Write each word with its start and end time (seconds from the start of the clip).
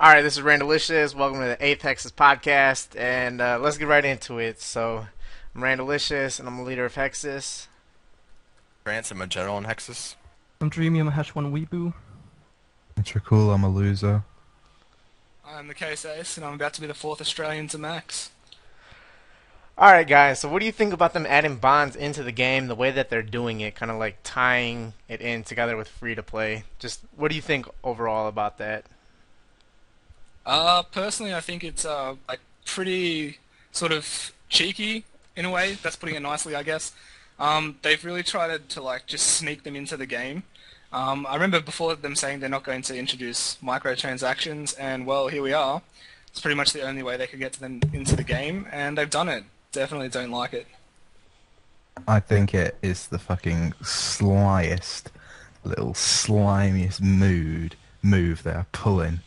All 0.00 0.08
right, 0.12 0.22
this 0.22 0.36
is 0.36 0.42
Randalicious. 0.42 1.14
Welcome 1.14 1.40
to 1.40 1.46
the 1.46 1.64
Eighth 1.64 1.82
Hexus 1.82 2.12
podcast, 2.12 2.98
and 2.98 3.40
uh, 3.40 3.58
let's 3.60 3.78
get 3.78 3.86
right 3.86 4.04
into 4.04 4.38
it. 4.38 4.60
So, 4.60 5.06
I'm 5.54 5.62
Randalicious, 5.62 6.38
and 6.40 6.48
I'm 6.48 6.58
a 6.58 6.64
leader 6.64 6.84
of 6.84 6.94
Hexus. 6.94 7.68
France, 8.82 9.10
I'm 9.12 9.22
a 9.22 9.26
general 9.26 9.58
in 9.58 9.64
Hexus. 9.64 10.16
I'm 10.60 10.70
Dreamy, 10.70 10.98
I'm 10.98 11.08
a 11.08 11.12
Hash 11.12 11.34
1 11.34 11.52
Weeboo. 11.52 11.94
It's 12.96 13.12
cool, 13.24 13.50
I'm 13.52 13.62
a 13.62 13.68
loser. 13.68 14.24
I'm 15.46 15.68
the 15.68 15.74
Case 15.74 16.04
Ace, 16.04 16.36
and 16.36 16.44
I'm 16.46 16.54
about 16.54 16.72
to 16.74 16.80
be 16.80 16.86
the 16.86 16.94
fourth 16.94 17.20
Australian 17.20 17.68
to 17.68 17.78
Max. 17.78 18.30
All 19.78 19.90
right, 19.92 20.06
guys. 20.06 20.40
So, 20.40 20.48
what 20.48 20.60
do 20.60 20.66
you 20.66 20.72
think 20.72 20.92
about 20.92 21.12
them 21.12 21.26
adding 21.26 21.56
bonds 21.56 21.94
into 21.96 22.22
the 22.22 22.32
game? 22.32 22.66
The 22.66 22.74
way 22.74 22.90
that 22.90 23.08
they're 23.08 23.22
doing 23.22 23.60
it, 23.60 23.74
kind 23.74 23.90
of 23.90 23.98
like 23.98 24.18
tying 24.22 24.94
it 25.08 25.20
in 25.20 25.44
together 25.44 25.76
with 25.76 25.88
free 25.88 26.14
to 26.14 26.22
play. 26.22 26.64
Just 26.78 27.00
what 27.16 27.28
do 27.30 27.36
you 27.36 27.42
think 27.42 27.66
overall 27.84 28.28
about 28.28 28.58
that? 28.58 28.84
Uh, 30.44 30.82
personally, 30.82 31.34
I 31.34 31.40
think 31.40 31.62
it's 31.64 31.84
uh 31.84 32.16
like 32.28 32.40
pretty 32.64 33.38
sort 33.70 33.92
of 33.92 34.32
cheeky 34.48 35.04
in 35.36 35.44
a 35.44 35.50
way. 35.50 35.76
That's 35.82 35.96
putting 35.96 36.14
it 36.14 36.20
nicely, 36.20 36.54
I 36.54 36.62
guess. 36.62 36.92
Um, 37.38 37.76
they've 37.82 38.04
really 38.04 38.22
tried 38.22 38.68
to 38.70 38.82
like 38.82 39.06
just 39.06 39.26
sneak 39.26 39.62
them 39.64 39.76
into 39.76 39.96
the 39.96 40.06
game. 40.06 40.44
Um, 40.92 41.26
I 41.26 41.34
remember 41.34 41.60
before 41.60 41.94
them 41.96 42.14
saying 42.14 42.40
they're 42.40 42.50
not 42.50 42.64
going 42.64 42.82
to 42.82 42.96
introduce 42.96 43.56
microtransactions, 43.62 44.74
and 44.78 45.06
well, 45.06 45.28
here 45.28 45.42
we 45.42 45.52
are. 45.52 45.80
It's 46.28 46.40
pretty 46.40 46.54
much 46.54 46.72
the 46.72 46.82
only 46.82 47.02
way 47.02 47.16
they 47.16 47.26
could 47.26 47.38
get 47.38 47.54
them 47.54 47.80
into 47.92 48.14
the 48.14 48.24
game, 48.24 48.66
and 48.70 48.96
they've 48.96 49.08
done 49.08 49.28
it. 49.28 49.44
Definitely 49.72 50.10
don't 50.10 50.30
like 50.30 50.52
it. 50.52 50.66
I 52.06 52.20
think 52.20 52.54
it 52.54 52.76
is 52.82 53.06
the 53.06 53.18
fucking 53.18 53.74
slyest, 53.82 55.04
little 55.64 55.94
slimiest 55.94 57.00
mood 57.00 57.76
move 58.02 58.42
they're 58.42 58.66
pulling. 58.72 59.20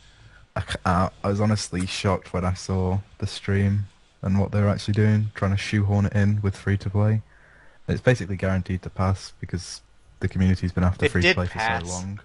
I, 0.56 0.62
c- 0.62 0.80
I 0.86 1.10
was 1.24 1.42
honestly 1.42 1.86
shocked 1.86 2.34
when 2.34 2.46
I 2.46 2.54
saw 2.54 3.00
the 3.18 3.28
stream 3.28 3.88
and 4.22 4.40
what 4.40 4.52
they 4.52 4.62
were 4.62 4.70
actually 4.70 4.94
doing, 4.94 5.32
trying 5.36 5.52
to 5.52 5.58
shoehorn 5.58 6.06
it 6.08 6.14
in 6.14 6.42
with 6.42 6.56
free 6.56 6.78
to 6.78 6.90
play. 6.90 7.22
It's 7.88 8.02
basically 8.02 8.38
guaranteed 8.38 8.82
to 8.84 8.90
pass 8.90 9.34
because 9.40 9.82
the 10.20 10.28
community's 10.28 10.72
been 10.72 10.84
after 10.84 11.06
It 11.06 11.12
free 11.12 11.22
to 11.22 11.28
did 11.30 11.36
play 11.36 11.48
for 11.48 11.60
so 11.60 11.86
long. 11.86 12.20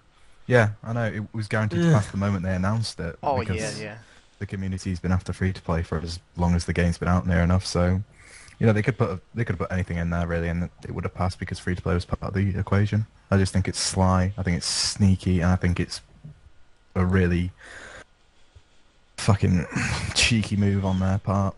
Yeah, 0.46 0.70
I 0.82 0.92
know 0.92 1.04
it 1.04 1.34
was 1.34 1.48
guaranteed 1.48 1.82
to 1.82 1.92
pass 1.92 2.10
the 2.10 2.16
moment 2.16 2.44
they 2.44 2.54
announced 2.54 2.98
it. 3.00 3.16
Oh 3.22 3.38
because 3.40 3.78
yeah, 3.78 3.84
yeah. 3.84 3.98
the 4.38 4.46
community's 4.46 4.98
been 4.98 5.12
after 5.12 5.32
free 5.32 5.52
to 5.52 5.60
play 5.62 5.82
for 5.82 5.98
as 5.98 6.18
long 6.36 6.54
as 6.54 6.64
the 6.64 6.72
game's 6.72 6.98
been 6.98 7.08
out 7.08 7.26
near 7.26 7.40
enough. 7.40 7.66
So, 7.66 8.00
you 8.58 8.66
know, 8.66 8.72
they 8.72 8.82
could 8.82 8.96
put 8.96 9.20
they 9.34 9.44
could 9.44 9.54
have 9.58 9.68
put 9.68 9.72
anything 9.72 9.98
in 9.98 10.10
there 10.10 10.26
really, 10.26 10.48
and 10.48 10.70
it 10.82 10.92
would 10.92 11.04
have 11.04 11.14
passed 11.14 11.38
because 11.38 11.58
free 11.58 11.74
to 11.74 11.82
play 11.82 11.94
was 11.94 12.04
part 12.04 12.22
of 12.22 12.34
the 12.34 12.58
equation. 12.58 13.06
I 13.30 13.36
just 13.36 13.52
think 13.52 13.68
it's 13.68 13.78
sly. 13.78 14.32
I 14.38 14.42
think 14.42 14.56
it's 14.56 14.66
sneaky, 14.66 15.40
and 15.40 15.50
I 15.50 15.56
think 15.56 15.78
it's 15.78 16.00
a 16.94 17.04
really 17.04 17.52
fucking 19.20 19.66
cheeky 20.14 20.56
move 20.56 20.84
on 20.84 21.00
their 21.00 21.18
part. 21.18 21.54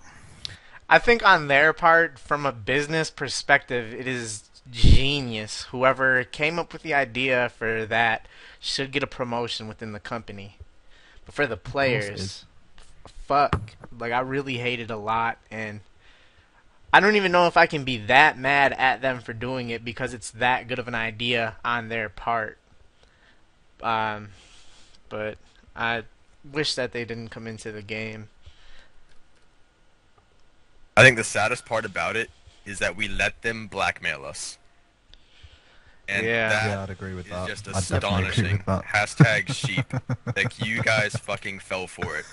I 0.88 0.98
think 0.98 1.24
on 1.24 1.48
their 1.48 1.72
part, 1.72 2.18
from 2.18 2.44
a 2.44 2.52
business 2.52 3.10
perspective, 3.10 3.94
it 3.94 4.06
is 4.06 4.50
genius. 4.70 5.62
Whoever 5.70 6.24
came 6.24 6.58
up 6.58 6.72
with 6.72 6.82
the 6.82 6.94
idea 6.94 7.48
for 7.48 7.86
that 7.86 8.26
should 8.60 8.92
get 8.92 9.02
a 9.02 9.06
promotion 9.06 9.68
within 9.68 9.92
the 9.92 10.00
company. 10.00 10.58
But 11.24 11.34
for 11.34 11.46
the 11.46 11.56
Of 11.64 11.82
course 11.84 12.08
it 12.08 12.18
players, 12.18 12.44
fuck. 13.06 13.74
Like 13.96 14.12
I 14.12 14.20
really 14.20 14.58
hate 14.58 14.80
it 14.80 14.90
a 14.90 14.96
lot 14.96 15.38
and 15.50 15.80
I 16.92 17.00
don't 17.00 17.16
even 17.16 17.32
know 17.32 17.46
if 17.46 17.56
I 17.56 17.66
can 17.66 17.84
be 17.84 17.96
that 17.96 18.38
mad 18.38 18.72
at 18.74 19.00
them 19.00 19.20
for 19.20 19.32
doing 19.32 19.70
it 19.70 19.84
because 19.84 20.12
it's 20.12 20.30
that 20.32 20.68
good 20.68 20.78
of 20.78 20.88
an 20.88 20.94
idea 20.94 21.56
on 21.64 21.88
their 21.88 22.08
part. 22.08 22.58
Um 23.82 24.30
but 25.08 25.38
I 25.74 26.04
wish 26.50 26.74
that 26.74 26.92
they 26.92 27.04
didn't 27.04 27.28
come 27.28 27.46
into 27.46 27.70
the 27.72 27.82
game. 27.82 28.28
I 30.96 31.02
think 31.02 31.16
the 31.16 31.24
saddest 31.24 31.64
part 31.64 31.84
about 31.84 32.16
it 32.16 32.30
is 32.64 32.78
that 32.78 32.96
we 32.96 33.08
let 33.08 33.42
them 33.42 33.66
blackmail 33.66 34.24
us. 34.24 34.58
And 36.08 36.26
Yeah. 36.26 36.48
that 36.48 36.66
yeah, 36.68 36.82
I'd 36.82 36.90
agree 36.90 37.14
with 37.14 37.28
that. 37.30 37.48
just 37.48 37.66
I'd 37.68 37.74
definitely 37.74 38.08
agree 38.08 38.28
astonishing. 38.28 38.56
with 38.58 38.66
that. 38.66 38.84
Hashtag 39.46 39.54
sheep. 39.54 39.86
like 40.36 40.64
you 40.64 40.82
guys 40.82 41.14
fucking 41.16 41.60
fell 41.60 41.86
for 41.86 42.16
it. 42.16 42.24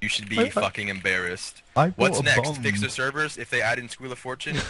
You 0.00 0.08
should 0.08 0.28
be 0.28 0.38
I- 0.40 0.42
I- 0.44 0.50
fucking 0.50 0.88
embarrassed. 0.88 1.62
I 1.76 1.88
What's 1.90 2.22
next? 2.22 2.42
bomb. 2.42 2.54
Fix 2.62 2.80
the 2.82 2.90
servers 2.90 3.38
if 3.38 3.48
they 3.50 3.62
add 3.62 3.78
in 3.78 3.88
Squeal 3.88 4.12
of 4.12 4.18
Fortune? 4.18 4.56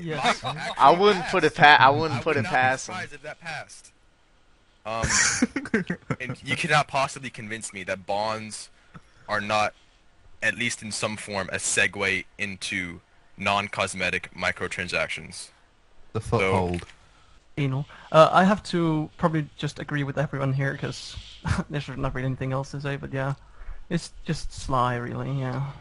Yes. 0.00 0.42
Might 0.42 0.56
I 0.78 0.90
wouldn't 0.90 1.20
pass. 1.24 1.30
put 1.30 1.44
it 1.44 1.54
pa- 1.54 1.76
I 1.78 1.90
wouldn't 1.90 2.20
I 2.20 2.22
put 2.22 2.36
would 2.36 2.46
it 2.46 2.48
past 2.48 2.86
them. 2.86 2.94
surprised 2.94 3.12
if 3.12 3.22
that 3.22 3.38
passed. 3.40 3.91
Um, 4.84 5.06
and 6.20 6.40
you 6.44 6.56
cannot 6.56 6.88
possibly 6.88 7.30
convince 7.30 7.72
me 7.72 7.84
that 7.84 8.06
bonds 8.06 8.68
are 9.28 9.40
not, 9.40 9.74
at 10.42 10.56
least 10.56 10.82
in 10.82 10.90
some 10.90 11.16
form, 11.16 11.48
a 11.52 11.56
segue 11.56 12.24
into 12.38 13.00
non-cosmetic 13.36 14.30
microtransactions. 14.34 15.50
the 16.12 16.20
foothold. 16.20 16.86
Anal. 17.58 17.86
Uh, 18.10 18.28
I 18.32 18.44
have 18.44 18.62
to 18.64 19.10
probably 19.18 19.46
just 19.56 19.78
agree 19.78 20.04
with 20.04 20.18
everyone 20.18 20.54
here 20.54 20.72
because 20.72 21.16
there's 21.70 21.88
not 21.88 22.14
really 22.14 22.26
anything 22.26 22.52
else 22.52 22.70
to 22.72 22.80
say, 22.80 22.96
but 22.96 23.12
yeah. 23.12 23.34
It's 23.90 24.12
just 24.24 24.52
sly, 24.52 24.96
really, 24.96 25.30
yeah. 25.38 25.72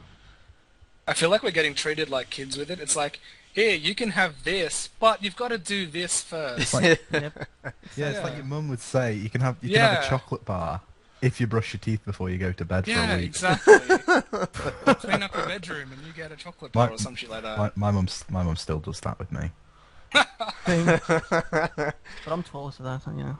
I 1.07 1.13
feel 1.13 1.29
like 1.29 1.43
we're 1.43 1.51
getting 1.51 1.73
treated 1.73 2.09
like 2.09 2.29
kids 2.29 2.57
with 2.57 2.69
it. 2.69 2.79
It's 2.79 2.95
like, 2.95 3.19
here, 3.53 3.75
you 3.75 3.93
can 3.95 4.11
have 4.11 4.43
this, 4.43 4.89
but 4.99 5.23
you've 5.23 5.35
got 5.35 5.49
to 5.49 5.57
do 5.57 5.85
this 5.85 6.21
first. 6.21 6.73
Like- 6.73 7.01
Yep. 7.11 7.47
Yeah, 7.97 8.09
it's 8.09 8.23
like 8.23 8.35
your 8.35 8.45
mum 8.45 8.69
would 8.69 8.79
say. 8.79 9.13
You 9.13 9.29
can 9.29 9.41
have 9.41 9.57
you 9.61 9.69
can 9.71 9.79
have 9.79 10.03
a 10.05 10.07
chocolate 10.07 10.45
bar 10.45 10.81
if 11.21 11.39
you 11.39 11.45
brush 11.47 11.73
your 11.73 11.79
teeth 11.79 12.03
before 12.05 12.29
you 12.29 12.37
go 12.37 12.51
to 12.51 12.65
bed 12.65 12.85
for 12.85 12.91
a 12.91 13.17
week. 13.17 13.25
exactly. 13.25 13.73
Clean 14.95 15.21
up 15.23 15.35
your 15.35 15.45
bedroom 15.45 15.91
and 15.91 16.01
you 16.05 16.13
get 16.13 16.31
a 16.31 16.35
chocolate 16.35 16.71
bar 16.71 16.87
My- 16.87 16.93
or 16.93 16.97
some 16.97 17.15
shit 17.15 17.29
like 17.29 17.43
that. 17.43 17.57
My 17.57 17.71
my 17.75 17.91
mum 17.91 18.07
my 18.29 18.43
mum 18.43 18.55
still 18.55 18.79
does 18.79 18.99
that 19.01 19.19
with 19.19 19.31
me. 19.31 19.51
But 20.65 22.27
I'm 22.27 22.43
taller, 22.43 22.63
old 22.65 22.75
for 22.75 22.83
that, 22.83 23.03
so 23.03 23.11
yeah. 23.17 23.35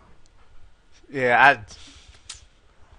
Yeah, 1.12 1.44
I. 1.44 1.60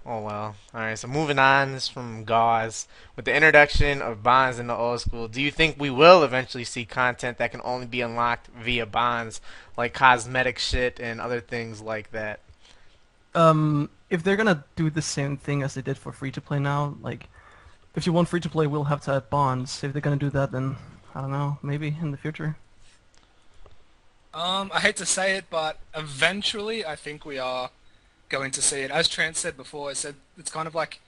Oh 0.04 0.20
well. 0.20 0.56
All 0.74 0.80
right. 0.80 0.98
So 0.98 1.06
moving 1.06 1.38
on, 1.38 1.72
this 1.72 1.84
is 1.84 1.88
from 1.88 2.24
Gauze. 2.24 2.88
With 3.14 3.24
the 3.24 3.34
introduction 3.34 4.02
of 4.02 4.22
bonds 4.22 4.58
in 4.58 4.66
the 4.66 4.74
old 4.74 5.00
school, 5.00 5.28
do 5.28 5.40
you 5.40 5.50
think 5.50 5.78
we 5.78 5.90
will 5.90 6.24
eventually 6.24 6.64
see 6.64 6.84
content 6.84 7.38
that 7.38 7.52
can 7.52 7.60
only 7.62 7.86
be 7.86 8.00
unlocked 8.00 8.48
via 8.48 8.84
bonds, 8.84 9.40
like 9.76 9.94
cosmetic 9.94 10.58
shit 10.58 10.98
and 10.98 11.20
other 11.20 11.40
things 11.40 11.80
like 11.80 12.10
that? 12.10 12.40
Um, 13.34 13.90
if 14.10 14.24
they're 14.24 14.36
gonna 14.36 14.64
do 14.76 14.90
the 14.90 15.02
same 15.02 15.36
thing 15.36 15.62
as 15.62 15.74
they 15.74 15.82
did 15.82 15.96
for 15.96 16.12
free 16.12 16.32
to 16.32 16.40
play 16.40 16.58
now, 16.58 16.96
like, 17.00 17.28
if 17.94 18.04
you 18.04 18.12
want 18.12 18.28
free 18.28 18.40
to 18.40 18.50
play, 18.50 18.66
we'll 18.66 18.84
have 18.84 19.02
to 19.02 19.12
add 19.12 19.30
bonds. 19.30 19.84
If 19.84 19.92
they're 19.92 20.02
gonna 20.02 20.16
do 20.16 20.30
that, 20.30 20.50
then 20.50 20.76
I 21.14 21.20
don't 21.20 21.30
know, 21.30 21.58
maybe 21.62 21.96
in 22.00 22.10
the 22.10 22.16
future. 22.16 22.56
Um, 24.34 24.70
I 24.74 24.80
hate 24.80 24.96
to 24.96 25.06
say 25.06 25.36
it, 25.36 25.44
but 25.48 25.78
eventually 25.94 26.84
I 26.84 26.96
think 26.96 27.24
we 27.24 27.38
are 27.38 27.70
going 28.32 28.50
to 28.53 28.62
see 28.62 28.81
it. 28.81 28.91
As 28.91 29.06
Trent 29.09 29.37
said 29.37 29.56
before, 29.56 29.91
I 29.91 29.93
said 29.93 30.16
it's 30.38 30.50
kind 30.50 30.66
of 30.66 30.75
like 30.75 31.00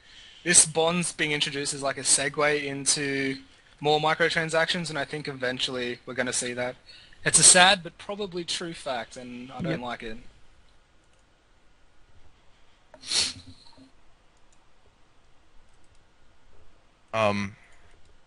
this 0.45 0.65
bonds 0.67 1.13
being 1.13 1.33
introduced 1.33 1.75
as 1.75 1.83
like 1.83 1.99
a 1.99 2.03
segue 2.03 2.63
into 2.65 3.39
more 3.81 3.99
microtransactions, 3.99 4.91
and 4.91 4.99
I 4.99 5.05
think 5.05 5.27
eventually 5.27 5.99
we're 6.07 6.15
going 6.15 6.27
to 6.27 6.33
see 6.45 6.53
that. 6.53 6.77
It's 7.25 7.39
a 7.39 7.43
sad 7.43 7.83
but 7.83 7.97
probably 7.99 8.45
true 8.45 8.75
fact, 8.75 9.17
and 9.17 9.51
I 9.51 9.63
don't 9.63 9.73
Yep. 9.73 9.81
like 9.81 10.03
it. 10.03 10.19
Um, 17.13 17.57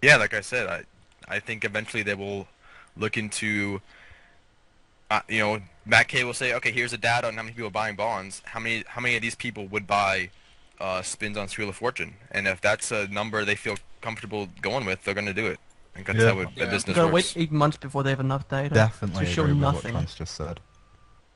yeah, 0.01 0.17
like 0.17 0.33
I 0.33 0.41
said, 0.41 0.67
I 0.67 0.83
I 1.27 1.39
think 1.39 1.65
eventually 1.65 2.03
they 2.03 2.15
will 2.15 2.47
look 2.95 3.17
into. 3.17 3.81
Uh, 5.09 5.21
you 5.29 5.39
know, 5.39 5.61
Matt 5.85 6.07
K 6.09 6.23
will 6.23 6.33
say, 6.33 6.53
okay, 6.55 6.71
here's 6.71 6.91
the 6.91 6.97
data 6.97 7.27
on 7.27 7.35
how 7.35 7.43
many 7.43 7.53
people 7.53 7.67
are 7.67 7.71
buying 7.71 7.95
bonds. 7.95 8.41
How 8.45 8.59
many 8.59 8.83
how 8.87 8.99
many 9.01 9.15
of 9.15 9.21
these 9.21 9.35
people 9.35 9.65
would 9.67 9.87
buy 9.87 10.29
uh, 10.79 11.01
spins 11.01 11.37
on 11.37 11.47
Wheel 11.57 11.69
of 11.69 11.75
Fortune? 11.77 12.15
And 12.31 12.47
if 12.47 12.59
that's 12.59 12.91
a 12.91 13.07
number 13.07 13.45
they 13.45 13.55
feel 13.55 13.77
comfortable 14.01 14.49
going 14.61 14.85
with, 14.85 15.03
they're 15.03 15.13
going 15.13 15.27
to 15.27 15.33
do 15.33 15.45
it. 15.47 15.59
I 15.93 15.95
think 16.03 16.07
that's 16.07 16.19
Yeah. 16.19 16.33
how 16.33 16.39
it, 16.41 16.49
Yeah. 16.49 16.53
the 16.55 16.65
You 16.65 16.71
business 16.71 16.95
gotta 16.95 17.07
works. 17.13 17.35
wait 17.35 17.43
eight 17.43 17.51
months 17.51 17.77
before 17.77 18.03
they 18.03 18.09
have 18.09 18.19
enough 18.19 18.47
data 18.49 18.73
Definitely 18.73 19.25
to 19.25 19.31
show 19.31 19.43
agree 19.43 19.53
with 19.53 19.61
nothing. 19.61 19.93
what 19.93 19.99
Trance 19.99 20.15
just 20.15 20.35
said. 20.35 20.59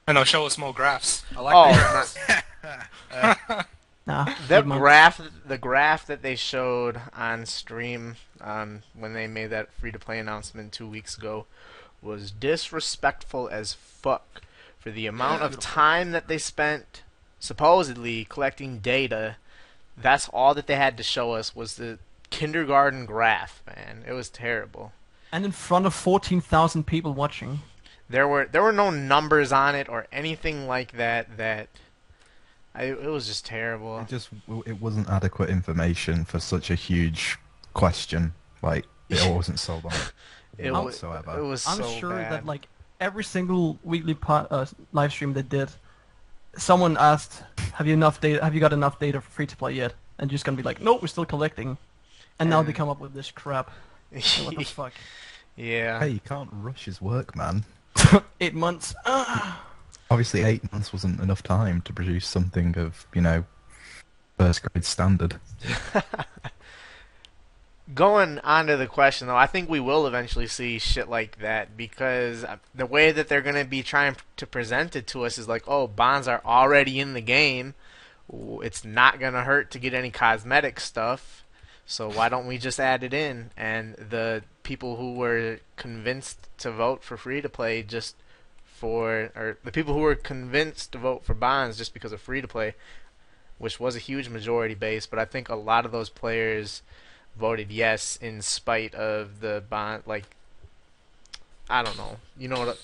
And 0.08 0.18
they'll 0.18 0.26
show 0.26 0.46
us 0.46 0.58
more 0.58 0.74
graphs. 0.74 1.24
I 1.36 1.40
like 1.42 1.56
Oh, 1.56 1.72
the 1.72 2.44
graphs. 3.14 3.66
Nah, 4.08 4.34
The 4.48 4.62
graph, 4.64 5.22
the 5.46 5.60
graph 5.60 6.08
that 6.08 6.24
they 6.24 6.36
showed 6.36 7.00
on 7.16 7.46
stream 7.46 8.16
um, 8.42 8.82
when 8.96 9.14
they 9.14 9.28
made 9.28 9.48
that 9.52 9.72
free-to-play 9.74 10.18
announcement 10.20 10.74
two 10.74 10.88
weeks 10.88 11.16
ago 11.18 11.46
was 12.02 12.32
disrespectful 12.32 13.48
as 13.50 13.74
fuck 13.74 14.42
for 14.80 14.92
the 14.92 15.08
amount 15.08 15.44
of 15.44 15.60
time 15.60 16.12
that 16.12 16.28
they 16.28 16.38
spent 16.38 17.04
supposedly 17.40 18.26
collecting 18.26 18.80
data. 18.80 19.38
That's 19.96 20.28
all 20.30 20.54
that 20.56 20.68
they 20.68 20.76
had 20.76 20.98
to 20.98 21.04
show 21.04 21.34
us 21.34 21.56
was 21.56 21.76
the 21.76 22.00
kindergarten 22.30 23.06
graph, 23.06 23.62
man. 23.68 24.04
It 24.08 24.14
was 24.14 24.30
terrible. 24.30 24.94
And 25.32 25.46
in 25.46 25.52
front 25.52 25.86
of 25.86 25.94
14,000 25.94 26.86
people 26.86 27.14
watching. 27.14 27.60
There 28.10 28.28
were 28.28 28.46
there 28.46 28.62
were 28.62 28.74
no 28.74 28.90
numbers 28.90 29.54
on 29.54 29.74
it 29.74 29.88
or 29.88 30.06
anything 30.12 30.68
like 30.68 30.94
that 30.94 31.38
that 31.38 31.70
I, 32.76 32.84
it 32.86 33.06
was 33.06 33.28
just 33.28 33.46
terrible. 33.46 34.00
It 34.00 34.10
just 34.10 34.30
it 34.66 34.82
wasn't 34.82 35.10
adequate 35.10 35.50
information 35.50 36.26
for 36.26 36.40
such 36.40 36.70
a 36.70 36.76
huge 36.76 37.38
question. 37.74 38.34
Like 38.62 38.86
it 39.10 39.34
wasn't 39.34 39.60
sold 39.60 39.86
on 39.86 39.94
it 40.58 40.68
It, 40.68 40.72
wa- 40.72 40.84
whatsoever. 40.84 41.38
it 41.40 41.44
was 41.44 41.66
I'm 41.68 41.78
so 41.78 41.90
sure 42.00 42.10
bad. 42.16 42.32
that 42.32 42.46
like 42.46 42.68
every 43.00 43.24
single 43.24 43.80
weekly 43.84 44.14
po- 44.14 44.48
uh, 44.50 44.66
live 44.92 45.12
stream 45.12 45.34
they 45.34 45.42
did, 45.42 45.70
someone 46.58 46.98
asked, 46.98 47.44
"Have 47.74 47.88
you 47.88 47.94
enough 47.94 48.20
data? 48.22 48.44
Have 48.44 48.54
you 48.54 48.60
got 48.60 48.74
enough 48.74 49.00
data 49.00 49.22
for 49.22 49.30
free 49.32 49.48
to 49.48 49.56
play 49.58 49.74
yet?" 49.74 49.94
And 50.20 50.30
you're 50.30 50.36
just 50.36 50.46
gonna 50.46 50.58
be 50.58 50.64
like, 50.64 50.82
"Nope, 50.82 51.02
we're 51.02 51.08
still 51.08 51.26
collecting." 51.26 51.78
And 52.40 52.50
now 52.50 52.62
they 52.64 52.74
come 52.74 52.90
up 52.90 53.00
with 53.00 53.14
this 53.14 53.30
crap. 53.32 53.70
Like, 54.12 54.24
what 54.46 54.56
the 54.58 54.64
fuck? 54.82 54.94
yeah. 55.56 56.00
Hey, 56.00 56.10
you 56.10 56.20
can't 56.20 56.50
rush 56.52 56.86
his 56.86 57.02
work, 57.02 57.36
man. 57.36 57.64
Eight 58.42 58.54
months. 58.56 58.94
Obviously, 60.10 60.42
eight 60.44 60.70
months 60.74 60.92
wasn't 60.92 61.22
enough 61.22 61.42
time 61.42 61.82
to 61.84 61.94
produce 61.94 62.28
something 62.28 62.78
of 62.78 63.06
you 63.14 63.22
know 63.22 63.46
first 64.38 64.62
grade 64.64 64.84
standard. 64.84 65.40
Going 67.94 68.40
on 68.40 68.68
to 68.68 68.78
the 68.78 68.88
question 68.88 69.28
though, 69.28 69.36
I 69.36 69.48
think 69.48 69.70
we 69.70 69.80
will 69.80 70.06
eventually 70.06 70.48
see 70.48 70.78
shit 70.80 71.10
like 71.10 71.40
that 71.40 71.76
because 71.76 72.44
uh, 72.44 72.58
the 72.76 72.86
way 72.86 73.12
that 73.12 73.28
they're 73.28 73.42
gonna 73.42 73.66
be 73.66 73.84
trying 73.84 74.16
to 74.38 74.46
present 74.46 74.96
it 74.96 75.08
to 75.08 75.26
us 75.26 75.38
is 75.38 75.48
like, 75.48 75.64
oh, 75.68 75.88
bonds 75.88 76.28
are 76.28 76.42
already 76.46 77.00
in 77.00 77.14
the 77.14 77.22
game. 77.22 77.74
It's 78.32 78.86
not 78.86 79.20
gonna 79.20 79.44
hurt 79.44 79.72
to 79.72 79.80
get 79.80 79.94
any 79.94 80.12
cosmetic 80.12 80.80
stuff, 80.80 81.44
so 81.86 82.10
why 82.10 82.30
don't 82.30 82.48
we 82.48 82.58
just 82.58 82.80
add 82.80 83.04
it 83.04 83.14
in? 83.14 83.50
And 83.58 83.96
the 83.96 84.44
people 84.64 84.96
who 84.96 85.16
were 85.16 85.60
convinced 85.76 86.48
to 86.60 86.72
vote 86.72 87.04
for 87.04 87.18
free 87.18 87.42
to 87.42 87.50
play 87.50 87.84
just 87.84 88.16
for, 88.64 89.32
or 89.36 89.58
the 89.64 89.72
people 89.72 89.94
who 89.94 90.00
were 90.02 90.16
convinced 90.16 90.92
to 90.94 90.98
vote 90.98 91.26
for 91.26 91.34
bonds 91.34 91.78
just 91.78 91.94
because 91.94 92.14
of 92.14 92.22
free 92.22 92.42
to 92.42 92.48
play, 92.48 92.76
which 93.58 93.80
was 93.80 93.96
a 93.96 94.00
huge 94.00 94.30
majority 94.30 94.76
base, 94.76 95.06
but 95.06 95.20
I 95.20 95.26
think 95.26 95.50
a 95.50 95.56
lot 95.56 95.86
of 95.86 95.92
those 95.92 96.10
players 96.10 96.84
voted 97.38 97.72
yes 97.72 98.18
in 98.22 98.42
spite 98.42 98.94
of 98.96 99.40
the 99.40 99.64
bond 99.70 100.04
like 100.06 100.26
I 101.70 101.82
don't 101.84 101.98
know. 101.98 102.18
You 102.38 102.48
know 102.50 102.66
what 102.66 102.80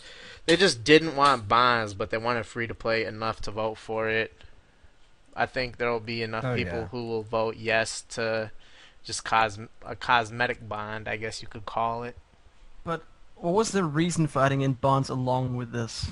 they 0.45 0.55
just 0.55 0.83
didn't 0.83 1.15
want 1.15 1.47
bonds 1.47 1.93
but 1.93 2.09
they 2.09 2.17
wanted 2.17 2.45
free 2.45 2.67
to 2.67 2.73
play 2.75 3.03
enough 3.05 3.41
to 3.41 3.51
vote 3.51 3.75
for 3.77 4.07
it. 4.09 4.33
I 5.35 5.45
think 5.45 5.77
there'll 5.77 5.99
be 5.99 6.23
enough 6.23 6.45
Oh, 6.45 6.55
people 6.55 6.79
yeah. 6.79 6.87
who 6.87 7.07
will 7.07 7.23
vote 7.23 7.57
yes 7.57 8.01
to 8.09 8.51
just 9.03 9.23
cos 9.23 9.59
a 9.85 9.95
cosmetic 9.95 10.67
bond, 10.67 11.07
I 11.07 11.17
guess 11.17 11.41
you 11.41 11.47
could 11.47 11.65
call 11.65 12.03
it. 12.03 12.15
But 12.83 13.03
what 13.35 13.53
was 13.53 13.71
the 13.71 13.83
reason 13.83 14.27
for 14.27 14.41
adding 14.41 14.61
in 14.61 14.73
bonds 14.73 15.09
along 15.09 15.55
with 15.55 15.71
this? 15.71 16.11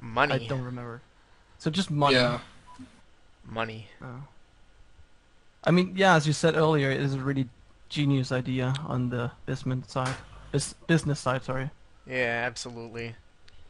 Money. 0.00 0.32
I 0.34 0.46
don't 0.46 0.62
remember. 0.64 1.02
So 1.58 1.70
just 1.70 1.90
money. 1.90 2.14
Yeah. 2.16 2.40
Money. 3.44 3.88
Oh. 4.02 4.24
I 5.64 5.70
mean, 5.70 5.92
yeah, 5.96 6.14
as 6.14 6.26
you 6.26 6.32
said 6.32 6.56
earlier, 6.56 6.90
it 6.90 7.00
is 7.00 7.14
a 7.14 7.18
really 7.18 7.48
genius 7.88 8.32
idea 8.32 8.74
on 8.86 9.10
the 9.10 9.30
business 9.46 9.90
side. 9.90 10.14
Bus- 10.52 10.74
business 10.86 11.20
side, 11.20 11.44
sorry. 11.44 11.70
Yeah, 12.06 12.42
absolutely. 12.46 13.14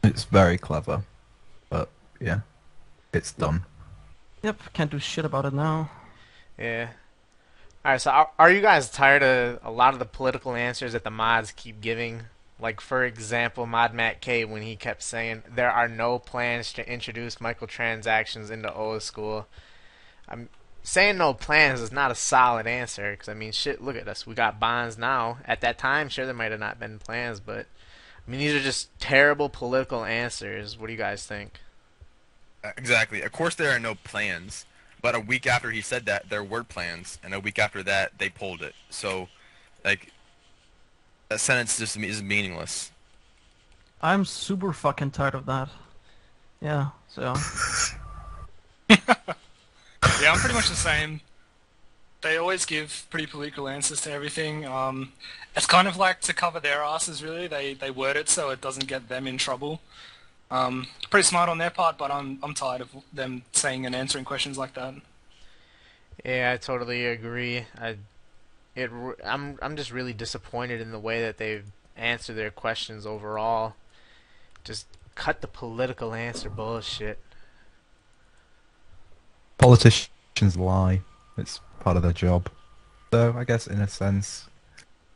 It's 0.03 0.23
very 0.23 0.57
clever, 0.57 1.03
but 1.69 1.89
yeah, 2.19 2.41
it's 3.13 3.33
done. 3.33 3.65
Yep, 4.41 4.73
can't 4.73 4.89
do 4.89 4.99
shit 4.99 5.25
about 5.25 5.45
it 5.45 5.53
now. 5.53 5.91
Yeah. 6.57 6.89
All 7.83 7.91
right, 7.91 8.01
so 8.01 8.11
are, 8.11 8.31
are 8.39 8.51
you 8.51 8.61
guys 8.61 8.89
tired 8.89 9.23
of 9.23 9.59
a 9.63 9.71
lot 9.71 9.93
of 9.93 9.99
the 9.99 10.05
political 10.05 10.55
answers 10.55 10.93
that 10.93 11.03
the 11.03 11.11
mods 11.11 11.51
keep 11.51 11.81
giving? 11.81 12.23
Like, 12.59 12.79
for 12.79 13.03
example, 13.03 13.65
Mod 13.65 13.93
Matt 13.93 14.21
K 14.21 14.45
when 14.45 14.61
he 14.61 14.75
kept 14.75 15.01
saying 15.01 15.43
there 15.53 15.71
are 15.71 15.87
no 15.87 16.19
plans 16.19 16.73
to 16.73 16.87
introduce 16.91 17.37
microtransactions 17.37 18.51
into 18.51 18.71
old 18.73 19.01
school. 19.01 19.47
I'm 20.29 20.49
saying 20.83 21.17
no 21.17 21.33
plans 21.33 21.81
is 21.81 21.91
not 21.91 22.11
a 22.11 22.15
solid 22.15 22.67
answer 22.67 23.11
because 23.11 23.29
I 23.29 23.33
mean, 23.33 23.51
shit, 23.51 23.81
look 23.81 23.95
at 23.95 24.07
us. 24.07 24.25
We 24.25 24.35
got 24.35 24.59
bonds 24.59 24.97
now. 24.97 25.37
At 25.45 25.61
that 25.61 25.77
time, 25.77 26.09
sure, 26.09 26.25
there 26.25 26.33
might 26.33 26.51
have 26.51 26.59
not 26.59 26.79
been 26.79 26.99
plans, 26.99 27.39
but 27.39 27.67
I 28.27 28.31
mean, 28.31 28.39
these 28.39 28.53
are 28.53 28.59
just 28.59 28.89
terrible 28.99 29.49
political 29.49 30.03
answers. 30.05 30.77
What 30.77 30.87
do 30.87 30.93
you 30.93 30.97
guys 30.97 31.25
think? 31.25 31.59
Uh, 32.63 32.71
Exactly. 32.77 33.21
Of 33.21 33.31
course, 33.31 33.55
there 33.55 33.71
are 33.71 33.79
no 33.79 33.95
plans. 33.95 34.65
But 35.01 35.15
a 35.15 35.19
week 35.19 35.47
after 35.47 35.71
he 35.71 35.81
said 35.81 36.05
that, 36.05 36.29
there 36.29 36.43
were 36.43 36.63
plans, 36.63 37.17
and 37.23 37.33
a 37.33 37.39
week 37.39 37.57
after 37.57 37.81
that, 37.83 38.19
they 38.19 38.29
pulled 38.29 38.61
it. 38.61 38.75
So, 38.91 39.29
like, 39.83 40.11
that 41.29 41.39
sentence 41.39 41.79
just 41.79 41.97
is 41.97 42.21
meaningless. 42.21 42.91
I'm 43.99 44.25
super 44.25 44.73
fucking 44.73 45.11
tired 45.11 45.33
of 45.33 45.47
that. 45.47 45.69
Yeah, 46.61 46.89
so. 47.07 47.33
Yeah, 50.21 50.33
I'm 50.33 50.37
pretty 50.37 50.53
much 50.53 50.69
the 50.69 50.75
same. 50.75 51.21
They 52.21 52.37
always 52.37 52.65
give 52.65 53.07
pretty 53.09 53.25
political 53.25 53.67
answers 53.67 54.01
to 54.01 54.11
everything. 54.11 54.65
Um, 54.67 55.13
it's 55.55 55.65
kind 55.65 55.87
of 55.87 55.97
like 55.97 56.21
to 56.21 56.33
cover 56.33 56.59
their 56.59 56.83
asses, 56.83 57.23
really. 57.23 57.47
They 57.47 57.73
they 57.73 57.89
word 57.89 58.15
it 58.15 58.29
so 58.29 58.51
it 58.51 58.61
doesn't 58.61 58.87
get 58.87 59.09
them 59.09 59.25
in 59.25 59.39
trouble. 59.39 59.81
Um, 60.51 60.87
pretty 61.09 61.23
smart 61.23 61.49
on 61.49 61.57
their 61.57 61.71
part, 61.71 61.97
but 61.97 62.11
I'm 62.11 62.37
I'm 62.43 62.53
tired 62.53 62.81
of 62.81 62.89
them 63.11 63.41
saying 63.51 63.85
and 63.87 63.95
answering 63.95 64.23
questions 64.23 64.59
like 64.59 64.75
that. 64.75 64.93
Yeah, 66.23 66.51
I 66.53 66.57
totally 66.57 67.07
agree. 67.07 67.65
I, 67.79 67.95
it, 68.75 68.91
I'm, 69.25 69.57
I'm 69.59 69.75
just 69.75 69.91
really 69.91 70.13
disappointed 70.13 70.79
in 70.79 70.91
the 70.91 70.99
way 70.99 71.21
that 71.21 71.37
they 71.37 71.61
answer 71.97 72.33
their 72.33 72.51
questions 72.51 73.07
overall. 73.07 73.73
Just 74.63 74.85
cut 75.15 75.41
the 75.41 75.47
political 75.47 76.13
answer 76.13 76.49
bullshit. 76.49 77.17
Politicians 79.61 80.57
lie. 80.57 81.01
It's 81.37 81.59
part 81.79 81.95
of 81.95 82.03
their 82.03 82.11
job. 82.11 82.49
So 83.13 83.33
I 83.37 83.43
guess 83.43 83.67
in 83.67 83.79
a 83.79 83.87
sense, 83.87 84.47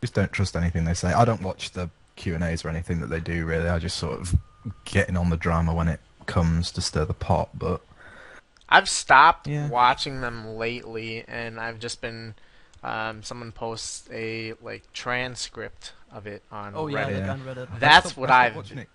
just 0.02 0.14
don't 0.14 0.32
trust 0.32 0.56
anything 0.56 0.86
they 0.86 0.94
say. 0.94 1.12
I 1.14 1.26
don't 1.26 1.42
watch 1.42 1.72
the 1.72 1.90
Q 2.16 2.36
and 2.36 2.44
A's 2.44 2.64
or 2.64 2.70
anything 2.70 3.00
that 3.02 3.08
they 3.08 3.20
do 3.20 3.46
really. 3.46 3.68
I 3.68 3.80
just 3.80 3.98
sort 3.98 4.20
of 4.22 4.36
get 4.86 5.10
in 5.10 5.18
on 5.18 5.30
the 5.32 5.38
drama 5.38 5.74
when 5.74 5.88
it 5.88 6.00
comes 6.28 6.72
to 6.74 6.82
stir 6.82 7.06
the 7.06 7.14
pot. 7.16 7.50
But 7.58 7.82
I've 8.70 8.88
stopped 8.88 9.48
Yeah. 9.48 9.68
watching 9.68 10.22
them 10.22 10.56
lately, 10.56 11.26
and 11.28 11.60
I've 11.60 11.80
just 11.80 12.00
been. 12.02 12.36
Um, 12.84 13.24
someone 13.24 13.52
posts 13.52 14.08
a 14.14 14.54
like 14.62 14.84
transcript 14.94 15.94
of 16.12 16.28
it 16.28 16.44
on 16.52 16.76
Oh 16.76 16.86
Reddit. 16.86 16.94
like 16.94 17.08
Yeah. 17.16 17.32
on 17.32 17.40
Reddit. 17.42 17.68
I 17.74 17.80
That's 17.80 18.06
stopped- 18.06 18.18
what 18.18 18.30
I 18.30 18.34
stopped 18.34 18.46
I've- 18.46 18.56
watching 18.58 18.78
it. 18.78 18.90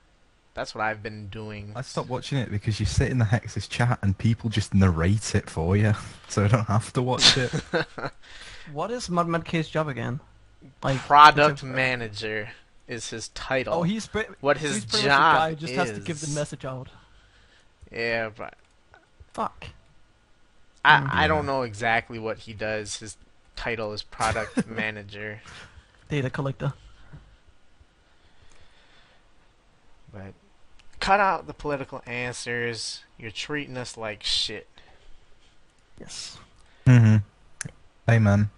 That's 0.54 0.74
what 0.74 0.82
I've 0.82 1.02
been 1.02 1.28
doing. 1.28 1.72
I 1.76 1.82
stopped 1.82 2.08
watching 2.08 2.38
it 2.38 2.50
because 2.50 2.80
you 2.80 2.86
sit 2.86 3.10
in 3.10 3.18
the 3.18 3.24
Hexes 3.24 3.68
chat 3.68 3.98
and 4.02 4.18
people 4.18 4.50
just 4.50 4.74
narrate 4.74 5.34
it 5.34 5.48
for 5.48 5.76
you, 5.76 5.94
so 6.28 6.44
I 6.44 6.48
don't 6.48 6.64
have 6.66 6.92
to 6.94 7.02
watch 7.02 7.36
it. 7.36 7.52
What 8.72 8.90
is 8.92 9.08
Mud 9.10 9.26
Mud 9.26 9.44
K's 9.44 9.68
job 9.68 9.88
again? 9.88 10.20
Like 10.82 10.98
Product 10.98 11.62
a- 11.62 11.66
manager 11.66 12.50
is 12.86 13.10
his 13.10 13.28
title. 13.28 13.74
Oh, 13.74 13.82
he's 13.82 14.06
pre- 14.06 14.26
What 14.40 14.58
his 14.58 14.74
he's 14.74 14.84
pretty 14.84 15.06
job 15.06 15.20
much 15.20 15.32
the 15.32 15.38
guy 15.38 15.50
who 15.50 15.56
just 15.56 15.74
has 15.74 15.90
to 15.98 16.04
give 16.04 16.20
the 16.20 16.26
is. 16.26 16.34
message 16.34 16.64
out. 16.64 16.88
yeah, 17.90 18.28
but 18.36 18.54
Fuck. 19.32 19.66
I, 20.84 21.00
Mm. 21.00 21.08
I 21.12 21.26
don't 21.28 21.46
know 21.46 21.62
exactly 21.62 22.18
what 22.18 22.38
he 22.40 22.52
does. 22.52 22.98
His 23.00 23.16
title 23.56 23.92
is 23.92 24.02
product 24.02 24.66
manager, 24.68 25.40
Data 26.08 26.30
collector. 26.30 26.72
But 30.12 30.34
cut 31.00 31.20
out 31.20 31.46
the 31.46 31.54
political 31.54 32.02
answers. 32.06 33.04
You're 33.18 33.30
treating 33.30 33.76
us 33.76 33.96
like 33.96 34.22
shit. 34.22 34.66
Yes. 35.98 36.38
hmm 36.86 37.16
Amen. 38.08 38.50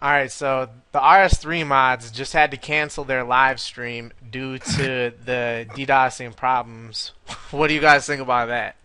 All 0.00 0.10
right, 0.10 0.30
so 0.30 0.68
the 0.92 1.00
RS3 1.00 1.66
mods 1.66 2.12
just 2.12 2.32
had 2.32 2.52
to 2.52 2.56
cancel 2.56 3.02
their 3.02 3.24
live 3.24 3.58
stream 3.60 4.12
due 4.30 4.58
to 4.58 5.12
the 5.24 5.66
DDoSing 5.70 6.36
problems. 6.36 7.12
What 7.50 7.68
do 7.68 7.74
you 7.74 7.80
guys 7.80 8.06
think 8.06 8.20
about 8.20 8.48
that? 8.48 8.76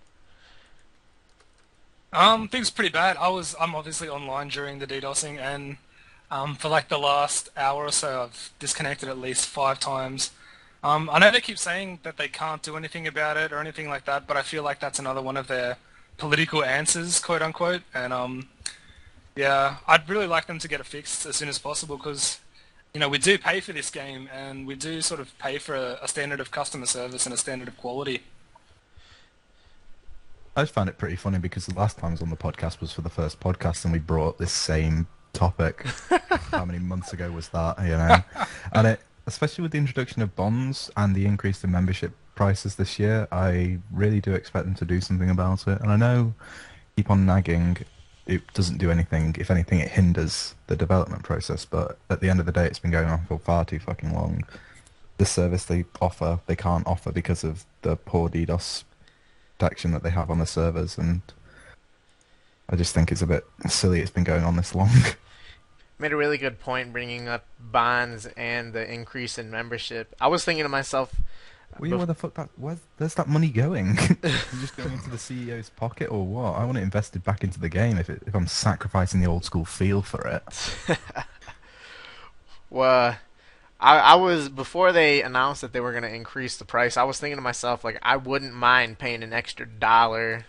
Um, 2.13 2.47
things 2.47 2.69
pretty 2.69 2.89
bad. 2.91 3.17
I 3.17 3.27
was 3.27 3.55
I'm 3.59 3.75
obviously 3.75 4.07
online 4.07 4.47
during 4.47 4.79
the 4.79 4.87
DDoSing, 4.87 5.37
and 5.37 5.77
um, 6.31 6.55
for 6.55 6.69
like 6.69 6.87
the 6.87 6.97
last 6.97 7.49
hour 7.57 7.85
or 7.85 7.91
so, 7.91 8.23
I've 8.23 8.51
disconnected 8.59 9.09
at 9.09 9.17
least 9.17 9.47
five 9.47 9.79
times. 9.79 10.31
Um, 10.83 11.09
I 11.09 11.19
know 11.19 11.31
they 11.31 11.39
keep 11.39 11.57
saying 11.57 11.99
that 12.03 12.17
they 12.17 12.27
can't 12.27 12.61
do 12.61 12.75
anything 12.75 13.07
about 13.07 13.37
it 13.37 13.53
or 13.53 13.59
anything 13.59 13.87
like 13.87 14.05
that, 14.05 14.27
but 14.27 14.35
I 14.35 14.41
feel 14.41 14.63
like 14.63 14.79
that's 14.79 14.99
another 14.99 15.21
one 15.21 15.37
of 15.37 15.47
their 15.47 15.77
political 16.17 16.63
answers, 16.63 17.19
quote 17.19 17.41
unquote. 17.41 17.83
And 17.93 18.11
um, 18.11 18.49
yeah, 19.35 19.77
I'd 19.87 20.09
really 20.09 20.27
like 20.27 20.47
them 20.47 20.59
to 20.59 20.67
get 20.67 20.81
it 20.81 20.85
fixed 20.85 21.25
as 21.25 21.37
soon 21.37 21.47
as 21.47 21.57
possible 21.57 21.97
because 21.97 22.39
you 22.93 22.99
know 22.99 23.07
we 23.07 23.17
do 23.17 23.37
pay 23.37 23.61
for 23.61 23.71
this 23.71 23.89
game, 23.89 24.29
and 24.33 24.67
we 24.67 24.75
do 24.75 25.01
sort 25.01 25.21
of 25.21 25.37
pay 25.39 25.57
for 25.57 25.73
a, 25.75 25.99
a 26.01 26.07
standard 26.07 26.41
of 26.41 26.51
customer 26.51 26.85
service 26.85 27.25
and 27.25 27.33
a 27.33 27.37
standard 27.37 27.69
of 27.69 27.77
quality. 27.77 28.21
I 30.55 30.61
just 30.61 30.73
found 30.73 30.89
it 30.89 30.99
pretty 30.99 31.15
funny 31.15 31.39
because 31.39 31.65
the 31.65 31.73
last 31.73 31.97
time 31.97 32.09
I 32.09 32.11
was 32.11 32.21
on 32.21 32.29
the 32.29 32.35
podcast 32.35 32.79
was 32.79 32.91
for 32.93 33.01
the 33.01 33.09
first 33.09 33.39
podcast 33.39 33.85
and 33.85 33.93
we 33.93 33.97
brought 33.97 34.29
up 34.29 34.37
this 34.37 34.51
same 34.51 35.07
topic. 35.31 35.83
How 36.51 36.63
many 36.63 36.77
months 36.77 37.11
ago 37.11 37.31
was 37.31 37.49
that, 37.49 37.79
you 37.81 37.97
know? 37.97 38.17
And 38.71 38.85
it, 38.85 38.99
especially 39.25 39.61
with 39.61 39.71
the 39.71 39.77
introduction 39.77 40.21
of 40.21 40.35
bonds 40.35 40.91
and 40.97 41.15
the 41.15 41.25
increase 41.25 41.63
in 41.63 41.71
membership 41.71 42.13
prices 42.35 42.75
this 42.75 42.99
year. 42.99 43.27
I 43.31 43.79
really 43.91 44.19
do 44.19 44.33
expect 44.33 44.65
them 44.65 44.75
to 44.75 44.85
do 44.85 45.01
something 45.01 45.29
about 45.29 45.67
it. 45.67 45.79
And 45.81 45.91
I 45.91 45.95
know 45.95 46.33
keep 46.95 47.09
on 47.09 47.25
nagging. 47.25 47.77
It 48.25 48.41
doesn't 48.53 48.77
do 48.77 48.91
anything. 48.91 49.35
If 49.39 49.51
anything, 49.51 49.79
it 49.79 49.89
hinders 49.89 50.55
the 50.67 50.75
development 50.75 51.23
process. 51.23 51.65
But 51.65 51.97
at 52.09 52.21
the 52.21 52.29
end 52.29 52.39
of 52.39 52.45
the 52.45 52.51
day, 52.51 52.65
it's 52.65 52.79
been 52.79 52.91
going 52.91 53.09
on 53.09 53.25
for 53.25 53.37
far 53.37 53.65
too 53.65 53.79
fucking 53.79 54.13
long. 54.13 54.43
The 55.17 55.25
service 55.25 55.65
they 55.65 55.85
offer, 56.01 56.39
they 56.47 56.55
can't 56.55 56.87
offer 56.87 57.11
because 57.11 57.43
of 57.43 57.65
the 57.81 57.95
poor 57.95 58.29
DDoS 58.29 58.83
protection 59.63 59.91
that 59.91 60.03
they 60.03 60.09
have 60.09 60.29
on 60.29 60.39
the 60.39 60.45
servers, 60.45 60.97
and 60.97 61.21
I 62.67 62.75
just 62.75 62.93
think 62.93 63.11
it's 63.11 63.21
a 63.21 63.27
bit 63.27 63.45
silly. 63.67 64.01
It's 64.01 64.11
been 64.11 64.23
going 64.23 64.43
on 64.43 64.57
this 64.57 64.75
long. 64.75 64.89
Made 65.99 66.11
a 66.11 66.17
really 66.17 66.37
good 66.37 66.59
point 66.59 66.91
bringing 66.91 67.27
up 67.27 67.45
bonds 67.59 68.25
and 68.37 68.73
the 68.73 68.91
increase 68.91 69.37
in 69.37 69.51
membership. 69.51 70.13
I 70.19 70.27
was 70.27 70.43
thinking 70.43 70.63
to 70.63 70.69
myself, 70.69 71.13
Well, 71.79 71.89
yeah, 71.89 71.97
where 71.97 72.05
the 72.05 72.15
fuck 72.15 72.33
that? 72.33 72.49
Where's 72.57 72.79
there's 72.97 73.13
that 73.15 73.29
money 73.29 73.49
going? 73.49 73.95
just 74.59 74.75
going 74.75 74.91
into 74.91 75.09
the 75.09 75.17
CEO's 75.17 75.69
pocket 75.69 76.11
or 76.11 76.25
what? 76.25 76.55
I 76.55 76.65
want 76.65 76.77
it 76.77 76.81
invested 76.81 77.23
back 77.23 77.43
into 77.43 77.59
the 77.59 77.69
game 77.69 77.97
if 77.97 78.09
it, 78.09 78.23
if 78.25 78.35
I'm 78.35 78.47
sacrificing 78.47 79.21
the 79.21 79.27
old 79.27 79.45
school 79.45 79.65
feel 79.65 80.01
for 80.01 80.27
it. 80.27 80.97
well, 82.69 83.17
I, 83.83 83.97
I 83.99 84.15
was 84.15 84.47
before 84.47 84.93
they 84.93 85.21
announced 85.21 85.59
that 85.61 85.73
they 85.73 85.81
were 85.81 85.91
going 85.91 86.03
to 86.03 86.13
increase 86.13 86.55
the 86.55 86.63
price. 86.63 86.95
I 86.95 87.03
was 87.03 87.19
thinking 87.19 87.35
to 87.35 87.41
myself, 87.41 87.83
like, 87.83 87.99
I 88.01 88.15
wouldn't 88.15 88.53
mind 88.53 88.97
paying 88.97 89.23
an 89.23 89.33
extra 89.33 89.65
dollar 89.65 90.45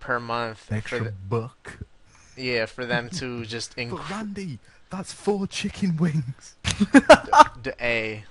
per 0.00 0.18
month. 0.18 0.70
An 0.70 0.78
extra 0.78 0.98
for 0.98 1.04
the, 1.04 1.12
buck. 1.12 1.78
Yeah, 2.36 2.66
for 2.66 2.84
them 2.84 3.08
to 3.10 3.44
just 3.44 3.74
But. 3.76 4.10
Randy, 4.10 4.58
that's 4.90 5.12
four 5.12 5.46
chicken 5.46 5.96
wings. 5.96 6.56
A, 7.80 8.24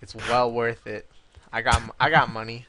it's 0.00 0.14
well 0.14 0.50
worth 0.50 0.86
it. 0.86 1.06
I 1.52 1.62
got 1.62 1.76
m- 1.76 1.92
I 1.98 2.10
got 2.10 2.32
money, 2.32 2.66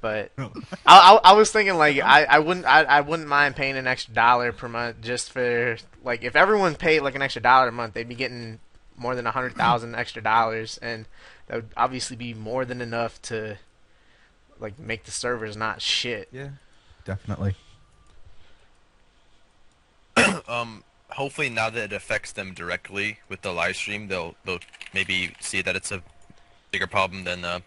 but 0.00 0.32
I, 0.38 0.48
I, 0.86 1.20
I 1.24 1.32
was 1.32 1.50
thinking 1.50 1.76
like 1.76 1.98
I, 2.00 2.24
I 2.24 2.38
wouldn't 2.38 2.66
I, 2.66 2.82
I 2.84 3.00
wouldn't 3.00 3.28
mind 3.28 3.56
paying 3.56 3.76
an 3.76 3.86
extra 3.86 4.14
dollar 4.14 4.52
per 4.52 4.68
month 4.68 5.00
just 5.00 5.30
for 5.32 5.76
like 6.02 6.22
if 6.24 6.36
everyone 6.36 6.74
paid 6.74 7.00
like 7.00 7.14
an 7.14 7.22
extra 7.22 7.42
dollar 7.42 7.68
a 7.68 7.72
month 7.72 7.94
they'd 7.94 8.08
be 8.08 8.14
getting 8.14 8.58
more 8.96 9.14
than 9.14 9.26
a 9.26 9.30
hundred 9.30 9.54
thousand 9.54 9.94
extra 9.94 10.22
dollars 10.22 10.78
and 10.78 11.06
that 11.46 11.56
would 11.56 11.68
obviously 11.76 12.16
be 12.16 12.32
more 12.32 12.64
than 12.64 12.80
enough 12.80 13.20
to 13.22 13.58
like 14.60 14.78
make 14.78 15.04
the 15.04 15.10
servers 15.10 15.56
not 15.56 15.82
shit. 15.82 16.28
Yeah, 16.32 16.50
definitely. 17.04 17.56
um, 20.48 20.84
hopefully 21.10 21.48
now 21.48 21.70
that 21.70 21.84
it 21.84 21.92
affects 21.92 22.32
them 22.32 22.54
directly 22.54 23.18
with 23.28 23.42
the 23.42 23.52
live 23.52 23.76
stream, 23.76 24.08
they'll 24.08 24.34
they'll 24.44 24.60
maybe 24.92 25.34
see 25.40 25.62
that 25.62 25.76
it's 25.76 25.92
a 25.92 26.02
bigger 26.70 26.86
problem 26.86 27.24
than 27.24 27.44
uh, 27.44 27.60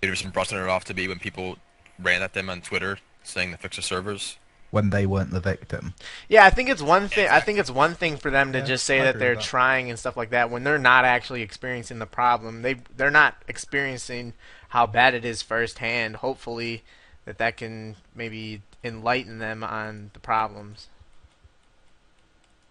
they've 0.00 0.22
been 0.22 0.30
brushing 0.30 0.58
it 0.58 0.68
off 0.68 0.84
to 0.84 0.94
be 0.94 1.08
when 1.08 1.18
people 1.18 1.58
ran 1.98 2.22
at 2.22 2.32
them 2.34 2.48
on 2.48 2.60
Twitter 2.60 2.98
saying 3.22 3.50
to 3.52 3.56
fix 3.58 3.76
the 3.76 3.82
servers. 3.82 4.36
When 4.70 4.90
they 4.90 5.06
weren't 5.06 5.30
the 5.30 5.40
victim. 5.40 5.94
Yeah, 6.28 6.44
I 6.44 6.50
think 6.50 6.68
it's 6.68 6.82
one 6.82 7.08
thing. 7.08 7.26
I 7.26 7.40
think 7.40 7.58
it's 7.58 7.70
one 7.70 7.94
thing 7.94 8.18
for 8.18 8.30
them 8.30 8.52
to 8.52 8.58
Yeah, 8.58 8.64
just 8.66 8.84
say 8.84 9.00
that 9.00 9.18
they're 9.18 9.34
that. 9.34 9.42
trying 9.42 9.88
and 9.88 9.98
stuff 9.98 10.14
like 10.14 10.28
that 10.30 10.50
when 10.50 10.62
they're 10.62 10.76
not 10.78 11.06
actually 11.06 11.40
experiencing 11.40 11.98
the 12.00 12.06
problem. 12.06 12.60
They 12.60 12.74
they're 12.94 13.10
not 13.10 13.36
experiencing 13.48 14.34
how 14.68 14.86
bad 14.86 15.14
it 15.14 15.24
is 15.24 15.40
firsthand. 15.40 16.16
Hopefully, 16.16 16.82
that 17.24 17.38
that 17.38 17.56
can 17.56 17.96
maybe 18.14 18.60
enlighten 18.84 19.38
them 19.38 19.64
on 19.64 20.10
the 20.12 20.20
problems. 20.20 20.88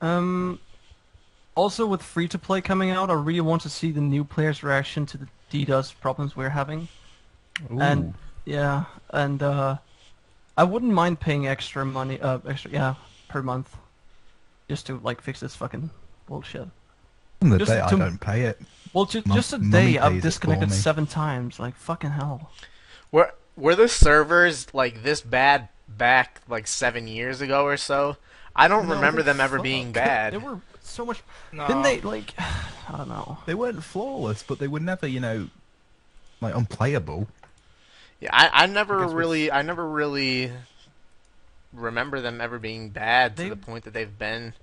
Um, 0.01 0.60
also 1.56 1.86
with 1.86 2.01
free 2.01 2.27
to 2.27 2.38
play 2.38 2.62
coming 2.62 2.92
out, 2.92 3.10
I 3.10 3.13
really 3.13 3.42
want 3.42 3.63
to 3.63 3.70
see 3.70 3.92
the 3.92 4.01
new 4.01 4.24
players' 4.24 4.63
reaction 4.63 5.06
to 5.08 5.18
the 5.18 5.27
DDoS 5.51 6.00
problems 6.00 6.36
we're 6.36 6.50
having. 6.50 6.88
And 7.80 8.13
yeah, 8.46 8.86
and 9.10 9.42
uh, 9.42 9.77
I 10.56 10.63
wouldn't 10.63 10.94
mind 10.94 11.20
paying 11.20 11.48
extra 11.48 11.84
money, 11.86 12.22
uh, 12.22 12.39
extra 12.48 12.72
yeah, 12.72 12.96
per 13.27 13.42
month, 13.42 13.75
just 14.70 14.86
to 14.88 15.00
like 15.04 15.22
fix 15.22 15.39
this 15.39 15.56
fucking 15.56 15.89
bullshit. 16.27 16.68
on 17.42 17.50
the 17.50 17.58
just 17.58 17.72
day 17.72 17.80
I 17.80 17.89
don't 17.89 18.20
pay 18.20 18.44
it. 18.44 18.62
Well, 18.94 19.06
ju- 19.06 19.24
Mum- 19.25 19.36
just 19.36 19.54
a 19.54 19.58
day 19.58 19.98
I've 19.98 20.22
disconnected 20.22 20.72
seven 20.72 21.08
times. 21.08 21.60
Like 21.60 21.75
fucking 21.75 22.12
hell. 22.12 22.51
Were 23.12 23.34
were 23.56 23.75
the 23.75 23.88
servers 23.88 24.74
like 24.74 25.04
this 25.04 25.22
bad 25.22 25.70
back 25.88 26.42
like 26.48 26.68
seven 26.68 27.08
years 27.08 27.42
ago 27.42 27.63
or 27.66 27.77
so? 27.77 28.18
I 28.58 28.68
don't 28.68 28.88
No, 28.88 28.96
remember 28.96 29.22
them 29.24 29.40
ever 29.40 29.58
fuck? 29.58 29.64
being 29.64 29.92
bad. 29.94 30.34
They 30.34 30.38
were 30.38 30.60
so 30.82 31.06
much. 31.06 31.22
No. 31.52 31.68
Didn't 31.68 31.84
they 31.84 32.02
like? 32.02 32.34
I 32.40 32.98
don't 32.98 33.08
know. 33.10 33.38
They 33.46 33.54
weren't 33.54 33.84
flawless, 33.84 34.44
but 34.44 34.58
they 34.60 34.68
were 34.68 34.80
never, 34.80 35.06
you 35.08 35.20
know, 35.20 35.48
like 36.42 36.56
unplayable. 36.56 37.28
Yeah, 38.20 38.30
I, 38.34 38.64
I 38.64 38.66
never 38.66 38.96
Because 38.98 39.14
with- 39.14 39.20
really, 39.20 39.52
I 39.52 39.62
never 39.62 39.88
really 39.88 40.52
remember 41.74 42.22
them 42.22 42.42
ever 42.42 42.60
being 42.60 42.90
bad 42.90 43.36
They- 43.36 43.46
to 43.50 43.50
the 43.52 43.56
point 43.62 43.84
that 43.86 43.94
they've 43.94 44.18
been 44.18 44.54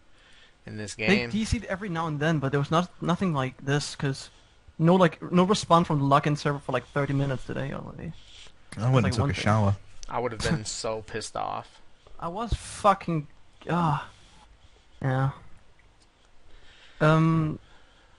in 0.67 0.77
this 0.77 0.95
game. 0.95 1.09
They 1.09 1.17
game. 1.19 1.31
DC'd 1.31 1.65
every 1.67 1.89
now 1.89 2.07
and 2.07 2.19
then, 2.19 2.39
but 2.39 2.51
there 2.51 2.61
was 2.61 2.71
not 2.71 2.91
nothing 3.03 3.33
like 3.35 3.65
this 3.65 3.95
because 3.95 4.31
no 4.79 4.95
like 4.97 5.21
no 5.31 5.45
response 5.45 5.87
from 5.87 6.01
the 6.01 6.05
login 6.05 6.37
server 6.37 6.59
for 6.59 6.73
like 6.73 6.87
30 6.89 7.13
minutes 7.13 7.45
today 7.45 7.73
already. 7.73 8.13
I 8.77 8.91
went 8.91 9.05
like 9.05 9.05
and 9.05 9.13
took 9.13 9.31
a 9.31 9.35
thing. 9.35 9.43
shower. 9.43 9.77
I 10.09 10.19
would 10.19 10.33
have 10.33 10.41
been 10.41 10.65
so 10.65 11.03
pissed 11.07 11.37
off. 11.37 11.81
I 12.19 12.29
was 12.29 12.53
fucking 12.55 13.29
ah 13.68 14.09
yeah. 15.02 15.30
Um. 17.00 17.59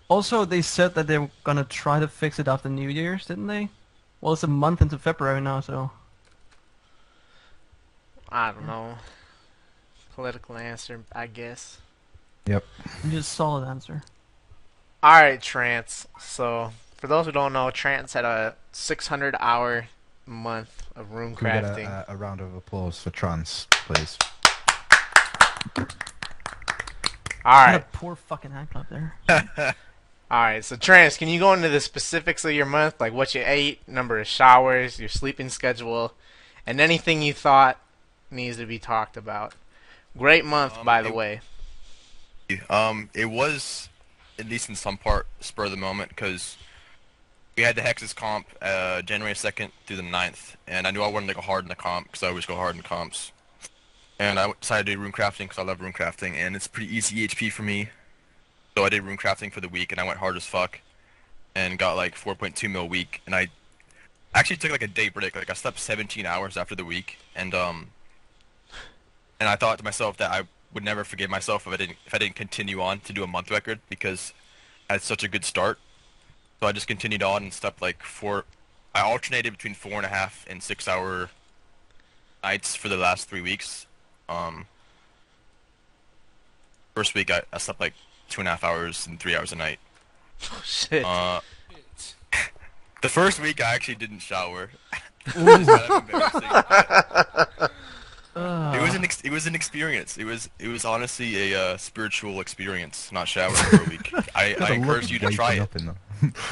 Also, 0.07 0.45
they 0.45 0.61
said 0.61 0.93
that 0.95 1.07
they 1.07 1.17
were 1.17 1.31
gonna 1.43 1.63
try 1.63 1.99
to 1.99 2.07
fix 2.07 2.37
it 2.37 2.47
after 2.47 2.69
New 2.69 2.89
Year's, 2.89 3.25
didn't 3.25 3.47
they? 3.47 3.69
Well, 4.21 4.33
it's 4.33 4.43
a 4.43 4.47
month 4.47 4.81
into 4.81 4.97
February 4.99 5.41
now, 5.41 5.59
so 5.61 5.89
I 8.29 8.51
don't 8.51 8.67
know. 8.67 8.95
Political 10.13 10.57
answer, 10.57 11.03
I 11.13 11.27
guess. 11.27 11.79
Yep. 12.45 12.63
just 13.09 13.31
solid 13.31 13.67
answer. 13.67 14.03
All 15.01 15.21
right, 15.21 15.41
Trance. 15.41 16.07
So, 16.19 16.71
for 16.97 17.07
those 17.07 17.25
who 17.25 17.31
don't 17.31 17.53
know, 17.53 17.69
Trance 17.71 18.13
had 18.13 18.25
a 18.25 18.55
600-hour 18.73 19.87
month 20.25 20.83
of 20.95 21.11
rune 21.11 21.35
Can 21.35 21.47
we 21.47 21.51
get 21.53 21.63
crafting. 21.63 21.87
a, 21.89 22.05
a, 22.09 22.13
a 22.13 22.17
round 22.17 22.41
of 22.41 22.55
applause 22.55 22.99
for 23.01 23.09
Trance, 23.09 23.67
please? 23.71 24.17
All 25.77 25.85
I 27.45 27.73
a 27.75 27.79
poor 27.79 28.15
fucking 28.15 28.51
hand 28.51 28.69
there. 28.89 29.13
All 30.31 30.41
right, 30.41 30.65
so 30.65 30.75
Trance, 30.75 31.17
can 31.17 31.27
you 31.27 31.39
go 31.39 31.53
into 31.53 31.69
the 31.69 31.79
specifics 31.79 32.43
of 32.43 32.51
your 32.51 32.65
month, 32.65 32.99
like 32.99 33.13
what 33.13 33.35
you 33.35 33.43
ate, 33.45 33.87
number 33.87 34.19
of 34.19 34.25
showers, 34.27 34.99
your 34.99 35.09
sleeping 35.09 35.49
schedule, 35.49 36.13
and 36.65 36.81
anything 36.81 37.21
you 37.21 37.33
thought 37.33 37.79
needs 38.31 38.57
to 38.57 38.65
be 38.65 38.79
talked 38.79 39.15
about? 39.17 39.53
Great 40.17 40.43
month, 40.43 40.79
Um, 40.79 40.85
by 40.85 41.01
the 41.03 41.09
it- 41.09 41.15
way. 41.15 41.41
Um, 42.69 43.09
it 43.13 43.25
was, 43.25 43.89
at 44.39 44.47
least 44.47 44.69
in 44.69 44.75
some 44.75 44.97
part, 44.97 45.27
spur 45.39 45.65
of 45.65 45.71
the 45.71 45.77
moment 45.77 46.09
because 46.09 46.57
we 47.55 47.63
had 47.63 47.75
the 47.75 47.81
Hexes 47.81 48.15
comp 48.15 48.47
uh, 48.61 49.01
January 49.03 49.33
2nd 49.35 49.71
through 49.85 49.97
the 49.97 50.03
9th, 50.03 50.55
and 50.67 50.87
I 50.87 50.91
knew 50.91 51.01
I 51.03 51.07
wanted 51.07 51.27
to 51.27 51.33
go 51.35 51.41
hard 51.41 51.65
in 51.65 51.69
the 51.69 51.75
comp 51.75 52.07
because 52.07 52.23
I 52.23 52.29
always 52.29 52.45
go 52.47 52.55
hard 52.55 52.75
in 52.75 52.81
comps. 52.81 53.31
And 54.17 54.39
I 54.39 54.51
decided 54.59 54.85
to 54.85 54.95
do 54.95 55.01
rune 55.01 55.11
crafting 55.11 55.39
because 55.39 55.57
I 55.57 55.63
love 55.63 55.81
rune 55.81 55.93
crafting, 55.93 56.35
and 56.35 56.55
it's 56.55 56.67
pretty 56.67 56.95
easy 56.95 57.27
HP 57.27 57.51
for 57.51 57.63
me. 57.63 57.89
So 58.77 58.85
I 58.85 58.89
did 58.89 59.03
rune 59.03 59.17
crafting 59.17 59.51
for 59.51 59.61
the 59.61 59.67
week, 59.67 59.91
and 59.91 59.99
I 59.99 60.05
went 60.05 60.19
hard 60.19 60.37
as 60.37 60.45
fuck, 60.45 60.79
and 61.53 61.77
got 61.77 61.95
like 61.95 62.15
4.2 62.15 62.71
mil 62.71 62.83
a 62.83 62.85
week. 62.85 63.21
And 63.25 63.35
I 63.35 63.49
actually 64.33 64.57
took 64.57 64.71
like 64.71 64.83
a 64.83 64.87
day 64.87 65.09
break. 65.09 65.35
Like 65.35 65.49
I 65.49 65.53
slept 65.53 65.79
17 65.79 66.25
hours 66.25 66.57
after 66.57 66.75
the 66.75 66.85
week, 66.85 67.17
and 67.35 67.53
um, 67.53 67.91
and 69.39 69.49
I 69.49 69.55
thought 69.55 69.77
to 69.79 69.83
myself 69.83 70.17
that 70.17 70.31
I 70.31 70.43
would 70.73 70.83
never 70.83 71.03
forgive 71.03 71.29
myself 71.29 71.65
if 71.65 71.73
I 71.73 71.77
didn't 71.77 71.97
if 72.05 72.13
I 72.13 72.17
didn't 72.17 72.35
continue 72.35 72.81
on 72.81 72.99
to 73.01 73.13
do 73.13 73.23
a 73.23 73.27
month 73.27 73.51
record 73.51 73.79
because 73.89 74.33
I 74.89 74.93
had 74.93 75.01
such 75.01 75.23
a 75.23 75.27
good 75.27 75.45
start. 75.45 75.79
So 76.59 76.67
I 76.67 76.71
just 76.71 76.87
continued 76.87 77.23
on 77.23 77.43
and 77.43 77.53
slept 77.53 77.81
like 77.81 78.03
four. 78.03 78.45
I 78.93 79.01
alternated 79.01 79.53
between 79.53 79.73
four 79.73 79.93
and 79.93 80.05
a 80.05 80.09
half 80.09 80.45
and 80.49 80.63
six 80.63 80.87
hour 80.87 81.29
nights 82.43 82.75
for 82.75 82.87
the 82.87 82.97
last 82.97 83.27
three 83.27 83.41
weeks. 83.41 83.87
Um, 84.27 84.65
first 86.95 87.13
week 87.13 87.29
I, 87.31 87.41
I 87.53 87.57
slept 87.57 87.79
like 87.79 87.93
two 88.29 88.41
and 88.41 88.47
a 88.47 88.51
half 88.51 88.63
hours 88.63 89.05
and 89.07 89.19
three 89.19 89.35
hours 89.35 89.51
a 89.51 89.55
night. 89.55 89.79
Oh, 90.51 90.61
shit. 90.65 91.05
Uh, 91.05 91.39
the 93.01 93.07
first 93.07 93.41
week 93.41 93.63
I 93.63 93.73
actually 93.73 93.95
didn't 93.95 94.19
shower. 94.19 94.69
It 95.27 95.35
was 95.37 95.65
kind 95.65 95.91
of 95.91 96.09
embarrassing. 96.09 97.69
It 98.35 98.81
was 98.81 98.95
an 98.95 99.03
ex- 99.05 99.21
it 99.21 99.31
was 99.31 99.47
an 99.47 99.55
experience. 99.55 100.17
It 100.17 100.25
was 100.25 100.49
it 100.59 100.67
was 100.67 100.83
honestly 100.83 101.53
a 101.53 101.59
uh, 101.59 101.77
spiritual 101.77 102.41
experience. 102.41 103.13
Not 103.13 103.29
showering 103.29 103.55
for 103.55 103.77
a 103.81 103.85
week. 103.89 104.11
I, 104.35 104.53
Gotta 104.59 104.73
I 104.73 104.75
encourage 104.75 105.09
you 105.09 105.19
to 105.19 105.29
try 105.29 105.53
it. 105.53 105.59
Up 105.61 105.75
in 105.77 105.85
the, 105.85 105.95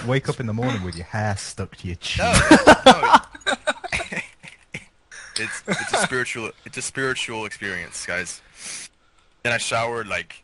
wake 0.08 0.30
up 0.30 0.40
in 0.40 0.46
the 0.46 0.54
morning 0.54 0.82
with 0.84 0.96
your 0.96 1.06
hair 1.06 1.36
stuck 1.36 1.76
to 1.76 1.88
your 1.88 1.98
chin. 1.98 2.24
No, 2.26 2.74
no. 2.86 3.18
It's 5.40 5.64
it's 5.68 5.94
a 5.94 5.98
spiritual 5.98 6.52
it's 6.66 6.78
a 6.78 6.82
spiritual 6.82 7.46
experience, 7.46 8.06
guys. 8.06 8.42
And 9.46 9.54
I 9.54 9.58
showered 9.58 10.08
like 10.08 10.44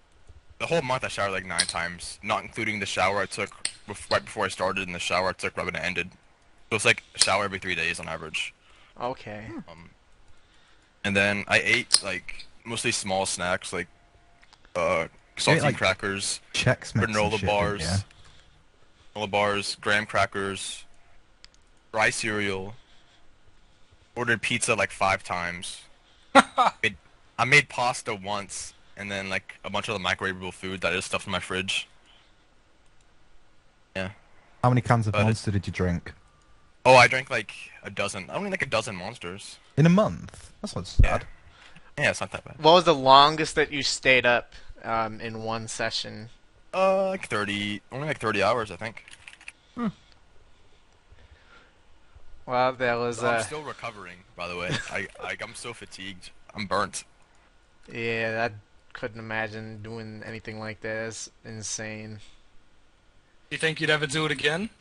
the 0.59 0.65
whole 0.65 0.81
month. 0.81 1.03
I 1.03 1.07
showered 1.07 1.31
like 1.31 1.45
nine 1.45 1.59
times, 1.67 2.19
not 2.23 2.43
including 2.43 2.79
the 2.79 2.85
shower 2.85 3.19
I 3.21 3.25
took 3.25 3.49
bef- 3.87 4.09
right 4.11 4.23
before 4.23 4.45
I 4.45 4.49
started 4.49 4.85
and 4.87 4.95
the 4.95 4.99
shower 4.99 5.29
I 5.29 5.33
took 5.33 5.55
right 5.57 5.65
when 5.65 5.75
it 5.75 5.83
ended. 5.83 6.09
So 6.69 6.75
it's 6.75 6.85
like 6.85 7.03
shower 7.15 7.45
every 7.45 7.59
three 7.59 7.75
days 7.75 7.99
on 7.99 8.07
average. 8.07 8.53
Okay. 8.99 9.45
Um, 9.69 9.89
and 11.03 11.15
then 11.15 11.45
I 11.47 11.59
ate 11.59 12.01
like 12.03 12.45
mostly 12.65 12.91
small 12.91 13.25
snacks 13.25 13.71
like 13.73 13.87
uh 14.75 15.07
saltine 15.37 15.61
like, 15.63 15.77
crackers, 15.77 16.41
Chex 16.53 16.91
granola 16.93 17.37
shit, 17.39 17.47
bars, 17.47 17.81
Yeah. 17.81 17.97
granola 19.15 19.31
bars, 19.31 19.75
graham 19.79 20.05
crackers, 20.05 20.83
dry 21.93 22.09
cereal. 22.09 22.75
Ordered 24.19 24.41
pizza 24.41 24.75
like 24.75 24.91
five 24.91 25.23
times. 25.23 25.83
made, 26.83 26.97
I 27.37 27.45
made 27.45 27.69
pasta 27.69 28.13
once, 28.13 28.73
and 28.97 29.09
then 29.09 29.29
like 29.29 29.53
a 29.63 29.69
bunch 29.69 29.87
of 29.87 29.93
the 29.93 30.05
microwavable 30.05 30.51
food 30.53 30.81
that 30.81 30.91
is 30.91 31.05
stuffed 31.05 31.25
in 31.25 31.31
my 31.31 31.39
fridge. 31.39 31.87
Yeah. 33.95 34.09
How 34.61 34.67
many 34.71 34.81
cans 34.81 35.07
of 35.07 35.13
But 35.13 35.23
Monster 35.23 35.51
did 35.51 35.65
you 35.67 35.71
drink? 35.71 36.11
Oh, 36.85 36.95
I 36.95 37.07
drank 37.07 37.29
like 37.29 37.53
a 37.81 37.89
dozen. 37.89 38.29
I 38.29 38.33
only 38.33 38.49
like 38.51 38.61
a 38.61 38.65
dozen 38.65 38.97
monsters. 38.97 39.57
In 39.77 39.85
a 39.85 39.89
month? 39.89 40.51
That's 40.61 40.75
not 40.75 40.93
Yeah. 41.01 41.17
bad. 41.19 41.27
Yeah, 41.97 42.09
it's 42.09 42.19
not 42.19 42.31
that 42.33 42.43
bad. 42.43 42.57
What 42.61 42.73
was 42.73 42.83
the 42.83 42.93
longest 42.93 43.55
that 43.55 43.71
you 43.71 43.83
stayed 43.83 44.25
up 44.25 44.51
um, 44.83 45.21
in 45.21 45.43
one 45.43 45.69
session? 45.69 46.27
Uh, 46.73 47.07
like 47.07 47.29
thirty, 47.29 47.81
only 47.89 48.09
like 48.09 48.19
thirty 48.19 48.43
hours, 48.43 48.69
I 48.69 48.75
think. 48.75 49.05
Well, 52.49 52.73
that 52.73 52.95
was 52.95 53.19
So 53.19 53.27
I'm 53.27 53.35
uh, 53.35 53.43
still 53.43 53.61
recovering, 53.61 54.17
by 54.35 54.47
the 54.47 54.55
way. 54.57 54.71
I, 54.91 55.07
I 55.23 55.37
I'm 55.39 55.53
so 55.53 55.71
fatigued. 55.71 56.31
I'm 56.55 56.65
burnt. 56.65 57.03
yeah. 57.93 58.49
I 58.49 58.55
couldn't 58.93 59.19
imagine 59.19 59.83
doing 59.83 60.23
anything 60.25 60.59
like 60.59 60.81
that. 60.81 61.05
It's 61.09 61.29
insane. 61.45 62.19
You 63.51 63.59
think 63.59 63.79
you'd 63.79 63.91
ever 63.91 64.07
do 64.07 64.25
it 64.25 64.31
again? 64.31 64.71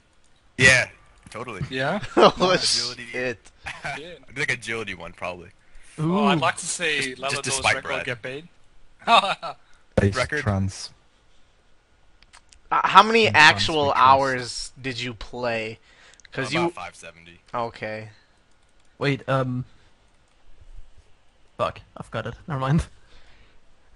Yeah, 0.56 0.88
totally. 1.28 1.60
Yeah. 1.70 2.00
oh 2.16 2.52
agility. 2.52 3.04
shit! 3.12 3.38
Yeah. 3.84 4.14
I 4.26 4.32
do 4.32 4.40
like 4.40 4.52
agility 4.52 4.94
one 4.94 5.12
probably. 5.12 5.50
Oh, 5.98 6.24
I'd 6.24 6.40
like 6.40 6.56
to 6.56 6.66
see 6.66 7.14
Just- 7.16 7.44
just 7.44 7.62
to 7.62 7.68
record 7.68 7.84
Brad. 7.84 8.06
get 8.06 8.22
paid. 8.22 8.48
Base 10.00 10.16
Record? 10.16 10.40
trans. 10.40 10.90
Uh, 12.70 12.80
how 12.84 13.02
many 13.02 13.28
actual 13.28 13.92
hours 13.92 14.72
did 14.80 14.98
you 14.98 15.12
play? 15.12 15.78
Because 16.38 16.52
About 16.52 16.62
you 16.62 16.70
570. 16.70 17.40
okay. 17.52 18.08
Wait, 18.96 19.28
um... 19.28 19.64
Fuck, 21.56 21.80
I've 21.96 22.10
got 22.12 22.26
it. 22.28 22.34
Never 22.46 22.60
mind. 22.60 22.86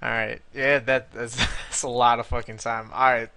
All 0.02 0.08
right. 0.10 0.42
Yeah, 0.52 0.80
that 0.80 1.12
that's, 1.12 1.36
that's 1.68 1.84
a 1.84 1.88
lot 1.88 2.18
of 2.18 2.26
fucking 2.26 2.56
time. 2.56 2.90
All 2.92 3.12
right. 3.12 3.30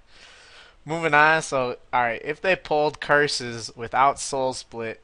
Moving 0.85 1.13
on. 1.13 1.43
So, 1.43 1.77
all 1.93 2.01
right, 2.01 2.21
if 2.24 2.41
they 2.41 2.55
pulled 2.55 3.00
curses 3.00 3.71
without 3.75 4.19
Soul 4.19 4.53
Split, 4.53 5.01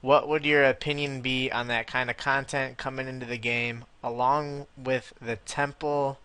what 0.00 0.28
would 0.28 0.46
your 0.46 0.64
opinion 0.64 1.20
be 1.20 1.52
on 1.52 1.66
that 1.68 1.86
kind 1.86 2.08
of 2.08 2.16
content 2.16 2.78
coming 2.78 3.06
into 3.06 3.26
the 3.26 3.36
game 3.36 3.84
along 4.02 4.66
with 4.82 5.12
the 5.20 5.36
temple? 5.36 6.18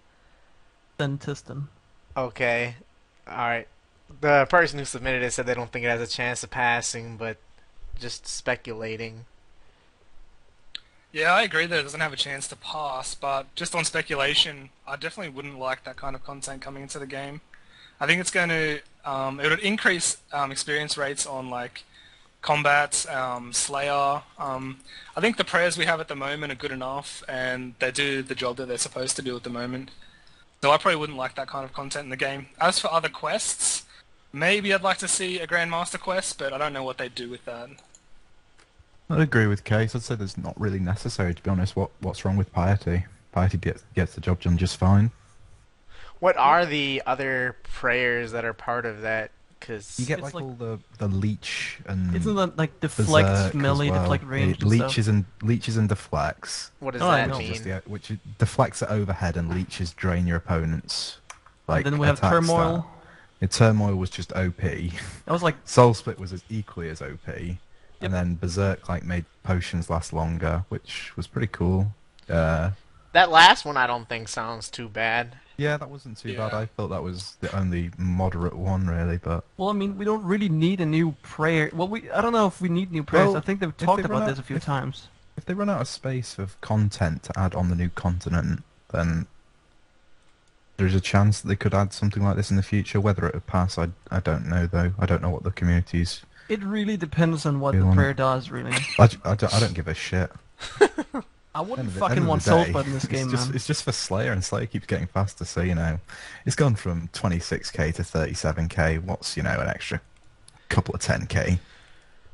Senntisten. 0.97 1.67
Okay. 2.15 2.75
All 3.27 3.35
right. 3.35 3.67
The 4.21 4.45
person 4.49 4.79
who 4.79 4.85
submitted 4.85 5.23
it 5.23 5.31
said 5.31 5.45
they 5.45 5.53
don't 5.53 5.71
think 5.71 5.85
it 5.85 5.89
has 5.89 6.01
a 6.01 6.07
chance 6.07 6.43
of 6.43 6.49
passing, 6.49 7.17
but 7.17 7.37
just 7.99 8.25
speculating. 8.27 9.25
Yeah, 11.11 11.33
I 11.33 11.43
agree 11.43 11.65
that 11.65 11.79
it 11.79 11.83
doesn't 11.83 11.99
have 11.99 12.13
a 12.13 12.17
chance 12.17 12.47
to 12.49 12.55
pass, 12.55 13.15
but 13.15 13.53
just 13.55 13.73
on 13.73 13.85
speculation, 13.85 14.69
I 14.87 14.97
definitely 14.97 15.33
wouldn't 15.33 15.57
like 15.57 15.83
that 15.85 15.95
kind 15.95 16.15
of 16.15 16.23
content 16.23 16.61
coming 16.61 16.83
into 16.83 16.99
the 16.99 17.07
game. 17.07 17.41
I 17.99 18.05
think 18.05 18.21
it's 18.21 18.31
going 18.31 18.49
to, 18.49 18.81
um, 19.05 19.39
it 19.39 19.49
would 19.49 19.59
increase 19.59 20.17
um, 20.31 20.51
experience 20.51 20.97
rates 20.97 21.25
on 21.25 21.49
like 21.49 21.83
combats, 22.41 23.07
um, 23.07 23.51
Slayer. 23.53 24.21
Um, 24.37 24.79
I 25.15 25.21
think 25.21 25.37
the 25.37 25.43
prayers 25.43 25.77
we 25.77 25.85
have 25.85 25.99
at 25.99 26.07
the 26.07 26.15
moment 26.15 26.51
are 26.51 26.55
good 26.55 26.71
enough, 26.71 27.23
and 27.27 27.73
they 27.79 27.91
do 27.91 28.21
the 28.21 28.35
job 28.35 28.57
that 28.57 28.67
they're 28.67 28.77
supposed 28.77 29.15
to 29.15 29.21
do 29.21 29.35
at 29.35 29.43
the 29.43 29.49
moment. 29.49 29.91
So 30.61 30.71
I 30.71 30.77
probably 30.77 30.97
wouldn't 30.97 31.17
like 31.17 31.35
that 31.35 31.47
kind 31.47 31.65
of 31.65 31.73
content 31.73 32.05
in 32.05 32.09
the 32.09 32.17
game. 32.17 32.47
As 32.59 32.79
for 32.79 32.91
other 32.91 33.09
quests, 33.09 33.85
maybe 34.33 34.73
I'd 34.73 34.81
like 34.83 34.97
to 34.99 35.07
see 35.07 35.39
a 35.39 35.47
Grandmaster 35.47 35.99
quest, 35.99 36.37
but 36.39 36.53
I 36.53 36.57
don't 36.57 36.73
know 36.73 36.83
what 36.83 36.97
they'd 36.97 37.15
do 37.15 37.29
with 37.29 37.45
that. 37.45 37.69
I'd 39.09 39.19
agree 39.21 39.47
with 39.47 39.63
Case. 39.63 39.95
I'd 39.95 40.01
say 40.01 40.15
there's 40.15 40.37
not 40.37 40.59
really 40.59 40.79
necessary, 40.79 41.33
to 41.33 41.41
be 41.41 41.49
honest. 41.49 41.75
What 41.75 41.91
What's 42.01 42.25
wrong 42.25 42.35
with 42.37 42.51
Piety? 42.51 43.05
Piety 43.31 43.57
gets, 43.57 43.83
gets 43.95 44.15
the 44.15 44.21
job 44.21 44.41
done 44.41 44.57
just 44.57 44.77
fine. 44.77 45.11
What 46.19 46.35
are 46.37 46.65
the 46.65 47.03
other 47.05 47.55
prayers 47.63 48.31
that 48.31 48.43
are 48.43 48.53
part 48.53 48.85
of 48.85 49.01
that? 49.01 49.31
Because 49.59 49.99
You 49.99 50.05
get 50.05 50.21
like, 50.21 50.33
like- 50.33 50.43
all 50.43 50.53
the, 50.53 50.79
the 50.99 51.07
leech 51.07 51.79
and 51.87 52.15
Isn't 52.15 52.35
that 52.35 52.57
like 52.57 52.79
deflect, 52.79 53.27
berserk 53.27 53.53
melee, 53.55 53.89
well. 53.89 54.01
deflect 54.01 54.23
range 54.25 54.57
It 54.57 54.61
and 54.63 54.71
stuff? 54.71 54.87
leeches 54.89 55.07
and 55.07 55.25
leeches 55.41 55.77
and 55.77 55.89
deflects. 55.89 56.71
what 56.79 56.91
does 56.93 57.01
Oh, 57.01 57.09
that 57.11 57.29
know. 57.29 57.37
mean? 57.39 57.47
Just 57.53 57.63
the, 57.63 57.81
which 57.85 58.11
deflects 58.39 58.81
at 58.83 58.89
overhead 58.89 59.35
and 59.37 59.49
leeches 59.53 59.93
drain 59.93 60.27
your 60.27 60.37
opponents. 60.37 61.17
Like 61.67 61.85
then 61.85 61.97
we 61.97 62.05
have 62.07 62.19
Turmoil. 62.21 62.77
That. 62.77 62.85
Yeah, 63.41 63.47
turmoil 63.47 63.95
was 63.95 64.09
just 64.09 64.33
OP. 64.33 64.63
I 64.63 64.91
was 65.31 65.43
like, 65.43 65.55
Soul 65.65 65.93
Split 65.93 66.19
was 66.19 66.33
as 66.33 66.43
equally 66.49 66.89
as 66.89 67.01
OP, 67.01 67.27
and 68.01 68.13
then 68.13 68.35
Berserk 68.35 68.89
like 68.89 69.03
made 69.05 69.25
potions 69.43 69.89
last 69.89 70.11
longer, 70.13 70.65
which 70.69 71.15
was 71.15 71.27
pretty 71.27 71.47
cool. 71.47 71.93
Uh, 72.29 72.71
That 73.13 73.29
last 73.31 73.63
one 73.65 73.77
I 73.77 73.87
don't 73.87 74.07
think 74.09 74.27
sounds 74.27 74.69
too 74.69 74.89
bad. 74.89 75.37
yeah, 75.57 75.77
that 75.77 75.89
wasn't 75.89 76.17
too 76.17 76.35
bad. 76.35 76.53
I 76.53 76.65
thought 76.65 76.89
that 76.89 77.01
was 77.03 77.35
the 77.39 77.55
only 77.57 77.91
moderate 77.97 78.55
one, 78.55 78.87
really. 78.87 79.17
But 79.17 79.43
well, 79.57 79.69
I 79.69 79.73
mean, 79.73 79.97
we 79.97 80.05
don't 80.05 80.23
really 80.23 80.49
need 80.49 80.81
a 80.81 80.85
new 80.85 81.11
prayer. 81.23 81.69
Well, 81.73 81.87
we 81.87 82.09
I 82.11 82.21
don't 82.21 82.33
know 82.33 82.47
if 82.47 82.59
we 82.61 82.69
need 82.69 82.91
new 82.91 83.03
prayers. 83.03 83.27
Well, 83.29 83.37
I 83.37 83.41
think 83.41 83.59
they've 83.59 83.75
talked 83.77 84.01
they 84.01 84.05
about 84.05 84.23
out- 84.23 84.29
this 84.29 84.39
a 84.39 84.43
few 84.43 84.55
if- 84.57 84.63
times. 84.65 85.07
if 85.37 85.45
they 85.45 85.53
run 85.53 85.69
out 85.69 85.81
of 85.81 85.87
space 85.87 86.37
of 86.39 86.59
content 86.61 87.21
to 87.23 87.39
add 87.39 87.53
on 87.55 87.69
the 87.69 87.75
new 87.75 87.89
continent, 87.89 88.63
then 88.91 89.27
there's 90.77 90.95
a 90.95 91.01
chance 91.01 91.41
that 91.41 91.47
they 91.47 91.55
could 91.55 91.73
add 91.73 91.91
something 91.93 92.23
like 92.23 92.35
this 92.35 92.49
in 92.49 92.57
the 92.57 92.63
future. 92.63 93.01
Whether 93.01 93.27
it 93.27 93.33
would 93.33 93.47
pass, 93.47 93.77
I 93.77 93.89
I 94.09 94.19
don't 94.19 94.47
know 94.47 94.67
though. 94.67 94.93
I 94.97 95.05
don't 95.05 95.21
know 95.21 95.29
what 95.29 95.43
the 95.43 95.51
community's. 95.51 96.21
It 96.49 96.63
really 96.63 96.95
depends 96.95 97.45
on 97.45 97.59
what 97.59 97.75
the 97.75 97.91
prayer 97.93 98.13
does, 98.13 98.49
really. 98.49 98.71
I, 98.97 99.09
I 99.25 99.35
don't, 99.35 99.53
I 99.53 99.59
don't 99.59 99.73
give 99.73 99.89
a 99.89 99.93
shit. 99.93 100.31
I 101.53 101.61
wouldn't 101.61 101.93
the- 101.93 101.99
fucking 101.99 102.25
want 102.25 102.43
the 102.43 102.51
soul 102.51 102.63
day, 102.63 102.71
blood 102.71 102.85
in 102.87 102.93
this 102.93 103.03
it's 103.05 103.11
game, 103.11 103.29
just, 103.29 103.47
man. 103.47 103.55
It's 103.55 103.67
just 103.67 103.83
for 103.83 103.91
Slayer, 103.91 104.31
and 104.31 104.43
Slayer 104.43 104.65
keeps 104.67 104.85
getting 104.85 105.07
faster. 105.07 105.43
So 105.43 105.61
you 105.61 105.75
know, 105.75 105.99
it's 106.45 106.55
gone 106.55 106.75
from 106.75 107.09
26k 107.09 107.95
to 107.95 108.03
37k. 108.03 109.03
What's 109.03 109.35
you 109.35 109.43
know 109.43 109.59
an 109.59 109.67
extra 109.67 109.99
couple 110.69 110.93
of 110.95 111.01
10k? 111.01 111.59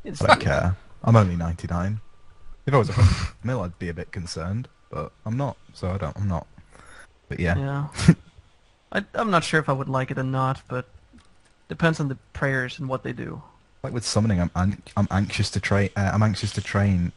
It's, 0.04 0.22
I 0.22 0.28
don't 0.28 0.42
care. 0.42 0.76
I'm 1.04 1.16
only 1.16 1.36
99. 1.36 2.02
If 2.66 2.74
I 2.74 2.78
was 2.78 2.90
a 2.90 3.06
mill, 3.44 3.62
I'd 3.62 3.80
be 3.80 3.90
a 3.90 3.94
bit 3.94 4.12
concerned, 4.12 4.68
but 4.90 5.12
I'm 5.26 5.38
not. 5.38 5.58
So 5.74 5.90
I 5.90 5.98
don't. 5.98 6.16
I'm 6.18 6.28
not. 6.28 6.46
But 7.30 7.40
yeah, 7.40 7.58
yeah. 7.58 8.14
I, 8.94 9.04
I'm 9.16 9.32
not 9.32 9.44
sure 9.44 9.60
if 9.60 9.68
I 9.68 9.74
would 9.74 9.90
like 9.90 10.12
it 10.12 10.18
or 10.18 10.24
not, 10.24 10.62
but 10.68 10.86
depends 11.68 12.00
on 12.00 12.08
the 12.10 12.16
prayers 12.34 12.78
and 12.80 12.88
what 12.88 13.04
they 13.04 13.12
do. 13.14 13.42
like 13.82 13.92
with 13.94 14.06
summoning, 14.06 14.40
I'm 14.40 14.52
an- 14.56 14.82
I'm 14.96 15.08
anxious 15.12 15.50
to 15.52 15.60
train. 15.60 15.90
Uh, 15.98 16.12
I'm 16.14 16.24
anxious 16.24 16.52
to 16.54 16.62
train 16.62 17.12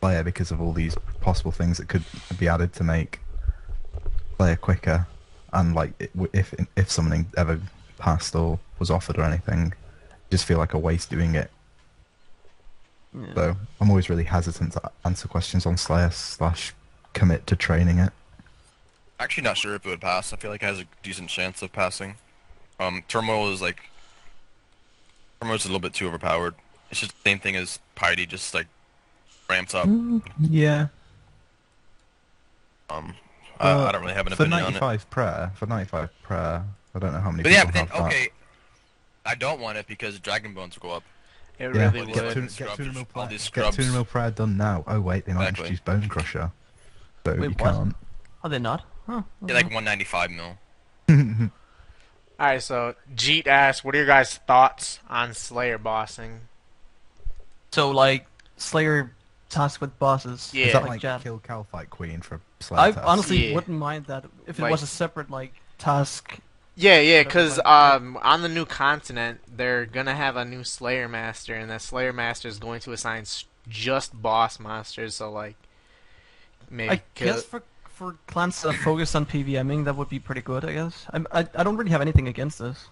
Slayer 0.00 0.22
because 0.22 0.50
of 0.50 0.60
all 0.60 0.72
these 0.72 0.96
possible 1.20 1.52
things 1.52 1.76
that 1.78 1.88
could 1.88 2.04
be 2.38 2.48
added 2.48 2.72
to 2.74 2.84
make 2.84 3.20
Slayer 4.36 4.56
quicker, 4.56 5.06
and 5.52 5.74
like 5.74 5.92
if 6.32 6.54
if 6.76 6.90
summoning 6.90 7.26
ever 7.36 7.60
passed 7.98 8.34
or 8.34 8.58
was 8.78 8.90
offered 8.90 9.18
or 9.18 9.22
anything, 9.24 9.72
just 10.30 10.44
feel 10.44 10.58
like 10.58 10.74
a 10.74 10.78
waste 10.78 11.10
doing 11.10 11.34
it. 11.34 11.50
Yeah. 13.14 13.34
So 13.34 13.56
I'm 13.80 13.90
always 13.90 14.08
really 14.10 14.24
hesitant 14.24 14.72
to 14.74 14.90
answer 15.04 15.26
questions 15.28 15.66
on 15.66 15.76
Slayer 15.76 16.10
slash 16.10 16.74
commit 17.14 17.46
to 17.48 17.56
training 17.56 17.98
it. 17.98 18.12
Actually, 19.18 19.44
not 19.44 19.56
sure 19.56 19.74
if 19.74 19.86
it 19.86 19.88
would 19.88 20.00
pass. 20.00 20.32
I 20.32 20.36
feel 20.36 20.50
like 20.50 20.62
it 20.62 20.66
has 20.66 20.80
a 20.80 20.84
decent 21.02 21.30
chance 21.30 21.62
of 21.62 21.72
passing. 21.72 22.16
Um, 22.78 23.02
Turmoil 23.08 23.50
is 23.52 23.62
like 23.62 23.78
turmoil 25.40 25.56
is 25.56 25.64
a 25.64 25.68
little 25.68 25.80
bit 25.80 25.94
too 25.94 26.06
overpowered. 26.06 26.54
It's 26.90 27.00
just 27.00 27.12
the 27.12 27.30
same 27.30 27.38
thing 27.38 27.56
as 27.56 27.78
Piety, 27.94 28.26
just 28.26 28.52
like 28.52 28.66
ramps 29.48 29.74
up. 29.74 29.88
Yeah. 30.38 30.88
Um, 32.90 33.14
I, 33.58 33.72
I 33.72 33.92
don't 33.92 34.02
really 34.02 34.14
have 34.14 34.26
an 34.26 34.34
for 34.34 34.42
opinion 34.44 34.62
on 34.64 34.68
it. 34.76 34.80
95 34.80 35.10
prayer. 35.10 35.52
For 35.56 35.66
95 35.66 36.10
prayer, 36.22 36.64
I 36.94 36.98
don't 36.98 37.12
know 37.12 37.20
how 37.20 37.30
many 37.30 37.42
But 37.42 37.48
people 37.50 37.58
yeah, 37.58 37.64
but 37.64 37.74
then 37.74 37.86
have 37.88 37.98
that. 37.98 38.06
okay, 38.06 38.28
I 39.24 39.34
don't 39.34 39.60
want 39.60 39.78
it 39.78 39.86
because 39.86 40.18
Dragon 40.20 40.52
Bones 40.54 40.76
will 40.80 40.90
go 40.90 40.94
up. 40.96 41.02
It 41.58 41.74
Yeah, 41.74 41.90
really 41.90 42.12
get 42.12 42.22
would. 42.24 42.34
to- 42.34 42.40
get 42.42 42.50
Scrubs, 42.50 42.76
Tuna 42.76 42.92
Mill 42.92 42.98
all 43.00 43.04
prayer. 43.22 43.28
these 43.28 43.38
Get 43.40 43.46
scrubs. 43.46 43.76
Tuna 43.76 43.92
Mill 43.92 44.04
prayer 44.04 44.30
done 44.30 44.56
now. 44.58 44.84
Oh 44.86 45.00
wait, 45.00 45.24
they 45.24 45.32
might 45.32 45.48
Exactly. 45.48 45.64
introduce 45.70 45.80
Bone 45.80 46.08
Crusher, 46.10 46.52
so 47.24 47.32
Wait, 47.32 47.40
you 47.42 47.48
what? 47.50 47.58
can't. 47.58 47.96
Are 48.44 48.50
they 48.50 48.58
not? 48.58 48.84
Huh. 49.06 49.22
Yeah, 49.46 49.54
like 49.54 49.66
195 49.66 50.30
mil. 50.30 50.58
All 52.38 52.46
right, 52.46 52.62
so 52.62 52.94
Jeet 53.14 53.46
asks, 53.46 53.82
"What 53.84 53.94
are 53.94 53.98
your 53.98 54.06
guys' 54.06 54.34
thoughts 54.46 55.00
on 55.08 55.32
Slayer 55.32 55.78
bossing?" 55.78 56.40
So 57.72 57.90
like 57.90 58.26
Slayer 58.56 59.12
task 59.48 59.80
with 59.80 59.98
bosses. 59.98 60.50
Yeah. 60.52 60.66
Is 60.66 60.72
that 60.74 60.82
like 60.82 60.90
like 60.90 61.00
Jad. 61.00 61.22
kill 61.22 61.38
Kalphite 61.38 61.88
Queen 61.90 62.20
for 62.20 62.40
Slayer 62.60 62.80
I 62.80 62.92
test? 62.92 63.06
honestly 63.06 63.48
Yeah. 63.48 63.54
wouldn't 63.54 63.78
mind 63.78 64.06
that 64.06 64.24
if 64.46 64.58
it 64.58 64.62
Like- 64.62 64.70
was 64.70 64.82
a 64.82 64.86
separate 64.86 65.30
like 65.30 65.54
task 65.78 66.38
Yeah, 66.74 66.98
yeah, 67.00 67.22
because 67.22 67.58
um, 67.64 68.18
on 68.22 68.42
the 68.42 68.48
new 68.50 68.66
continent, 68.66 69.40
they're 69.56 69.86
gonna 69.86 70.14
have 70.14 70.36
a 70.36 70.44
new 70.44 70.62
Slayer 70.62 71.08
Master, 71.08 71.54
and 71.54 71.70
that 71.70 71.80
Slayer 71.80 72.12
Master 72.12 72.48
is 72.48 72.58
going 72.58 72.80
to 72.80 72.92
assign 72.92 73.24
just 73.68 74.20
boss 74.20 74.58
monsters. 74.60 75.14
So 75.14 75.30
like, 75.30 75.56
maybe 76.68 76.90
I 76.90 77.02
kill- 77.14 77.34
guess 77.34 77.44
for 77.44 77.62
for 77.96 78.16
clans 78.26 78.60
that 78.62 78.68
are 78.68 78.72
focused 78.84 79.16
on 79.16 79.24
PVMing, 79.26 79.84
that 79.86 79.96
would 79.96 80.08
be 80.10 80.18
pretty 80.18 80.42
good. 80.42 80.64
I 80.64 80.72
guess. 80.74 81.06
I'm, 81.10 81.26
I 81.32 81.46
I 81.54 81.62
don't 81.64 81.76
really 81.78 81.90
have 81.90 82.02
anything 82.02 82.28
against 82.28 82.58
this. 82.58 82.88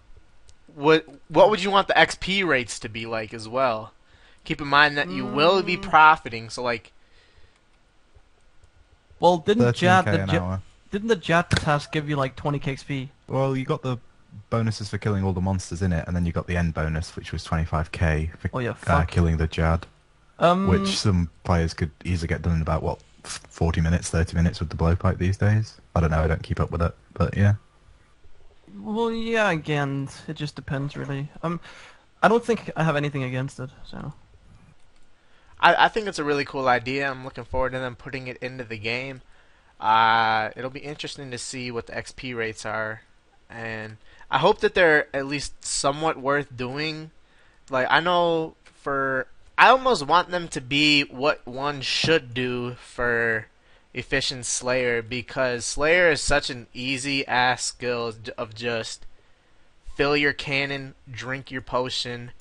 what 0.75 1.05
what 1.29 1.51
would 1.51 1.63
you 1.63 1.71
want 1.71 1.89
the 1.89 1.95
XP 1.95 2.45
rates 2.47 2.79
to 2.81 2.89
be 2.89 3.05
like 3.07 3.33
as 3.35 3.47
well? 3.49 3.93
Keep 4.45 4.61
in 4.61 4.67
mind 4.69 4.97
that 4.99 5.09
you 5.11 5.25
will 5.25 5.63
be 5.63 5.77
Mm. 5.77 5.83
profiting. 5.83 6.51
So 6.51 6.63
like, 6.63 6.93
Well, 9.21 9.39
didn't 9.39 9.75
Jad 9.77 10.05
the 10.07 10.23
an 10.23 10.29
Ja- 10.29 10.43
hour. 10.43 10.63
didn't 10.91 11.09
the 11.09 11.17
Jad 11.17 11.51
task 11.51 11.93
give 11.93 12.09
you 12.09 12.17
like 12.17 12.37
20 12.37 12.59
XP? 12.59 13.09
Well, 13.29 13.57
you 13.57 13.65
got 13.65 13.83
the 13.83 13.99
bonuses 14.51 14.89
for 14.91 14.99
killing 14.99 15.25
all 15.25 15.33
the 15.33 15.41
monsters 15.41 15.81
in 15.83 15.93
it, 15.93 16.05
and 16.07 16.15
then 16.17 16.27
you 16.27 16.33
got 16.33 16.47
the 16.47 16.57
end 16.57 16.75
bonus, 16.75 17.15
which 17.17 17.33
was 17.33 17.45
25k 17.45 18.37
for 18.39 18.51
Oh 18.53 18.59
yeah, 18.59 18.75
uh, 18.87 19.05
killing 19.05 19.37
the 19.37 19.47
Jad, 19.47 19.87
um, 20.39 20.67
which 20.67 20.89
some 20.99 21.31
players 21.45 21.73
could 21.75 21.91
easily 22.05 22.29
get 22.29 22.43
done 22.43 22.57
in 22.57 22.63
about 22.63 22.83
what 22.83 22.99
f- 22.99 23.05
40 23.25 23.81
minutes, 23.81 24.11
30 24.11 24.37
minutes 24.37 24.61
with 24.61 24.71
the 24.71 24.77
blowpipe 24.77 25.19
these 25.19 25.37
days. 25.37 25.81
I 25.95 26.01
don't 26.01 26.11
know. 26.11 26.21
I 26.21 26.27
don't 26.27 26.43
keep 26.43 26.61
up 26.61 26.71
with 26.71 26.83
it, 26.83 26.95
but 27.13 27.37
yeah. 27.37 27.55
well, 28.79 29.11
yeah. 29.11 29.51
Again, 29.51 30.09
it 30.29 30.35
just 30.35 30.55
depends 30.55 30.97
really. 30.97 31.29
Um, 31.43 31.61
I 32.23 32.29
don't 32.29 32.45
think 32.45 32.71
I 32.77 32.85
have 32.85 32.97
anything 32.97 33.23
against 33.23 33.59
it. 33.61 33.71
So 33.85 34.13
I, 35.61 35.87
I 35.87 35.89
think 35.89 36.07
it's 36.07 36.19
a 36.19 36.25
really 36.25 36.45
cool 36.45 36.69
idea. 36.69 37.11
I'm 37.11 37.25
looking 37.25 37.45
forward 37.45 37.73
to 37.73 37.79
them 37.79 37.97
putting 37.97 38.29
it 38.29 38.37
into 38.39 38.65
the 38.65 38.79
game. 38.79 39.23
Uh, 39.81 40.51
it'll 40.57 40.71
be 40.71 40.81
interesting 40.81 41.31
to 41.31 41.39
see 41.39 41.71
what 41.71 41.87
the 41.87 41.93
XP 41.93 42.37
rates 42.37 42.65
are, 42.65 43.03
and 43.51 43.97
I 44.31 44.39
hope 44.39 44.61
that 44.61 44.75
they're 44.75 45.15
at 45.15 45.27
least 45.27 45.65
somewhat 45.65 46.17
worth 46.17 46.57
doing. 46.57 47.11
Like 47.71 47.87
I 47.91 48.01
know 48.01 48.57
for 48.65 49.27
I 49.57 49.69
almost 49.69 50.07
want 50.07 50.31
them 50.31 50.49
to 50.49 50.61
be 50.61 51.03
what 51.03 51.47
one 51.47 51.81
should 51.81 52.35
do 52.35 52.75
for 52.75 53.47
efficient 53.93 54.47
Slayer 54.47 55.01
because 55.03 55.65
Slayer 55.65 56.11
is 56.11 56.21
such 56.21 56.51
an 56.51 56.67
easy 56.75 57.27
ass 57.27 57.65
skill 57.65 58.13
of 58.37 58.55
just 58.55 59.07
fill 59.95 60.17
your 60.17 60.33
cannon, 60.33 60.95
drink 61.11 61.51
your 61.51 61.63
potion, 61.63 62.33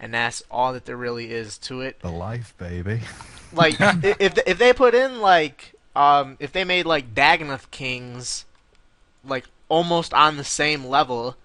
and 0.00 0.14
that's 0.14 0.42
all 0.50 0.72
that 0.72 0.86
there 0.86 0.96
really 0.96 1.30
is 1.30 1.58
to 1.58 1.80
it 1.82 2.00
The 2.00 2.10
life, 2.10 2.54
baby. 2.58 3.00
like 3.52 3.76
if 3.80 4.38
if 4.46 4.58
they 4.58 4.72
put 4.72 4.94
in 4.94 5.20
like 5.20 5.74
um 5.94 6.36
if 6.40 6.52
they 6.52 6.64
made 6.64 6.86
like 6.86 7.14
Dagannoth 7.14 7.70
Kings 7.70 8.46
like 9.24 9.44
almost 9.68 10.12
on 10.12 10.36
the 10.36 10.44
same 10.44 10.84
level 10.84 11.36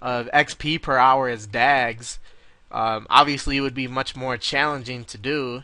of 0.00 0.28
XP 0.32 0.80
per 0.82 0.96
hour 0.96 1.28
as 1.28 1.46
Dags, 1.46 2.18
um, 2.70 3.06
obviously 3.10 3.56
it 3.56 3.60
would 3.60 3.74
be 3.74 3.86
much 3.88 4.14
more 4.16 4.36
challenging 4.36 5.04
to 5.06 5.18
do, 5.18 5.62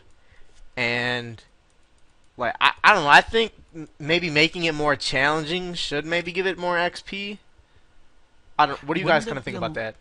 and 0.77 1.43
like 2.37 2.55
I, 2.59 2.71
I 2.83 2.93
don't 2.93 3.03
know 3.03 3.09
I 3.09 3.21
think 3.21 3.53
maybe 3.99 4.29
making 4.29 4.63
it 4.65 4.73
more 4.73 4.95
challenging 4.95 5.73
should 5.73 6.05
maybe 6.05 6.31
give 6.31 6.47
it 6.47 6.57
more 6.57 6.77
XP. 6.77 7.37
I 8.57 8.65
don't. 8.65 8.81
What 8.83 8.95
do 8.95 8.99
you 9.01 9.05
Wouldn't 9.05 9.07
guys 9.07 9.23
it 9.25 9.29
kind 9.29 9.37
of 9.37 9.43
think 9.43 9.53
be 9.53 9.55
a 9.55 9.59
about 9.59 9.73
that? 9.75 9.95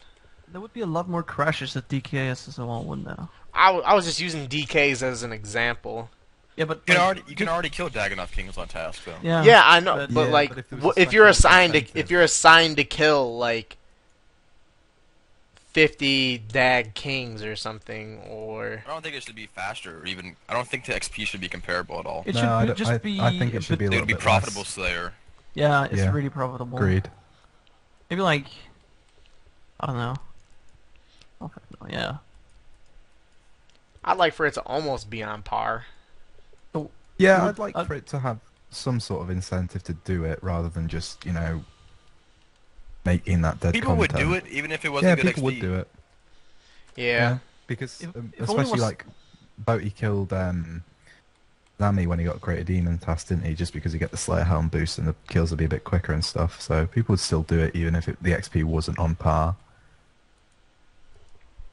there 0.49 0.61
would 0.61 0.73
be 0.73 0.81
a 0.81 0.87
lot 0.87 1.09
more 1.09 1.23
crashes 1.23 1.75
at 1.77 1.89
DKS 1.89 2.49
as 2.49 2.59
well, 2.59 2.85
wouldn't 2.85 3.07
there? 3.07 3.29
I, 3.53 3.67
w- 3.69 3.85
I 3.85 3.95
was 3.95 4.05
just 4.05 4.21
using 4.21 4.47
DKs 4.47 5.03
as 5.03 5.23
an 5.23 5.33
example. 5.33 6.11
Yeah, 6.57 6.67
but 6.67 6.83
You 6.87 6.95
can 6.95 6.95
like, 6.97 7.05
already 7.05 7.23
you 7.27 7.35
can 7.35 7.49
already 7.49 7.69
kill 7.71 7.89
Dagannoth 7.91 8.31
Kings 8.31 8.57
on 8.57 8.69
task 8.69 9.05
though. 9.05 9.15
Yeah. 9.23 9.43
Yeah, 9.43 9.63
I 9.65 9.81
know, 9.81 9.97
but- 9.97 10.15
but, 10.15 10.27
Yeah, 10.27 10.33
like, 10.33 10.49
but 10.51 10.59
if 10.59 10.69
there 10.71 10.79
was 10.79 10.95
wh- 10.95 10.99
a 10.99 11.03
if, 11.03 11.13
you're 11.13 11.27
assigned 11.27 11.73
to 11.73 11.85
if 11.99 12.11
you're 12.11 12.23
assigned 12.23 12.77
to 12.77 12.85
kill 12.85 13.37
like 13.39 13.77
fifty 15.75 16.39
Dag 16.39 16.95
Kings 16.95 17.43
or 17.43 17.55
something, 17.57 18.19
or 18.21 18.83
I 18.87 18.91
don't 18.91 19.03
think 19.03 19.15
it 19.17 19.23
should 19.25 19.35
be 19.35 19.47
faster 19.47 19.99
or 20.01 20.07
even 20.07 20.37
I 20.49 20.55
don't 20.55 20.67
think 20.67 20.87
the 20.87 20.93
XP 20.95 21.27
should 21.27 21.41
be 21.41 21.49
comparable 21.49 21.99
at 21.99 22.07
all. 22.07 22.23
It 22.25 22.35
No, 22.35 22.41
should 22.41 22.49
I 22.49 22.65
be, 22.67 22.73
just 22.75 22.91
I- 22.91 22.99
be. 22.99 23.21
I 23.21 23.39
think 23.39 23.53
it 23.55 23.59
a 23.59 23.61
should 23.61 23.79
be 23.79 23.87
bit- 23.87 23.93
a 23.95 23.97
It 23.97 24.01
would 24.01 24.07
be 24.09 24.15
bit 24.15 24.23
profitable 24.23 24.61
less. 24.63 24.69
Slayer. 24.69 25.13
Yeah, 25.55 25.85
it's 25.85 25.97
Yeah. 25.97 26.11
really 26.13 26.31
profitable. 26.31 26.79
Agreed. 26.79 27.11
Maybe 28.09 28.23
like, 28.23 28.47
I 29.81 29.87
don't 29.87 29.97
know. 29.97 30.15
Oh, 31.41 31.51
yeah. 31.89 32.17
I'd 34.05 34.17
like 34.17 34.35
for 34.35 34.47
it 34.47 34.55
to 34.55 34.61
almost 34.63 35.11
be 35.11 35.23
on 35.23 35.43
par. 35.43 35.87
Yeah, 37.17 37.45
Would- 37.45 37.49
I'd 37.51 37.59
like 37.59 37.77
I'd- 37.77 37.87
for 37.87 37.95
it 37.95 38.07
to 38.09 38.19
have 38.21 38.41
some 38.71 38.99
sort 38.99 39.23
of 39.23 39.31
incentive 39.31 39.85
to 39.85 39.93
do 39.93 40.25
it 40.25 40.39
rather 40.43 40.69
than 40.69 40.89
just, 40.89 41.25
you 41.25 41.33
know, 41.33 41.65
making 43.05 43.43
that 43.43 43.61
dead 43.61 43.75
People 43.75 43.97
would 43.97 44.13
do 44.15 44.33
it 44.35 44.47
even 44.49 44.73
if 44.73 44.85
it 44.85 44.89
wasn't 44.91 45.11
Yeah, 45.11 45.23
good 45.23 45.35
people 45.35 45.43
XP. 45.43 45.45
would 45.47 45.61
do 45.61 45.75
it. 45.75 45.89
Yeah, 46.97 47.39
because 47.67 48.01
If- 48.01 48.17
um, 48.17 48.33
if 48.37 48.49
especially 48.49 48.73
was- 48.73 48.81
like 48.83 49.05
Boaty 49.63 49.95
killed 49.95 50.33
um, 50.33 50.83
Zami 51.81 52.07
when 52.07 52.19
he 52.19 52.25
got 52.25 52.41
Greater 52.41 52.65
Demon 52.65 52.99
Task, 52.99 53.29
didn't 53.29 53.45
he? 53.45 53.55
Just 53.55 53.73
because 53.73 53.93
he 53.93 53.99
get 53.99 54.11
the 54.11 54.17
Slayer 54.17 54.45
Helm 54.45 54.69
boost 54.69 54.99
and 54.99 55.07
the 55.09 55.15
kills 55.29 55.51
would 55.51 55.59
be 55.59 55.65
a 55.65 55.69
bit 55.69 55.85
quicker 55.85 56.13
and 56.13 56.25
stuff. 56.25 56.61
So 56.61 56.87
people 56.87 57.13
would 57.15 57.21
still 57.21 57.43
do 57.43 57.59
it 57.61 57.75
even 57.77 57.95
if 57.95 58.09
it, 58.09 58.17
the 58.23 58.31
XP 58.33 58.65
wasn't 58.65 58.99
on 58.99 59.15
par. 59.17 59.57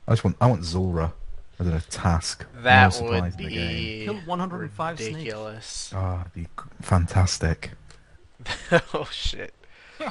I 0.07 0.11
just 0.13 0.23
want 0.23 0.35
I 0.41 0.47
want 0.47 0.63
Zulrah 0.65 1.13
as 1.59 1.67
a 1.67 1.79
task. 1.81 2.45
that 2.63 2.83
No 2.85 2.89
supplies 2.89 3.21
would 3.21 3.41
in 3.41 3.49
the 3.49 3.55
be 3.55 4.05
Kill 4.05 4.15
105 4.25 4.97
snakes. 4.97 5.13
ridiculous. 5.15 5.93
Ah, 5.95 6.21
it'd 6.21 6.33
be 6.33 6.47
fantastic. 6.81 7.71
oh 8.93 9.07
shit! 9.11 9.53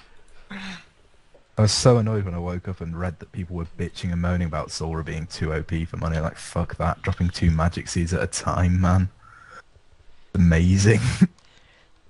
I 1.61 1.65
was 1.65 1.73
so 1.73 1.99
annoyed 1.99 2.25
when 2.25 2.33
I 2.35 2.39
woke 2.39 2.69
up 2.69 2.81
and 2.81 2.99
read 2.99 3.19
that 3.19 3.33
people 3.33 3.55
were 3.55 3.67
bitching 3.79 4.11
and 4.13 4.23
moaning 4.23 4.47
about 4.47 4.71
Zulrah 4.71 5.05
being 5.05 5.27
too 5.27 5.53
OP 5.53 5.71
for 5.87 5.99
money. 5.99 6.19
Like, 6.19 6.39
fuck 6.39 6.77
that. 6.79 7.03
Dropping 7.03 7.29
two 7.29 7.51
magic 7.51 7.87
seeds 7.87 8.15
at 8.15 8.23
a 8.23 8.27
time, 8.27 8.81
man. 8.81 9.11
Amazing. 10.35 11.01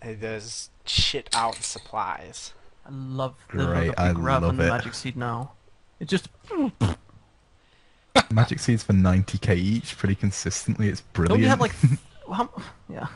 It 0.03 0.23
does 0.23 0.71
shit 0.87 1.29
out 1.35 1.57
supplies. 1.57 2.55
I 2.87 2.91
love 2.91 3.35
the 3.53 3.67
Great, 3.67 3.93
I 3.99 4.09
Big 4.15 4.19
Rav 4.19 4.41
love 4.43 4.51
and 4.53 4.59
the 4.61 4.65
it. 4.65 4.71
Magic 4.71 4.95
Seed 4.95 5.15
now. 5.15 5.53
It 5.99 6.09
just 6.09 6.29
magic 8.31 8.61
seeds 8.61 8.83
for 8.83 8.95
90k 8.95 9.57
each, 9.57 9.99
pretty 9.99 10.15
consistently. 10.15 10.89
It's 10.89 11.03
brilliant. 11.03 11.43
don't 11.43 11.59
brilliant. 11.59 11.83
you 11.83 11.91
have 11.91 12.41
like, 12.41 12.49
how, 12.57 12.63
yeah, 12.89 13.09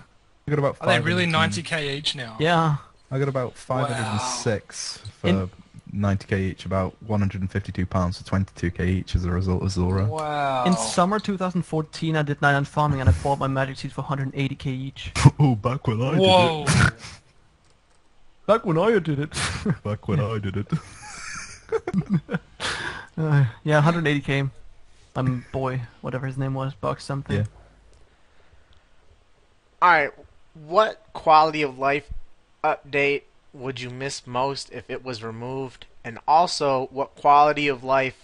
I 0.46 0.50
got 0.50 0.58
about 0.58 0.76
Are 0.82 0.88
they 0.88 0.98
500 0.98 1.04
really 1.06 1.24
and- 1.24 1.32
90k 1.34 1.94
each 1.94 2.14
now? 2.14 2.36
yeah. 2.38 2.76
I 3.10 3.18
got 3.18 3.28
about 3.28 3.56
506 3.56 4.98
for 5.20 5.26
In- 5.28 5.50
90k 5.94 6.38
each, 6.38 6.66
about 6.66 6.94
152 7.06 7.86
pounds 7.86 8.18
for 8.18 8.24
22k 8.24 8.80
each 8.80 9.14
as 9.14 9.24
a 9.24 9.30
result 9.30 9.62
of 9.62 9.70
Zora. 9.70 10.06
Wow. 10.06 10.64
In 10.64 10.74
summer 10.76 11.18
2014, 11.18 12.16
I 12.16 12.22
did 12.22 12.42
nine 12.42 12.54
on 12.54 12.64
farming 12.64 13.00
and 13.00 13.08
I 13.08 13.12
bought 13.22 13.38
my 13.38 13.46
Magic 13.46 13.76
Seeds 13.76 13.94
for 13.94 14.02
180k 14.02 14.66
each. 14.66 15.12
oh, 15.38 15.54
back 15.54 15.86
when 15.86 16.02
I 16.02 16.16
Whoa. 16.16 16.66
Back 18.46 18.66
when 18.66 18.78
I 18.78 18.90
did 18.90 18.96
it. 18.96 19.04
did 19.04 19.18
it. 19.20 19.82
Back 19.84 20.08
when 20.08 20.20
I 20.20 20.38
did 20.38 20.56
it. 20.56 20.68
Uh, 23.16 23.44
yeah, 23.62 23.80
180k. 23.80 24.50
Um, 25.14 25.44
boy, 25.52 25.80
whatever 26.00 26.26
his 26.26 26.36
name 26.36 26.54
was, 26.54 26.74
Buck 26.74 27.00
something. 27.00 27.36
Yeah. 27.36 27.44
All 29.80 29.90
right, 29.90 30.10
what 30.66 31.06
quality 31.12 31.62
of 31.62 31.78
life 31.78 32.10
update 32.64 33.22
would 33.54 33.80
you 33.80 33.88
miss 33.90 34.26
most 34.26 34.70
if 34.72 34.90
it 34.90 35.04
was 35.04 35.22
removed? 35.22 35.86
And 36.04 36.18
also, 36.28 36.88
what 36.90 37.14
quality 37.14 37.68
of 37.68 37.82
life 37.84 38.16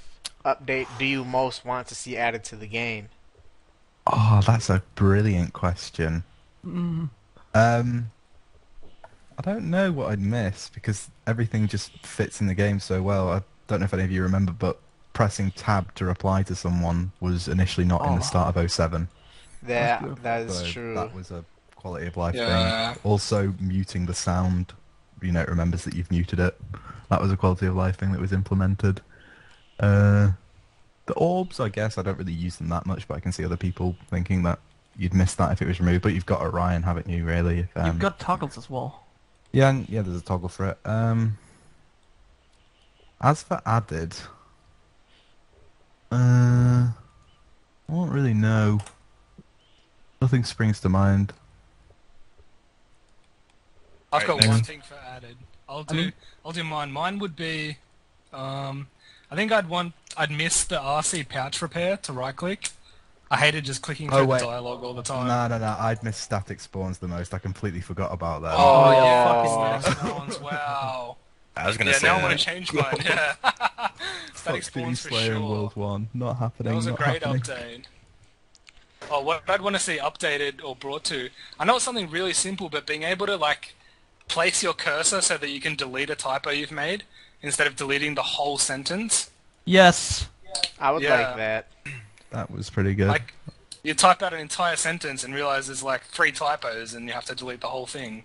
update 0.45 0.87
do 0.99 1.05
you 1.05 1.25
most 1.25 1.65
want 1.65 1.87
to 1.89 1.95
see 1.95 2.17
added 2.17 2.45
to 2.45 2.57
the 2.57 2.67
game? 2.67 3.09
Oh, 4.07 4.41
that's 4.47 4.69
a 4.69 4.83
brilliant 4.95 5.53
question. 5.53 6.25
Mm, 6.67 7.11
Um, 7.55 8.11
I 9.39 9.43
don't 9.43 9.71
know 9.71 9.91
what 9.93 10.11
I'd 10.11 10.21
miss 10.21 10.69
because 10.69 11.09
everything 11.27 11.67
just 11.69 11.93
fits 12.07 12.41
in 12.41 12.47
the 12.47 12.55
game 12.55 12.81
so 12.81 13.03
well. 13.03 13.31
I 13.31 13.43
don't 13.69 13.81
know 13.81 13.85
if 13.85 13.95
any 13.95 14.05
of 14.05 14.11
you 14.11 14.23
remember, 14.23 14.53
but 14.53 14.79
pressing 15.13 15.51
tab 15.53 15.95
to 15.95 16.05
reply 16.05 16.43
to 16.45 16.55
someone 16.55 17.13
was 17.21 17.49
initially 17.49 17.87
not 17.87 18.03
in 18.05 18.13
Oh. 18.13 18.17
the 18.17 18.23
start 18.23 18.49
of 18.55 18.57
07. 18.71 19.09
That 19.63 20.03
good. 20.03 20.17
that 20.23 20.43
is 20.43 20.59
so 20.59 20.67
true. 20.67 20.95
That 20.95 21.15
was 21.15 21.31
a 21.31 21.45
quality 21.77 22.07
of 22.07 22.17
life 22.17 22.35
Yeah. 22.35 22.93
thing. 22.95 23.01
Also, 23.05 23.55
muting 23.61 24.07
the 24.07 24.15
sound. 24.15 24.73
You 25.23 25.33
know, 25.33 25.41
it 25.43 25.49
remembers 25.49 25.85
that 25.85 25.95
you've 25.95 26.11
muted 26.11 26.41
it. 26.41 26.59
That 27.09 27.21
was 27.21 27.31
a 27.33 27.37
quality 27.37 27.67
of 27.67 27.75
life 27.77 27.97
thing 27.99 28.13
that 28.13 28.21
was 28.21 28.33
implemented. 28.33 29.01
Uh, 29.79 30.33
the 31.07 31.15
orbs, 31.15 31.59
I 31.61 31.69
guess, 31.69 31.99
I 31.99 32.03
don't 32.03 32.19
really 32.19 32.33
use 32.33 32.57
them 32.57 32.69
that 32.69 32.87
much, 32.87 33.09
but 33.09 33.17
I 33.17 33.21
can 33.21 33.33
see 33.33 33.45
other 33.45 33.57
people 33.57 33.97
thinking 34.09 34.43
that 34.45 34.59
you'd 34.97 35.15
miss 35.15 35.35
that 35.35 35.53
if 35.53 35.61
it 35.63 35.67
was 35.69 35.81
removed. 35.81 36.03
But 36.03 36.15
you've 36.15 36.27
got 36.27 36.41
Orion, 36.43 36.83
haven't 36.85 37.09
you? 37.09 37.25
Really? 37.25 37.61
If, 37.61 37.77
um, 37.77 37.87
You've 37.87 37.99
got 37.99 38.19
toggles 38.21 38.57
as 38.59 38.69
well. 38.71 39.05
yeah, 39.53 39.71
and- 39.71 39.89
yeah. 39.89 40.03
There's 40.03 40.17
a 40.21 40.25
toggle 40.25 40.49
for 40.49 40.67
it. 40.69 40.79
Um, 40.85 41.39
as 43.21 43.43
for 43.43 43.61
added, 43.67 44.15
uh, 46.13 46.17
I 46.19 46.93
don't 47.89 48.11
really 48.11 48.35
know. 48.35 48.81
Nothing 50.23 50.45
springs 50.45 50.81
to 50.81 50.89
mind. 50.89 51.33
I've 54.13 54.27
Right, 54.29 54.41
got 54.41 54.49
one 54.49 54.63
thing 54.63 54.81
for 54.83 54.95
added. 55.25 55.37
I'll 55.69 55.81
I 55.89 55.93
do. 55.93 55.95
mean- 55.97 56.13
I'll 56.45 56.53
do 56.53 56.65
mine. 56.65 56.93
Mine 56.93 57.19
would 57.19 57.37
be 57.37 57.77
Um, 58.33 58.87
I 59.31 59.35
think 59.37 59.51
I'd 59.53 59.69
want 59.69 59.93
I'd 60.17 60.31
miss 60.31 60.65
the 60.65 60.77
RC 60.79 61.29
pouch 61.29 61.61
repair 61.63 61.97
to 61.99 62.13
right 62.13 62.35
click. 62.35 62.69
I 63.31 63.37
hated 63.37 63.65
just 63.65 63.81
clicking 63.83 64.09
Oh, 64.13 64.19
through 64.19 64.27
wait. 64.27 64.41
the 64.41 64.47
dialogue 64.47 64.83
all 64.85 64.95
the 64.95 65.03
time. 65.03 65.27
No, 65.29 65.47
no, 65.49 65.59
no. 65.59 65.77
I'd 65.79 66.03
miss 66.03 66.17
static 66.17 66.61
spawns 66.61 66.99
the 66.99 67.07
most. 67.09 67.33
I 67.35 67.39
completely 67.39 67.81
forgot 67.81 68.13
about 68.13 68.43
that. 68.43 68.55
Oh, 68.57 68.85
Oh, 68.87 68.91
yeah, 68.91 69.03
yeah. 69.05 69.43
fucking 69.83 69.83
static 69.83 69.99
spawns. 69.99 70.41
Wow. 70.41 71.17
I 71.57 71.67
was 71.67 71.77
gonna 71.77 71.91
Yeah, 71.91 71.99
say 71.99 72.07
now 72.09 72.15
I 72.15 72.19
that. 72.21 72.27
want 72.29 72.39
to 72.41 72.45
change 72.45 72.73
mine. 72.73 72.85
Yeah. 73.05 73.35
static 73.43 74.35
Fuck 74.35 74.55
City 74.55 74.61
spawns 74.63 75.01
for 75.03 75.09
Slayer 75.11 75.35
in. 75.35 75.49
World 75.49 75.77
One. 75.77 76.09
Not 76.15 76.39
happening. 76.39 76.71
That 76.71 76.77
was 76.77 76.87
a 76.87 76.91
not 76.91 76.99
great 76.99 77.23
happening. 77.23 77.43
update. 77.43 77.85
Oh, 79.11 79.21
what 79.23 79.43
I'd 79.49 79.61
want 79.61 79.75
to 79.77 79.81
see 79.83 79.99
updated 79.99 80.63
or 80.65 80.77
brought 80.77 81.05
to. 81.05 81.31
I 81.59 81.65
know 81.65 81.77
it's 81.77 81.85
something 81.85 82.09
really 82.11 82.33
simple, 82.33 82.69
but 82.69 82.87
being 82.87 83.03
able 83.03 83.27
to 83.27 83.37
like 83.37 83.75
place 84.31 84.63
your 84.63 84.73
cursor 84.75 85.21
so 85.21 85.37
that 85.37 85.51
you 85.51 85.61
can 85.61 85.75
delete 85.75 86.09
a 86.09 86.15
typo 86.15 86.51
you've 86.51 86.71
made 86.71 87.03
instead 87.43 87.67
of 87.67 87.75
deleting 87.77 88.15
the 88.15 88.23
whole 88.23 88.59
sentence. 88.59 89.31
Yes. 89.65 90.29
I 90.79 90.93
would 90.93 91.03
Yeah. 91.03 91.21
like 91.29 91.37
that. 91.37 91.67
That 92.31 92.49
was 92.49 92.71
pretty 92.71 92.95
good. 92.95 93.09
Like 93.09 93.35
you 93.83 93.93
type 93.93 94.23
out 94.23 94.33
an 94.33 94.39
entire 94.39 94.77
sentence 94.77 95.25
and 95.25 95.35
realize 95.35 95.67
there's 95.67 95.83
like 95.83 96.03
three 96.05 96.31
typos 96.31 96.95
and 96.95 97.09
you 97.09 97.13
have 97.13 97.25
to 97.25 97.35
delete 97.35 97.61
the 97.61 97.67
whole 97.67 97.87
thing. 97.87 98.23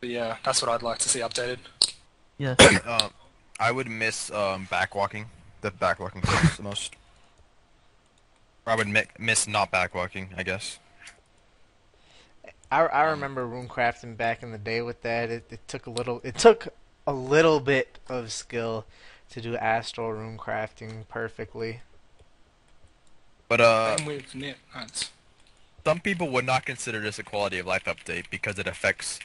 But 0.00 0.08
yeah, 0.08 0.36
that's 0.42 0.62
what 0.62 0.70
I'd 0.70 0.82
like 0.82 0.98
to 1.00 1.08
see 1.10 1.20
updated. 1.20 1.58
Yes. 2.38 2.56
Um, 2.86 3.10
I 3.60 3.70
would 3.70 3.86
miss 3.86 4.30
um, 4.30 4.66
backwalking. 4.72 5.26
The 5.60 5.70
backwalking 5.72 6.22
thing 6.26 6.50
the 6.56 6.62
most. 6.62 6.94
Or 8.64 8.72
I 8.72 8.76
would 8.76 8.88
mi- 8.88 9.04
miss 9.18 9.46
not 9.46 9.70
backwalking, 9.70 10.28
I 10.36 10.42
guess. 10.42 10.78
I, 12.70 12.80
I 12.86 13.02
remember 13.04 13.46
rune 13.46 13.68
crafting 13.68 14.16
back 14.16 14.42
in 14.42 14.52
the 14.52 14.58
day 14.58 14.82
with 14.82 15.02
that. 15.02 15.30
It, 15.30 15.44
it 15.50 15.60
took 15.68 15.86
a 15.86 15.90
little. 15.90 16.20
It 16.24 16.36
took 16.36 16.68
a 17.06 17.12
little 17.12 17.60
bit 17.60 17.98
of 18.08 18.32
skill 18.32 18.86
to 19.30 19.40
do 19.40 19.56
astral 19.56 20.12
rune 20.12 20.38
crafting 20.38 21.06
perfectly. 21.08 21.80
But 23.48 23.60
uh, 23.60 23.96
Same 23.96 24.06
with 24.06 24.34
knit. 24.34 24.56
That's 24.74 25.10
some 25.84 26.00
people 26.00 26.30
would 26.30 26.46
not 26.46 26.64
consider 26.64 27.00
this 27.00 27.18
a 27.18 27.22
quality 27.22 27.58
of 27.58 27.66
life 27.66 27.84
update 27.84 28.30
because 28.30 28.58
it 28.58 28.66
affects 28.66 29.20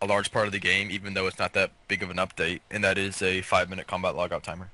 a 0.00 0.06
large 0.06 0.32
part 0.32 0.46
of 0.46 0.52
the 0.52 0.58
game, 0.58 0.90
even 0.90 1.14
though 1.14 1.28
it's 1.28 1.38
not 1.38 1.52
that 1.52 1.70
big 1.86 2.02
of 2.02 2.10
an 2.10 2.16
update, 2.16 2.60
and 2.72 2.82
that 2.82 2.98
is 2.98 3.22
a 3.22 3.40
five-minute 3.42 3.86
combat 3.86 4.16
logout 4.16 4.42
timer. 4.42 4.70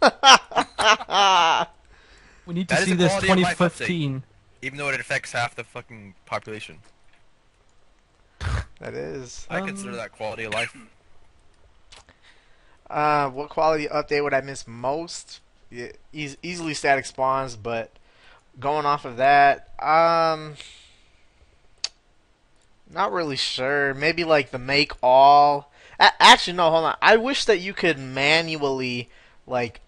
We 2.44 2.54
need 2.54 2.68
to 2.68 2.74
That 2.74 2.82
is 2.82 2.88
see 2.88 2.94
this 2.94 3.12
quality 3.12 3.32
of 3.32 3.38
life 3.40 3.58
update. 3.58 3.86
2015. 3.86 4.22
Even 4.62 4.78
though 4.78 4.88
it 4.88 5.00
affects 5.00 5.32
half 5.32 5.54
the 5.54 5.64
fucking 5.64 6.14
population, 6.26 6.78
That 8.80 8.94
is. 8.94 9.46
I 9.50 9.60
Um, 9.60 9.66
consider 9.66 9.96
that 9.96 10.12
quality 10.12 10.44
of 10.44 10.52
life. 10.54 10.74
Uh, 12.90 13.30
what 13.30 13.48
quality 13.48 13.86
update 13.86 14.22
would 14.22 14.34
I 14.34 14.42
miss 14.42 14.66
most? 14.66 15.40
Yeah, 15.70 15.92
eas- 16.12 16.36
easily 16.42 16.74
static 16.74 17.06
spawns, 17.06 17.56
but 17.56 17.90
going 18.60 18.84
off 18.84 19.06
of 19.06 19.16
that, 19.16 19.70
um, 19.82 20.56
not 22.90 23.12
really 23.12 23.36
sure. 23.36 23.94
Maybe 23.94 24.24
like 24.24 24.50
the 24.50 24.58
make 24.58 24.92
all. 25.02 25.72
A- 25.98 26.12
actually, 26.22 26.56
no, 26.56 26.70
hold 26.70 26.84
on. 26.84 26.96
I 27.00 27.16
wish 27.16 27.46
that 27.46 27.60
you 27.60 27.72
could 27.72 27.98
manually 27.98 29.08
like 29.46 29.80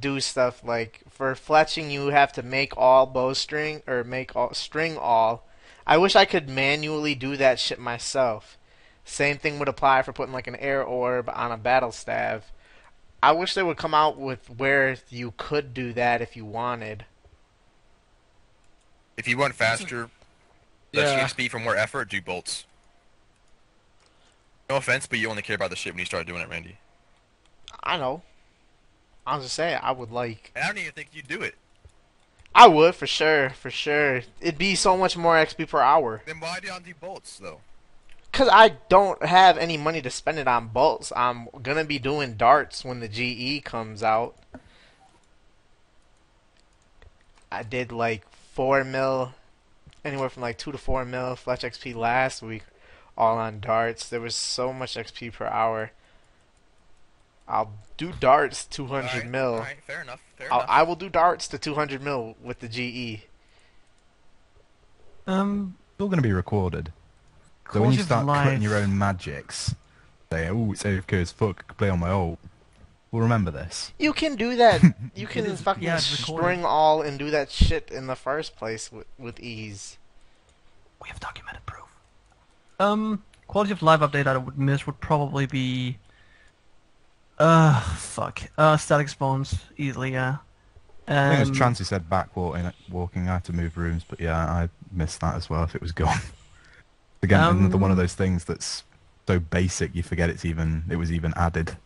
do 0.00 0.18
stuff 0.20 0.64
like 0.64 1.02
for 1.10 1.34
fletching. 1.34 1.90
You 1.90 2.06
have 2.06 2.32
to 2.32 2.42
make 2.42 2.74
all 2.78 3.04
bowstring 3.04 3.82
or 3.86 4.04
make 4.04 4.34
all 4.34 4.54
string 4.54 4.96
all. 4.96 5.46
I 5.88 5.96
wish 5.96 6.14
I 6.14 6.26
could 6.26 6.48
manually 6.50 7.14
do 7.14 7.36
that 7.38 7.58
shit 7.58 7.78
myself. 7.80 8.58
Same 9.06 9.38
thing 9.38 9.58
would 9.58 9.68
apply 9.68 10.02
for 10.02 10.12
putting 10.12 10.34
like 10.34 10.46
an 10.46 10.56
air 10.56 10.82
orb 10.84 11.30
on 11.32 11.50
a 11.50 11.56
battle 11.56 11.92
staff. 11.92 12.52
I 13.22 13.32
wish 13.32 13.54
they 13.54 13.62
would 13.62 13.78
come 13.78 13.94
out 13.94 14.18
with 14.18 14.48
where 14.50 14.96
you 15.08 15.32
could 15.38 15.72
do 15.72 15.94
that 15.94 16.20
if 16.20 16.36
you 16.36 16.44
wanted. 16.44 17.06
If 19.16 19.26
you 19.26 19.38
want 19.38 19.54
faster, 19.54 20.10
less 20.92 21.12
Yeah. 21.12 21.24
XP 21.26 21.48
for 21.50 21.58
more 21.58 21.74
effort, 21.74 22.10
do 22.10 22.20
bolts. 22.20 22.66
No 24.68 24.76
offense, 24.76 25.06
but 25.06 25.18
you 25.18 25.30
only 25.30 25.42
care 25.42 25.56
about 25.56 25.70
the 25.70 25.76
shit 25.76 25.94
when 25.94 26.00
you 26.00 26.04
start 26.04 26.26
doing 26.26 26.42
it, 26.42 26.48
Randy. 26.50 26.76
I 27.82 27.96
know. 27.96 28.22
I 29.26 29.36
was 29.36 29.46
just 29.46 29.56
saying, 29.56 29.80
I 29.82 29.92
would 29.92 30.10
like. 30.10 30.52
I 30.54 30.66
don't 30.66 30.78
even 30.78 30.92
think 30.92 31.08
you'd 31.12 31.26
do 31.26 31.40
it. 31.40 31.54
I 32.54 32.66
would 32.66 32.94
for 32.94 33.06
sure, 33.06 33.50
for 33.50 33.70
sure. 33.70 34.22
It'd 34.40 34.58
be 34.58 34.74
so 34.74 34.96
much 34.96 35.16
more 35.16 35.34
XP 35.34 35.68
per 35.68 35.80
hour. 35.80 36.22
Then 36.26 36.40
why 36.40 36.58
do 36.60 36.68
you 36.68 36.74
do 36.84 36.94
bolts 37.00 37.38
though? 37.38 37.60
Cause 38.32 38.48
I 38.52 38.76
don't 38.88 39.22
have 39.24 39.58
any 39.58 39.76
money 39.76 40.02
to 40.02 40.10
spend 40.10 40.38
it 40.38 40.46
on 40.46 40.68
bolts. 40.68 41.12
I'm 41.16 41.48
gonna 41.62 41.84
be 41.84 41.98
doing 41.98 42.34
darts 42.34 42.84
when 42.84 43.00
the 43.00 43.08
GE 43.08 43.64
comes 43.64 44.02
out. 44.02 44.36
I 47.50 47.62
did 47.62 47.90
like 47.90 48.24
four 48.30 48.84
mil, 48.84 49.34
anywhere 50.04 50.28
from 50.28 50.42
like 50.42 50.58
two 50.58 50.72
to 50.72 50.78
four 50.78 51.04
mil 51.04 51.36
fletch 51.36 51.62
XP 51.62 51.94
last 51.94 52.42
week, 52.42 52.64
all 53.16 53.38
on 53.38 53.60
darts. 53.60 54.08
There 54.08 54.20
was 54.20 54.34
so 54.34 54.72
much 54.72 54.94
XP 54.94 55.32
per 55.32 55.46
hour. 55.46 55.92
I'll 57.48 57.72
do 57.96 58.12
darts 58.20 58.66
200 58.66 59.06
Alright, 59.08 59.26
mil. 59.26 59.54
alright, 59.54 59.82
fair 59.86 60.02
enough. 60.02 60.20
Fair 60.36 60.52
I'll, 60.52 60.60
enough. 60.60 60.70
I 60.70 60.82
will 60.82 60.96
do 60.96 61.08
darts 61.08 61.48
to 61.48 61.58
200 61.58 62.02
mil 62.02 62.36
with 62.42 62.60
the. 62.60 62.68
GE. 62.68 63.22
Um, 65.26 65.76
It's 65.92 66.00
all 66.00 66.08
going 66.08 66.18
to 66.18 66.22
be 66.28 66.32
recorded. 66.32 66.92
So 67.72 67.82
when 67.82 67.92
you 67.92 67.98
start 67.98 68.24
life. 68.26 68.44
cutting 68.44 68.62
your 68.62 68.76
own 68.76 68.96
magics, 68.96 69.74
say, 70.32 70.48
oh, 70.48 70.72
it's 70.72 70.82
AFK 70.84 71.20
as 71.20 71.32
fuck, 71.32 71.76
play 71.76 71.90
on 71.90 72.00
my 72.00 72.10
ult. 72.10 72.38
We'll 73.10 73.22
remember 73.22 73.50
this. 73.50 73.92
You 73.98 74.12
can 74.12 74.36
do 74.36 74.56
that. 74.56 74.82
You 75.14 75.26
can 75.26 75.44
is- 75.46 75.60
fucking 75.62 75.82
yeah, 75.82 75.96
it's 75.96 76.04
string 76.04 76.64
all 76.64 77.02
and 77.02 77.18
do 77.18 77.30
that 77.30 77.50
shit 77.50 77.90
in 77.90 78.06
the 78.06 78.14
first 78.16 78.56
place 78.56 78.90
with, 78.92 79.06
with 79.18 79.40
ease. 79.40 79.96
we 81.02 81.08
have 81.08 81.18
documented 81.20 81.64
proof. 81.66 81.88
Um, 82.78 83.22
quality 83.48 83.72
of 83.72 83.82
life 83.82 84.00
update 84.00 84.26
I 84.26 84.36
would 84.36 84.58
miss 84.58 84.86
would 84.86 85.00
probably 85.00 85.46
be. 85.46 85.98
Uh, 87.38 87.80
fuck. 87.96 88.42
Uh, 88.58 88.76
static 88.76 89.08
spawns 89.08 89.56
easily, 89.76 90.12
yeah. 90.12 90.38
I 91.06 91.36
think 91.36 91.40
Um, 91.40 91.42
as 91.42 91.50
Chansey 91.50 91.86
said, 91.86 92.08
back 92.10 92.36
walking, 92.36 92.70
walking, 92.90 93.28
I 93.28 93.34
had 93.34 93.44
to 93.44 93.52
move 93.52 93.76
rooms, 93.76 94.04
but 94.08 94.20
yeah, 94.20 94.36
I 94.38 94.68
missed 94.92 95.20
that 95.20 95.36
as 95.36 95.48
well 95.48 95.64
if 95.64 95.74
it 95.74 95.80
was 95.80 95.92
gone. 95.92 96.18
Again, 97.22 97.40
another 97.40 97.78
one 97.78 97.90
of 97.90 97.96
Um, 97.98 98.02
those 98.02 98.14
things 98.14 98.44
that's 98.44 98.84
so 99.26 99.38
basic 99.38 99.94
you 99.94 100.02
forget 100.02 100.30
it's 100.30 100.44
even 100.44 100.84
it 100.90 100.96
was 100.96 101.12
even 101.12 101.32
added. 101.36 101.76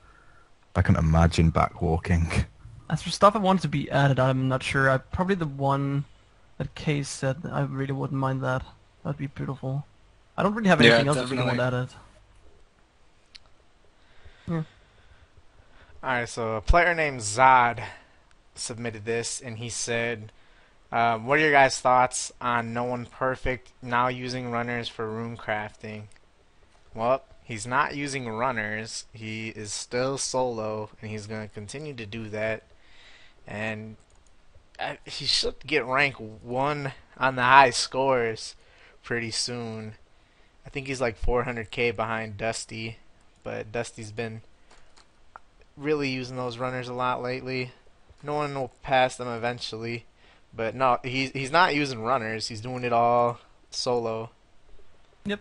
I 0.74 0.82
can 0.82 0.96
imagine 0.96 1.50
back 1.50 1.82
walking. 1.82 2.46
As 2.90 3.02
for 3.02 3.10
stuff 3.10 3.34
I 3.34 3.38
wanted 3.38 3.62
to 3.62 3.68
be 3.68 3.90
added, 3.90 4.18
I'm 4.20 4.48
not 4.48 4.62
sure. 4.62 4.90
I 4.90 4.98
probably 4.98 5.34
the 5.34 5.46
one 5.46 6.04
that 6.58 6.74
Case 6.74 7.08
said. 7.08 7.38
I 7.50 7.62
really 7.62 7.92
wouldn't 7.92 8.18
mind 8.20 8.42
that. 8.42 8.62
That'd 9.02 9.18
be 9.18 9.26
beautiful. 9.26 9.86
I 10.36 10.42
don't 10.42 10.54
really 10.54 10.68
have 10.68 10.80
Yeah, 10.80 10.98
anything 10.98 11.08
else 11.08 11.20
I 11.20 11.24
really 11.24 11.42
want 11.44 11.58
definitely. 11.58 11.60
added. 11.60 11.88
Alright, 16.04 16.28
so 16.28 16.56
a 16.56 16.60
player 16.60 16.96
named 16.96 17.20
Zod 17.20 17.80
submitted 18.56 19.04
this, 19.04 19.40
and 19.40 19.58
he 19.58 19.68
said, 19.68 20.32
um, 20.90 21.26
What 21.26 21.38
are 21.38 21.42
your 21.42 21.52
guys' 21.52 21.78
thoughts 21.78 22.32
on 22.40 22.74
No 22.74 22.82
One 22.82 23.06
Perfect 23.06 23.70
now 23.80 24.08
using 24.08 24.50
runners 24.50 24.88
for 24.88 25.08
rune 25.08 25.36
crafting? 25.36 26.06
Well, 26.92 27.22
he's 27.44 27.68
not 27.68 27.94
using 27.94 28.28
runners. 28.28 29.04
He 29.12 29.50
is 29.50 29.72
still 29.72 30.18
solo, 30.18 30.90
and 31.00 31.08
he's 31.08 31.28
going 31.28 31.48
to 31.48 31.54
continue 31.54 31.94
to 31.94 32.04
do 32.04 32.28
that. 32.30 32.64
And 33.46 33.94
uh, 34.80 34.96
he 35.04 35.24
should 35.24 35.60
get 35.64 35.86
rank 35.86 36.16
1 36.16 36.92
on 37.16 37.36
the 37.36 37.42
high 37.42 37.70
scores 37.70 38.56
pretty 39.04 39.30
soon. 39.30 39.94
I 40.66 40.70
think 40.70 40.88
he's 40.88 41.00
like 41.00 41.22
400k 41.22 41.94
behind 41.94 42.38
Dusty, 42.38 42.96
but 43.44 43.70
Dusty's 43.70 44.10
been 44.10 44.42
really 45.76 46.08
using 46.08 46.36
those 46.36 46.58
runners 46.58 46.88
a 46.88 46.94
lot 46.94 47.22
lately. 47.22 47.72
No 48.22 48.34
one 48.34 48.54
will 48.54 48.72
pass 48.82 49.16
them 49.16 49.28
eventually, 49.28 50.04
but 50.54 50.74
no, 50.74 50.98
he's 51.02 51.30
he's 51.32 51.50
not 51.50 51.74
using 51.74 52.02
runners. 52.02 52.48
He's 52.48 52.60
doing 52.60 52.84
it 52.84 52.92
all 52.92 53.38
solo. 53.70 54.30
Yep. 55.24 55.40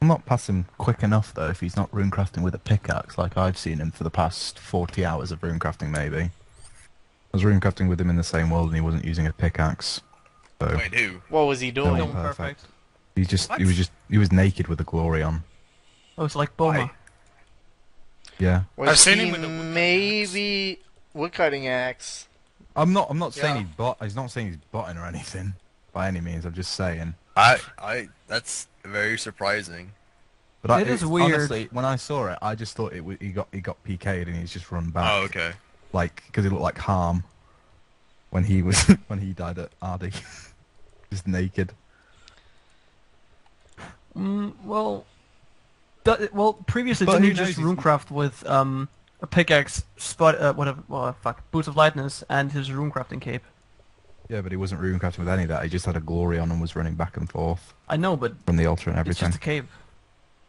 I'm 0.00 0.08
not 0.08 0.26
passing 0.26 0.66
quick 0.78 1.02
enough 1.02 1.32
though 1.34 1.48
if 1.48 1.60
he's 1.60 1.76
not 1.76 1.90
runecrafting 1.92 2.42
with 2.42 2.54
a 2.54 2.58
pickaxe 2.58 3.16
like 3.16 3.36
I've 3.36 3.58
seen 3.58 3.78
him 3.78 3.90
for 3.90 4.04
the 4.04 4.10
past 4.10 4.58
40 4.58 5.04
hours 5.04 5.30
of 5.30 5.40
runecrafting 5.40 5.90
maybe. 5.90 6.18
I 6.18 6.30
was 7.32 7.42
runecrafting 7.42 7.88
with 7.88 8.00
him 8.00 8.10
in 8.10 8.16
the 8.16 8.24
same 8.24 8.50
world 8.50 8.66
and 8.66 8.74
he 8.74 8.80
wasn't 8.80 9.04
using 9.04 9.26
a 9.26 9.32
pickaxe. 9.32 10.00
So 10.60 10.74
Wait, 10.76 10.94
who? 10.94 11.20
What 11.28 11.46
was 11.46 11.60
he 11.60 11.70
doing? 11.70 11.96
Perfect. 12.12 12.14
perfect. 12.14 12.64
he 13.14 13.24
just 13.24 13.52
he 13.54 13.64
was 13.64 13.76
just 13.76 13.92
he 14.08 14.18
was 14.18 14.32
naked 14.32 14.68
with 14.68 14.78
the 14.78 14.84
glory 14.84 15.22
on. 15.22 15.44
Oh, 16.18 16.24
it's 16.24 16.36
like 16.36 16.56
Boma. 16.56 16.90
Why? 18.38 18.46
Yeah. 18.46 18.62
Was 18.76 18.88
I've 18.90 18.98
seen 18.98 19.18
he 19.18 19.26
him 19.26 19.32
with 19.32 19.40
a 19.44 19.48
woodcutting 19.48 19.74
maybe 19.74 20.78
woodcutting 21.14 21.68
axe. 21.68 22.28
I'm 22.74 22.92
not 22.92 23.08
I'm 23.10 23.18
not 23.18 23.32
saying 23.34 23.56
Yeah. 23.56 23.62
he's 23.62 23.70
bot 23.76 23.98
he's 24.02 24.16
not 24.16 24.30
saying 24.30 24.46
he's 24.48 24.56
botting 24.70 24.98
or 24.98 25.06
anything 25.06 25.54
by 25.92 26.08
any 26.08 26.20
means. 26.20 26.44
I'm 26.44 26.52
just 26.54 26.72
saying. 26.74 27.14
I, 27.38 27.58
I, 27.78 28.08
that's 28.28 28.66
very 28.84 29.18
surprising. 29.18 29.92
But 30.62 30.70
I, 30.70 30.80
It 30.80 30.88
is 30.88 31.04
weird. 31.04 31.34
Honestly, 31.34 31.68
when 31.70 31.84
I 31.84 31.96
saw 31.96 32.26
it, 32.32 32.38
I 32.40 32.54
just 32.54 32.74
thought 32.76 32.92
it 32.94 32.98
w- 32.98 33.18
he 33.20 33.28
got 33.30 33.48
he 33.52 33.60
got 33.60 33.82
PK'd 33.84 34.26
and 34.28 34.36
he's 34.36 34.52
just 34.52 34.70
run 34.72 34.90
back. 34.90 35.10
Oh, 35.10 35.22
okay. 35.24 35.52
Like 35.92 36.22
because 36.26 36.44
he 36.44 36.50
looked 36.50 36.62
like 36.62 36.78
Harm 36.78 37.24
when 38.30 38.44
he 38.44 38.62
was 38.62 38.82
when 39.06 39.20
he 39.20 39.32
died 39.32 39.58
at 39.58 39.70
Ardy, 39.80 40.12
just 41.10 41.26
naked. 41.26 41.72
Mm, 44.16 44.52
well, 44.64 45.04
that, 46.06 46.34
well, 46.34 46.54
previously 46.54 47.06
But 47.06 47.12
didn't 47.12 47.24
who 47.24 47.28
you 47.28 47.34
just 47.34 47.58
knows 47.58 47.70
if- 47.72 47.78
runecraft 47.78 48.10
with 48.10 48.46
um 48.48 48.88
a 49.20 49.26
pickaxe, 49.26 49.84
spot, 49.96 50.38
uh, 50.38 50.52
whatever, 50.54 50.82
well, 50.88 51.14
fuck, 51.22 51.50
boots 51.50 51.68
of 51.68 51.76
lightness, 51.76 52.22
and 52.28 52.52
his 52.52 52.68
runecrafting 52.68 53.20
cape. 53.20 53.42
Yeah, 54.28 54.40
but 54.42 54.52
he 54.52 54.56
wasn't 54.56 54.80
runecrafting 54.82 55.18
with 55.20 55.28
any 55.28 55.44
of 55.44 55.48
that. 55.48 55.62
He 55.62 55.68
just 55.70 55.86
had 55.86 55.96
a 55.96 56.00
glory 56.00 56.38
on 56.38 56.50
and 56.50 56.60
was 56.60 56.74
running 56.76 56.94
back 56.96 57.16
and 57.16 57.30
forth 57.30 57.72
I 57.88 57.96
know, 57.96 58.16
but 58.16 58.34
from 58.44 58.56
the 58.56 58.66
altar 58.66 58.90
and 58.90 58.98
everything. 58.98 59.28
it's 59.28 59.36
everything. 59.36 59.62
just 59.62 59.70
a 59.70 59.70
cape. 59.70 59.70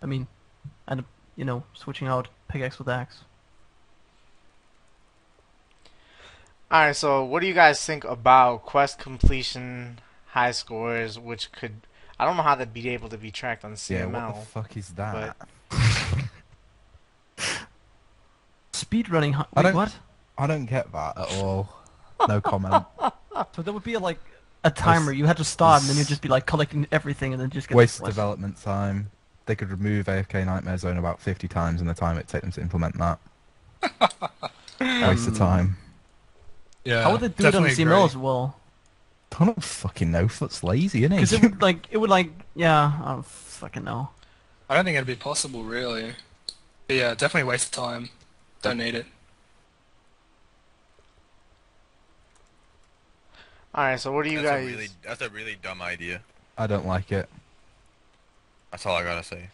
I 0.01 0.05
mean, 0.05 0.27
and 0.87 1.03
you 1.35 1.45
know, 1.45 1.63
switching 1.73 2.07
out 2.07 2.27
pickaxe 2.49 2.77
with 2.79 2.89
axe. 2.89 3.19
Alright, 6.71 6.95
so 6.95 7.23
what 7.23 7.39
do 7.39 7.47
you 7.47 7.53
guys 7.53 7.83
think 7.85 8.03
about 8.03 8.65
quest 8.65 8.99
completion 8.99 9.99
high 10.27 10.51
scores, 10.51 11.17
which 11.17 11.51
could 11.53 11.87
I 12.19 12.25
don't 12.25 12.38
know 12.38 12.43
how 12.43 12.56
they'd 12.56 12.73
be 12.73 12.89
able 12.89 13.10
to 13.10 13.17
be 13.17 13.32
tracked 13.32 13.63
on 13.63 13.73
CML. 13.73 13.89
yeah, 13.89 14.06
CML. 14.06 14.27
what 14.27 14.39
the 14.39 14.45
fuck 14.45 14.77
is 14.77 14.89
that? 14.89 15.36
Speedrunning. 18.73 19.34
Hu- 19.36 19.43
I 19.56 19.62
don't- 19.62 19.75
what? 19.75 19.95
I 20.38 20.47
don't 20.47 20.65
get 20.65 20.91
that 20.91 21.17
at 21.17 21.32
all. 21.43 21.69
No 22.27 22.41
comment. 22.41 22.84
So 23.53 23.62
there 23.62 23.71
would 23.71 23.84
be 23.84 23.97
like 23.97 24.17
a 24.63 24.71
timer. 24.71 25.12
You 25.12 25.25
had 25.25 25.38
to 25.38 25.43
start, 25.43 25.82
and 25.82 25.89
then 25.91 25.97
you'd 25.97 26.08
just 26.08 26.23
be 26.23 26.27
like 26.27 26.47
collecting 26.47 26.88
everything, 26.91 27.34
and 27.34 27.41
then 27.41 27.51
just 27.51 27.67
get 27.67 27.75
Waste 27.75 27.99
quest. 27.99 28.15
development 28.15 28.60
time. 28.60 29.12
They 29.45 29.56
could 29.56 29.69
remove 29.69 30.08
AFK 30.08 30.43
Nightmare 30.43 30.77
Zone 30.80 30.97
about 30.97 31.21
50 31.21 31.47
times 31.47 31.80
in 31.80 31.86
the 31.86 31.93
time 31.93 32.17
it 32.17 32.27
take 32.27 32.41
them 32.41 32.51
to 32.53 32.62
implement 32.62 32.97
that. 32.97 33.19
Waste 34.82 35.27
of 35.27 35.34
hmm. 35.34 35.36
time. 35.36 35.77
Yeah. 36.84 37.03
How 37.03 37.12
would 37.12 37.21
they 37.21 37.27
do 37.27 37.47
it 37.47 37.53
on 37.53 37.62
the 37.62 37.69
definitely 37.69 37.86
CML 37.86 37.97
agree. 37.97 38.03
as 38.06 38.17
well? 38.17 38.60
I 39.39 39.45
don't 39.45 39.63
fucking 39.63 40.11
know. 40.11 40.27
Foot's 40.27 40.63
lazy, 40.63 41.03
isn't 41.03 41.15
Because 41.15 41.29
he? 41.31 41.37
it 41.37 41.43
would 41.43 41.61
like 41.61 41.87
it 41.91 41.97
would 41.97 42.09
like 42.09 42.31
yeah, 42.55 42.93
I 43.03 43.11
don't 43.13 43.25
fucking 43.25 43.83
know. 43.83 44.09
I 44.69 44.75
don't 44.75 44.83
think 44.85 44.95
it'd 44.95 45.07
be 45.07 45.15
possible, 45.15 45.63
really. 45.63 46.13
But 46.87 46.95
yeah, 46.95 47.13
definitely 47.13 47.47
waste 47.49 47.67
of 47.67 47.83
time. 47.83 48.09
Don't 48.61 48.77
need 48.77 48.95
it. 48.95 49.05
Alright, 53.75 53.99
so 53.99 54.11
what 54.11 54.23
do 54.25 54.31
you 54.31 54.41
that's 54.41 54.49
guys 54.49 54.63
a 54.63 54.71
really 54.75 54.87
that's 55.03 55.21
a 55.21 55.29
really 55.29 55.57
dumb 55.61 55.81
idea. 55.81 56.21
I 56.57 56.65
don't 56.67 56.87
like 56.87 57.11
it. 57.11 57.29
That's 58.71 58.85
all 58.85 58.95
I 58.95 59.03
gotta 59.03 59.23
say. 59.23 59.49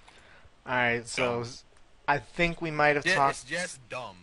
Alright, 0.66 1.08
so 1.08 1.24
Dumb. 1.34 1.42
s- 1.42 1.64
I 2.08 2.20
think 2.20 2.62
we 2.62 2.72
might 2.72 2.96
have 2.96 3.06
Yeah, 3.06 3.16
talked 3.16 3.32
it's 3.32 3.44
just 3.44 3.80
dumb. 3.90 4.16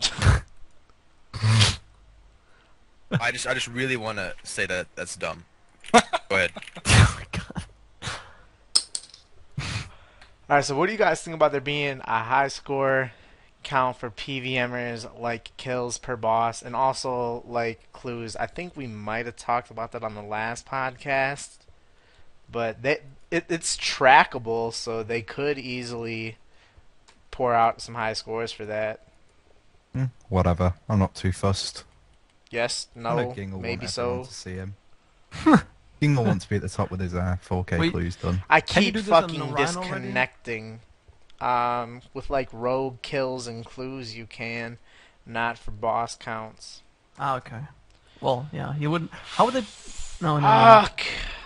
I 3.20 3.30
just 3.32 3.46
I 3.46 3.54
just 3.54 3.68
really 3.68 3.96
want 3.96 4.18
to 4.18 4.34
say 4.42 4.66
that 4.66 4.86
that's 4.94 5.16
dumb. 5.16 5.44
Go 5.92 6.00
ahead. 6.30 6.52
oh 6.86 7.18
my 7.18 7.40
god. 7.40 7.64
Alright, 10.50 10.64
so 10.64 10.76
what 10.76 10.86
do 10.86 10.92
you 10.92 10.98
guys 10.98 11.22
think 11.22 11.34
about 11.34 11.52
there 11.52 11.60
being 11.60 12.00
a 12.04 12.22
high 12.22 12.48
score 12.48 13.12
count 13.62 13.96
for 13.96 14.10
PVMers 14.10 15.18
like 15.18 15.56
kills 15.56 15.96
per 15.96 16.16
boss 16.16 16.60
and 16.60 16.76
also 16.76 17.42
like 17.46 17.92
clues? 17.92 18.36
I 18.36 18.46
think 18.46 18.76
we 18.76 18.86
might 18.86 19.26
have 19.26 19.36
talked 19.36 19.70
about 19.70 19.92
that 19.92 20.04
on 20.04 20.14
the 20.14 20.22
last 20.22 20.66
podcast. 20.66 21.58
But 22.50 22.82
they 22.82 23.00
it, 23.30 23.46
it's 23.48 23.76
trackable, 23.76 24.72
so 24.72 25.02
they 25.02 25.22
could 25.22 25.58
easily 25.58 26.36
pour 27.30 27.52
out 27.52 27.80
some 27.80 27.94
high 27.94 28.12
scores 28.12 28.52
for 28.52 28.64
that. 28.66 29.00
Hmm, 29.92 30.04
whatever. 30.28 30.74
I'm 30.88 30.98
not 30.98 31.14
too 31.14 31.32
fussed. 31.32 31.84
Yes, 32.54 32.86
no, 32.94 33.10
Gingle 33.10 33.50
want 33.50 33.62
maybe 33.62 33.86
everyone 33.86 33.88
so. 33.88 34.24
To 34.24 34.32
see 34.32 34.54
him. 34.54 34.76
Gingle 36.00 36.24
wants 36.24 36.44
to 36.44 36.50
be 36.50 36.56
at 36.56 36.62
the 36.62 36.68
top 36.68 36.88
with 36.88 37.00
his 37.00 37.12
uh, 37.12 37.36
4K 37.44 37.78
Wait. 37.80 37.92
clues 37.92 38.14
done. 38.14 38.44
I 38.48 38.60
keep 38.60 38.94
do 38.94 39.02
fucking 39.02 39.54
disconnecting. 39.56 40.78
Um, 41.40 42.00
with 42.14 42.30
like 42.30 42.48
rogue 42.52 43.02
kills 43.02 43.48
and 43.48 43.64
clues, 43.64 44.16
you 44.16 44.26
can, 44.26 44.78
not 45.26 45.58
for 45.58 45.72
boss 45.72 46.14
counts. 46.14 46.82
Ah, 47.18 47.36
okay. 47.38 47.62
Well, 48.20 48.48
yeah, 48.52 48.76
you 48.76 48.88
wouldn't. 48.88 49.10
How 49.10 49.46
would 49.46 49.54
they? 49.54 49.64
No, 50.20 50.38
no. 50.38 50.40
no. 50.40 50.86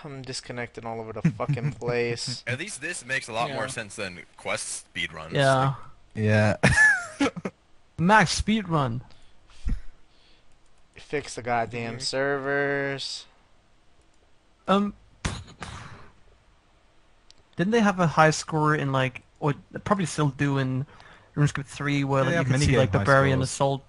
I'm 0.03 0.21
disconnected 0.21 0.85
all 0.85 1.01
over 1.01 1.11
the 1.11 1.23
fucking 1.23 1.71
place. 1.79 2.43
At 2.45 2.59
least 2.59 2.81
this 2.81 3.03
makes 3.03 3.27
a 3.27 3.33
lot 3.33 3.51
more 3.51 3.67
sense 3.67 3.95
than 3.95 4.19
quest 4.37 4.85
speedruns. 4.93 5.33
yeah. 5.33 5.73
Yeah. 6.13 6.57
Max 7.97 8.39
speedrun. 8.39 9.01
Fix 11.09 11.33
the 11.33 11.41
goddamn 11.41 11.97
Mhm. 11.97 12.01
servers. 12.03 13.25
Um. 14.67 14.93
Didn't 17.55 17.71
they 17.71 17.79
have 17.81 17.99
a 17.99 18.05
high 18.05 18.29
score 18.29 18.75
in 18.75 18.91
like, 18.91 19.23
or 19.39 19.55
probably 19.83 20.05
still 20.05 20.29
do 20.29 20.59
in 20.59 20.85
RuneScape 21.35 21.65
3, 21.65 22.03
where 22.03 22.23
Yeah, 22.23 22.29
like, 22.29 22.37
you 22.37 22.43
can 22.43 22.51
can 22.53 22.61
see 22.61 22.67
see 22.67 22.77
like 22.77 22.91
high 22.91 22.99
barbarian 22.99 23.41
assault 23.41 23.81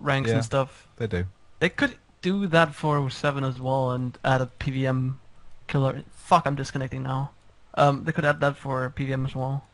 ranks 0.00 0.30
Yeah. 0.30 0.36
and 0.36 0.44
stuff. 0.44 0.88
they 0.96 1.06
do. 1.06 1.26
They 1.60 1.68
could 1.68 1.96
do 2.22 2.46
that 2.46 2.74
for 2.74 3.10
7 3.10 3.44
as 3.44 3.60
well 3.60 3.90
and 3.90 4.16
add 4.24 4.40
a 4.40 4.46
PVM 4.46 5.18
killer. 5.68 6.02
Fuck, 6.10 6.46
I'm 6.46 6.54
disconnecting 6.54 7.02
now. 7.02 7.32
Um, 7.74 8.04
they 8.04 8.12
could 8.12 8.24
add 8.24 8.40
that 8.40 8.56
for 8.56 8.88
PVM 8.90 9.26
as 9.26 9.34
well. 9.34 9.64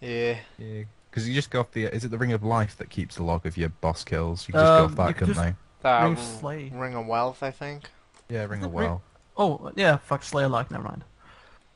Yeah. 0.00 0.38
Yeah. 0.58 0.84
Because 1.10 1.26
you 1.28 1.34
just 1.34 1.50
go 1.50 1.60
off 1.60 1.72
the. 1.72 1.86
Is 1.86 2.04
it 2.04 2.10
the 2.12 2.18
Ring 2.18 2.32
of 2.32 2.44
Life 2.44 2.76
that 2.76 2.88
keeps 2.90 3.16
the 3.16 3.24
log 3.24 3.46
of 3.46 3.56
your 3.56 3.70
boss 3.70 4.04
kills? 4.04 4.46
You 4.46 4.52
can 4.52 4.60
just 4.60 4.70
go 4.70 4.84
Um, 4.84 4.90
off 4.92 4.96
that, 4.96 5.06
could 5.08 5.16
couldn't 5.16 5.34
just- 5.34 5.44
they? 5.44 5.54
Uh, 5.86 6.02
Ring 6.02 6.12
of 6.14 6.18
Slay. 6.18 6.72
Ring 6.74 6.94
of 6.94 7.06
Wealth, 7.06 7.42
I 7.42 7.50
think. 7.50 7.90
Yeah, 8.28 8.44
Ring 8.44 8.64
of 8.64 8.74
Ring- 8.74 8.88
Well. 8.88 9.02
Oh, 9.36 9.70
yeah, 9.76 9.98
fuck, 9.98 10.22
Slayer 10.22 10.48
like, 10.48 10.70
never 10.70 10.84
mind. 10.84 11.04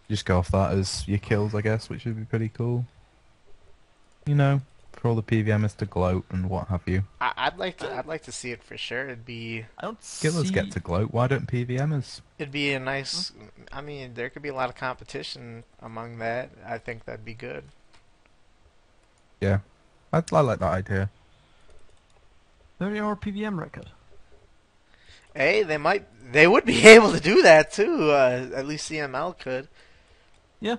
Just 0.09 0.25
go 0.25 0.38
off 0.38 0.51
that 0.51 0.73
as 0.73 1.07
your 1.07 1.18
kills, 1.18 1.55
I 1.55 1.61
guess, 1.61 1.88
which 1.88 2.05
would 2.05 2.16
be 2.16 2.25
pretty 2.25 2.49
cool. 2.49 2.87
You 4.27 4.35
know, 4.35 4.62
for 4.92 5.09
all 5.09 5.14
the 5.14 5.23
PVMers 5.23 5.77
to 5.77 5.87
gloat 5.87 6.25
and 6.31 6.51
what 6.51 6.68
have 6.68 6.83
you. 6.87 7.05
I- 7.20 7.33
I'd 7.37 7.59
like 7.59 7.79
to. 7.79 7.92
I'd 7.92 8.07
like 8.07 8.23
to 8.25 8.33
see 8.33 8.51
it 8.51 8.62
for 8.62 8.77
sure. 8.77 9.05
It'd 9.05 9.25
be. 9.25 9.64
I 9.79 9.83
don't 9.83 10.01
Skillers 10.01 10.49
see... 10.49 10.55
get 10.55 10.73
to 10.73 10.81
gloat. 10.81 11.12
Why 11.12 11.27
don't 11.27 11.46
PVMers? 11.46 12.20
It'd 12.38 12.53
be 12.53 12.73
a 12.75 12.81
nice. 12.81 13.33
I 13.73 13.81
mean, 13.81 14.14
there 14.14 14.29
could 14.29 14.42
be 14.42 14.49
a 14.49 14.55
lot 14.55 14.68
of 14.68 14.75
competition 14.75 15.64
among 15.81 16.18
that. 16.18 16.51
I 16.66 16.79
think 16.79 17.05
that'd 17.05 17.25
be 17.25 17.35
good. 17.35 17.64
Yeah, 19.40 19.61
I, 20.12 20.23
I 20.33 20.40
like 20.40 20.59
that 20.59 20.73
idea. 20.73 21.11
30 22.79 22.99
hour 22.99 23.16
PVM 23.16 23.59
record. 23.59 23.87
Hey, 25.35 25.62
they 25.62 25.79
might. 25.79 26.07
They 26.33 26.47
would 26.47 26.64
be 26.64 26.87
able 26.87 27.12
to 27.12 27.21
do 27.21 27.43
that 27.43 27.73
too. 27.73 28.11
Uh, 28.11 28.49
at 28.55 28.66
least 28.66 28.90
CML 28.90 29.38
could. 29.38 29.69
Yeah. 30.61 30.77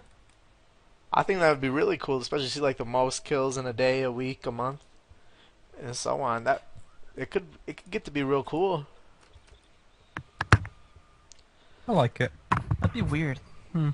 I 1.14 1.24
think 1.24 1.40
that 1.40 1.50
would 1.50 1.62
be 1.62 1.70
really 1.70 1.98
cool, 1.98 2.20
especially 2.20 2.48
see 2.48 2.62
like 2.62 2.78
the 2.78 2.86
most 2.86 3.26
kills 3.26 3.58
in 3.58 3.66
a 3.66 3.74
day, 3.74 4.02
a 4.02 4.12
week, 4.12 4.46
a 4.46 4.52
month, 4.52 4.82
and 5.82 5.96
so 5.96 6.22
on. 6.22 6.46
That 6.46 6.64
it 7.18 7.30
could 7.30 7.46
it 7.68 7.78
could 7.78 7.92
get 7.92 8.06
to 8.06 8.12
be 8.12 8.24
real 8.24 8.44
cool. 8.44 8.86
I 11.88 11.92
like 11.92 12.22
it. 12.22 12.32
That'd 12.80 12.94
be 12.94 13.02
weird. 13.02 13.40
Hmm. 13.74 13.90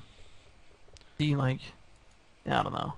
Be 1.18 1.36
like, 1.36 1.60
yeah, 2.46 2.60
I 2.60 2.64
don't 2.64 2.74
know. 2.74 2.94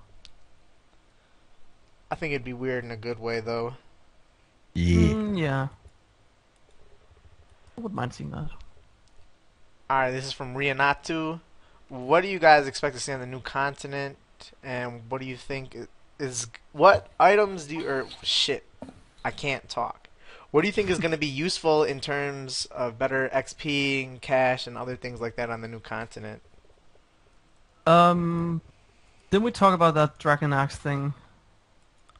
I 2.10 2.16
think 2.16 2.32
it'd 2.32 2.44
be 2.44 2.52
weird 2.52 2.84
in 2.84 2.90
a 2.90 2.96
good 2.96 3.18
way 3.18 3.40
though. 3.40 3.74
Yeah. 4.74 5.12
Mm, 5.12 5.38
yeah. 5.38 5.68
I 7.80 7.82
wouldn't 7.82 7.96
mind 7.96 8.12
seeing 8.12 8.30
that. 8.32 8.50
All 9.88 9.96
right, 9.98 10.10
this 10.10 10.26
is 10.26 10.32
from 10.34 10.54
Rianatu. 10.54 11.40
What 11.88 12.20
do 12.20 12.28
you 12.28 12.38
guys 12.38 12.66
expect 12.66 12.94
to 12.94 13.00
see 13.00 13.10
on 13.10 13.20
the 13.20 13.26
new 13.26 13.40
continent, 13.40 14.18
and 14.62 15.00
what 15.08 15.22
do 15.22 15.26
you 15.26 15.38
think 15.38 15.74
is 16.18 16.46
what 16.72 17.08
items 17.18 17.64
do 17.64 17.76
you 17.76 17.88
or 17.88 18.06
shit? 18.22 18.64
I 19.24 19.30
can't 19.30 19.66
talk. 19.68 20.08
What 20.50 20.60
do 20.60 20.66
you 20.66 20.72
think 20.72 20.90
is 20.90 20.98
going 20.98 21.12
to 21.12 21.16
be 21.16 21.26
useful 21.46 21.82
in 21.82 22.00
terms 22.00 22.66
of 22.66 22.98
better 22.98 23.30
XP 23.32 24.06
and 24.06 24.20
cash 24.20 24.66
and 24.66 24.76
other 24.76 24.94
things 24.94 25.18
like 25.22 25.36
that 25.36 25.48
on 25.48 25.62
the 25.62 25.68
new 25.68 25.80
continent? 25.80 26.42
Um, 27.86 28.60
didn't 29.30 29.44
we 29.44 29.52
talk 29.52 29.72
about 29.72 29.94
that 29.94 30.18
Dragon 30.18 30.52
Axe 30.52 30.76
thing? 30.76 31.14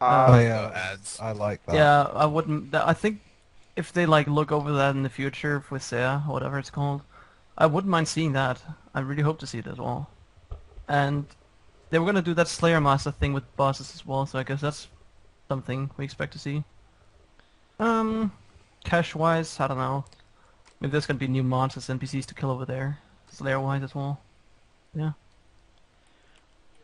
Uh, 0.00 0.26
Oh, 0.30 0.38
yeah. 0.40 0.94
adze. 0.96 1.20
I 1.20 1.32
like 1.32 1.64
that. 1.66 1.74
Yeah, 1.74 2.04
I 2.14 2.24
wouldn't. 2.24 2.74
I 2.74 2.94
think 2.94 3.20
if 3.80 3.92
they 3.92 4.06
like 4.06 4.28
look 4.28 4.52
over 4.52 4.72
that 4.72 4.94
in 4.94 5.02
the 5.02 5.08
future 5.08 5.64
with 5.70 5.92
or 5.92 6.18
whatever 6.26 6.58
it's 6.58 6.70
called, 6.70 7.00
I 7.58 7.66
wouldn't 7.66 7.90
mind 7.90 8.06
seeing 8.06 8.32
that. 8.32 8.62
I 8.94 9.00
really 9.00 9.22
hope 9.22 9.38
to 9.40 9.46
see 9.46 9.58
it 9.58 9.66
as 9.66 9.78
well. 9.78 10.08
And 10.88 11.26
they 11.88 11.98
were 11.98 12.06
gonna 12.06 12.22
do 12.22 12.34
that 12.34 12.46
Slayer 12.46 12.80
Master 12.80 13.10
thing 13.10 13.32
with 13.32 13.56
bosses 13.56 13.92
as 13.94 14.06
well, 14.06 14.26
so 14.26 14.38
I 14.38 14.42
guess 14.44 14.60
that's 14.60 14.86
something 15.48 15.90
we 15.96 16.04
expect 16.04 16.32
to 16.34 16.38
see. 16.38 16.62
Um, 17.78 18.32
cash 18.84 19.14
wise, 19.14 19.58
I 19.58 19.66
don't 19.66 19.78
know. 19.78 20.04
Maybe 20.80 20.92
there's 20.92 21.06
gonna 21.06 21.18
be 21.18 21.26
new 21.28 21.42
monsters, 21.42 21.88
NPCs 21.88 22.26
to 22.26 22.34
kill 22.34 22.50
over 22.50 22.66
there, 22.66 22.98
Slayer 23.30 23.60
wise 23.60 23.82
as 23.82 23.94
well. 23.94 24.20
Yeah. 24.94 25.12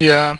Yeah. 0.01 0.37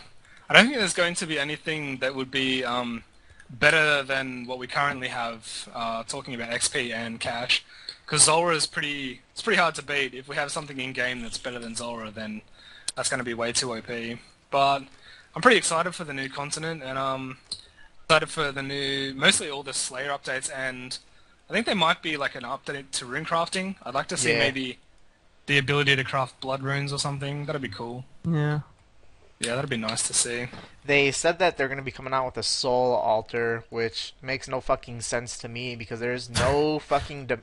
I 0.49 0.53
don't 0.53 0.65
think 0.65 0.77
there's 0.77 0.93
going 0.93 1.15
to 1.15 1.27
be 1.27 1.37
anything 1.37 1.97
that 1.97 2.15
would 2.15 2.31
be 2.31 2.63
um, 2.63 3.03
better 3.49 4.03
than 4.03 4.45
what 4.45 4.59
we 4.59 4.67
currently 4.67 5.07
have. 5.09 5.69
Uh, 5.73 6.03
talking 6.03 6.33
about 6.35 6.49
XP 6.49 6.93
and 6.93 7.19
cash, 7.19 7.63
because 8.05 8.23
Zulrah 8.23 8.55
is 8.55 8.65
pretty. 8.67 9.21
It's 9.31 9.41
pretty 9.41 9.59
hard 9.59 9.75
to 9.75 9.83
beat. 9.83 10.13
If 10.13 10.27
we 10.27 10.35
have 10.35 10.51
something 10.51 10.79
in 10.79 10.93
game 10.93 11.21
that's 11.21 11.37
better 11.37 11.59
than 11.59 11.75
Zulrah, 11.75 12.11
then 12.11 12.41
that's 12.95 13.09
going 13.09 13.19
to 13.19 13.23
be 13.23 13.33
way 13.33 13.51
too 13.51 13.73
OP. 13.75 13.87
But 14.49 14.83
I'm 15.35 15.41
pretty 15.41 15.57
excited 15.57 15.93
for 15.93 16.03
the 16.03 16.13
new 16.13 16.29
continent, 16.29 16.81
and 16.83 16.97
um, 16.97 17.37
excited 18.05 18.29
for 18.29 18.51
the 18.51 18.63
new, 18.63 19.13
mostly 19.13 19.49
all 19.49 19.63
the 19.63 19.73
Slayer 19.73 20.09
updates, 20.09 20.49
and 20.55 20.97
I 21.49 21.53
think 21.53 21.65
there 21.65 21.75
might 21.75 22.01
be 22.01 22.17
like 22.17 22.35
an 22.35 22.43
update 22.43 22.91
to 22.93 23.05
rune 23.05 23.25
crafting. 23.25 23.75
I'd 23.83 23.93
like 23.93 24.07
to 24.07 24.17
see 24.17 24.31
Yeah. 24.31 24.39
maybe 24.39 24.79
the 25.45 25.57
ability 25.57 25.95
to 25.95 26.03
craft 26.03 26.39
blood 26.41 26.61
runes 26.63 26.91
or 26.91 26.99
something. 26.99 27.45
That'd 27.45 27.61
be 27.61 27.69
cool. 27.69 28.03
Yeah. 28.27 28.61
Yeah, 29.39 29.55
that'd 29.55 29.69
be 29.69 29.77
nice 29.77 30.07
to 30.07 30.13
see. 30.13 30.47
They 30.85 31.11
said 31.11 31.37
that 31.39 31.57
they're 31.57 31.67
going 31.67 31.77
to 31.77 31.83
be 31.83 31.91
coming 31.91 32.13
out 32.13 32.25
with 32.25 32.37
a 32.37 32.43
soul 32.43 32.93
altar, 32.93 33.63
which 33.69 34.13
makes 34.21 34.47
no 34.47 34.61
fucking 34.61 35.01
sense 35.01 35.37
to 35.39 35.47
me 35.47 35.75
because 35.75 35.99
there's 35.99 36.29
no 36.29 36.79
fucking. 36.91 37.27
De- 37.27 37.41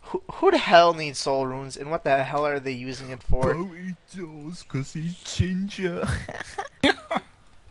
who, 0.00 0.22
who 0.34 0.50
the 0.50 0.58
hell 0.58 0.94
needs 0.94 1.18
soul 1.18 1.46
runes 1.46 1.76
and 1.76 1.90
what 1.90 2.02
the 2.02 2.24
hell 2.24 2.46
are 2.46 2.58
they 2.58 2.72
using 2.72 3.10
it 3.10 3.22
for? 3.22 3.54
he 3.54 3.94
does, 4.16 4.62
cause 4.62 4.94
he's 4.94 5.16
ginger. 5.22 6.06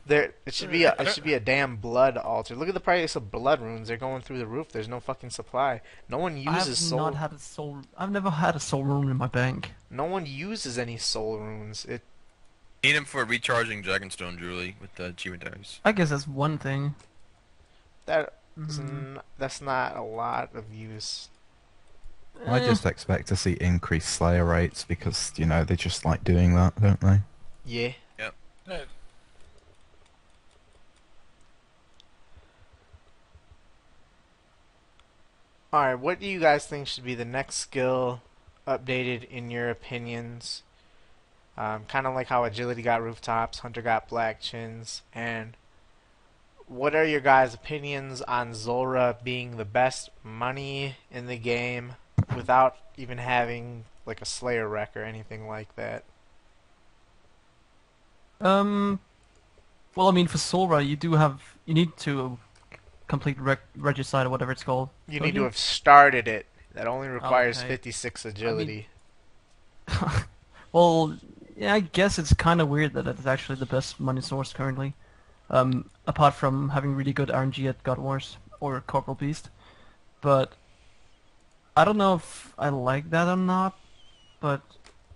There, 0.06 0.34
it 0.46 0.54
should 0.54 0.72
be 0.72 0.86
a, 0.86 0.96
it 0.98 1.10
should 1.10 1.26
be 1.26 1.34
a 1.34 1.40
damn 1.40 1.76
blood 1.76 2.16
altar. 2.16 2.56
Look 2.56 2.70
at 2.70 2.74
the 2.74 2.80
price 2.80 3.18
of 3.18 3.30
blood 3.30 3.60
runes; 3.60 3.90
they're 3.90 3.98
going 3.98 4.22
through 4.22 4.38
the 4.38 4.48
roof. 4.48 4.70
There's 4.70 4.88
no 4.88 5.02
fucking 5.02 5.32
supply. 5.32 5.82
No 6.08 6.18
one 6.18 6.38
uses 6.38 6.48
I 6.48 6.52
have 6.60 6.68
uses 6.68 6.90
soul. 6.90 7.00
not 7.00 7.16
had 7.16 7.34
a 7.34 7.40
soul. 7.40 7.80
I've 7.98 8.12
never 8.12 8.30
had 8.30 8.56
a 8.56 8.60
soul 8.62 8.86
rune 8.86 9.10
in 9.10 9.18
my 9.18 9.28
bank. 9.28 9.74
No 9.90 10.06
one 10.06 10.26
uses 10.26 10.78
any 10.80 10.96
soul 10.96 11.40
runes. 11.40 11.84
It 11.84 12.04
Need 12.84 12.96
him 12.96 13.06
for 13.06 13.26
recharging 13.26 13.84
Dragonstone 13.84 14.38
Julie 14.40 14.76
with 14.80 14.96
the 14.96 15.06
achievement 15.08 15.44
dice. 15.52 15.80
I 15.84 15.92
guess 15.92 16.10
that's 16.12 16.28
one 16.28 16.58
thing. 16.58 16.96
that 18.06 18.34
is 18.56 18.80
Mhm. 18.80 19.22
that's 19.38 19.60
not 19.60 19.98
a 19.98 20.02
lot 20.02 20.56
of 20.56 20.74
use. 20.74 21.28
I 22.48 22.60
Eh, 22.60 22.66
just 22.66 22.86
expect 22.86 23.28
to 23.28 23.36
see 23.36 23.54
increased 23.60 24.08
Slayer 24.10 24.46
rates 24.46 24.86
because 24.86 25.34
you 25.36 25.46
know 25.46 25.66
they 25.66 25.76
just 25.76 26.06
like 26.06 26.24
doing 26.24 26.56
that, 26.56 26.80
don't 26.80 27.02
they? 27.02 27.22
Yeah. 27.66 27.94
Yeah, 28.18 28.30
All 35.74 35.82
right. 35.82 35.96
What 35.96 36.20
do 36.20 36.26
you 36.26 36.40
guys 36.40 36.66
think 36.66 36.88
should 36.88 37.04
be 37.04 37.16
the 37.16 37.26
next 37.26 37.56
skill 37.56 38.22
updated 38.66 39.30
in 39.30 39.50
your 39.52 39.70
opinions? 39.70 40.64
Um, 41.58 41.86
kind 41.86 42.06
of 42.06 42.14
like 42.14 42.28
how 42.28 42.44
agility 42.44 42.84
got 42.84 43.02
rooftops, 43.02 43.60
hunter 43.60 43.82
got 43.82 44.08
black 44.08 44.40
chins, 44.40 45.02
and 45.14 45.58
what 46.68 46.94
are 46.94 47.04
your 47.04 47.20
guys' 47.20 47.56
opinions 47.56 48.22
on 48.22 48.54
Zulrah 48.54 49.18
being 49.24 49.58
the 49.58 49.66
best 49.66 50.12
money 50.24 50.98
in 51.12 51.26
the 51.26 51.38
game 51.38 51.94
without 52.36 52.78
even 52.96 53.18
having 53.18 53.86
like 54.06 54.22
a 54.22 54.26
Slayer 54.26 54.68
req 54.70 54.96
or 54.96 55.04
anything 55.04 55.48
like 55.48 55.76
that? 55.76 56.04
Um. 58.40 59.00
Well, 59.96 60.10
I 60.10 60.12
mean, 60.12 60.28
for 60.28 60.38
Zulrah, 60.38 60.84
you 60.84 60.96
do 60.96 61.14
have 61.14 61.42
you 61.66 61.74
need 61.74 61.98
to 61.98 62.38
complete 63.08 63.40
reg- 63.40 63.60
regicide 63.76 64.28
or 64.28 64.30
whatever 64.30 64.52
it's 64.52 64.64
called. 64.64 64.90
You 65.08 65.22
need 65.22 65.34
to 65.36 65.44
have 65.44 65.58
started 65.58 66.28
it. 66.28 66.46
That 66.74 66.86
only 66.86 67.08
requires 67.08 67.60
Okay. 67.60 67.70
56 67.70 68.26
agility. 68.26 68.88
Well, 70.74 71.18
yeah, 71.58 71.74
I 71.74 71.80
guess 71.80 72.20
it's 72.20 72.34
kind 72.34 72.62
of 72.62 72.70
weird 72.70 72.94
that 72.94 73.08
it's 73.08 73.26
actually 73.26 73.56
the 73.56 73.66
best 73.66 74.00
money 74.00 74.22
source 74.22 74.54
currently. 74.54 74.94
Um, 75.50 75.90
apart 76.06 76.34
from 76.36 76.70
having 76.70 76.94
really 76.94 77.14
good 77.14 77.30
RNG 77.30 77.68
at 77.70 77.82
God 77.84 77.98
Wars 77.98 78.38
or 78.60 78.82
Corporeal 78.82 79.16
Beast, 79.16 79.50
but 80.22 80.54
I 81.76 81.86
don't 81.86 81.98
know 81.98 82.16
if 82.16 82.54
I 82.60 82.70
like 82.70 83.10
that 83.12 83.28
or 83.28 83.38
not. 83.38 83.78
But 84.40 84.62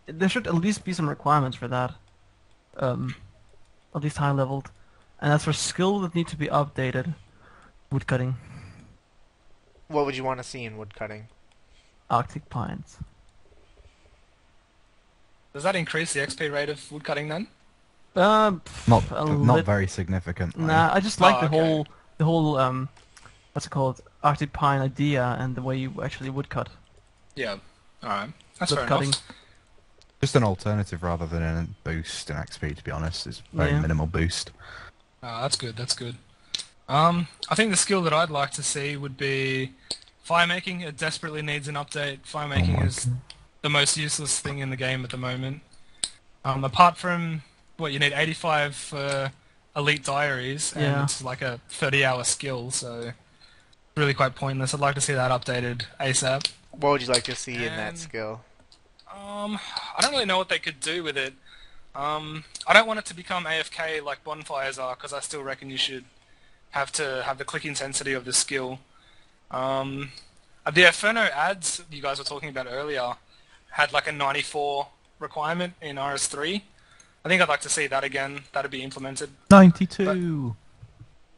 there 0.07 0.29
should 0.29 0.47
at 0.47 0.55
least 0.55 0.83
be 0.85 0.93
some 0.93 1.09
requirements 1.09 1.57
for 1.57 1.67
that. 1.67 1.93
Um, 2.77 3.15
at 3.93 4.01
least 4.01 4.17
high 4.17 4.31
leveled, 4.31 4.71
and 5.19 5.33
as 5.33 5.43
for 5.43 5.53
skill 5.53 5.99
that 5.99 6.15
need 6.15 6.27
to 6.29 6.37
be 6.37 6.47
updated, 6.47 7.13
woodcutting, 7.91 8.35
What 9.89 10.05
would 10.05 10.15
you 10.15 10.23
want 10.23 10.39
to 10.39 10.43
see 10.43 10.63
in 10.63 10.77
woodcutting? 10.77 11.27
Arctic 12.09 12.49
pines. 12.49 12.97
Does 15.53 15.63
that 15.63 15.75
increase 15.75 16.13
the 16.13 16.19
XP 16.21 16.51
rate 16.51 16.69
of 16.69 16.91
woodcutting 16.91 17.27
then? 17.29 17.47
Uh, 18.15 18.53
Not 18.87 19.09
not 19.11 19.55
lit- 19.55 19.65
very 19.65 19.87
significantly. 19.87 20.63
Nah, 20.65 20.93
I 20.93 20.99
just 20.99 21.21
like 21.21 21.35
Oh, 21.37 21.39
the 21.41 21.45
okay. 21.47 21.57
whole 21.59 21.87
the 22.17 22.25
whole 22.25 22.57
um 22.57 22.89
what's 23.53 23.65
it 23.65 23.69
called 23.69 24.01
Arctic 24.23 24.51
pine 24.53 24.81
idea 24.81 25.37
and 25.39 25.55
the 25.55 25.61
way 25.61 25.77
you 25.77 26.01
actually 26.03 26.29
would 26.29 26.49
cut. 26.49 26.69
Yeah. 27.35 27.55
All 28.03 28.09
right. 28.09 28.29
That's 28.59 28.71
Wood 28.71 28.79
fair 28.79 28.87
cutting. 28.87 29.07
enough. 29.09 29.23
Just 30.19 30.35
an 30.35 30.43
alternative 30.43 31.01
rather 31.03 31.25
than 31.25 31.41
a 31.41 31.67
boost 31.83 32.29
in 32.29 32.35
XP. 32.35 32.75
To 32.77 32.83
be 32.83 32.91
honest, 32.91 33.25
it's 33.27 33.41
very 33.53 33.71
Yeah. 33.71 33.79
minimal 33.81 34.05
boost. 34.07 34.51
Ah, 35.23 35.41
that's 35.41 35.55
good. 35.55 35.75
That's 35.77 35.95
good. 35.95 36.17
Um, 36.89 37.27
I 37.49 37.55
think 37.55 37.71
the 37.71 37.77
skill 37.77 38.01
that 38.03 38.13
I'd 38.13 38.29
like 38.29 38.51
to 38.51 38.63
see 38.63 38.97
would 38.97 39.15
be 39.17 39.71
fire 40.21 40.45
making. 40.45 40.81
It 40.81 40.97
desperately 40.97 41.41
needs 41.41 41.67
an 41.69 41.75
update. 41.75 42.19
Fire 42.25 42.47
making 42.47 42.73
my 42.75 42.83
is 42.83 43.07
the 43.61 43.69
most 43.69 43.97
useless 43.97 44.39
thing 44.39 44.59
in 44.59 44.69
the 44.69 44.75
game 44.75 45.03
at 45.03 45.11
the 45.11 45.17
moment. 45.17 45.61
Um, 46.43 46.63
apart 46.63 46.97
from 46.97 47.43
what 47.77 47.91
you 47.91 47.99
need 47.99 48.13
85 48.13 48.75
for 48.75 49.31
Elite 49.75 50.03
Diaries, 50.03 50.73
and 50.73 50.83
Yeah. 50.83 51.03
it's 51.03 51.23
like 51.23 51.41
a 51.41 51.59
30-hour 51.69 52.23
skill, 52.23 52.71
so 52.71 53.13
really 53.95 54.13
quite 54.13 54.35
pointless. 54.35 54.73
I'd 54.73 54.79
like 54.79 54.95
to 54.95 55.01
see 55.01 55.13
that 55.13 55.31
updated 55.31 55.83
ASAP. 55.99 56.51
What 56.71 56.89
would 56.91 57.01
you 57.01 57.07
like 57.07 57.23
to 57.25 57.35
see 57.35 57.55
in 57.55 57.75
that 57.75 57.97
skill? 57.97 58.41
Um, 59.13 59.59
I 59.97 60.01
don't 60.01 60.11
really 60.11 60.25
know 60.25 60.37
what 60.37 60.49
they 60.49 60.59
could 60.59 60.79
do 60.79 61.03
with 61.03 61.17
it. 61.17 61.33
Um, 61.93 62.45
I 62.65 62.73
don't 62.73 62.87
want 62.87 62.99
it 62.99 63.05
to 63.05 63.13
become 63.13 63.43
AFK 63.45 64.01
like 64.03 64.23
bonfires 64.23 64.79
are, 64.79 64.95
because 64.95 65.13
I 65.13 65.19
still 65.19 65.43
reckon 65.43 65.69
you 65.69 65.77
should 65.77 66.05
have 66.71 66.91
to 66.93 67.23
have 67.25 67.37
the 67.37 67.43
click 67.45 67.65
intensity 67.65 68.13
of 68.13 68.23
the 68.25 68.31
skill. 68.33 68.79
Um, 69.51 70.11
the 70.71 70.85
Infernal 70.87 71.27
Adze 71.27 71.83
you 71.91 72.01
guys 72.01 72.17
were 72.17 72.23
talking 72.25 72.49
about 72.49 72.67
earlier 72.69 73.15
had 73.71 73.91
like 73.93 74.07
a 74.07 74.11
94 74.11 74.87
requirement 75.19 75.73
in 75.81 75.95
RS3. 75.97 76.61
I 77.23 77.29
think 77.29 77.41
I'd 77.41 77.49
like 77.49 77.61
to 77.61 77.69
see 77.69 77.87
that 77.87 78.03
again. 78.03 78.41
That'd 78.53 78.71
be 78.71 78.81
implemented. 78.83 79.29
92. 79.51 80.55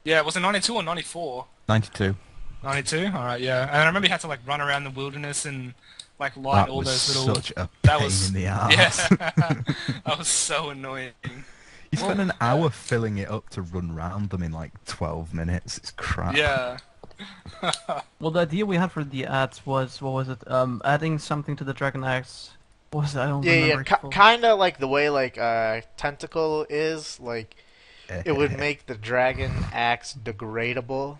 Yeah, 0.05 0.21
was 0.21 0.35
it 0.35 0.39
92 0.41 0.75
or 0.75 0.83
94? 0.83 1.45
92. 1.69 2.15
92. 2.63 3.05
All 3.07 3.11
right, 3.23 3.39
yeah. 3.41 3.63
And 3.67 3.77
I 3.77 3.85
remember 3.85 4.07
you 4.07 4.11
had 4.11 4.21
to 4.21 4.27
like 4.27 4.39
run 4.47 4.61
around 4.61 4.83
the 4.85 4.89
wilderness 4.89 5.45
and 5.45 5.73
like 6.19 6.35
light 6.37 6.65
That 6.65 6.69
all 6.69 6.81
those 6.81 7.15
little. 7.17 7.35
such 7.35 7.51
a 7.51 7.69
that 7.83 7.97
pain 7.97 8.03
was- 8.03 8.27
in 8.29 8.33
the 8.35 8.41
Yeah, 8.43 8.67
ass. 8.71 9.07
that 9.09 10.17
was 10.17 10.27
so 10.27 10.69
annoying. 10.69 11.11
You 11.91 11.97
spend 11.99 12.21
an 12.21 12.31
hour 12.41 12.69
filling 12.69 13.17
it 13.19 13.29
up 13.29 13.49
to 13.51 13.61
run 13.61 13.93
round 13.93 14.29
them 14.31 14.41
in 14.41 14.51
like 14.51 14.71
12 14.85 15.33
minutes. 15.33 15.77
It's 15.77 15.91
crap. 15.91 16.35
Yeah. 16.35 16.77
Well, 18.19 18.31
the 18.31 18.41
idea 18.41 18.65
we 18.65 18.75
had 18.77 18.91
for 18.91 19.03
the 19.03 19.23
adze 19.23 19.65
was 19.65 20.01
what 20.01 20.13
was 20.13 20.29
it? 20.29 20.49
Um, 20.49 20.81
adding 20.85 21.19
something 21.19 21.55
to 21.57 21.63
the 21.63 21.73
Dragon 21.73 22.03
Axe. 22.03 22.51
What 22.91 23.01
was 23.01 23.15
it? 23.15 23.19
I 23.19 23.27
don't 23.27 23.43
Yeah, 23.43 23.53
remember. 23.53 23.85
yeah, 23.89 23.97
its 24.05 24.15
kind 24.15 24.45
of 24.45 24.59
like 24.59 24.77
the 24.77 24.87
way 24.87 25.09
like 25.09 25.37
uh, 25.37 25.81
tentacle 25.97 26.65
is. 26.69 27.19
Like 27.19 27.55
it 28.25 28.35
would 28.35 28.57
make 28.57 28.85
the 28.85 28.95
dragon 28.95 29.51
axe 29.73 30.13
degradable 30.13 31.17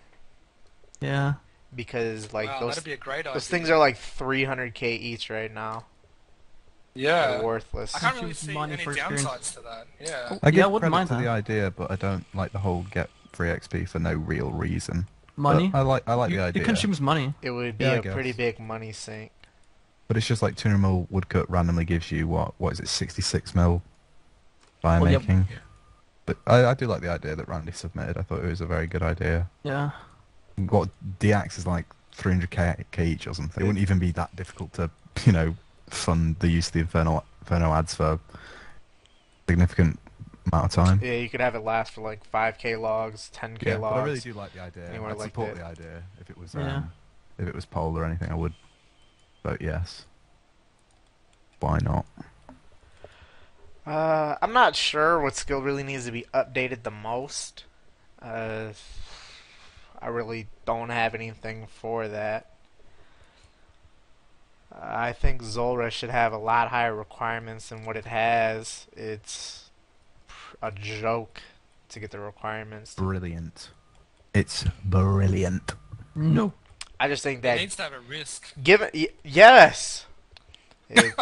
Yeah. 1.01 1.33
because 1.75 2.31
like 2.33 2.47
wow, 2.49 2.59
those 2.59 2.69
that'd 2.75 2.83
be 2.83 2.93
a 2.93 2.97
great 2.97 3.25
those 3.25 3.47
things 3.47 3.69
are 3.69 3.79
like 3.79 3.97
300k 3.97 4.83
each 4.83 5.29
right 5.31 5.51
now. 5.51 5.85
yeah. 6.93 7.37
They're 7.37 7.43
worthless. 7.43 7.95
I 7.95 7.99
can't 7.99 8.21
really 8.21 8.33
see 8.33 8.53
money 8.53 8.73
any 8.73 8.83
for 8.83 8.91
experience. 8.91 9.23
downsides 9.25 9.53
to 9.55 9.61
that. 9.61 9.87
Yeah. 9.99 10.37
I 10.43 10.49
Yeah, 10.49 10.65
I 10.65 10.67
wouldn't 10.67 10.91
credit 10.91 11.09
mind 11.09 11.09
to 11.09 11.15
the 11.15 11.27
idea, 11.27 11.71
but 11.71 11.89
I 11.89 11.95
don't 11.95 12.25
like 12.35 12.51
the 12.51 12.59
whole 12.59 12.85
get 12.91 13.09
free 13.31 13.49
XP 13.49 13.89
for 13.89 13.97
no 13.99 14.13
real 14.13 14.51
reason. 14.51 15.07
But 15.35 15.41
Money. 15.41 15.71
I 15.73 15.81
like 15.81 16.03
I 16.07 16.13
like 16.13 16.29
you, 16.31 16.37
the 16.37 16.43
idea. 16.43 16.61
it 16.61 16.65
consumes 16.65 17.01
money. 17.01 17.33
It 17.41 17.51
would 17.51 17.77
be 17.77 17.85
Yeah, 17.85 17.91
I 17.91 17.95
a 17.95 18.01
guess. 18.01 18.13
pretty 18.13 18.31
big 18.33 18.59
money 18.59 18.91
sink. 18.91 19.31
But 20.07 20.17
it's 20.17 20.27
just 20.27 20.41
like 20.43 20.55
200 20.55 20.77
mil 20.77 21.07
woodcut 21.09 21.49
randomly 21.49 21.85
gives 21.85 22.11
you 22.11 22.27
what? 22.27 22.53
What 22.59 22.73
is 22.73 22.79
it? 22.79 22.87
66 22.87 23.55
mil 23.55 23.81
by 24.81 24.99
Well, 24.99 25.11
yeah. 25.11 25.17
making. 25.19 25.47
But 26.25 26.37
I, 26.45 26.65
I 26.65 26.73
do 26.75 26.85
like 26.87 27.01
the 27.01 27.09
idea 27.09 27.35
that 27.35 27.47
Randy 27.47 27.71
submitted. 27.71 28.17
I 28.17 28.21
thought 28.21 28.43
it 28.43 28.47
was 28.47 28.61
a 28.61 28.65
very 28.65 28.85
good 28.85 29.01
idea. 29.01 29.49
Yeah. 29.63 29.91
What 30.69 30.89
DX 31.19 31.57
is 31.57 31.65
like 31.65 31.85
300k 32.15 32.85
k 32.91 33.07
each 33.07 33.25
or 33.27 33.33
something. 33.33 33.63
It 33.63 33.65
wouldn't 33.65 33.81
even 33.81 33.97
be 33.97 34.11
that 34.11 34.35
difficult 34.35 34.71
to, 34.73 34.91
you 35.25 35.31
know, 35.31 35.55
fund 35.89 36.35
the 36.39 36.47
use 36.49 36.67
of 36.67 36.73
the 36.73 36.79
Inferno 36.81 37.23
Infernal 37.41 37.71
Adze 37.73 37.95
for 37.95 38.19
significant 39.49 39.99
amount 40.51 40.65
of 40.65 40.71
time. 40.71 40.99
Yeah, 41.03 41.13
you 41.13 41.29
could 41.29 41.39
have 41.41 41.55
it 41.55 41.63
last 41.63 41.91
for 41.93 42.01
like 42.01 42.29
5k 42.31 42.79
logs, 42.79 43.31
10k 43.35 43.63
Yeah, 43.65 43.73
but 43.75 43.81
logs. 43.81 43.99
I 43.99 44.03
really 44.03 44.19
do 44.19 44.33
like 44.33 44.53
the 44.53 44.61
idea. 44.61 44.89
Anywhere 44.89 45.11
I'd 45.11 45.17
like 45.17 45.29
support 45.29 45.55
that. 45.55 45.75
the 45.77 45.83
idea 45.83 46.03
if 46.19 46.29
it 46.29 46.37
was 46.37 46.53
Yeah. 46.53 46.75
um, 46.77 46.91
if 47.37 47.47
it 47.47 47.55
was 47.55 47.65
poll 47.65 47.97
or 47.97 48.05
anything. 48.05 48.31
I 48.31 48.35
would 48.35 48.53
vote 49.43 49.61
yes. 49.61 50.05
Why 51.59 51.79
not? 51.81 52.05
Uh, 53.85 54.35
I'm 54.41 54.53
not 54.53 54.75
sure 54.75 55.19
what 55.19 55.35
skill 55.35 55.61
really 55.61 55.83
needs 55.83 56.05
to 56.05 56.11
be 56.11 56.25
updated 56.33 56.83
the 56.83 56.91
most. 56.91 57.65
Uh, 58.21 58.69
I 60.01 60.07
really 60.07 60.47
don't 60.65 60.89
have 60.89 61.13
anything 61.15 61.67
for 61.67 62.07
that. 62.07 62.47
I 64.71 65.11
think 65.13 65.43
Zulrah 65.43 65.91
should 65.91 66.09
have 66.09 66.33
a 66.33 66.37
lot 66.37 66.69
higher 66.69 66.95
requirements 66.95 67.69
than 67.69 67.85
what 67.85 67.95
it 67.95 68.05
has. 68.05 68.87
It's 68.95 69.62
a 70.63 70.71
joke 70.71 71.41
to 71.89 71.99
get 71.99 72.09
the 72.11 72.19
requirements. 72.19 72.95
Brilliant. 72.95 73.69
It's 74.33 74.65
brilliant. 74.83 75.73
No. 76.15 76.53
I 76.99 77.07
just 77.07 77.21
think 77.21 77.41
that. 77.43 77.49
It 77.49 77.55
that 77.57 77.61
needs 77.61 77.75
to 77.75 77.83
have 77.83 77.93
a 77.93 77.99
risk. 77.99 78.53
given 78.63 78.89
y- 78.93 79.09
yes, 79.23 80.05
It- 80.89 81.13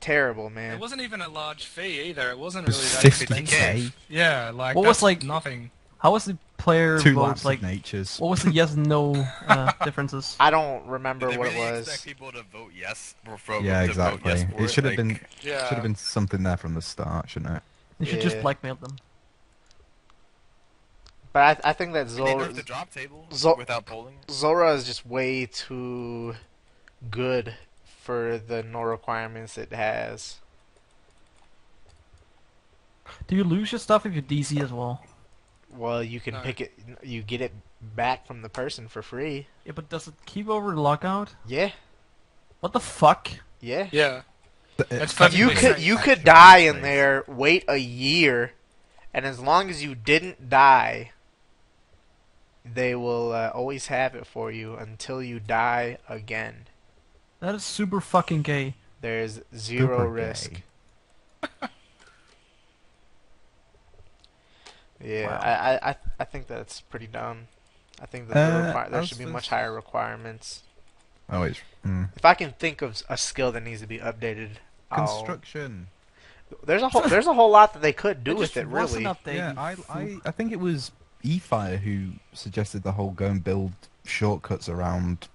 terrible 0.00 0.48
man. 0.50 0.74
It 0.74 0.80
wasn't 0.80 1.02
even 1.02 1.20
a 1.20 1.28
large 1.28 1.64
fee 1.64 2.02
either. 2.02 2.30
It 2.30 2.38
wasn't 2.38 2.68
It 2.68 2.72
really 2.72 2.82
was 2.82 3.02
that 3.02 3.12
50k. 3.12 3.38
expensive. 3.40 3.96
Yeah, 4.08 4.50
like 4.54 4.76
What 4.76 4.86
was, 4.86 5.02
like- 5.02 5.22
nothing. 5.22 5.70
How 5.98 6.12
was 6.12 6.26
the 6.26 6.36
player 6.58 6.98
Two 7.00 7.14
votes 7.14 7.44
like? 7.44 7.58
of 7.58 7.64
natures. 7.64 8.20
What 8.20 8.28
was 8.28 8.42
the 8.42 8.52
yes 8.52 8.74
and 8.74 8.86
no 8.86 9.14
uh, 9.48 9.72
differences? 9.84 10.36
I 10.38 10.50
don't 10.50 10.86
remember 10.86 11.28
Did 11.30 11.38
what 11.38 11.48
really 11.48 11.58
it 11.60 11.70
was. 11.72 11.80
expect 11.88 12.04
people 12.06 12.30
to 12.32 12.42
vote 12.52 12.70
yes? 12.78 13.14
Or 13.26 13.38
for, 13.38 13.58
Yeah, 13.60 13.80
to 13.86 13.92
vote 13.92 14.14
exactly. 14.20 14.30
yes 14.32 14.44
for 14.54 14.62
it 14.64 14.70
should 14.70 14.84
have 14.84 14.92
Like, 14.92 14.96
been 14.98 15.20
Yeah. 15.42 15.66
should 15.66 15.74
have 15.74 15.82
been 15.82 15.96
something 15.96 16.42
there 16.42 16.56
from 16.58 16.74
the 16.74 16.82
start, 16.82 17.30
shouldn't 17.30 17.56
it? 17.56 17.62
They 17.98 18.06
should 18.06 18.20
just 18.20 18.40
blackmail 18.42 18.74
them. 18.76 18.96
But 21.32 21.60
I, 21.64 21.70
I 21.70 21.72
think 21.72 21.92
that 21.92 22.06
I 22.06 22.10
mean, 22.10 22.24
they 22.24 22.32
Zulrah, 22.32 22.52
the 22.52 22.62
drop 22.62 22.90
table 22.92 23.26
Zol- 23.30 23.58
without 23.58 23.84
polling. 23.86 24.16
Zulrah 24.30 24.74
is 24.74 24.84
just 24.84 25.04
way 25.06 25.46
too 25.46 26.34
good 27.10 27.54
for 27.84 28.38
the 28.38 28.62
no 28.62 28.80
requirements 28.82 29.58
it 29.58 29.72
has. 29.72 30.36
Do 33.28 33.36
you 33.36 33.44
lose 33.44 33.72
your 33.72 33.78
stuff 33.78 34.06
if 34.06 34.14
you 34.14 34.22
DC 34.22 34.60
as 34.62 34.72
well? 34.72 35.02
Well, 35.70 36.02
you 36.02 36.20
can 36.20 36.34
No. 36.34 36.40
pick 36.40 36.60
it. 36.60 36.72
You 37.02 37.22
get 37.22 37.40
it 37.40 37.52
back 37.82 38.26
from 38.26 38.42
the 38.42 38.48
person 38.48 38.88
for 38.88 39.02
free. 39.02 39.46
Yeah, 39.64 39.72
but 39.74 39.88
does 39.88 40.08
it 40.08 40.14
keep 40.24 40.48
over 40.48 40.74
the 40.74 40.80
lockout? 40.80 41.34
Yeah, 41.46 41.72
What 42.60 42.72
the 42.72 42.80
fuck? 42.80 43.28
yeah. 43.60 43.88
Yeah. 43.92 44.22
Th- 44.76 44.88
That's 44.90 45.18
it- 45.20 45.32
You 45.34 45.46
makes 45.48 45.60
could 45.60 45.78
you 45.80 45.96
could 45.96 46.22
die 46.24 46.58
in 46.58 46.82
there, 46.82 47.24
wait 47.26 47.64
a 47.68 47.76
year, 47.78 48.52
and 49.14 49.24
as 49.24 49.40
long 49.40 49.70
as 49.70 49.82
you 49.82 49.94
didn't 49.94 50.48
die, 50.50 51.12
they 52.64 52.94
will 52.94 53.32
uh, 53.32 53.50
always 53.54 53.86
have 53.86 54.14
it 54.14 54.26
for 54.26 54.50
you 54.50 54.74
until 54.76 55.22
you 55.22 55.40
die 55.40 55.98
again. 56.08 56.66
That 57.40 57.54
is 57.54 57.64
super 57.64 58.00
fucking 58.00 58.42
gay. 58.42 58.74
There's 59.00 59.40
zero 59.54 59.98
Super 59.98 60.08
risk. 60.10 60.62
Yeah, 65.02 65.26
Wow. 65.26 65.40
I, 65.42 65.50
I, 65.50 65.90
I, 65.90 65.96
I 66.20 66.24
think 66.24 66.46
that's 66.46 66.80
pretty 66.80 67.06
dumb. 67.06 67.48
I 68.00 68.06
think 68.06 68.28
that 68.28 68.34
the 68.34 68.40
Uh, 68.40 68.72
requir- 68.74 68.90
there 68.90 69.04
should 69.06 69.18
be 69.18 69.26
much 69.26 69.48
higher 69.50 69.72
requirements. 69.72 70.62
Oh, 71.28 71.42
it's 71.42 71.60
mm. 71.84 72.08
If 72.16 72.24
I 72.24 72.34
can 72.34 72.52
think 72.52 72.80
of 72.82 73.02
a 73.08 73.16
skill 73.18 73.52
that 73.52 73.62
needs 73.62 73.80
to 73.82 73.86
be 73.86 73.98
updated, 73.98 74.52
I'll... 74.90 75.06
construction. 75.06 75.88
there's 76.64 76.82
a 76.82 76.88
whole 76.88 77.02
there's 77.02 77.26
a 77.26 77.34
whole 77.34 77.50
lot 77.50 77.72
that 77.74 77.82
they 77.82 77.92
could 77.92 78.24
do 78.24 78.32
It 78.32 78.38
with 78.38 78.56
it. 78.56 78.66
Really, 78.66 79.02
Yeah, 79.02 79.54
I. 79.56 79.76
I, 79.88 80.18
I 80.24 80.30
think 80.30 80.52
it 80.52 80.60
was 80.60 80.92
eFire 81.24 81.78
who 81.78 82.10
suggested 82.32 82.82
the 82.82 82.92
whole 82.92 83.10
go 83.10 83.26
and 83.26 83.42
build 83.42 83.72
shortcuts 84.04 84.68
around 84.68 85.28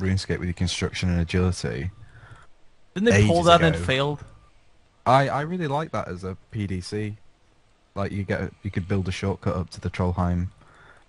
RuneScape 0.00 0.38
with 0.38 0.48
your 0.48 0.54
construction 0.54 1.10
and 1.10 1.20
agility. 1.20 1.90
Didn't 2.94 3.10
they 3.10 3.26
pull 3.26 3.38
ages 3.38 3.46
that 3.46 3.62
and 3.62 3.74
it 3.74 3.78
ago. 3.78 3.86
failed? 3.86 4.24
I, 5.06 5.28
I 5.28 5.40
really 5.42 5.66
like 5.66 5.92
that 5.92 6.08
as 6.08 6.24
a 6.24 6.36
PDC. 6.52 7.16
Like 7.94 8.10
you 8.10 8.24
get 8.24 8.52
you 8.62 8.70
could 8.70 8.88
build 8.88 9.06
a 9.08 9.12
shortcut 9.12 9.54
up 9.54 9.70
to 9.70 9.80
the 9.80 9.90
Trollheim 9.90 10.48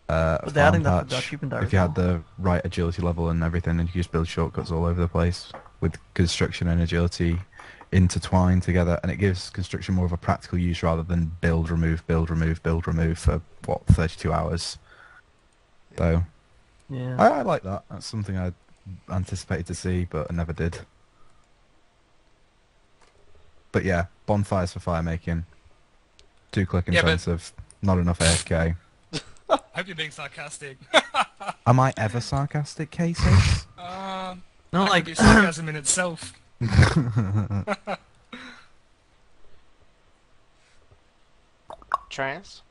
uh, 0.08 0.38
But 0.43 0.54
they're 0.54 0.72
farm 0.72 0.84
that 0.84 0.89
to 0.89 1.00
patch 1.00 1.10
the 1.10 1.18
achievement 1.18 1.64
if 1.64 1.74
you 1.74 1.80
had 1.80 1.96
the 1.96 2.22
right 2.38 2.62
agility 2.64 3.02
level 3.02 3.30
and 3.30 3.43
everything, 3.43 3.80
and 3.80 3.88
you 3.89 3.93
could 3.93 4.00
just 4.00 4.12
build 4.12 4.28
shortcuts 4.28 4.72
all 4.72 4.86
over 4.86 5.02
the 5.02 5.08
place 5.08 5.52
with 5.82 5.98
construction 6.14 6.68
and 6.68 6.82
agility 6.82 7.39
intertwined 7.91 8.63
together, 8.63 8.99
and 9.03 9.11
it 9.11 9.17
gives 9.17 9.49
construction 9.49 9.95
more 9.95 10.05
of 10.05 10.11
a 10.11 10.17
practical 10.17 10.57
use 10.57 10.83
rather 10.83 11.03
than 11.03 11.31
build, 11.41 11.69
remove, 11.69 12.05
build, 12.07 12.29
remove, 12.29 12.61
build, 12.63 12.88
remove 12.88 13.17
for 13.17 13.41
what 13.65 13.86
32 13.88 14.31
hours. 14.33 14.77
So 15.97 16.23
Yeah. 16.89 17.15
I, 17.17 17.27
I 17.39 17.41
like 17.43 17.63
that. 17.63 17.83
That's 17.89 18.05
something 18.05 18.38
I 18.38 18.51
anticipated 19.09 19.65
to 19.67 19.75
see, 19.75 20.05
but 20.09 20.27
I 20.29 20.33
never 20.33 20.53
did. 20.53 20.79
But 23.71 23.83
yeah, 23.86 24.05
bonfires 24.25 24.73
for 24.73 24.79
fire 24.79 25.03
making. 25.03 25.45
Too 26.51 26.65
click 26.65 26.86
Yeah, 26.88 27.01
but- 27.01 27.07
intensive. 27.11 27.51
Not 27.81 27.99
enough 27.99 28.19
AFK. 28.19 28.75
I 29.49 29.59
hope 29.75 29.88
you're 29.88 29.95
being 29.95 30.09
sarcastic. 30.11 30.77
Am 31.67 31.79
I 31.79 31.93
ever 31.97 32.19
sarcastic, 32.19 32.89
Casey? 32.89 33.21
uh, 33.77 34.36
no, 34.73 34.86
that 34.86 34.89
like 34.89 35.15
sarcasm 35.15 35.69
in 35.69 35.75
itself. 35.75 36.33
trans. 42.09 42.63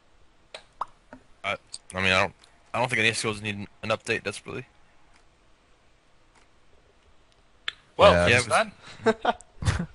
I 1.45 1.57
mean, 1.95 2.13
I 2.13 2.21
don't, 2.21 2.35
I 2.73 2.79
don't 2.81 2.89
think 2.89 3.01
any 3.01 3.13
skills 3.13 3.43
need 3.43 3.67
an 3.83 3.91
update 3.91 4.23
desperately. 4.25 4.67
Well, 7.97 8.29
Yeah, 8.29 8.29
yeah, 8.29 8.41
it 8.41 8.49
that. 9.05 9.41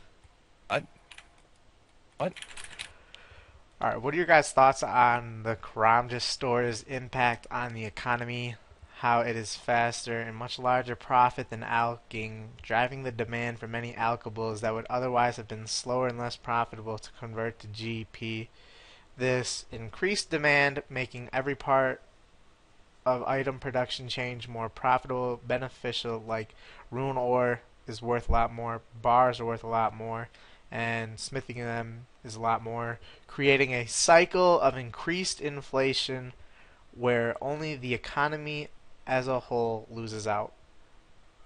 All 3.82 3.90
right, 3.90 4.02
what 4.02 4.14
are 4.14 4.18
your 4.18 4.26
guys' 4.26 4.52
thoughts 4.52 4.84
on 4.84 5.44
the 5.44 5.56
Karamja 5.56 6.20
store's 6.20 6.84
impact 6.84 7.48
on 7.50 7.74
the 7.74 7.86
economy? 7.86 8.56
How 9.00 9.22
it 9.22 9.38
is 9.38 9.56
faster 9.56 10.20
and 10.20 10.36
much 10.36 10.60
larger 10.60 10.94
profit 10.94 11.50
than 11.50 11.64
alking, 11.64 12.50
driving 12.62 13.04
the 13.04 13.14
demand 13.14 13.58
for 13.58 13.66
many 13.66 13.94
alkables 13.94 14.60
that 14.60 14.74
would 14.74 14.86
otherwise 14.90 15.38
have 15.38 15.48
been 15.48 15.68
slower 15.68 16.10
and 16.10 16.20
less 16.20 16.36
profitable 16.36 16.98
to 16.98 17.10
convert 17.18 17.60
to 17.60 17.68
GP. 17.68 18.48
This 19.16 19.64
increased 19.72 20.30
demand 20.30 20.84
making 20.90 21.30
every 21.32 21.56
part 21.56 22.02
of 23.06 23.24
item 23.24 23.58
production 23.58 24.10
change 24.10 24.50
more 24.50 24.68
profitable, 24.68 25.40
beneficial, 25.48 26.22
like 26.28 26.54
rune 26.92 27.18
ore 27.18 27.62
is 27.88 28.02
worth 28.02 28.28
a 28.28 28.34
lot 28.34 28.54
more, 28.54 28.82
bars 29.02 29.40
are 29.40 29.46
worth 29.46 29.64
a 29.64 29.68
lot 29.68 29.96
more, 29.96 30.28
and 30.70 31.18
smithing 31.18 31.60
them 31.60 32.06
is 32.26 32.36
a 32.36 32.42
lot 32.42 32.62
more, 32.62 33.00
creating 33.28 33.74
a 33.74 33.88
cycle 33.88 34.60
of 34.60 34.76
increased 34.76 35.40
inflation 35.40 36.34
where 36.94 37.38
only 37.42 37.78
the 37.78 37.94
economy 37.94 38.68
as 39.10 39.28
a 39.28 39.40
whole 39.40 39.88
loses 39.92 40.28
out. 40.28 40.54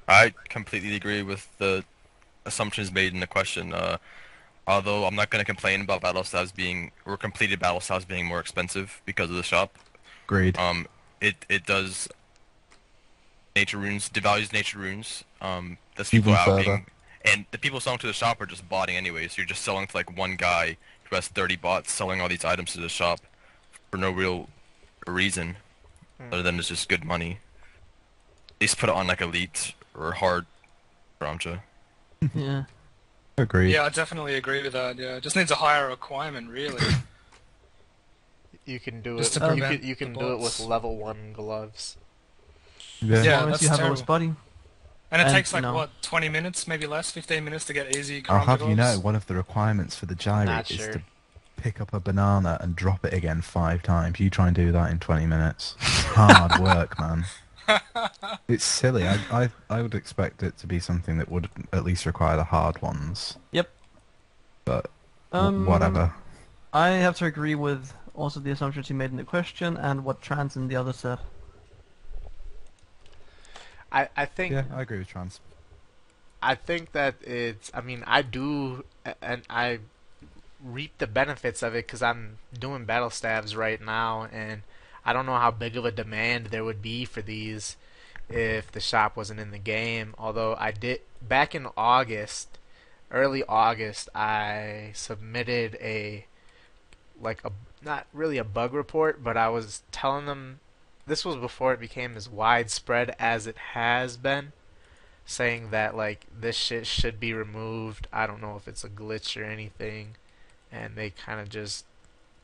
I 0.07 0.33
completely 0.49 0.95
agree 0.95 1.23
with 1.23 1.47
the 1.57 1.83
assumptions 2.45 2.91
made 2.91 3.13
in 3.13 3.21
the 3.21 3.27
question. 3.27 3.73
Uh, 3.73 3.97
although 4.67 5.05
I'm 5.05 5.15
not 5.15 5.29
going 5.29 5.39
to 5.39 5.45
complain 5.45 5.81
about 5.81 6.01
battle 6.01 6.23
styles 6.25 6.51
being 6.51 6.91
or 7.05 7.15
completed 7.17 7.59
battle 7.59 7.79
styles 7.79 8.05
being 8.05 8.25
more 8.25 8.39
expensive 8.41 9.01
because 9.05 9.29
of 9.29 9.37
the 9.37 9.43
shop. 9.43 9.77
Great. 10.27 10.59
Um, 10.59 10.87
it 11.21 11.35
it 11.49 11.65
does 11.65 12.09
nature 13.55 13.77
runes 13.77 14.09
devalues 14.09 14.51
nature 14.51 14.79
runes. 14.79 15.23
Um, 15.41 15.77
that's 15.95 16.09
people 16.09 16.31
Even 16.33 16.41
outing, 16.53 16.65
further. 16.65 16.85
and 17.25 17.45
the 17.51 17.57
people 17.57 17.79
selling 17.79 17.99
to 17.99 18.07
the 18.07 18.13
shop 18.13 18.41
are 18.41 18.45
just 18.45 18.67
botting 18.67 18.97
anyway. 18.97 19.27
So 19.29 19.35
you're 19.37 19.45
just 19.45 19.61
selling 19.63 19.87
to 19.87 19.95
like 19.97 20.17
one 20.17 20.35
guy 20.35 20.77
who 21.05 21.15
has 21.15 21.27
30 21.29 21.55
bots 21.57 21.91
selling 21.91 22.19
all 22.19 22.27
these 22.29 22.43
items 22.45 22.73
to 22.73 22.81
the 22.81 22.89
shop 22.89 23.19
for 23.89 23.97
no 23.97 24.11
real 24.11 24.49
reason 25.07 25.55
Mm. 26.21 26.31
other 26.31 26.43
than 26.43 26.59
it's 26.59 26.67
just 26.67 26.87
good 26.89 27.03
money. 27.03 27.39
At 28.63 28.67
least 28.67 28.77
put 28.77 28.87
it 28.87 28.95
on 28.95 29.07
like 29.07 29.19
elite 29.19 29.73
or 29.93 30.13
hard 30.13 30.45
Ramcha. 31.19 31.59
yeah. 32.33 32.63
Agree. 33.37 33.73
Yeah, 33.73 33.83
I 33.83 33.89
definitely 33.89 34.35
agree 34.35 34.63
with 34.63 34.71
that. 34.71 34.97
Yeah, 34.97 35.17
it 35.17 35.21
just 35.23 35.35
needs 35.35 35.51
a 35.51 35.55
higher 35.55 35.89
requirement, 35.89 36.49
really. 36.49 36.81
You 38.65 38.79
can 38.79 39.01
do 39.01 39.17
Just 39.17 39.35
it. 39.35 39.41
to 39.41 39.53
You 39.57 39.61
can, 39.61 39.83
you 39.83 39.95
can 39.97 40.13
do 40.13 40.31
it 40.31 40.39
with 40.39 40.57
level 40.61 40.95
one 40.95 41.33
gloves. 41.33 41.97
Yeah. 43.01 43.17
As 43.17 43.25
Yeah, 43.25 43.39
long 43.41 43.47
as 43.47 43.51
that's 43.51 43.63
you 43.63 43.67
have 43.67 43.77
terrible. 43.79 43.91
a 43.91 43.95
list 43.95 44.05
buddy. 44.05 44.25
And 45.11 45.21
it 45.21 45.25
And, 45.25 45.33
takes 45.33 45.51
like 45.51 45.63
know- 45.63 45.73
what, 45.73 45.89
20 46.01 46.29
minutes, 46.29 46.65
maybe 46.65 46.87
less, 46.87 47.11
15 47.11 47.43
minutes 47.43 47.65
to 47.65 47.73
get 47.73 47.93
easy. 47.93 48.23
I'll 48.29 48.39
Karambit 48.45 48.59
have 48.61 48.69
you 48.69 48.75
know, 48.75 48.99
one 49.01 49.15
of 49.15 49.27
the 49.27 49.33
requirements 49.35 49.97
for 49.97 50.05
the 50.05 50.15
gyrate 50.15 50.45
Not 50.45 50.71
is 50.71 50.77
sure. 50.77 50.93
to 50.93 51.01
pick 51.57 51.81
up 51.81 51.93
a 51.93 51.99
banana 51.99 52.57
and 52.61 52.73
drop 52.73 53.03
it 53.03 53.13
again 53.13 53.41
five 53.41 53.83
times. 53.83 54.21
You 54.21 54.29
try 54.29 54.47
and 54.47 54.55
do 54.55 54.71
that 54.71 54.89
in 54.91 54.99
20 54.99 55.25
minutes. 55.25 55.75
Hard 55.81 56.61
work, 56.63 56.97
man. 56.97 57.25
It's 58.47 58.65
silly. 58.65 59.07
I, 59.07 59.17
I 59.31 59.49
I 59.69 59.81
would 59.81 59.95
expect 59.95 60.43
it 60.43 60.57
to 60.57 60.67
be 60.67 60.79
something 60.79 61.17
that 61.17 61.29
would 61.31 61.49
at 61.71 61.83
least 61.85 62.05
require 62.05 62.35
the 62.35 62.43
hard 62.43 62.81
ones. 62.81 63.37
Yep. 63.51 63.69
But 64.65 64.91
Um, 65.31 65.65
whatever. 65.65 66.13
I 66.73 66.89
have 66.89 67.15
to 67.17 67.25
agree 67.25 67.55
with 67.55 67.93
also 68.13 68.39
the 68.39 68.51
assumptions 68.51 68.89
you 68.89 68.95
made 68.95 69.11
in 69.11 69.17
the 69.17 69.23
question 69.23 69.77
and 69.77 70.03
what 70.03 70.21
Trans 70.21 70.55
and 70.55 70.69
the 70.69 70.75
other 70.75 70.93
said. 70.93 71.19
I, 73.91 74.09
I 74.17 74.25
think 74.25 74.53
Yeah, 74.53 74.63
I 74.73 74.81
agree 74.81 74.97
with 74.99 75.07
trans. 75.07 75.39
I 76.41 76.55
think 76.55 76.91
that 76.91 77.15
it's. 77.23 77.71
I 77.73 77.81
mean, 77.81 78.03
I 78.05 78.21
do, 78.23 78.83
and 79.21 79.43
I 79.49 79.79
reap 80.61 80.97
the 80.97 81.07
benefits 81.07 81.61
of 81.63 81.73
it 81.75 81.85
because 81.87 82.01
I'm 82.01 82.39
doing 82.57 82.85
battle 82.85 83.09
staffs 83.09 83.55
right 83.55 83.79
now, 83.79 84.27
and 84.31 84.63
I 85.05 85.13
don't 85.13 85.25
know 85.25 85.37
how 85.37 85.51
big 85.51 85.75
of 85.75 85.85
a 85.85 85.91
demand 85.91 86.47
there 86.47 86.63
would 86.63 86.81
be 86.81 87.05
for 87.05 87.21
these 87.21 87.75
if 88.29 88.71
the 88.71 88.79
shop 88.79 89.15
wasn't 89.15 89.39
in 89.39 89.51
the 89.51 89.57
game. 89.57 90.15
Although 90.17 90.55
I 90.57 90.71
did 90.71 91.01
back 91.21 91.53
in 91.53 91.67
August, 91.75 92.57
early 93.11 93.43
August, 93.47 94.09
I 94.15 94.91
submitted 94.93 95.77
a 95.81 96.25
like 97.21 97.43
a 97.43 97.51
not 97.83 98.07
really 98.13 98.37
a 98.37 98.43
bug 98.43 98.73
report, 98.73 99.23
but 99.23 99.37
I 99.37 99.49
was 99.49 99.83
telling 99.91 100.25
them 100.25 100.59
this 101.05 101.25
was 101.25 101.35
before 101.35 101.73
it 101.73 101.79
became 101.79 102.15
as 102.15 102.29
widespread 102.29 103.15
as 103.19 103.45
it 103.45 103.57
has 103.57 104.17
been 104.17 104.53
saying 105.25 105.69
that 105.71 105.95
like 105.95 106.25
this 106.37 106.55
shit 106.55 106.87
should 106.87 107.19
be 107.19 107.33
removed. 107.33 108.07
I 108.11 108.27
don't 108.27 108.41
know 108.41 108.55
if 108.55 108.67
it's 108.67 108.83
a 108.83 108.89
glitch 108.89 109.39
or 109.39 109.45
anything 109.45 110.15
and 110.71 110.95
they 110.95 111.09
kind 111.11 111.39
of 111.39 111.49
just 111.49 111.85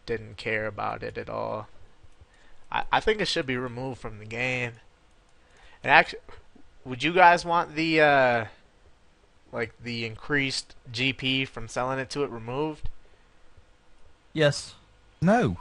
didn't 0.06 0.38
care 0.38 0.68
about 0.68 1.04
it 1.04 1.18
at 1.18 1.30
all. 1.30 1.68
I 2.72 2.84
I 2.92 3.00
think 3.00 3.22
it 3.22 3.28
should 3.28 3.46
be 3.46 3.58
removed 3.58 4.00
from 4.00 4.20
the 4.20 4.26
game. 4.26 4.74
And 5.84 5.92
actually 5.92 6.20
would 6.86 7.04
you 7.04 7.14
guys 7.14 7.46
want 7.46 7.76
the 7.76 8.02
uh 8.02 8.46
like 9.52 9.74
the 9.82 10.06
increased 10.06 10.76
GP 10.92 11.48
from 11.48 11.68
selling 11.68 12.00
it 12.00 12.10
to 12.12 12.24
it 12.24 12.30
removed? 12.30 12.90
Yes. 14.34 14.76
No, 15.22 15.58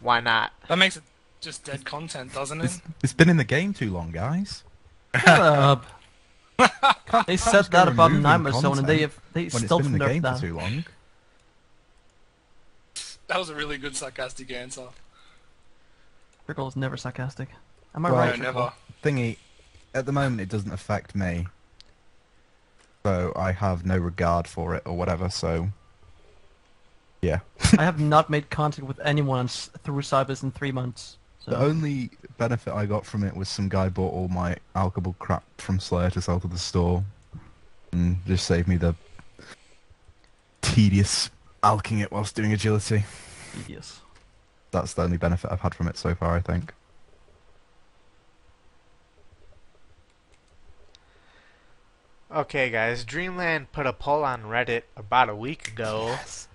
Why 0.00 0.20
not? 0.20 0.52
That 0.68 0.78
makes 0.78 0.96
it 0.96 1.04
just 1.40 1.64
dead 1.64 1.84
content, 1.84 2.34
doesn't 2.34 2.60
it? 2.60 2.64
it's, 2.64 2.80
it's 3.04 3.12
been 3.12 3.28
in 3.28 3.36
the 3.36 3.44
game 3.44 3.72
too 3.72 3.92
long, 3.92 4.10
guys. 4.10 4.64
Shut 5.14 5.40
up. 5.40 5.86
They 7.26 7.36
said 7.36 7.66
that 7.66 7.86
about 7.86 8.10
removing 8.10 8.22
Nightmare 8.22 8.52
Zone, 8.52 8.78
and 8.78 8.86
they 8.86 9.00
have 9.02 9.16
they 9.32 9.42
when 9.42 9.46
it's 9.46 9.64
still 9.64 9.78
been 9.78 9.92
in 9.92 9.98
the 9.98 10.06
game 10.06 10.22
that. 10.22 10.36
for 10.36 10.46
too 10.46 10.56
long. 10.56 10.84
That 13.28 13.38
was 13.38 13.48
a 13.48 13.54
really 13.54 13.78
good 13.78 13.96
sarcastic 13.96 14.50
answer. 14.50 14.88
Trickle 16.46 16.68
is 16.68 16.76
never 16.76 16.96
sarcastic. 16.96 17.48
Am 17.94 18.06
I 18.06 18.10
Well, 18.10 18.20
right? 18.20 18.38
Never. 18.38 18.72
Thingy, 19.02 19.36
at 19.94 20.06
the 20.06 20.12
moment 20.12 20.40
it 20.40 20.48
doesn't 20.48 20.72
affect 20.72 21.14
me, 21.14 21.46
so 23.04 23.32
I 23.36 23.52
have 23.52 23.84
no 23.84 23.98
regard 23.98 24.46
for 24.46 24.74
it 24.74 24.82
or 24.86 24.96
whatever. 24.96 25.28
So, 25.28 25.68
yeah. 27.20 27.40
I 27.78 27.84
have 27.84 28.00
not 28.00 28.30
made 28.30 28.48
contact 28.48 28.86
with 28.86 29.00
anyone 29.00 29.48
through 29.48 30.02
Cybers 30.02 30.42
in 30.42 30.52
three 30.52 30.72
months. 30.72 31.18
So. 31.40 31.50
The 31.52 31.58
only 31.58 32.10
benefit 32.38 32.72
I 32.72 32.86
got 32.86 33.06
from 33.06 33.24
it 33.24 33.36
was 33.36 33.48
some 33.48 33.68
guy 33.68 33.88
bought 33.88 34.12
all 34.12 34.28
my 34.28 34.56
alchable 34.74 35.16
crap 35.18 35.44
from 35.58 35.78
Slayer 35.80 36.10
to 36.10 36.20
sell 36.20 36.40
to 36.40 36.48
the 36.48 36.58
store, 36.58 37.04
and 37.92 38.18
just 38.26 38.46
saved 38.46 38.68
me 38.68 38.76
the 38.76 38.94
tedious 40.62 41.30
alking 41.62 42.00
it 42.00 42.12
whilst 42.12 42.34
doing 42.34 42.52
agility. 42.52 43.04
Yes. 43.68 44.00
That's 44.70 44.94
the 44.94 45.02
only 45.02 45.16
benefit 45.16 45.50
I've 45.50 45.60
had 45.60 45.74
from 45.74 45.88
it 45.88 45.96
so 45.96 46.14
far, 46.14 46.36
I 46.36 46.40
think. 46.40 46.72
Okay 52.34 52.70
guys, 52.70 53.04
Dreamland 53.04 53.72
put 53.72 53.86
a 53.86 53.92
poll 53.92 54.24
on 54.24 54.42
Reddit 54.42 54.82
about 54.96 55.28
a 55.28 55.36
week 55.36 55.68
ago. 55.68 56.06
Yes. 56.08 56.48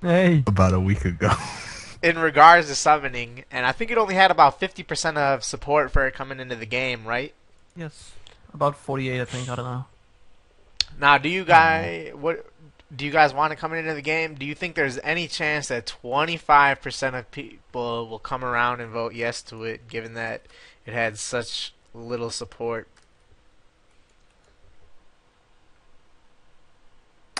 Hey. 0.00 0.44
About 0.46 0.72
a 0.72 0.80
week 0.80 1.04
ago. 1.04 1.32
in 2.02 2.18
regards 2.18 2.68
to 2.68 2.74
summoning, 2.74 3.44
and 3.50 3.66
I 3.66 3.72
think 3.72 3.90
it 3.90 3.98
only 3.98 4.14
had 4.14 4.30
about 4.30 4.60
50% 4.60 5.16
of 5.16 5.44
support 5.44 5.90
for 5.90 6.06
it 6.06 6.14
coming 6.14 6.40
into 6.40 6.56
the 6.56 6.64
game, 6.64 7.04
right? 7.04 7.34
Yes. 7.76 8.12
About 8.54 8.76
48, 8.76 9.20
I 9.20 9.24
think. 9.24 9.48
I 9.48 9.56
don't 9.56 9.64
know. 9.64 9.84
Now, 10.98 11.18
do 11.18 11.28
you 11.28 11.44
guys 11.44 12.08
mm. 12.08 12.14
what 12.14 12.49
do 12.94 13.04
you 13.04 13.12
guys 13.12 13.32
want 13.32 13.52
it 13.52 13.56
coming 13.56 13.78
into 13.78 13.94
the 13.94 14.02
game? 14.02 14.34
Do 14.34 14.44
you 14.44 14.54
think 14.54 14.74
there's 14.74 14.98
any 15.04 15.28
chance 15.28 15.68
that 15.68 15.94
25% 16.02 17.18
of 17.18 17.30
people 17.30 18.08
will 18.08 18.18
come 18.18 18.44
around 18.44 18.80
and 18.80 18.90
vote 18.90 19.14
yes 19.14 19.42
to 19.42 19.62
it, 19.64 19.88
given 19.88 20.14
that 20.14 20.42
it 20.84 20.92
had 20.92 21.18
such 21.18 21.72
little 21.94 22.30
support? 22.30 22.88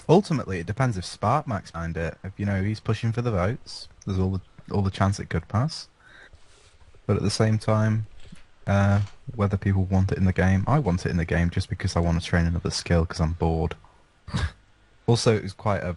Ultimately, 0.08 0.58
it 0.58 0.66
depends 0.66 0.96
if 0.96 1.04
Spark 1.04 1.44
Sparkmax 1.44 1.70
behind 1.70 1.96
it. 1.96 2.18
If 2.24 2.32
you 2.36 2.46
know 2.46 2.62
he's 2.62 2.80
pushing 2.80 3.12
for 3.12 3.22
the 3.22 3.30
votes, 3.30 3.88
there's 4.06 4.18
all 4.18 4.30
the 4.30 4.40
all 4.74 4.82
the 4.82 4.90
chance 4.90 5.18
it 5.18 5.30
could 5.30 5.46
pass. 5.48 5.88
But 7.06 7.16
at 7.16 7.22
the 7.22 7.30
same 7.30 7.58
time, 7.58 8.06
uh, 8.66 9.02
whether 9.34 9.56
people 9.56 9.84
want 9.84 10.12
it 10.12 10.18
in 10.18 10.24
the 10.24 10.32
game, 10.32 10.64
I 10.66 10.78
want 10.78 11.06
it 11.06 11.10
in 11.10 11.16
the 11.16 11.24
game 11.24 11.50
just 11.50 11.68
because 11.68 11.96
I 11.96 12.00
want 12.00 12.20
to 12.20 12.26
train 12.26 12.46
another 12.46 12.70
skill 12.70 13.02
because 13.02 13.20
I'm 13.20 13.32
bored. 13.32 13.74
also, 15.06 15.36
it 15.36 15.42
was 15.42 15.52
quite 15.52 15.82
a 15.82 15.96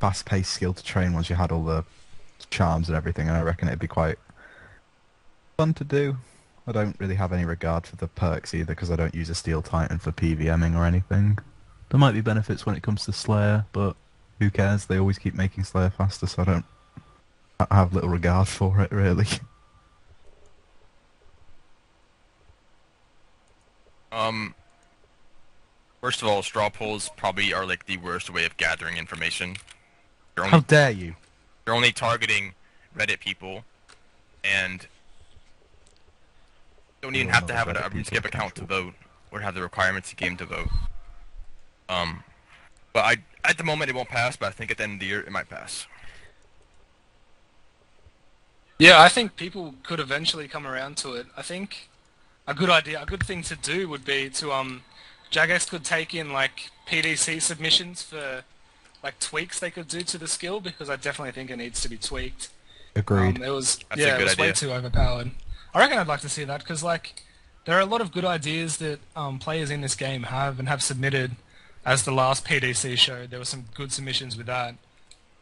fast-paced 0.00 0.52
skill 0.52 0.74
to 0.74 0.84
train 0.84 1.12
once 1.12 1.30
you 1.30 1.36
had 1.36 1.50
all 1.50 1.64
the 1.64 1.84
charms 2.50 2.88
and 2.88 2.96
everything, 2.96 3.28
and 3.28 3.36
I 3.36 3.42
reckon 3.42 3.68
it'd 3.68 3.80
be 3.80 3.86
quite 3.86 4.18
fun 5.56 5.74
to 5.74 5.84
do. 5.84 6.16
I 6.66 6.72
don't 6.72 6.98
really 6.98 7.14
have 7.16 7.32
any 7.32 7.44
regard 7.44 7.86
for 7.86 7.96
the 7.96 8.08
perks 8.08 8.54
either 8.54 8.74
because 8.74 8.90
I 8.90 8.96
don't 8.96 9.14
use 9.14 9.28
a 9.28 9.34
Steel 9.34 9.62
Titan 9.62 9.98
for 9.98 10.12
PVMing 10.12 10.76
or 10.76 10.84
anything. 10.84 11.38
There 11.90 12.00
might 12.00 12.12
be 12.12 12.20
benefits 12.20 12.64
when 12.64 12.74
it 12.74 12.82
comes 12.82 13.04
to 13.04 13.12
Slayer, 13.12 13.66
but 13.72 13.96
who 14.38 14.50
cares? 14.50 14.86
They 14.86 14.98
always 14.98 15.18
keep 15.18 15.34
making 15.34 15.64
Slayer 15.64 15.90
faster, 15.90 16.26
so 16.26 16.42
I 16.42 16.44
don't 16.44 16.64
I 17.60 17.74
have 17.74 17.94
little 17.94 18.08
regard 18.08 18.48
for 18.48 18.80
it, 18.80 18.90
really. 18.90 19.26
Um, 24.14 24.54
first 26.04 26.20
of 26.20 26.28
all, 26.28 26.42
straw 26.42 26.68
polls 26.68 27.10
probably 27.16 27.54
are 27.54 27.64
like 27.64 27.86
the 27.86 27.96
worst 27.96 28.28
way 28.28 28.44
of 28.44 28.54
gathering 28.58 28.98
information. 28.98 29.56
You're 30.36 30.44
How 30.44 30.56
only, 30.56 30.66
dare 30.66 30.90
you? 30.90 31.14
you're 31.64 31.74
only 31.74 31.92
targeting 31.92 32.52
Reddit 32.94 33.20
people, 33.20 33.64
and 34.44 34.86
don't 37.00 37.16
even 37.16 37.30
have 37.30 37.46
to 37.46 37.54
have 37.54 37.68
Reddit 37.68 37.82
a, 37.82 37.86
a 37.86 37.90
people, 37.90 38.18
account 38.18 38.54
to 38.56 38.66
vote 38.66 38.92
or 39.30 39.40
have 39.40 39.54
the 39.54 39.62
requirements 39.62 40.10
to 40.10 40.16
game 40.16 40.36
to 40.36 40.44
vote. 40.44 40.68
Um, 41.88 42.22
but 42.92 43.06
I 43.06 43.16
at 43.42 43.56
the 43.56 43.64
moment 43.64 43.88
it 43.88 43.96
won't 43.96 44.10
pass, 44.10 44.36
but 44.36 44.48
I 44.48 44.50
think 44.50 44.70
at 44.70 44.76
the 44.76 44.82
end 44.82 44.94
of 44.94 45.00
the 45.00 45.06
year 45.06 45.20
it 45.20 45.32
might 45.32 45.48
pass. 45.48 45.86
Yeah, 48.78 49.00
I 49.00 49.08
think 49.08 49.36
people 49.36 49.74
could 49.82 50.00
eventually 50.00 50.48
come 50.48 50.66
around 50.66 50.98
to 50.98 51.14
it. 51.14 51.28
I 51.34 51.40
think 51.40 51.88
a 52.46 52.52
good 52.52 52.68
idea, 52.68 53.00
a 53.00 53.06
good 53.06 53.22
thing 53.22 53.40
to 53.44 53.56
do 53.56 53.88
would 53.88 54.04
be 54.04 54.28
to 54.28 54.52
um, 54.52 54.82
Jagex 55.34 55.68
could 55.68 55.84
take 55.84 56.14
in 56.14 56.32
like 56.32 56.70
PDC 56.86 57.42
submissions 57.42 58.02
for 58.02 58.44
like 59.02 59.18
tweaks 59.18 59.58
they 59.58 59.70
could 59.70 59.88
do 59.88 60.02
to 60.02 60.16
the 60.16 60.28
skill 60.28 60.60
because 60.60 60.88
I 60.88 60.96
definitely 60.96 61.32
think 61.32 61.50
it 61.50 61.56
needs 61.56 61.80
to 61.82 61.88
be 61.88 61.96
tweaked. 61.96 62.50
Agreed. 62.94 63.38
Um, 63.38 63.42
it 63.42 63.50
was 63.50 63.80
That's 63.88 64.00
a 64.00 64.04
yeah, 64.04 64.12
good 64.12 64.28
it 64.28 64.30
was 64.30 64.38
way 64.38 64.52
too 64.52 64.72
overpowered. 64.72 65.32
I 65.74 65.80
reckon 65.80 65.98
I'd 65.98 66.06
like 66.06 66.20
to 66.20 66.28
see 66.28 66.44
that 66.44 66.60
because 66.60 66.84
like 66.84 67.22
there 67.64 67.76
are 67.76 67.80
a 67.80 67.86
lot 67.86 68.00
of 68.00 68.12
good 68.12 68.24
ideas 68.24 68.76
that 68.76 69.00
um, 69.16 69.38
players 69.40 69.70
in 69.70 69.80
this 69.80 69.96
game 69.96 70.24
have 70.24 70.58
and 70.58 70.68
have 70.68 70.82
submitted. 70.82 71.32
As 71.86 72.04
the 72.04 72.12
last 72.12 72.46
PDC 72.46 72.96
showed, 72.96 73.28
there 73.28 73.38
were 73.38 73.44
some 73.44 73.66
good 73.74 73.92
submissions 73.92 74.38
with 74.38 74.46
that. 74.46 74.76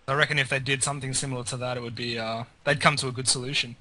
I 0.08 0.14
reckon 0.14 0.40
if 0.40 0.48
they 0.48 0.58
did 0.58 0.82
something 0.82 1.14
similar 1.14 1.44
to 1.44 1.56
that, 1.58 1.76
it 1.76 1.82
would 1.84 1.94
be 1.94 2.18
uh, 2.18 2.44
they'd 2.64 2.80
come 2.80 2.96
to 2.96 3.06
a 3.06 3.12
good 3.12 3.28
solution. 3.28 3.76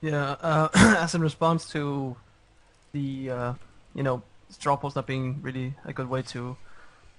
Yeah, 0.00 0.36
uh, 0.40 0.68
as 0.74 1.16
in 1.16 1.20
response 1.20 1.68
to 1.72 2.14
the, 2.92 3.30
uh, 3.30 3.54
you 3.96 4.02
know, 4.02 4.22
straw 4.50 4.76
polls 4.76 4.94
not 4.94 5.06
being 5.06 5.40
really 5.42 5.74
a 5.84 5.92
good 5.92 6.08
way 6.08 6.22
to 6.22 6.56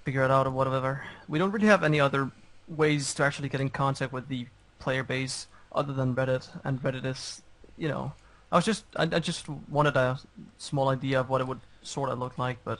figure 0.04 0.24
it 0.24 0.30
out 0.30 0.46
or 0.46 0.50
whatever, 0.50 1.04
we 1.28 1.38
don't 1.38 1.50
really 1.50 1.66
have 1.66 1.84
any 1.84 2.00
other 2.00 2.30
ways 2.68 3.12
to 3.14 3.24
actually 3.24 3.48
get 3.48 3.60
in 3.60 3.68
contact 3.68 4.12
with 4.12 4.28
the 4.28 4.46
player 4.78 5.02
base 5.02 5.48
other 5.72 5.92
than 5.92 6.14
Reddit, 6.14 6.48
and 6.64 6.82
Reddit 6.82 7.04
is, 7.04 7.42
you 7.76 7.88
know, 7.88 8.12
I 8.50 8.56
was 8.56 8.64
just, 8.64 8.84
I, 8.96 9.02
I 9.02 9.18
just 9.18 9.48
wanted 9.68 9.96
a 9.96 10.18
small 10.56 10.88
idea 10.88 11.20
of 11.20 11.28
what 11.28 11.40
it 11.40 11.46
would 11.46 11.60
sort 11.82 12.08
of 12.08 12.18
look 12.18 12.38
like, 12.38 12.58
but 12.64 12.78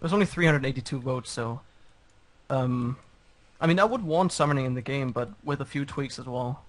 there's 0.00 0.12
only 0.12 0.26
382 0.26 1.00
votes, 1.00 1.30
so, 1.30 1.60
um, 2.50 2.96
I 3.60 3.66
mean, 3.66 3.78
I 3.78 3.84
would 3.84 4.02
want 4.02 4.30
summoning 4.30 4.66
in 4.66 4.74
the 4.74 4.82
game, 4.82 5.10
but 5.10 5.30
with 5.42 5.60
a 5.60 5.64
few 5.64 5.84
tweaks 5.84 6.18
as 6.18 6.26
well. 6.26 6.64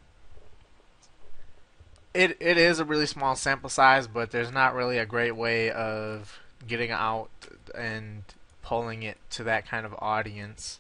It 2.14 2.38
it 2.40 2.58
is 2.58 2.78
a 2.78 2.86
really 2.86 3.08
small 3.08 3.36
sample 3.36 3.70
size, 3.70 4.06
but 4.06 4.30
there's 4.30 4.52
not 4.52 4.76
really 4.76 5.00
a 5.00 5.06
great 5.06 5.36
way 5.36 5.72
of 5.72 6.40
getting 6.68 6.92
out 6.92 7.30
and 7.76 8.24
pulling 8.62 9.04
it 9.04 9.18
to 9.32 9.44
that 9.44 9.68
kind 9.68 9.86
of 9.86 9.94
audience. 10.00 10.80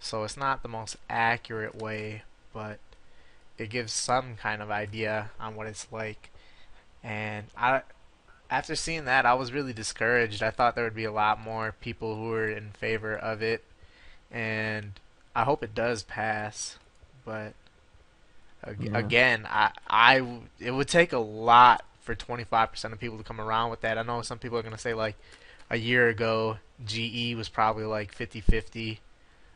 So 0.00 0.24
it's 0.24 0.36
not 0.36 0.62
the 0.62 0.68
most 0.68 0.96
accurate 1.08 1.76
way, 1.76 2.22
but 2.54 2.78
it 3.58 3.70
gives 3.70 3.92
some 3.92 4.36
kind 4.36 4.62
of 4.62 4.70
idea 4.70 5.30
on 5.38 5.54
what 5.54 5.66
it's 5.66 5.86
like. 5.92 6.30
And 7.02 7.46
I 7.56 7.82
after 8.50 8.74
seeing 8.74 9.04
that, 9.04 9.26
I 9.26 9.34
was 9.34 9.52
really 9.52 9.72
discouraged. 9.72 10.42
I 10.42 10.50
thought 10.50 10.74
there 10.74 10.84
would 10.84 10.94
be 10.94 11.04
a 11.04 11.12
lot 11.12 11.40
more 11.40 11.74
people 11.80 12.16
who 12.16 12.28
were 12.30 12.48
in 12.48 12.70
favor 12.72 13.14
of 13.16 13.42
it, 13.42 13.62
and 14.30 14.98
I 15.36 15.44
hope 15.44 15.62
it 15.62 15.74
does 15.74 16.02
pass. 16.02 16.78
But 17.24 17.54
Yeah. 18.66 18.74
Mm-hmm. 18.74 18.94
again, 18.96 19.46
I, 19.48 19.70
I, 19.88 20.18
w- 20.18 20.42
it 20.58 20.72
would 20.72 20.88
take 20.88 21.12
a 21.12 21.18
lot 21.18 21.84
for 22.00 22.14
25% 22.14 22.92
of 22.92 22.98
people 22.98 23.18
to 23.18 23.24
come 23.24 23.40
around 23.40 23.70
with 23.70 23.80
that. 23.82 23.98
I 23.98 24.02
know 24.02 24.22
some 24.22 24.38
people 24.38 24.58
are 24.58 24.62
gonna 24.62 24.78
say 24.78 24.94
like, 24.94 25.16
a 25.70 25.76
year 25.76 26.08
ago, 26.08 26.58
GE 26.84 27.34
was 27.36 27.48
probably 27.48 27.84
like 27.84 28.14
50-50. 28.14 28.98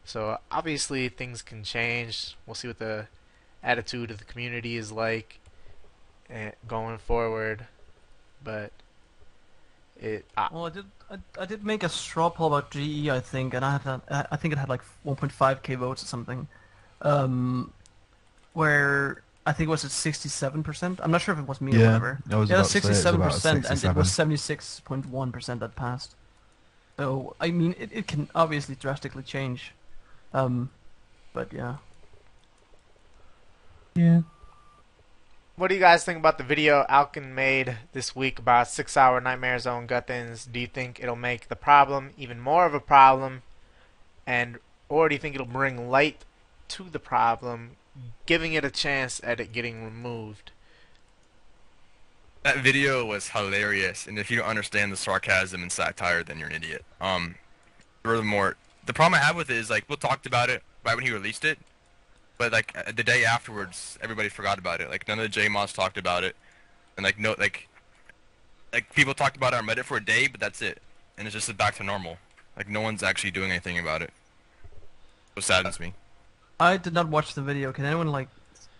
So 0.04 0.38
obviously 0.50 1.08
things 1.08 1.42
can 1.42 1.64
change. 1.64 2.36
We'll 2.46 2.54
see 2.54 2.68
what 2.68 2.78
the 2.78 3.08
attitude 3.62 4.10
of 4.10 4.18
the 4.18 4.24
community 4.24 4.76
is 4.76 4.92
like 4.92 5.40
eh, 6.30 6.52
going 6.68 6.98
forward. 6.98 7.66
But 8.42 8.70
it 10.00 10.24
I, 10.36 10.48
Well, 10.52 10.66
I 10.66 10.70
did. 10.70 10.84
I, 11.10 11.18
I 11.40 11.46
did 11.46 11.64
make 11.64 11.82
a 11.82 11.88
straw 11.88 12.30
poll 12.30 12.48
about 12.48 12.70
GE, 12.70 13.08
I 13.08 13.20
think, 13.20 13.54
and 13.54 13.64
I 13.64 13.78
had 13.78 14.00
I 14.30 14.36
think 14.36 14.52
it 14.52 14.58
had 14.58 14.68
like 14.68 14.82
1.5k 15.06 15.76
votes 15.76 16.02
or 16.02 16.06
something, 16.06 16.48
um, 17.02 17.72
where 18.52 19.22
I 19.46 19.52
think 19.52 19.68
it 19.68 19.70
was 19.70 19.84
at 19.84 19.90
67%. 19.90 21.00
I'm 21.02 21.10
not 21.10 21.20
sure 21.20 21.34
if 21.34 21.40
it 21.40 21.46
was 21.46 21.60
me 21.60 21.76
or 21.76 21.80
whatever. 21.80 22.18
I 22.30 22.36
was 22.36 22.48
yeah, 22.48 22.56
about 22.56 22.66
to 22.66 22.80
say 22.80 22.90
it's 22.90 23.04
about 23.04 23.32
67%, 23.32 23.70
and 23.70 23.84
it 23.84 23.96
was 23.96 24.08
76.1% 24.08 25.58
that 25.58 25.76
passed. 25.76 26.14
So 26.96 27.34
I 27.40 27.50
mean, 27.50 27.74
it, 27.78 27.90
it 27.92 28.06
can 28.06 28.28
obviously 28.34 28.74
drastically 28.76 29.22
change, 29.22 29.72
um, 30.32 30.70
but 31.32 31.52
yeah. 31.52 31.76
Yeah. 33.94 34.22
What 35.56 35.68
do 35.68 35.74
you 35.74 35.80
guys 35.80 36.04
think 36.04 36.18
about 36.18 36.38
the 36.38 36.44
video 36.44 36.84
Alkin 36.88 37.32
made 37.32 37.76
this 37.92 38.16
week 38.16 38.38
about 38.38 38.68
six 38.68 38.96
hour 38.96 39.20
Nightmare 39.20 39.58
Zone 39.58 39.86
Guthans? 39.86 40.50
Do 40.50 40.58
you 40.58 40.66
think 40.66 40.98
it'll 41.00 41.14
make 41.16 41.48
the 41.48 41.56
problem 41.56 42.10
even 42.16 42.40
more 42.40 42.66
of 42.66 42.74
a 42.74 42.80
problem? 42.80 43.42
And 44.26 44.58
or 44.88 45.08
do 45.08 45.14
you 45.14 45.20
think 45.20 45.34
it'll 45.34 45.46
bring 45.46 45.90
light 45.90 46.24
to 46.68 46.84
the 46.84 46.98
problem, 46.98 47.76
giving 48.26 48.54
it 48.54 48.64
a 48.64 48.70
chance 48.70 49.20
at 49.24 49.40
it 49.40 49.52
getting 49.52 49.84
removed? 49.84 50.52
That 52.42 52.58
video 52.58 53.04
was 53.06 53.28
hilarious, 53.28 54.06
and 54.06 54.18
if 54.18 54.30
you 54.30 54.38
don't 54.38 54.46
understand 54.46 54.92
the 54.92 54.96
sarcasm 54.96 55.62
and 55.62 55.72
satire, 55.72 56.22
then 56.22 56.38
you're 56.38 56.48
an 56.48 56.54
idiot. 56.54 56.84
Um, 57.00 57.36
furthermore, 58.02 58.56
the 58.84 58.92
problem 58.92 59.14
I 59.14 59.24
have 59.24 59.36
with 59.36 59.48
it 59.50 59.56
is 59.56 59.70
like 59.70 59.84
we 59.88 59.96
talked 59.96 60.26
about 60.26 60.50
it 60.50 60.62
right 60.84 60.94
when 60.94 61.04
he 61.04 61.10
released 61.10 61.44
it, 61.44 61.58
but 62.36 62.52
like 62.52 62.76
uh, 62.76 62.92
the 62.94 63.02
day 63.02 63.24
afterwards, 63.24 63.98
everybody 64.02 64.28
forgot 64.28 64.58
about 64.58 64.80
it. 64.80 64.90
Like 64.90 65.08
none 65.08 65.18
of 65.18 65.22
the 65.22 65.28
J 65.30 65.48
mods 65.48 65.72
talked 65.72 65.96
about 65.96 66.22
it, 66.22 66.36
and 66.96 67.04
like 67.04 67.18
no 67.18 67.34
like 67.38 67.68
like 68.74 68.92
people 68.94 69.14
talked 69.14 69.36
about 69.36 69.54
it 69.54 69.56
on 69.56 69.66
Reddit 69.66 69.84
for 69.84 69.96
a 69.96 70.04
day, 70.04 70.26
but 70.26 70.40
that's 70.40 70.60
it, 70.60 70.82
and 71.16 71.26
it's 71.26 71.34
just 71.34 71.56
back 71.56 71.76
to 71.76 71.82
normal. 71.82 72.18
Like 72.56 72.68
no 72.68 72.82
one's 72.82 73.02
actually 73.02 73.30
doing 73.30 73.50
anything 73.50 73.78
about 73.78 74.02
it. 74.02 74.10
It 75.36 75.42
saddens 75.42 75.80
me. 75.80 75.94
I 76.60 76.76
did 76.76 76.92
not 76.94 77.08
watch 77.08 77.34
the 77.34 77.42
video. 77.42 77.72
Can 77.72 77.84
anyone 77.84 78.08
like 78.08 78.28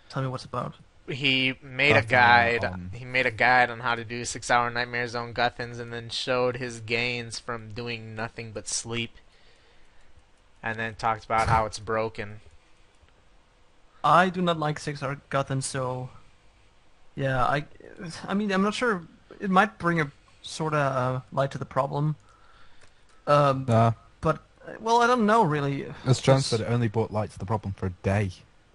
tell 0.09 0.23
me 0.23 0.29
what's 0.29 0.45
about? 0.45 0.75
He 1.09 1.55
made 1.63 1.97
a 1.97 2.03
guide. 2.03 2.65
on- 2.65 2.91
He 2.95 3.05
made 3.05 3.27
a 3.27 3.31
guide 3.31 3.69
on 3.71 3.81
how 3.81 3.95
to 3.95 4.05
do 4.05 4.25
six 4.25 4.51
hour 4.51 4.71
Nightmare 4.71 5.07
Zone 5.09 5.35
Guthans, 5.35 5.79
and 5.79 5.93
then 5.93 6.09
showed 6.09 6.57
his 6.57 6.81
gains 6.81 7.39
from 7.39 7.73
doing 7.73 8.15
nothing 8.15 8.53
but 8.53 8.69
sleep. 8.69 9.13
And 10.63 10.79
then 10.79 10.95
talked 10.95 11.25
about 11.27 11.49
how 11.49 11.67
it's 11.67 11.79
broken. 11.79 12.41
I 14.03 14.29
do 14.31 14.41
not 14.41 14.59
like 14.59 14.79
six 14.79 15.03
hour 15.03 15.21
Guthan, 15.31 15.63
so 15.63 16.09
yeah, 17.15 17.45
I, 17.45 17.65
I 18.27 18.35
mean, 18.35 18.51
I'm 18.53 18.63
not 18.63 18.75
sure. 18.75 19.03
It 19.41 19.51
might 19.51 19.79
bring 19.79 20.01
a 20.01 20.11
sort 20.43 20.73
of 20.75 20.81
uh, 21.17 21.21
light 21.33 21.51
to 21.53 21.59
the 21.59 21.65
problem. 21.67 22.17
Um, 23.27 23.65
Nah, 23.69 23.75
uh, 23.89 23.93
well, 24.81 25.01
I 25.03 25.07
don't 25.07 25.27
know 25.27 25.43
really. 25.45 25.87
as 26.07 26.21
John 26.21 26.37
It's- 26.39 26.47
said, 26.47 26.61
it 26.61 26.67
only 26.69 26.89
brought 26.89 27.11
light 27.11 27.31
to 27.33 27.39
the 27.39 27.47
problem 27.47 27.75
for 27.75 27.87
a 27.87 27.91
day. 28.03 28.31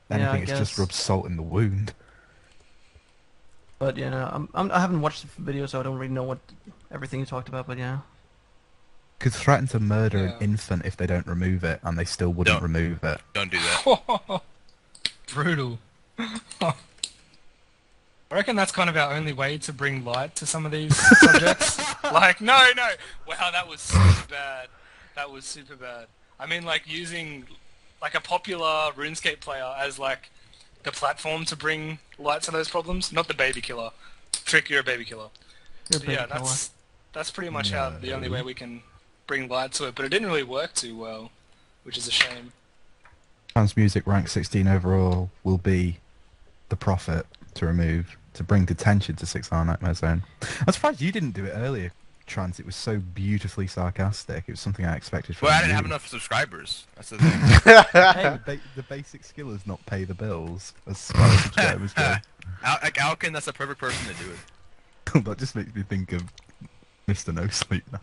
Yeah, 0.10 0.18
I 0.18 0.20
Anything, 0.22 0.42
it's 0.44 0.52
just 0.52 0.72
guess. 0.72 0.80
rubbed 0.80 0.94
salt 0.94 1.26
in 1.28 1.36
the 1.36 1.44
wound. 1.44 1.94
But 3.78 3.96
yeah, 3.98 4.10
no, 4.10 4.30
I'm, 4.32 4.50
I'm, 4.54 4.72
I 4.72 4.80
haven't 4.80 5.02
watched 5.02 5.22
the 5.22 5.42
video, 5.42 5.66
so 5.66 5.80
I 5.80 5.84
don't 5.84 5.98
really 5.98 6.12
know 6.14 6.24
what 6.24 6.40
everything 6.92 7.20
you 7.22 7.26
talked 7.26 7.48
about. 7.48 7.66
But 7.68 7.78
yeah, 7.78 8.00
Could 9.20 9.34
threaten 9.34 9.68
to 9.70 9.80
murder 9.80 10.18
Yeah. 10.18 10.36
an 10.36 10.42
infant 10.42 10.86
if 10.86 10.98
they 10.98 11.06
don't 11.08 11.26
remove 11.28 11.64
it, 11.64 11.80
and 11.84 11.98
they 11.98 12.06
still 12.06 12.30
wouldn't 12.34 12.56
Don't. 12.60 12.64
remove 12.64 13.04
it. 13.04 13.22
Don't 13.34 13.52
do 13.52 13.58
that. 13.60 14.42
Brutal. 15.34 15.80
I 18.32 18.36
reckon 18.36 18.56
that's 18.56 18.72
kind 18.72 18.90
of 18.90 18.98
our 18.98 19.14
only 19.14 19.34
way 19.34 19.58
to 19.60 19.74
bring 19.74 20.04
light 20.06 20.36
to 20.36 20.46
some 20.46 20.66
of 20.66 20.72
these 20.72 20.96
subjects. 21.20 21.80
like, 22.04 22.42
no, 22.42 22.68
no. 22.76 22.90
Wow, 23.28 23.50
that 23.52 23.68
was 23.68 23.80
super 23.82 24.26
bad. 24.30 24.68
That 25.20 25.32
was 25.32 25.44
super 25.44 25.76
bad. 25.76 26.06
I 26.40 26.46
mean, 26.46 26.64
like 26.64 26.84
using 26.86 27.46
like 28.02 28.16
a 28.16 28.22
popular 28.22 28.94
RuneScape 28.96 29.42
player 29.42 29.76
as 29.78 30.00
like 30.00 30.30
the 30.84 30.94
platform 30.94 31.44
to 31.44 31.58
bring 31.58 32.00
light 32.18 32.42
to 32.44 32.52
those 32.52 32.70
problems. 32.70 33.12
Not 33.12 33.28
the 33.28 33.34
baby 33.34 33.60
killer. 33.60 33.90
Trick, 34.32 34.70
you're 34.70 34.80
a 34.80 34.84
baby 34.84 35.04
killer. 35.04 35.28
A 35.94 36.00
baby 36.00 36.14
yeah, 36.14 36.26
killer. 36.26 36.40
that's 36.40 36.72
that's 37.12 37.32
pretty 37.32 37.50
much 37.50 37.72
how 37.72 37.90
the 37.90 38.14
only 38.14 38.30
way 38.30 38.42
we 38.42 38.54
can 38.54 38.82
bring 39.28 39.50
light 39.50 39.74
to 39.74 39.88
it. 39.88 39.96
But 39.96 40.06
it 40.06 40.10
didn't 40.10 40.30
really 40.30 40.44
work 40.44 40.74
too 40.74 40.98
well, 40.98 41.32
which 41.84 41.98
is 41.98 42.08
a 42.08 42.12
shame. 42.12 42.54
Trans 43.52 43.76
music 43.76 44.08
rank 44.08 44.30
16 44.30 44.70
overall 44.70 45.32
will 45.44 45.58
be 45.58 45.98
the 46.70 46.78
profit 46.78 47.26
to 47.56 47.66
remove 47.66 48.16
to 48.36 48.44
bring 48.46 48.64
detention 48.64 49.18
to 49.18 49.26
Six 49.26 49.52
Hour 49.52 49.66
Nightmare 49.66 49.96
Zone. 49.96 50.24
I'm 50.66 50.72
surprised 50.72 51.02
you 51.02 51.12
didn't 51.12 51.32
do 51.32 51.44
it 51.44 51.52
earlier, 51.54 51.92
Trans. 52.30 52.60
It 52.60 52.66
was 52.66 52.76
so 52.76 52.98
beautifully 53.00 53.68
sarcastic. 53.68 54.46
It 54.48 54.52
was 54.52 54.60
something 54.60 54.86
I 54.86 54.96
expected 54.96 55.36
from 55.36 55.48
Well, 55.48 55.58
I 55.58 55.62
didn't 55.62 55.76
have 55.76 55.86
enough 55.86 56.08
subscribers. 56.08 56.86
That's 56.96 57.10
the 57.10 57.18
thing. 57.20 57.32
hey, 57.34 58.30
the, 58.30 58.42
ba- 58.46 58.62
the 58.76 58.84
basic 58.84 59.24
skill 59.24 59.52
is 59.52 59.66
not 59.68 59.86
pay 59.86 60.04
the 60.06 60.14
bills 60.14 60.74
as 60.88 61.12
far 61.12 61.26
as 61.28 61.44
subscribers 61.44 61.94
go. 61.96 62.16
Al- 62.64 62.78
like 62.82 62.96
Alkin, 62.96 63.34
that's 63.34 63.46
the 63.48 63.54
perfect 63.54 63.80
person 63.80 64.14
to 64.14 64.24
do 64.24 64.30
it. 64.32 64.40
that 65.26 65.38
just 65.38 65.56
makes 65.56 65.74
me 65.76 65.84
think 65.84 66.14
of 66.14 66.24
Mr. 67.08 67.34
No 67.34 67.48
Sleep 67.48 67.84
now. 67.92 68.00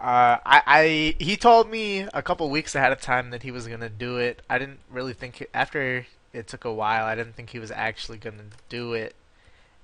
Uh, 0.00 0.36
I, 0.44 0.62
I 0.66 1.14
he 1.22 1.36
told 1.36 1.70
me 1.70 2.00
a 2.12 2.22
couple 2.22 2.50
weeks 2.50 2.74
ahead 2.74 2.90
of 2.90 3.00
time 3.00 3.30
that 3.30 3.44
he 3.44 3.52
was 3.52 3.68
gonna 3.68 3.88
do 3.88 4.16
it. 4.16 4.42
I 4.50 4.58
didn't 4.58 4.80
really 4.90 5.12
think 5.12 5.40
it, 5.42 5.50
after 5.54 6.06
it 6.32 6.46
took 6.46 6.64
a 6.64 6.72
while. 6.72 7.04
I 7.04 7.14
didn't 7.14 7.34
think 7.34 7.50
he 7.50 7.58
was 7.58 7.70
actually 7.70 8.18
gonna 8.18 8.44
do 8.68 8.94
it, 8.94 9.14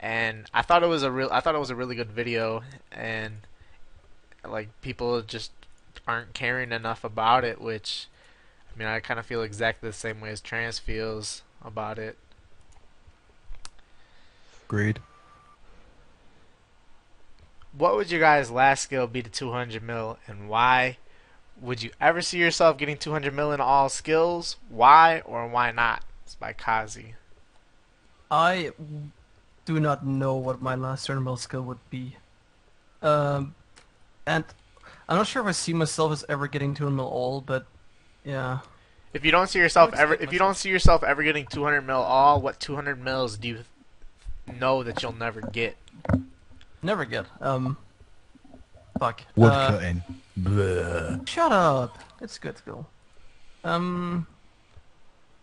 and 0.00 0.46
I 0.54 0.62
thought 0.62 0.82
it 0.82 0.88
was 0.88 1.02
a 1.02 1.10
real. 1.10 1.28
I 1.30 1.40
thought 1.40 1.54
it 1.54 1.58
was 1.58 1.70
a 1.70 1.76
really 1.76 1.94
good 1.94 2.10
video, 2.10 2.62
and 2.90 3.46
like 4.44 4.68
people 4.80 5.20
just 5.22 5.52
aren't 6.06 6.34
caring 6.34 6.72
enough 6.72 7.04
about 7.04 7.44
it. 7.44 7.60
Which, 7.60 8.06
I 8.74 8.78
mean, 8.78 8.88
I 8.88 9.00
kind 9.00 9.20
of 9.20 9.26
feel 9.26 9.42
exactly 9.42 9.88
the 9.88 9.94
same 9.94 10.20
way 10.20 10.30
as 10.30 10.40
Trans 10.40 10.78
feels 10.78 11.42
about 11.62 11.98
it. 11.98 12.16
Agreed. 14.66 15.00
What 17.76 17.94
would 17.96 18.10
your 18.10 18.20
guys' 18.20 18.50
last 18.50 18.82
skill 18.82 19.06
be 19.06 19.22
to 19.22 19.30
200 19.30 19.82
mil, 19.82 20.18
and 20.26 20.48
why? 20.48 20.96
Would 21.60 21.82
you 21.82 21.90
ever 22.00 22.22
see 22.22 22.38
yourself 22.38 22.78
getting 22.78 22.96
200 22.96 23.34
mil 23.34 23.52
in 23.52 23.60
all 23.60 23.88
skills? 23.88 24.56
Why 24.68 25.20
or 25.24 25.46
why 25.46 25.72
not? 25.72 26.04
It's 26.28 26.34
by 26.34 26.52
Kazi. 26.52 27.14
I 28.30 28.72
do 29.64 29.80
not 29.80 30.04
know 30.04 30.34
what 30.34 30.60
my 30.60 30.74
last 30.74 31.06
tournament 31.06 31.38
skill 31.38 31.62
would 31.62 31.78
be. 31.88 32.16
Um, 33.00 33.54
and 34.26 34.44
I'm 35.08 35.16
not 35.16 35.26
sure 35.26 35.40
if 35.40 35.48
I 35.48 35.52
see 35.52 35.72
myself 35.72 36.12
as 36.12 36.26
ever 36.28 36.46
getting 36.46 36.74
to 36.74 36.86
a 36.86 36.90
mil 36.90 37.06
all, 37.06 37.40
but 37.40 37.64
yeah. 38.26 38.58
If 39.14 39.24
you 39.24 39.30
don't 39.30 39.46
see 39.46 39.58
yourself 39.58 39.94
ever, 39.94 40.16
skip 40.16 40.26
if 40.28 40.32
you 40.34 40.38
don't 40.38 40.54
see 40.54 40.68
yourself 40.68 41.02
ever 41.02 41.22
getting 41.22 41.46
200 41.46 41.80
mil 41.80 41.96
all, 41.96 42.42
what 42.42 42.60
200 42.60 43.02
mils 43.02 43.38
do 43.38 43.48
you 43.48 43.64
know 44.60 44.82
that 44.82 45.02
you'll 45.02 45.16
never 45.16 45.40
get? 45.40 45.78
Never 46.82 47.06
get. 47.06 47.24
Um, 47.40 47.78
fuck. 48.98 49.22
Wood 49.34 49.50
Uh, 49.50 49.70
cutting. 49.70 50.02
Bleh. 50.38 51.26
Shut 51.26 51.52
up. 51.52 51.98
It's 52.20 52.38
good 52.38 52.58
skill. 52.58 52.86
Um, 53.64 54.26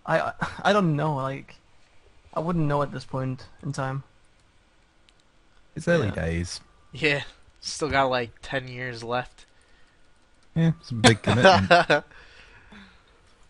I 0.05 0.19
I- 0.19 0.33
I 0.65 0.73
don't 0.73 0.95
know. 0.95 1.15
Like, 1.15 1.55
I 2.33 2.39
wouldn't 2.39 2.65
know 2.65 2.81
at 2.81 2.91
this 2.91 3.05
point 3.05 3.47
in 3.63 3.71
time. 3.73 4.03
It's 5.75 5.87
early 5.87 6.07
Yeah. 6.07 6.13
days. 6.15 6.61
Yeah, 6.93 7.23
still 7.59 7.89
got 7.89 8.05
like 8.09 8.31
10 8.41 8.67
years 8.67 9.03
left. 9.03 9.45
Yeah, 10.55 10.71
it's 10.79 10.91
a 10.91 10.93
big 10.93 11.21
commitment. 11.21 11.69
uh, 11.71 12.03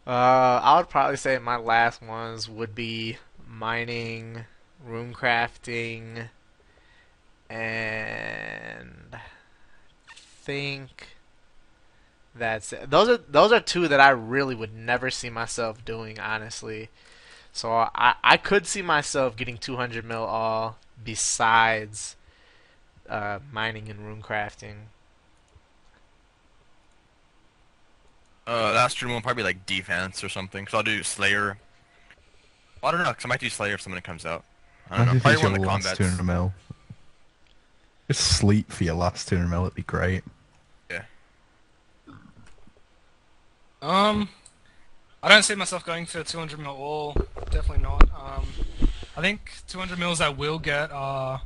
I 0.08 0.78
would 0.78 0.90
probably 0.90 1.18
say 1.18 1.38
my 1.38 1.58
last 1.58 2.02
ones 2.02 2.50
would 2.50 2.74
be 2.74 3.18
mining, 3.48 4.46
rune 4.84 5.14
crafting, 5.14 6.30
and 7.50 8.90
I 9.14 10.14
think 10.42 11.15
that's 12.38 12.74
it. 12.74 12.90
Those 12.90 13.10
are 13.10 13.18
those 13.18 13.52
are 13.52 13.60
two 13.60 13.88
that 13.88 14.00
I 14.00 14.10
really 14.10 14.56
would 14.56 14.74
never 14.76 15.10
see 15.10 15.30
myself 15.30 15.84
doing, 15.86 16.20
honestly. 16.20 16.90
So 17.54 17.72
I 17.72 18.16
I 18.24 18.38
could 18.38 18.68
see 18.68 18.82
myself 18.82 19.36
getting 19.36 19.58
200 19.58 20.04
mil 20.06 20.24
all 20.24 20.78
besides 21.04 22.16
uh, 23.10 23.40
mining 23.52 23.90
and 23.90 24.00
rune 24.06 24.22
crafting. 24.22 24.76
Uh, 28.48 28.74
last 28.74 28.94
stream 28.94 29.12
will 29.12 29.22
probably 29.22 29.42
be 29.42 29.46
like 29.48 29.66
defense 29.66 30.24
or 30.24 30.30
something. 30.30 30.68
So 30.68 30.78
I'll 30.78 30.84
do 30.84 31.02
Slayer. 31.04 31.58
Well, 32.82 32.90
I 32.90 32.92
don't 32.96 33.04
know, 33.04 33.14
'cause 33.14 33.26
I 33.26 33.28
might 33.28 33.40
do 33.40 33.50
Slayer 33.50 33.74
if 33.74 33.82
something 33.82 34.02
comes 34.02 34.26
out. 34.26 34.44
I 34.92 34.98
don't 34.98 35.06
know. 35.08 35.12
Imagine 35.14 35.18
if 35.18 35.24
Probably 35.24 35.44
one 35.44 35.54
of 35.56 35.62
the 35.62 35.68
last 35.68 35.84
combats. 35.84 35.98
200 35.98 36.24
mil. 36.24 36.54
Just 38.08 38.38
sleep 38.38 38.72
for 38.72 38.84
your 38.84 38.94
last 38.94 39.28
200 39.28 39.50
mil, 39.50 39.62
it'd 39.64 39.74
be 39.74 39.82
great. 39.82 40.24
Um, 43.86 44.30
I 45.22 45.30
don't 45.30 45.44
see 45.44 45.54
myself 45.54 45.86
going 45.86 46.08
for 46.08 46.24
200 46.24 46.60
mil 46.60 46.72
all. 46.72 47.16
Definitely 47.52 47.84
not. 47.84 48.04
Um, 48.04 48.46
I 49.16 49.22
think 49.22 49.52
200 49.68 50.00
mils 50.00 50.20
I 50.20 50.30
will 50.30 50.58
get 50.58 50.92
are 50.92 51.44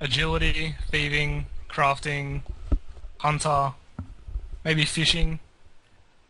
agility, 0.00 0.76
thieving, 0.90 1.46
crafting, 1.68 2.42
hunter, 3.18 3.74
maybe 4.64 4.86
fishing. 4.86 5.38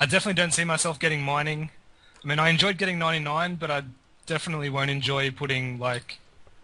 I 0.00 0.06
definitely 0.06 0.34
don't 0.34 0.52
see 0.52 0.64
myself 0.64 0.98
getting 0.98 1.22
mining. 1.22 1.70
I 2.24 2.26
mean, 2.26 2.40
I 2.40 2.48
enjoyed 2.48 2.76
getting 2.76 2.98
99, 2.98 3.54
but 3.54 3.70
I 3.70 3.84
definitely 4.26 4.68
won't 4.68 4.90
enjoy 4.90 5.30
putting 5.30 5.78
like, 5.78 6.18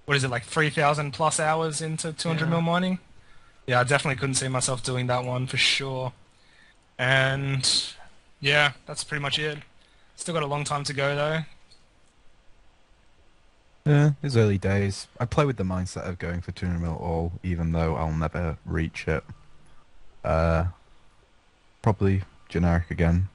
what 0.06 0.16
is 0.16 0.24
it, 0.24 0.28
like 0.28 0.42
3,000 0.42 1.12
plus 1.12 1.38
hours 1.38 1.80
into 1.80 2.12
200 2.12 2.50
mil 2.50 2.62
mining. 2.62 2.98
Yeah, 3.68 3.78
I 3.78 3.84
definitely 3.84 4.18
couldn't 4.18 4.34
see 4.34 4.48
myself 4.48 4.82
doing 4.82 5.06
that 5.06 5.24
one 5.24 5.46
for 5.46 5.56
sure. 5.56 6.12
And 6.98 7.68
yeah, 8.40 8.72
that's 8.86 9.04
pretty 9.04 9.22
much 9.22 9.38
it. 9.38 9.58
Still 10.16 10.34
got 10.34 10.42
a 10.42 10.46
long 10.46 10.64
time 10.64 10.84
to 10.84 10.92
go 10.92 11.14
though. 11.14 11.40
Yeah, 13.86 14.10
it's 14.22 14.34
early 14.34 14.58
days. 14.58 15.06
I 15.20 15.26
play 15.26 15.44
with 15.44 15.58
the 15.58 15.62
mindset 15.62 16.08
of 16.08 16.18
going 16.18 16.40
for 16.40 16.50
200 16.50 16.80
mil 16.80 16.96
all, 16.96 17.32
even 17.44 17.70
though 17.70 17.94
I'll 17.94 18.10
never 18.10 18.58
reach 18.66 19.06
it. 19.06 19.22
Uh, 20.24 20.66
probably 21.82 22.22
generic 22.48 22.90
again. 22.90 23.28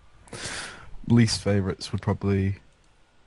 Least 1.07 1.41
favorites 1.41 1.93
would 1.93 2.01
probably, 2.01 2.57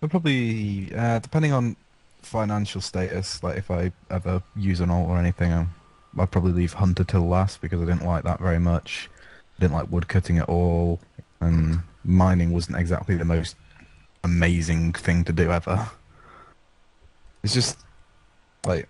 would 0.03 0.11
probably, 0.11 0.95
uh, 0.95 1.19
depending 1.19 1.53
on 1.53 1.77
financial 2.21 2.83
status, 2.83 3.43
like 3.43 3.57
if 3.57 3.71
I 3.71 3.93
ever 4.11 4.43
use 4.55 4.81
an 4.81 4.91
alt 4.91 5.09
or 5.09 5.19
anything, 5.19 5.51
i 5.51 5.67
I'd 6.19 6.31
probably 6.31 6.53
leave 6.53 6.75
Hunter 6.75 7.05
till 7.05 7.27
last 7.27 7.63
because 7.63 7.81
I 7.81 7.87
didn't 7.87 8.05
like 8.05 8.25
that 8.25 8.39
very 8.39 8.61
much. 8.61 9.09
I 9.57 9.63
didn't 9.63 9.75
like 9.75 9.91
woodcutting 9.91 10.39
at 10.39 10.49
all, 10.49 11.01
and 11.41 11.81
mining 12.05 12.53
wasn't 12.53 12.79
exactly 12.79 13.17
the 13.17 13.25
most 13.25 13.57
amazing 14.23 14.93
thing 14.93 15.25
to 15.25 15.33
do 15.33 15.51
ever. 15.51 15.91
It's 17.43 17.55
just 17.55 17.79
like 18.67 18.89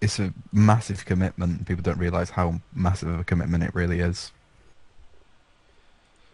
it's 0.00 0.18
a 0.18 0.32
massive 0.52 1.04
commitment. 1.04 1.66
People 1.66 1.82
don't 1.82 1.98
realize 1.98 2.30
how 2.30 2.60
massive 2.74 3.08
of 3.08 3.20
a 3.20 3.24
commitment 3.24 3.64
it 3.64 3.74
really 3.74 4.00
is. 4.00 4.32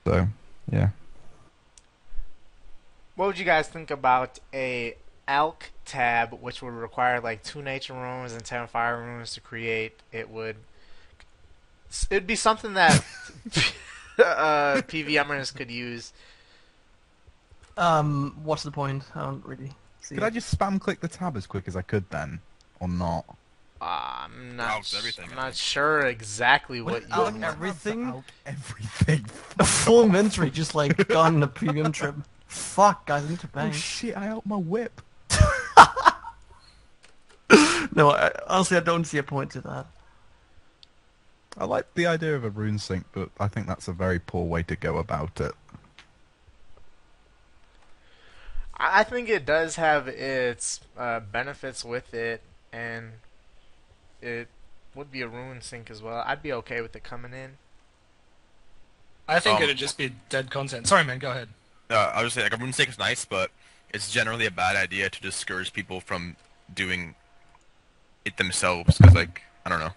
So, 0.05 0.29
yeah. 0.71 0.91
What 3.17 3.27
would 3.27 3.39
you 3.39 3.45
guys 3.45 3.67
think 3.67 3.91
about 3.91 4.39
a 4.55 4.97
Alk 5.27 5.63
tab, 5.85 6.35
which 6.41 6.63
would 6.63 6.75
require 6.75 7.21
like 7.21 7.43
two 7.43 7.63
nature 7.63 7.95
runes 7.95 8.33
and 8.33 8.45
ten 8.45 8.67
fire 8.69 8.99
runes 8.99 9.35
to 9.35 9.41
create? 9.41 10.01
It 10.13 10.31
would. 10.31 10.57
It'd 12.11 12.27
be 12.27 12.37
something 12.37 12.75
that 12.75 13.05
uh, 14.25 14.83
PVMers 14.83 15.55
could 15.55 15.71
use. 15.71 16.13
Um, 17.77 18.37
what's 18.43 18.63
the 18.63 18.71
point? 18.71 19.05
I 19.15 19.23
don't 19.23 19.45
really 19.45 19.71
see. 20.01 20.15
Could 20.15 20.25
it. 20.25 20.27
I 20.27 20.31
just 20.31 20.57
spam 20.57 20.81
click 20.81 21.01
the 21.01 21.09
tab 21.09 21.37
as 21.37 21.47
quick 21.47 21.69
as 21.69 21.77
I 21.77 21.83
could 21.83 22.09
then, 22.11 22.41
or 22.81 22.89
not? 22.89 23.25
Uh, 23.81 24.25
I'm 24.25 24.57
not. 24.57 24.71
Alk's 24.71 24.97
everything, 24.97 25.29
I'm 25.31 25.37
not 25.37 25.55
sure 25.55 26.07
exactly 26.07 26.81
what 26.81 27.03
you. 27.03 27.09
Alk 27.09 27.33
want. 27.33 27.45
everything? 27.45 28.25
Everything. 28.47 29.27
A 29.59 29.65
full 29.65 30.05
inventory 30.05 30.51
just 30.51 30.75
like 30.75 31.09
gone 31.09 31.37
on 31.37 31.43
a 31.43 31.47
premium 31.47 31.93
trip. 31.93 32.15
Fuck, 32.47 33.07
guys, 33.07 33.25
I 33.25 33.29
need 33.29 33.41
to 33.41 33.49
Oh 33.55 33.71
shit! 33.71 34.17
I 34.17 34.29
out 34.29 34.47
my 34.47 34.57
whip. 34.57 35.03
no, 37.95 38.11
I, 38.11 38.33
honestly, 38.47 38.77
I 38.77 38.81
don't 38.81 39.05
see 39.05 39.19
a 39.19 39.23
point 39.23 39.51
to 39.53 39.61
that. 39.63 39.87
I 41.59 41.65
like 41.65 41.95
the 41.95 42.07
idea 42.07 42.37
of 42.37 42.45
a 42.45 42.51
rune 42.51 42.79
sink, 42.79 43.07
but 43.13 43.31
I 43.41 43.49
think 43.49 43.67
that's 43.67 43.89
a 43.89 43.93
very 43.93 44.19
poor 44.19 44.45
way 44.45 44.63
to 44.65 44.77
go 44.77 44.99
about 44.99 45.41
it. 45.41 45.53
I 48.77 49.01
I 49.01 49.05
think 49.05 49.29
it 49.29 49.47
does 49.47 49.77
have 49.77 50.07
its 50.07 50.81
uh, 50.99 51.21
benefits 51.21 51.85
with 51.85 52.13
it, 52.13 52.43
and 52.73 53.13
it 54.21 54.49
would 54.95 55.11
be 55.11 55.23
a 55.23 55.29
rune 55.29 55.61
sink 55.63 55.91
as 55.91 56.03
well. 56.03 56.23
I'd 56.27 56.43
be 56.43 56.53
okay 56.53 56.81
with 56.81 56.95
it 56.95 57.05
coming 57.05 57.33
in. 57.33 57.57
I 59.29 59.41
think 59.41 59.57
Um, 59.59 59.65
it'd 59.65 59.77
just 59.77 59.99
be 59.99 60.13
dead 60.29 60.51
content. 60.51 60.87
Sorry, 60.87 61.05
man. 61.05 61.19
Go 61.19 61.31
ahead. 61.31 61.49
Uh, 61.91 62.13
I 62.15 62.23
was 62.23 62.33
saying, 62.35 62.45
like, 62.45 62.59
a 62.59 62.63
rune 62.63 62.73
sink 62.73 62.91
is 62.91 62.99
nice, 62.99 63.25
but 63.25 63.51
it's 63.93 64.11
generally 64.11 64.47
a 64.47 64.51
bad 64.51 64.77
idea 64.77 65.09
to 65.11 65.21
discourage 65.21 65.73
people 65.73 66.01
from 66.01 66.37
doing 66.73 67.15
it 68.25 68.37
themselves. 68.37 68.99
Because, 68.99 69.15
like, 69.15 69.43
I 69.65 69.71
don't 69.71 69.81
know. 69.81 69.93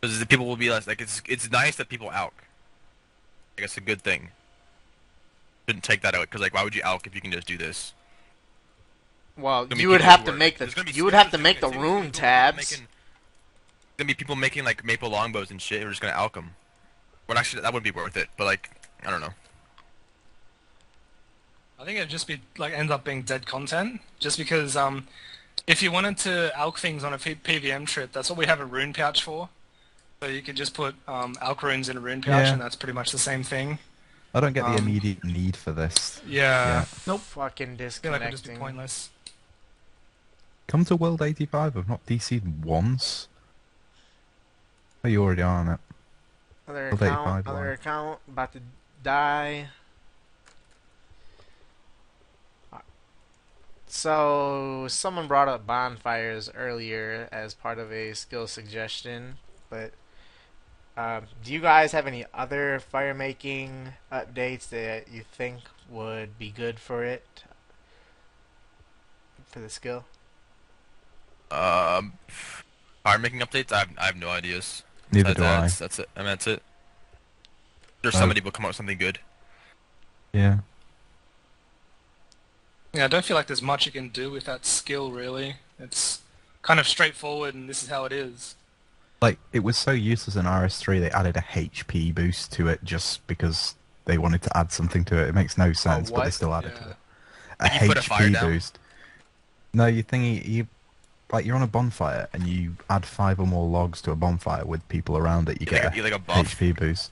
Because 0.00 0.18
the 0.18 0.26
people 0.26 0.46
will 0.46 0.56
be 0.56 0.70
less 0.70 0.86
like 0.86 1.00
it's 1.00 1.22
it's 1.26 1.50
nice 1.50 1.76
that 1.76 1.88
people 1.88 2.08
alk. 2.10 2.32
Like 3.56 3.64
it's 3.64 3.76
a 3.76 3.80
good 3.80 4.02
thing. 4.02 4.28
Shouldn't 5.66 5.84
take 5.84 6.02
that 6.02 6.14
out 6.14 6.22
because 6.22 6.40
like 6.40 6.54
why 6.54 6.62
would 6.64 6.74
you 6.74 6.82
alk 6.82 7.06
if 7.06 7.14
you 7.14 7.20
can 7.20 7.32
just 7.32 7.46
do 7.46 7.56
this? 7.56 7.92
Well, 9.36 9.60
There's 9.62 9.68
gonna 9.68 9.76
be 9.76 9.82
you 9.82 9.88
would 9.88 10.00
have 10.00 10.24
to 10.24 10.32
are- 10.32 10.36
make 10.36 10.54
the 10.58 10.64
there's 10.64 10.74
gonna 10.74 10.86
be 10.86 10.92
you 10.92 11.04
would 11.04 11.12
have 11.14 11.30
to 11.30 11.38
make 11.38 11.60
the 11.60 11.70
too. 11.70 11.78
rune 11.80 12.10
tabs. 12.12 12.56
Making, 12.56 12.86
there's 12.86 13.96
gonna 13.98 14.08
be 14.08 14.14
people 14.14 14.36
making 14.36 14.64
like 14.64 14.84
maple 14.84 15.08
longbows 15.10 15.50
and 15.50 15.60
shit. 15.60 15.80
Who 15.82 15.88
are 15.88 15.90
just 15.90 16.00
gonna 16.02 16.14
alk 16.14 16.34
them. 16.34 16.50
Well, 17.26 17.36
actually, 17.38 17.62
that 17.62 17.72
wouldn't 17.72 17.92
be 17.92 17.98
worth 17.98 18.16
it. 18.16 18.28
But 18.36 18.44
like, 18.44 18.70
I 19.04 19.10
don't 19.10 19.20
know. 19.20 19.34
I 21.78 21.84
think 21.84 21.98
it'd 21.98 22.08
just 22.10 22.26
be 22.26 22.40
like 22.56 22.72
end 22.72 22.90
up 22.90 23.04
being 23.04 23.22
dead 23.22 23.46
content, 23.46 24.00
just 24.18 24.38
because 24.38 24.76
um, 24.76 25.06
if 25.66 25.82
you 25.82 25.90
wanted 25.92 26.16
to 26.18 26.52
alk 26.56 26.78
things 26.78 27.04
on 27.04 27.12
a 27.12 27.18
P- 27.18 27.34
PVM 27.34 27.86
trip, 27.86 28.12
that's 28.12 28.30
what 28.30 28.38
we 28.38 28.46
have 28.46 28.60
a 28.60 28.64
rune 28.64 28.92
pouch 28.92 29.22
for. 29.22 29.48
So 30.20 30.26
you 30.28 30.40
could 30.42 30.56
just 30.56 30.72
put 30.74 30.94
um, 31.06 31.34
alk 31.36 31.62
runes 31.62 31.88
in 31.88 31.96
a 31.96 32.00
rune 32.00 32.22
pouch, 32.22 32.46
Yeah. 32.46 32.52
and 32.52 32.60
that's 32.60 32.76
pretty 32.76 32.94
much 32.94 33.12
the 33.12 33.18
same 33.18 33.42
thing. 33.42 33.78
I 34.34 34.40
don't 34.40 34.52
get 34.52 34.62
the 34.64 34.70
Um, 34.72 34.76
immediate 34.78 35.24
need 35.24 35.56
for 35.56 35.72
this. 35.72 36.20
Yeah, 36.26 36.84
Nope. 37.06 37.20
Fucking 37.20 37.80
I 37.80 37.88
feel 37.90 38.12
like 38.12 38.20
it'd 38.22 38.32
just 38.32 38.46
be 38.48 38.56
pointless. 38.56 39.10
Come 40.66 40.84
to 40.86 40.96
World 40.96 41.22
85. 41.22 41.76
I've 41.76 41.88
not 41.88 42.04
DC'd 42.06 42.64
once. 42.64 43.28
Oh, 45.04 45.08
you 45.08 45.22
already 45.22 45.42
are 45.42 45.58
on 45.60 45.68
it. 45.68 45.80
Other 46.68 46.88
Of 46.88 47.00
account, 47.00 47.46
other 47.46 47.58
line. 47.58 47.68
account, 47.74 48.18
about 48.28 48.52
to 48.54 48.60
die. 49.02 49.68
So, 53.88 54.86
someone 54.88 55.28
brought 55.28 55.48
up 55.48 55.66
bonfires 55.66 56.50
earlier 56.54 57.28
as 57.30 57.54
part 57.54 57.78
of 57.78 57.92
a 57.92 58.14
skill 58.14 58.46
suggestion, 58.48 59.38
but 59.70 59.92
um, 60.96 61.24
do 61.44 61.52
you 61.52 61.60
guys 61.60 61.92
have 61.92 62.06
any 62.06 62.24
other 62.32 62.80
fire 62.80 63.14
making 63.14 63.92
updates 64.10 64.68
that 64.70 65.08
you 65.12 65.22
think 65.30 65.60
would 65.90 66.38
be 66.38 66.50
good 66.50 66.78
for 66.78 67.04
it? 67.04 67.44
For 69.46 69.60
the 69.60 69.68
skill? 69.68 70.04
Um, 71.50 72.14
fire 72.28 73.18
making 73.18 73.40
updates. 73.40 73.72
I 73.72 73.80
have 73.80 73.90
I 73.98 74.06
have 74.06 74.16
no 74.16 74.28
ideas. 74.28 74.82
Neither 75.12 75.34
Besides 75.34 75.36
do 75.36 75.42
that, 75.42 75.58
I. 75.58 75.60
That's, 75.60 75.78
that's 75.78 75.98
it. 76.00 76.08
I 76.16 76.20
mean, 76.20 76.26
that's 76.26 76.46
it. 76.46 76.62
There's 78.02 78.14
somebody 78.14 78.40
will 78.40 78.50
come 78.50 78.64
up 78.64 78.70
with 78.70 78.76
something 78.76 78.98
good. 78.98 79.18
Yeah. 80.32 80.58
Yeah, 82.92 83.04
I 83.04 83.08
don't 83.08 83.24
feel 83.24 83.36
like 83.36 83.46
there's 83.46 83.62
much 83.62 83.84
you 83.86 83.92
can 83.92 84.08
do 84.08 84.30
with 84.30 84.44
that 84.44 84.64
skill 84.64 85.10
really. 85.10 85.56
It's 85.78 86.20
kind 86.62 86.80
of 86.80 86.88
straightforward, 86.88 87.54
and 87.54 87.68
this 87.68 87.82
is 87.82 87.88
how 87.88 88.04
it 88.04 88.12
is. 88.12 88.54
Like, 89.22 89.38
it 89.52 89.60
was 89.60 89.76
so 89.78 89.92
useless 89.92 90.36
in 90.36 90.44
RS3, 90.44 91.00
they 91.00 91.10
added 91.10 91.36
a 91.36 91.40
HP 91.40 92.14
boost 92.14 92.52
to 92.52 92.68
it 92.68 92.84
just 92.84 93.26
because 93.26 93.74
they 94.04 94.18
wanted 94.18 94.42
to 94.42 94.56
add 94.56 94.70
something 94.72 95.04
to 95.06 95.16
it. 95.20 95.28
It 95.28 95.34
makes 95.34 95.56
no 95.56 95.72
sense, 95.72 96.10
but 96.10 96.24
they 96.24 96.30
still 96.30 96.54
added 96.54 96.76
to 96.76 96.90
it. 96.90 96.96
A 97.60 97.86
put 97.86 97.96
a 97.96 98.00
HP 98.02 98.32
down? 98.34 98.50
boost. 98.50 98.78
No, 99.72 99.86
you 99.86 100.02
think 100.02 100.46
you, 100.46 100.66
like, 101.32 101.46
you're 101.46 101.56
on 101.56 101.62
a 101.62 101.66
bonfire 101.66 102.28
and 102.34 102.46
you 102.46 102.76
add 102.90 103.06
five 103.06 103.40
or 103.40 103.46
more 103.46 103.66
logs 103.66 104.02
to 104.02 104.10
a 104.10 104.16
bonfire 104.16 104.64
with 104.66 104.86
people 104.88 105.16
around 105.16 105.48
it, 105.48 105.60
you 105.60 105.64
You 105.64 105.70
get 105.70 105.84
like 105.84 105.96
a- 105.96 106.02
like 106.02 106.12
a? 106.28 106.48
HP 106.48 106.72
boost. 106.78 107.10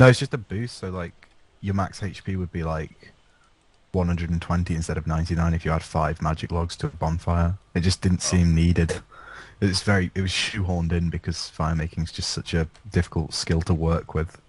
No, 0.00 0.08
it's 0.08 0.18
just 0.18 0.34
a 0.34 0.38
boost, 0.38 0.76
so, 0.78 0.90
like, 0.90 1.12
your 1.60 1.74
max 1.74 2.00
HP 2.00 2.36
would 2.36 2.50
be, 2.52 2.64
like, 2.64 3.12
120 3.92 4.74
instead 4.74 4.96
of 4.96 5.06
99 5.06 5.54
if 5.54 5.64
you 5.64 5.70
had 5.70 5.82
five 5.84 6.20
magic 6.20 6.50
logs 6.50 6.74
to 6.76 6.86
a 6.88 6.90
bonfire. 6.90 7.54
It 7.74 7.80
just 7.80 8.00
didn't 8.00 8.22
Oh. 8.22 8.28
seem 8.28 8.54
needed. 8.54 9.00
It's 9.60 9.82
very, 9.82 10.10
it 10.14 10.20
was 10.20 10.30
shoehorned 10.30 10.92
in 10.92 11.10
because 11.10 11.48
fire 11.48 11.74
making 11.74 12.04
is 12.04 12.12
just 12.12 12.30
such 12.30 12.54
a 12.54 12.68
difficult 12.90 13.32
skill 13.34 13.62
to 13.62 13.74
work 13.74 14.14
with. 14.14 14.40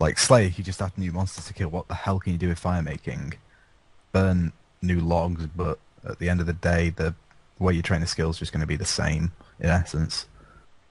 Like 0.00 0.18
Slayer, 0.18 0.52
you 0.56 0.62
just 0.62 0.80
add 0.80 0.96
new 0.96 1.12
monsters 1.12 1.46
to 1.46 1.54
kill. 1.54 1.68
What 1.70 1.88
the 1.88 1.94
hell 1.94 2.20
can 2.20 2.32
you 2.32 2.38
do 2.38 2.48
with 2.48 2.58
fire 2.58 2.82
making? 2.82 3.34
Burn 4.12 4.52
new 4.80 5.00
logs, 5.00 5.46
but 5.46 5.78
at 6.04 6.18
the 6.18 6.28
end 6.28 6.40
of 6.40 6.46
the 6.46 6.52
day, 6.52 6.90
the 6.90 7.14
way 7.58 7.74
you 7.74 7.82
train 7.82 8.00
the 8.00 8.06
skill 8.06 8.30
is 8.30 8.38
just 8.38 8.52
going 8.52 8.60
to 8.60 8.66
be 8.66 8.76
the 8.76 8.84
same 8.84 9.32
in 9.58 9.68
essence. 9.68 10.26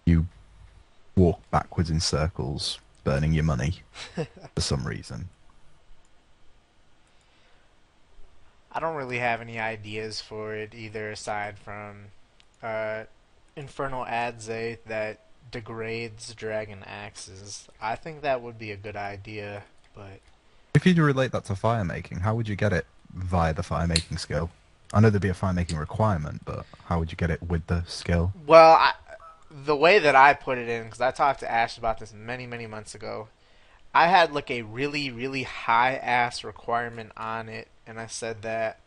You 0.06 0.28
walk 1.16 1.40
backwards 1.52 1.90
in 1.90 2.00
circles, 2.00 2.80
burning 3.04 3.34
your 3.34 3.44
money 3.44 3.82
for 4.56 4.62
some 4.62 4.86
reason. 4.86 5.30
I 8.72 8.80
don't 8.80 8.96
really 8.96 9.20
have 9.20 9.42
any 9.42 9.60
ideas 9.60 10.22
for 10.22 10.54
it 10.54 10.76
either, 10.76 11.10
aside 11.12 11.58
from 11.58 12.06
uh, 12.62 13.06
Infernal 13.58 14.06
Adze 14.06 14.78
that 14.86 15.20
degrades 15.52 16.34
dragon 16.36 16.84
axes. 16.86 17.68
I 17.82 17.96
think 17.96 18.22
that 18.22 18.42
would 18.42 18.58
be 18.60 18.72
a 18.72 18.78
good 18.78 18.96
idea, 18.96 19.64
but 19.96 20.20
If 20.74 20.86
you 20.86 21.04
relate 21.04 21.32
that 21.32 21.46
to 21.46 21.56
fire 21.56 21.84
making, 21.84 22.20
how 22.20 22.36
would 22.36 22.48
you 22.48 22.56
get 22.56 22.72
it 22.72 22.86
via 23.14 23.54
the 23.54 23.64
fire 23.64 23.88
making 23.88 24.18
skill? 24.18 24.52
I 24.94 25.00
know 25.00 25.10
there'd 25.10 25.22
be 25.22 25.30
a 25.30 25.34
fire 25.34 25.54
making 25.54 25.78
requirement, 25.78 26.44
but 26.46 26.66
how 26.86 27.00
would 27.00 27.12
you 27.12 27.18
get 27.18 27.30
it 27.30 27.42
with 27.42 27.68
the 27.68 27.84
skill? 27.88 28.32
well, 28.46 28.74
I, 28.74 28.94
the 29.50 29.76
way 29.76 30.00
that 30.00 30.16
I 30.16 30.34
put 30.34 30.58
it 30.58 30.70
in, 30.70 30.86
because 30.86 31.02
I 31.02 31.12
talked 31.12 31.40
to 31.42 31.52
Ash 31.52 31.78
about 31.78 32.00
this 32.00 32.14
many, 32.14 32.46
many 32.46 32.68
months 32.68 32.94
ago, 32.94 33.28
I 33.94 34.08
had 34.08 34.34
like 34.34 34.52
a 34.52 34.62
really, 34.62 35.10
really 35.10 35.44
high 35.44 35.96
ass 35.96 36.44
requirement 36.44 37.12
on 37.18 37.50
it, 37.50 37.68
and 37.88 38.00
I 38.00 38.08
said 38.08 38.44
that, 38.44 38.80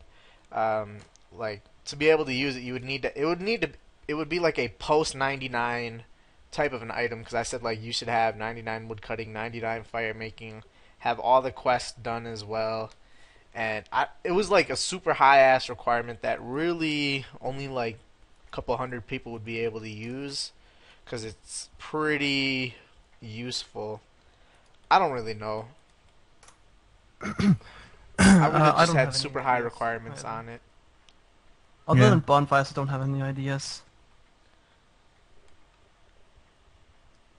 um, 0.52 0.98
like 1.32 1.62
to 1.86 1.96
be 1.96 2.08
able 2.10 2.24
to 2.26 2.32
use 2.32 2.56
it, 2.56 2.62
you 2.62 2.72
would 2.74 2.84
need 2.84 3.02
to. 3.02 3.20
It 3.20 3.24
would 3.24 3.40
need 3.40 3.62
to. 3.62 3.70
It 4.11 4.14
would 4.14 4.28
be 4.28 4.40
like 4.40 4.58
a 4.58 4.68
post 4.70 5.14
ninety 5.14 5.48
nine 5.48 6.02
type 6.50 6.72
of 6.72 6.82
an 6.82 6.90
item, 6.90 7.20
because 7.20 7.34
I 7.34 7.44
said 7.44 7.62
like 7.62 7.80
you 7.80 7.92
should 7.92 8.08
have 8.08 8.36
ninety 8.36 8.61
nine 8.61 8.88
wood 8.88 9.02
cutting, 9.02 9.32
ninety 9.32 9.61
nine 9.61 9.84
fire 9.84 10.12
making, 10.12 10.64
have 10.98 11.20
all 11.20 11.40
the 11.40 11.52
quests 11.52 11.92
done 11.92 12.26
as 12.26 12.44
well. 12.44 12.90
And 13.54 13.84
I, 13.92 14.08
it 14.24 14.32
was 14.32 14.50
like 14.50 14.68
a 14.68 14.74
super 14.74 15.14
high 15.14 15.38
ass 15.38 15.68
requirement 15.68 16.22
that 16.22 16.40
really 16.42 17.24
only 17.40 17.68
like 17.68 17.98
a 18.48 18.54
couple 18.54 18.76
hundred 18.76 19.06
people 19.06 19.30
would 19.32 19.44
be 19.44 19.61
able 19.61 19.78
to 19.80 19.88
use 19.88 20.50
because 21.04 21.24
it's 21.24 21.68
pretty 21.78 22.74
useful. 23.20 24.00
I 24.90 24.98
don't 24.98 25.12
really 25.12 25.34
know. 25.34 25.66
I 27.22 27.28
would 27.38 27.56
Uh, 28.18 28.64
have 28.64 28.74
I 28.74 28.84
just 28.86 28.92
had 28.94 29.14
super 29.14 29.40
high 29.42 29.58
requirements 29.58 30.24
either. 30.24 30.34
on 30.36 30.48
it. 30.48 30.61
Other 31.86 32.00
Yeah. 32.00 32.11
than 32.11 32.18
bonfires, 32.20 32.72
I 32.72 32.74
don't 32.74 32.88
have 32.88 33.02
any 33.02 33.22
ideas. 33.22 33.82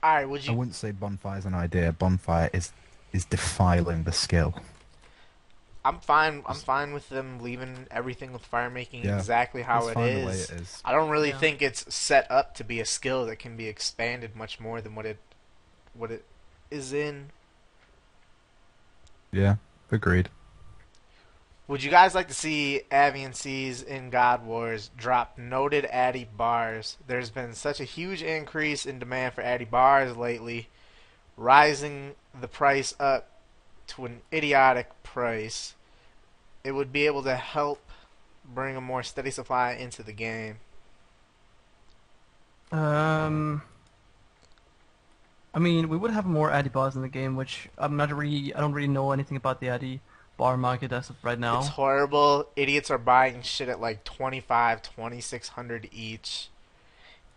All 0.04 0.16
right, 0.16 0.26
would 0.28 0.48
I 0.48 0.52
wouldn't 0.52 0.76
say 0.76 0.92
bonfire 0.92 1.38
is 1.38 1.46
an 1.46 1.54
idea. 1.54 1.92
Bonfire 1.92 2.50
is 2.54 2.72
is 3.14 3.26
defiling 3.26 4.04
the 4.04 4.12
skill. 4.12 4.56
I'm 5.84 6.00
fine. 6.00 6.44
I'm 6.48 6.56
fine 6.56 6.94
with 6.94 7.10
them 7.10 7.40
leaving 7.40 7.88
everything 7.90 8.34
with 8.34 8.44
fire 8.44 8.70
making 8.70 9.04
Yeah, 9.04 9.18
exactly 9.18 9.64
how 9.64 9.80
it's 9.80 9.90
it 9.90 9.94
fine 9.96 10.20
the 10.22 10.26
way 10.28 10.34
is. 10.34 10.50
it 10.50 10.62
is. 10.62 10.82
I 10.86 10.92
don't 10.92 11.10
really 11.10 11.30
Yeah. 11.30 11.38
think 11.40 11.62
it's 11.62 11.94
set 11.94 12.30
up 12.32 12.54
to 12.56 12.64
be 12.64 12.80
a 12.80 12.86
skill 12.86 13.26
that 13.26 13.38
can 13.38 13.58
be 13.58 13.68
expanded 13.68 14.36
much 14.36 14.60
more 14.60 14.80
than 14.82 14.96
what 14.96 15.06
it 15.06 15.18
what 15.94 16.12
it 16.12 16.24
is 16.70 16.94
in. 16.94 17.30
Yeah, 19.32 19.56
agreed. 19.92 20.30
Would 21.72 21.84
you 21.84 21.90
guys 21.90 22.14
like 22.14 22.28
to 22.28 22.34
see 22.34 22.82
Aviansies 22.92 23.82
in 23.82 24.10
God 24.10 24.46
Wars 24.46 24.92
drop 24.98 25.38
noted 25.38 25.86
Addy 25.86 26.26
bars? 26.26 26.98
There's 27.08 27.30
been 27.30 27.54
such 27.54 27.80
a 27.80 27.86
huge 27.86 28.22
increase 28.22 28.86
in 28.86 29.00
demand 29.00 29.36
for 29.36 29.42
Addy 29.42 29.64
bars 29.64 30.18
lately, 30.18 30.68
rising 31.38 32.16
the 32.38 32.50
price 32.50 32.94
up 33.00 33.30
to 33.88 34.06
an 34.06 34.20
idiotic 34.34 34.90
price. 35.02 35.76
It 36.66 36.74
would 36.74 36.92
be 36.92 37.06
able 37.06 37.24
to 37.24 37.38
help 37.38 37.82
bring 38.44 38.76
a 38.76 38.82
more 38.82 39.02
steady 39.02 39.32
supply 39.32 39.72
into 39.72 40.04
the 40.04 40.12
game. 40.12 40.58
Um, 42.74 43.62
I 45.54 45.60
mean, 45.60 45.88
we 45.88 45.96
would 45.96 46.12
have 46.12 46.26
more 46.26 46.52
Addy 46.52 46.68
bars 46.68 46.98
in 46.98 47.02
the 47.02 47.08
game, 47.08 47.38
which 47.38 47.70
I'm 47.78 47.96
not 47.96 48.12
really. 48.12 48.54
I 48.54 48.60
don't 48.60 48.74
really 48.74 48.90
know 48.90 49.14
anything 49.14 49.38
about 49.38 49.62
the 49.62 49.70
Addy 49.70 50.02
bar 50.42 50.58
market 50.58 50.92
as 50.92 51.08
of 51.12 51.16
right 51.24 51.38
now. 51.38 51.60
It's 51.60 51.68
horrible. 51.68 52.48
Idiots 52.56 52.90
are 52.90 52.98
buying 52.98 53.44
shit 53.44 53.70
at 53.70 53.80
like 53.80 54.04
25, 54.04 54.82
2600 54.82 55.88
each. 55.92 56.50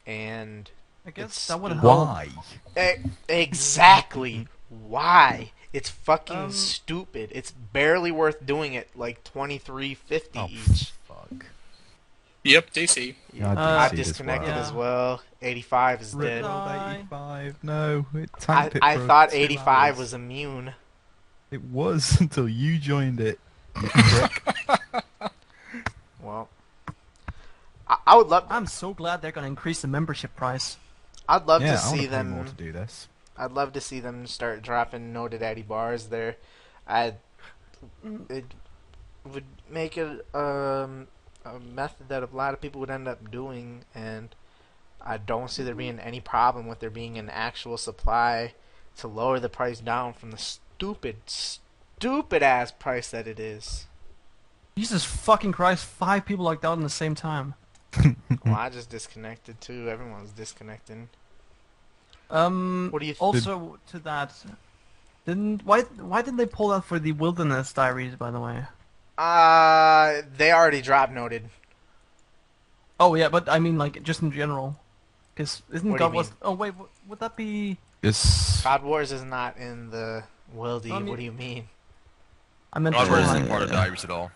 And 0.07 0.70
I 1.07 1.11
guess 1.11 1.26
it's 1.26 1.46
that 1.48 1.61
would 1.61 1.72
help. 1.72 1.84
Why? 1.84 2.28
Exactly. 3.28 4.48
Why? 4.70 5.52
It's 5.74 5.90
fucking 5.90 6.36
Um, 6.36 6.50
stupid. 6.52 7.30
It's 7.34 7.50
barely 7.50 8.11
worth 8.11 8.46
doing 8.46 8.72
it 8.72 8.88
like 8.96 9.22
twenty 9.22 9.59
three 9.59 9.92
fifty 9.94 10.38
Oh, 10.38 10.46
each. 10.48 10.92
fuck. 11.07 11.46
Yep, 12.44 12.72
DC. 12.72 13.16
Yeah, 13.32 13.50
Uh, 13.52 13.55
I 13.80 13.88
DC'd 13.88 13.98
as 14.00 14.07
disconnected 14.09 14.48
well. 14.55 14.59
as 14.64 14.72
well. 14.72 15.22
Eighty 15.42 15.62
five 15.62 16.00
is 16.00 16.14
Rip 16.14 16.42
dead. 16.42 16.44
85. 16.44 17.57
No, 17.62 18.07
it 18.14 18.30
I, 18.48 18.66
it 18.66 18.78
I 18.82 19.07
thought 19.07 19.34
85 19.34 19.66
hours. 19.92 19.98
was 19.98 20.14
immune. 20.14 20.74
It 21.55 21.62
was 21.62 22.20
until 22.20 22.48
you 22.48 22.78
joined 22.78 23.20
it. 23.20 23.38
you. 23.80 23.88
Well, 26.20 26.48
I, 27.86 27.98
I 28.07 28.16
would 28.16 28.28
love. 28.28 28.46
I'm 28.48 28.66
so 28.66 28.94
glad 28.94 29.20
they're 29.20 29.30
gonna 29.30 29.46
increase 29.46 29.82
the 29.82 29.88
membership 29.88 30.34
price. 30.34 30.78
I'd 31.28 31.46
love 31.46 31.61
yeah, 31.61 31.76
to 31.76 31.82
I 31.82 31.84
wanna 31.84 31.98
see 32.02 32.09
pay 32.09 32.22
more 32.22 32.38
them. 32.38 32.46
to 32.46 32.52
do 32.55 32.72
this. 32.72 33.09
I'd 33.36 33.52
love 33.52 33.74
to 33.74 33.80
see 33.80 34.00
them 34.00 34.26
start 34.26 34.62
dropping 34.62 35.12
noted 35.12 35.42
Addy 35.42 35.61
bars 35.61 36.07
there. 36.07 36.36
I 36.88 37.14
it 38.30 38.46
would 39.30 39.44
make 39.70 39.98
it 39.98 40.26
um, 40.34 41.09
a 41.44 41.61
method 41.61 42.09
that 42.09 42.22
a 42.22 42.34
lot 42.34 42.55
of 42.55 42.61
people 42.62 42.80
would 42.80 42.90
end 42.90 43.07
up 43.07 43.30
doing, 43.30 43.84
and 43.94 44.34
I 45.02 45.18
don't 45.18 45.50
see 45.50 45.62
there 45.62 45.74
being 45.74 46.00
any 46.00 46.20
problem 46.20 46.66
with 46.66 46.80
there 46.80 46.90
being 46.90 47.18
an 47.18 47.28
actual 47.28 47.76
supply 47.76 48.55
to 48.96 49.09
lower 49.09 49.38
the 49.38 49.50
price 49.50 49.80
down 49.80 50.14
from 50.14 50.30
the 50.30 50.38
stupid, 50.77 51.16
stupid 51.27 52.43
ass 52.43 52.72
price 52.72 53.11
that 53.11 53.27
it 53.27 53.39
is. 53.41 53.87
Jesus 54.77 55.05
fucking 55.05 55.53
Christ! 55.53 55.85
Five 55.85 56.25
people 56.27 56.45
locked 56.45 56.64
out 56.64 56.77
in 56.77 56.83
the 56.83 56.89
same 56.91 57.14
time. 57.14 57.55
well, 58.45 58.55
I 58.57 58.70
just 58.70 58.91
disconnected 58.91 59.61
too. 59.61 59.89
Everyone's 59.89 60.31
disconnecting. 60.33 61.09
Um. 62.31 62.89
What 62.91 63.01
do 63.01 63.07
you? 63.07 63.12
Th- 63.12 63.20
Also, 63.22 63.79
to 63.89 63.99
that, 64.01 64.33
didn't 65.27 65.64
why 65.64 65.83
why 65.83 66.22
didn't 66.22 66.39
they 66.39 66.47
pull 66.47 66.68
that 66.68 66.85
for 66.85 66.99
the 66.99 67.12
Wilderness 67.12 67.72
Diaries? 67.72 68.16
By 68.16 68.31
the 68.33 68.41
way. 68.41 68.64
uh, 69.16 70.22
they 70.37 70.51
already 70.51 70.83
drop 70.83 71.11
noted. 71.11 71.49
Oh 72.99 73.14
yeah, 73.14 73.29
but 73.29 73.49
I 73.49 73.59
mean 73.61 73.79
like 73.79 74.03
just 74.03 74.22
in 74.22 74.33
general, 74.33 74.77
because 75.35 75.62
isn't 75.72 75.89
What 75.89 75.99
God 76.01 76.14
was? 76.14 76.33
Oh 76.43 76.53
wait, 76.55 76.70
w- 76.70 76.89
would 77.07 77.20
that 77.20 77.37
be? 77.37 77.77
It's 78.03 78.61
God 78.62 78.83
Wars 78.83 79.12
is 79.12 79.22
not 79.22 79.57
in 79.57 79.91
the 79.91 80.25
Wildy. 80.55 80.90
I 80.92 80.98
mean- 80.98 81.07
what 81.09 81.18
do 81.18 81.24
you 81.24 81.32
mean? 81.32 81.68
I 82.72 82.78
meant 82.80 82.96
God 82.96 83.07
isn't 83.22 83.48
part 83.48 83.62
of 83.62 83.68
the 83.70 83.76
Iris 83.76 84.02
at 84.05 84.11
all. 84.11 84.32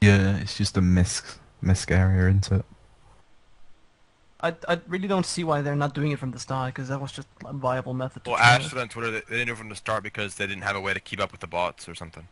yeah, 0.00 0.36
it's 0.38 0.56
just 0.56 0.76
a 0.76 0.80
misc 0.80 1.38
misc 1.62 1.90
area, 1.90 2.28
isn't 2.28 2.50
it. 2.50 2.64
I 4.42 4.54
I 4.68 4.80
really 4.88 5.06
don't 5.06 5.26
see 5.26 5.44
why 5.44 5.60
they're 5.62 5.76
not 5.76 5.94
doing 5.94 6.10
it 6.12 6.18
from 6.18 6.30
the 6.30 6.38
start 6.38 6.74
because 6.74 6.88
that 6.88 7.00
was 7.00 7.12
just 7.12 7.28
a 7.44 7.52
viable 7.52 7.94
method. 7.94 8.24
To 8.24 8.30
Well, 8.30 8.38
try 8.38 8.54
Ash 8.56 8.68
said 8.70 8.78
on 8.78 8.88
Twitter 8.88 9.10
that 9.12 9.26
they 9.26 9.36
didn't 9.36 9.48
do 9.48 9.52
it 9.52 9.58
from 9.58 9.68
the 9.68 9.76
start 9.76 10.02
because 10.02 10.36
they 10.36 10.46
didn't 10.46 10.62
have 10.62 10.76
a 10.76 10.80
way 10.80 10.94
to 10.94 11.00
keep 11.00 11.20
up 11.20 11.30
with 11.30 11.40
the 11.40 11.46
bots 11.46 11.88
or 11.88 11.94
something. 11.94 12.26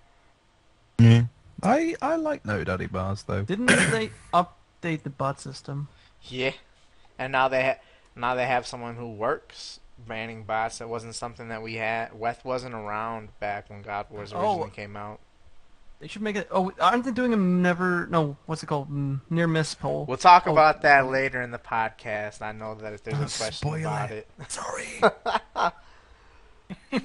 Yeah. 0.98 1.24
I 1.62 1.94
I 2.00 2.16
like 2.16 2.44
noted 2.44 2.68
Addy 2.68 2.86
bars 2.86 3.22
though. 3.24 3.42
Didn't 3.42 3.66
they 3.90 4.10
update 4.32 5.02
the 5.02 5.10
bot 5.10 5.40
system? 5.40 5.88
Yeah, 6.22 6.52
and 7.18 7.30
now 7.32 7.48
they 7.48 7.62
ha- 7.64 7.80
now 8.16 8.34
they 8.34 8.46
have 8.46 8.66
someone 8.66 8.94
who 8.96 9.08
works 9.12 9.78
banning 10.06 10.44
bots. 10.44 10.78
That 10.78 10.88
wasn't 10.88 11.14
something 11.14 11.48
that 11.48 11.62
we 11.62 11.74
had. 11.74 12.18
Weath 12.18 12.44
wasn't 12.44 12.74
around 12.74 13.30
back 13.40 13.68
when 13.70 13.82
God 13.82 14.06
Wars 14.10 14.32
Oh. 14.32 14.38
originally 14.40 14.70
came 14.70 14.96
out. 14.96 15.20
They 16.00 16.06
should 16.06 16.22
make 16.22 16.36
it. 16.36 16.46
Oh, 16.52 16.70
aren't 16.80 17.04
they 17.04 17.10
doing 17.10 17.32
a 17.32 17.36
never? 17.36 18.06
No, 18.06 18.36
what's 18.46 18.62
it 18.62 18.66
called? 18.66 18.88
Mm, 18.88 19.20
near 19.30 19.48
miss 19.48 19.74
poll. 19.74 20.04
We'll 20.06 20.16
talk 20.16 20.46
Oh. 20.46 20.52
about 20.52 20.82
that 20.82 21.06
later 21.08 21.42
in 21.42 21.50
the 21.50 21.58
podcast. 21.58 22.40
I 22.40 22.52
know 22.52 22.76
that 22.76 22.92
if 22.92 23.02
there's 23.02 23.16
a 23.18 23.24
Oh, 23.24 23.26
question 23.26 23.52
spoil 23.68 23.80
about 23.80 24.12
it. 24.12 24.28
it. 24.38 24.52
Sorry. 24.52 25.00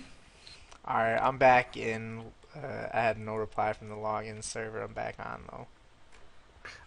All 0.85 0.97
right, 0.97 1.17
I'm 1.17 1.37
back 1.37 1.75
in. 1.77 2.23
Uh, 2.55 2.87
I 2.93 2.99
had 3.01 3.17
no 3.17 3.35
reply 3.35 3.73
from 3.73 3.89
the 3.89 3.95
login 3.95 4.43
server. 4.43 4.81
I'm 4.81 4.93
back 4.93 5.15
on 5.19 5.43
though. 5.51 5.67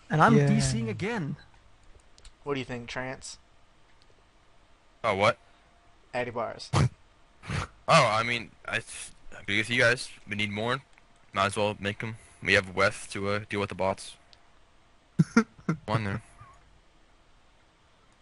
And 0.09 0.23
I'm 0.23 0.37
Yeah. 0.37 0.47
DCing 0.47 0.89
again. 0.89 1.37
What 2.45 2.55
do 2.55 2.61
you 2.61 2.65
think, 2.67 2.89
Trance? 2.89 3.39
Oh, 5.03 5.15
what? 5.17 5.39
Addy 6.17 6.31
bars. 6.31 6.71
Oh, 7.89 8.05
I 8.05 8.25
mean, 8.25 8.51
I, 8.67 8.79
I 8.79 9.43
agree 9.43 9.59
with 9.59 9.71
you 9.71 9.81
guys. 9.81 10.09
We 10.29 10.35
need 10.35 10.51
more. 10.51 10.81
Might 11.33 11.47
as 11.47 11.57
well 11.57 11.77
make 11.79 12.01
them. 12.01 12.17
We 12.43 12.55
have 12.55 12.75
Weath 12.75 13.07
to 13.13 13.29
uh, 13.29 13.41
deal 13.49 13.61
with 13.61 13.69
the 13.69 13.77
bots. 13.77 14.17
One 15.87 16.03
there. 16.03 16.23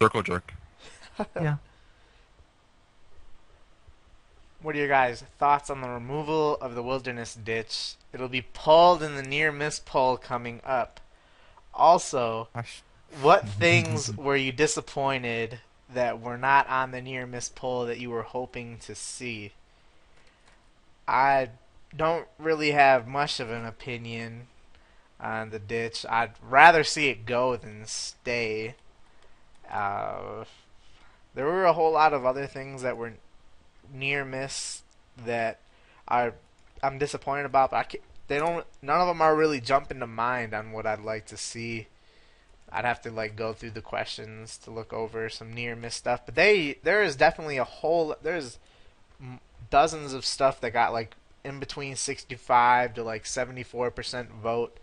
Circle 0.02 0.22
jerk. 0.22 0.52
yeah. 1.40 1.56
What 4.60 4.74
are 4.74 4.78
your 4.78 4.88
guys' 4.88 5.24
thoughts 5.38 5.70
on 5.70 5.80
the 5.80 5.88
removal 5.88 6.58
of 6.60 6.74
the 6.74 6.82
wilderness 6.82 7.34
ditch? 7.34 7.94
It'll 8.12 8.28
be 8.28 8.42
pulled 8.42 9.02
in 9.02 9.16
the 9.16 9.22
near 9.22 9.50
miss 9.50 9.78
poll 9.78 10.18
coming 10.18 10.60
up. 10.62 11.00
Also, 11.72 12.48
what 13.22 13.48
things 13.48 14.14
were 14.14 14.36
you 14.36 14.52
disappointed 14.52 15.60
that 15.94 16.20
were 16.20 16.36
not 16.36 16.68
on 16.68 16.90
the 16.90 17.00
near 17.00 17.26
miss 17.26 17.48
poll 17.48 17.86
that 17.86 17.98
you 17.98 18.10
were 18.10 18.22
hoping 18.22 18.78
to 18.78 18.94
see? 18.94 19.52
I 21.06 21.50
don't 21.96 22.26
really 22.38 22.72
have 22.72 23.06
much 23.06 23.40
of 23.40 23.50
an 23.50 23.64
opinion 23.64 24.48
on 25.20 25.50
the 25.50 25.58
ditch. 25.58 26.04
I'd 26.08 26.32
rather 26.42 26.84
see 26.84 27.08
it 27.08 27.26
go 27.26 27.56
than 27.56 27.86
stay. 27.86 28.74
Uh, 29.70 30.44
there 31.34 31.46
were 31.46 31.64
a 31.64 31.72
whole 31.72 31.92
lot 31.92 32.12
of 32.12 32.24
other 32.24 32.46
things 32.46 32.82
that 32.82 32.96
were 32.96 33.14
near 33.92 34.24
miss 34.24 34.82
that 35.24 35.60
I 36.08 36.32
I'm 36.82 36.98
disappointed 36.98 37.46
about. 37.46 37.70
But 37.70 37.94
I 37.94 37.98
they 38.28 38.38
don't. 38.38 38.66
None 38.82 39.00
of 39.00 39.08
them 39.08 39.20
are 39.20 39.36
really 39.36 39.60
jumping 39.60 40.00
to 40.00 40.06
mind 40.06 40.54
on 40.54 40.72
what 40.72 40.86
I'd 40.86 41.00
like 41.00 41.26
to 41.26 41.36
see. 41.36 41.88
I'd 42.74 42.84
have 42.84 43.02
to 43.02 43.10
like 43.10 43.36
go 43.36 43.52
through 43.52 43.70
the 43.70 43.80
questions 43.80 44.58
to 44.58 44.70
look 44.70 44.92
over 44.92 45.28
some 45.28 45.52
near 45.52 45.76
miss 45.76 45.94
stuff. 45.94 46.26
But 46.26 46.34
they 46.34 46.78
there 46.82 47.02
is 47.02 47.16
definitely 47.16 47.56
a 47.56 47.64
whole 47.64 48.16
there's 48.22 48.58
dozens 49.70 50.12
of 50.12 50.24
stuff 50.24 50.60
that 50.60 50.72
got 50.72 50.92
like 50.92 51.14
in 51.44 51.60
between 51.60 51.94
65 51.94 52.94
to 52.94 53.02
like 53.02 53.24
74% 53.24 54.28
vote 54.28 54.78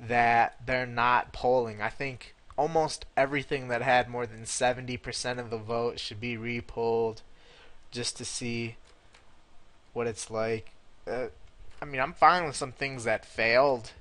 that 0.00 0.56
they're 0.64 0.86
not 0.86 1.32
polling. 1.32 1.82
I 1.82 1.88
think 1.88 2.34
almost 2.56 3.06
everything 3.16 3.68
that 3.68 3.82
had 3.82 4.08
more 4.08 4.26
than 4.26 4.44
70% 4.44 5.38
of 5.38 5.50
the 5.50 5.58
vote 5.58 5.98
should 5.98 6.20
be 6.20 6.36
repolled 6.36 7.22
just 7.90 8.16
to 8.16 8.24
see 8.24 8.76
what 9.92 10.06
it's 10.06 10.30
like. 10.30 10.70
Uh, 11.06 11.26
I 11.80 11.84
mean, 11.84 12.00
I'm 12.00 12.12
fine 12.12 12.46
with 12.46 12.56
some 12.56 12.72
things 12.72 13.04
that 13.04 13.24
failed, 13.24 13.92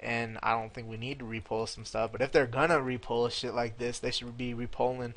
and 0.00 0.38
I 0.42 0.52
don't 0.52 0.72
think 0.72 0.88
we 0.88 0.96
need 0.96 1.18
to 1.20 1.24
repoll 1.24 1.68
some 1.68 1.84
stuff. 1.84 2.12
But 2.12 2.20
if 2.22 2.32
they're 2.32 2.46
gonna 2.46 2.78
repoll 2.78 3.30
shit 3.30 3.54
like 3.54 3.78
this, 3.78 3.98
they 3.98 4.10
should 4.10 4.36
be 4.36 4.54
repolling 4.54 5.14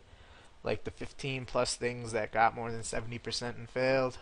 like 0.64 0.84
the 0.84 0.92
15 0.92 1.46
plus 1.46 1.76
things 1.76 2.12
that 2.12 2.32
got 2.32 2.56
more 2.56 2.72
than 2.72 2.82
70% 2.82 3.58
and 3.58 3.70
failed. 3.70 4.18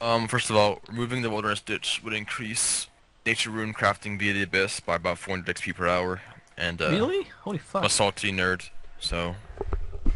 Um, 0.00 0.26
first 0.28 0.50
of 0.50 0.56
all, 0.56 0.80
removing 0.88 1.22
the 1.22 1.30
wilderness 1.30 1.60
ditch 1.60 2.00
would 2.04 2.12
increase 2.12 2.88
nature 3.24 3.50
rune 3.50 3.72
crafting 3.72 4.18
via 4.18 4.32
the 4.32 4.42
abyss 4.42 4.80
by 4.80 4.96
about 4.96 5.18
400 5.18 5.54
XP 5.56 5.74
per 5.76 5.86
hour. 5.86 6.20
And 6.56 6.82
uh, 6.82 6.90
Really? 6.90 7.28
Holy 7.42 7.58
fuck. 7.58 7.82
I'm 7.82 7.86
a 7.86 7.90
salty 7.90 8.32
nerd, 8.32 8.68
so 8.98 9.36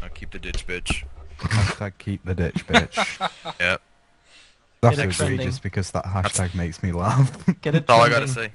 I'll 0.03 0.09
keep 0.11 0.33
the 0.33 0.39
ditch, 0.39 0.67
bitch. 0.67 1.05
Hashtag 1.39 1.93
keep 1.99 2.25
the 2.25 2.35
ditch, 2.35 2.67
bitch. 2.67 3.31
Yep, 3.61 3.81
That's 4.83 4.97
Get 4.97 5.09
it 5.09 5.13
trending. 5.13 5.39
outrageous 5.41 5.59
because 5.59 5.91
that 5.93 6.05
hashtag 6.05 6.55
makes 6.55 6.83
me 6.83 6.93
laugh. 6.93 7.45
Get 7.63 7.75
it 7.75 7.87
that's 7.87 7.91
all 7.91 8.03
I 8.03 8.09
gotta 8.09 8.27
trending. 8.27 8.51
say. 8.51 8.53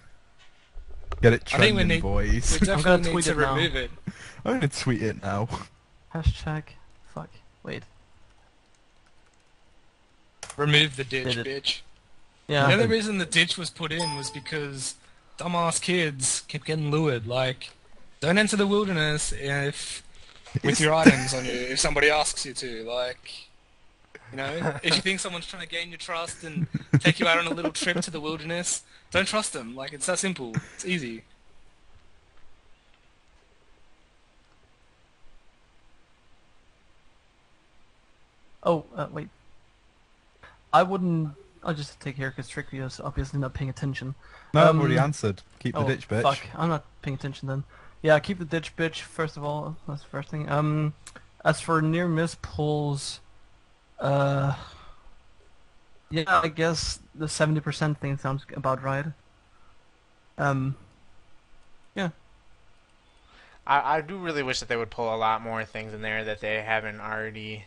Get 1.22 1.34
it 1.34 1.44
I 1.54 1.58
think 1.58 1.62
we 1.62 1.68
trending, 1.84 1.88
need- 1.88 2.02
boys. 2.02 2.60
We 2.62 2.68
I'm 2.72 2.82
gonna 2.82 2.98
definitely 2.98 3.04
need 3.08 3.12
tweet 3.12 3.26
to 3.26 3.32
it 3.32 3.38
now. 3.38 3.56
remove 3.56 3.76
it. 3.76 3.92
I'm 4.46 4.54
gonna 4.56 4.68
tweet 4.68 5.02
it 5.04 5.22
now. 5.22 5.50
Hashtag. 6.14 6.64
Fuck. 7.14 7.30
Wait. 7.64 7.84
Remove 10.58 10.96
the 10.96 11.04
ditch, 11.04 11.38
bitch. 11.38 11.80
Yeah. 12.48 12.68
The 12.68 12.74
other 12.74 12.88
reason 12.88 13.18
the 13.18 13.26
ditch 13.26 13.58
was 13.58 13.70
put 13.70 13.92
in 13.92 14.16
was 14.18 14.30
because 14.30 14.96
dumbass 15.38 15.82
kids 15.82 16.42
kept 16.48 16.66
getting 16.66 16.92
lured. 16.92 17.26
Like, 17.26 17.72
don't 18.20 18.38
enter 18.38 18.58
the 18.58 18.68
wilderness 18.68 19.32
if 19.32 20.04
with 20.64 20.80
your 20.82 20.94
items 20.94 21.34
on 21.34 21.46
you 21.46 21.52
if 21.52 21.80
somebody 21.80 22.10
asks 22.10 22.46
you 22.46 22.54
to. 22.54 22.84
Like, 22.84 23.48
you 24.32 24.38
know, 24.38 24.80
if 24.84 24.96
you 24.96 25.02
think 25.02 25.20
someone's 25.20 25.46
trying 25.46 25.64
to 25.64 25.68
gain 25.70 25.90
your 25.90 25.98
trust 25.98 26.44
and 26.44 26.68
take 27.00 27.20
you 27.20 27.28
out 27.28 27.38
on 27.38 27.48
a 27.48 27.54
little 27.54 27.72
trip 27.72 28.00
to 28.02 28.12
the 28.12 28.20
wilderness, 28.20 28.84
don't 29.12 29.28
trust 29.28 29.54
them. 29.54 29.76
Like, 29.76 29.94
it's 29.94 30.06
that 30.06 30.20
simple. 30.20 30.54
It's 30.76 30.86
easy. 30.86 31.24
Oh, 38.64 38.86
uh, 38.96 39.08
wait. 39.12 39.30
I 40.72 40.84
wouldn't. 40.84 41.34
I'll 41.64 41.74
just 41.74 42.00
take 42.00 42.16
here 42.16 42.30
because 42.30 42.48
Tricky 42.48 42.80
is 42.80 43.00
obviously 43.00 43.40
not 43.40 43.54
paying 43.54 43.70
attention. 43.70 44.16
No, 44.54 44.70
I've 44.70 44.76
already 44.78 44.98
Um, 44.98 45.06
answered. 45.06 45.42
Keep 45.60 45.76
the 45.76 45.82
oh, 45.82 45.88
ditch, 45.88 46.08
bitch. 46.08 46.24
Fuck, 46.24 46.40
I'm 46.56 46.70
not 46.70 46.86
paying 47.02 47.16
attention 47.16 47.48
then. 47.48 47.64
Yeah, 48.02 48.18
keep 48.20 48.40
the 48.40 48.46
ditch, 48.46 48.76
bitch. 48.76 49.02
First 49.02 49.38
of 49.38 49.44
all, 49.44 49.78
that's 49.88 50.02
the 50.02 50.08
first 50.08 50.30
thing. 50.30 50.50
Um, 50.50 50.94
as 51.46 51.62
for 51.62 51.82
near 51.82 52.08
miss 52.08 52.36
pulls, 52.42 53.20
uh, 54.02 54.56
yeah, 56.10 56.24
I 56.28 56.50
guess 56.50 57.00
the 57.16 57.28
seventy 57.30 57.62
percent 57.62 58.00
thing 58.00 58.18
sounds 58.18 58.46
about 58.56 58.84
right. 58.84 59.06
Um, 60.38 60.76
yeah, 61.96 62.10
I, 63.66 63.98
I 63.98 64.02
do 64.02 64.18
really 64.18 64.44
wish 64.44 64.60
that 64.60 64.68
they 64.70 64.76
would 64.76 64.90
pull 64.90 65.14
a 65.14 65.18
lot 65.18 65.42
more 65.42 65.64
things 65.64 65.94
in 65.94 66.02
there 66.02 66.24
that 66.26 66.42
they 66.42 66.62
haven't 66.62 67.00
already 67.00 67.66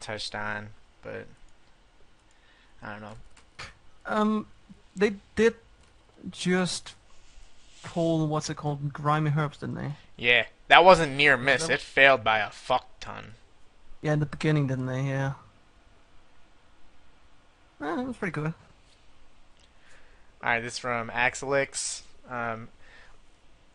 touched 0.00 0.34
on, 0.34 0.68
but 1.02 1.26
I 2.82 2.92
don't 2.92 3.00
know. 3.00 3.14
um, 4.04 4.46
they 4.94 5.14
did 5.36 5.54
just 6.30 6.94
pull 7.82 8.26
what's 8.26 8.50
it 8.50 8.56
called, 8.56 8.92
grimy 8.92 9.32
herbs, 9.36 9.58
didn't 9.58 9.76
they? 9.76 9.92
Yeah, 10.16 10.46
that 10.68 10.84
wasn't 10.84 11.14
near 11.14 11.36
miss. 11.36 11.68
It 11.68 11.80
failed 11.80 12.24
by 12.24 12.40
a 12.40 12.50
fuck 12.50 12.86
ton. 13.00 13.34
Yeah, 14.02 14.12
in 14.12 14.20
the 14.20 14.26
beginning, 14.26 14.66
didn't 14.66 14.86
they? 14.86 15.02
Yeah. 15.02 15.32
Eh, 17.80 18.00
it 18.00 18.06
was 18.06 18.16
pretty 18.16 18.32
good. 18.32 18.54
Alright, 20.42 20.62
this 20.62 20.74
is 20.74 20.78
from 20.78 21.10
Axelix. 21.10 22.02
Um, 22.28 22.68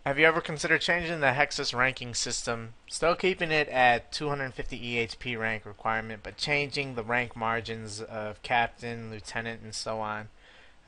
have 0.06 0.18
you 0.18 0.26
ever 0.26 0.42
considered 0.42 0.82
changing 0.82 1.20
the 1.20 1.28
Hexus 1.28 1.76
ranking 1.76 2.16
system? 2.16 2.74
Still 2.88 3.16
keeping 3.16 3.52
it 3.52 3.68
at 3.70 4.12
250 4.12 4.80
EHP 4.80 5.38
rank 5.38 5.66
requirement, 5.66 6.22
but 6.24 6.38
changing 6.38 6.96
the 6.96 7.04
rank 7.04 7.36
margins 7.36 8.02
of 8.02 8.42
captain, 8.42 9.12
lieutenant, 9.12 9.62
and 9.62 9.76
so 9.76 10.00
on. 10.00 10.30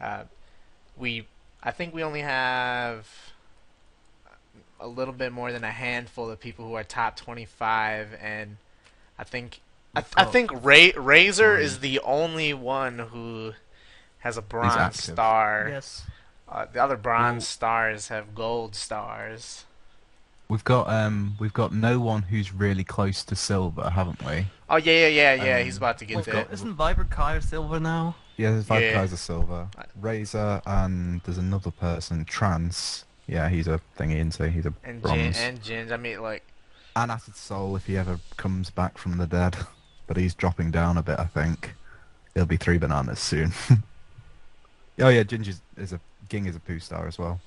Uh, 0.02 0.24
we, 0.98 1.28
I 1.62 1.72
think 1.72 1.94
we 1.94 2.02
only 2.02 2.22
have 2.22 3.08
a 4.80 4.88
little 4.88 5.14
bit 5.14 5.32
more 5.32 5.52
than 5.52 5.64
a 5.64 5.72
handful 5.72 6.30
of 6.30 6.40
people 6.40 6.68
who 6.68 6.74
are 6.74 6.84
top 6.84 7.16
25, 7.16 8.18
and 8.20 8.58
I 9.18 9.24
think 9.24 9.61
I, 9.95 10.01
th- 10.01 10.14
I 10.18 10.26
think 10.26 10.51
Ra- 10.51 10.89
Razor 10.95 11.55
three. 11.57 11.64
is 11.66 11.80
the 11.80 11.99
only 11.99 12.53
one 12.53 12.99
who 12.99 13.53
has 14.20 14.38
a 14.38 14.41
bronze 14.41 14.76
active. 14.76 15.01
star. 15.01 15.68
Yes. 15.70 16.03
Uh, 16.49 16.66
the 16.72 16.82
other 16.84 16.97
bronze 16.97 17.41
Well- 17.43 17.47
stars 17.47 18.07
have 18.09 18.34
gold 18.36 18.76
stars. 18.76 19.66
We've 20.49 20.64
got 20.64 20.88
um, 20.89 21.36
we've 21.39 21.53
got 21.53 21.74
no 21.74 21.99
one 21.99 22.24
who's 22.24 22.53
really 22.53 22.84
close 22.84 23.24
to 23.24 23.36
silver, 23.36 23.89
haven't 23.89 24.24
we? 24.26 24.45
Oh 24.70 24.76
yeah, 24.76 25.07
yeah, 25.07 25.34
yeah, 25.34 25.43
yeah. 25.43 25.57
Um, 25.59 25.66
he's 25.66 25.78
about 25.78 25.97
to 25.99 26.05
get 26.05 26.18
we've 26.18 26.26
there. 26.26 26.34
got- 26.43 26.53
Isn't 26.53 26.74
Viper 26.74 27.05
Kai 27.05 27.39
silver 27.39 27.80
now? 27.80 28.16
Yeah, 28.38 28.51
there's 28.51 28.66
five 28.66 28.82
Yeah. 28.82 28.93
guys 28.93 29.14
are 29.14 29.18
silver. 29.18 29.68
Razor 29.99 30.61
and 30.66 31.22
there's 31.24 31.38
another 31.38 31.72
person, 31.72 32.26
Trance. 32.26 33.05
Yeah, 33.26 33.47
he's 33.47 33.68
a 33.68 33.80
thingy, 33.97 34.16
isn't 34.18 34.36
he? 34.47 34.53
He's 34.55 34.66
a 34.66 34.74
And 34.84 34.95
Jin, 34.95 34.99
bronze. 35.01 35.38
and 35.39 35.64
Jins. 35.64 35.91
I 35.91 35.97
mean, 35.97 36.22
like, 36.22 36.43
and 36.96 37.12
Acid 37.12 37.36
Soul 37.36 37.76
if 37.76 37.86
he 37.88 37.98
ever 37.98 38.20
comes 38.38 38.70
back 38.70 38.98
from 38.98 39.18
the 39.18 39.28
dead. 39.28 39.58
But 40.06 40.18
he's 40.18 40.36
dropping 40.36 40.70
down 40.72 40.98
a 40.98 41.02
bit, 41.02 41.18
I 41.18 41.26
think. 41.28 41.76
He'll 42.36 42.46
be 42.46 42.58
three 42.58 42.78
bananas 42.78 43.20
soon. 43.20 43.54
oh 45.00 45.08
yeah, 45.08 45.24
Ginger 45.24 45.54
is 45.78 45.93
a 45.93 46.00
Ging 46.28 46.46
is 46.46 46.58
a 46.58 46.59
poo 46.59 46.80
star 46.80 47.08
as 47.08 47.17
well. 47.17 47.39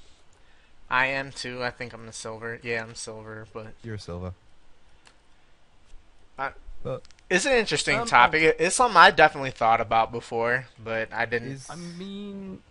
I 0.89 1.05
am 1.07 1.33
too. 1.33 1.63
I 1.63 1.69
think 1.71 1.93
I'm 1.93 2.07
the 2.07 2.13
silver. 2.15 2.59
Yeah, 2.63 2.83
I'm 2.83 2.95
silver, 2.95 3.47
but 3.53 3.75
You're 3.85 3.97
a 3.97 3.99
silver. 4.01 4.33
it's 7.29 7.45
an 7.45 7.53
interesting 7.53 7.99
Um, 8.01 8.07
topic. 8.07 8.43
It- 8.43 8.57
It's 8.59 8.77
something 8.77 8.97
I 8.97 9.11
definitely 9.11 9.51
thought 9.51 9.81
about 9.83 10.11
before, 10.13 10.67
but 10.83 11.13
I 11.13 11.27
didn't. 11.27 11.53
Is 11.53 11.69
I 11.69 11.75
mean, 11.77 12.63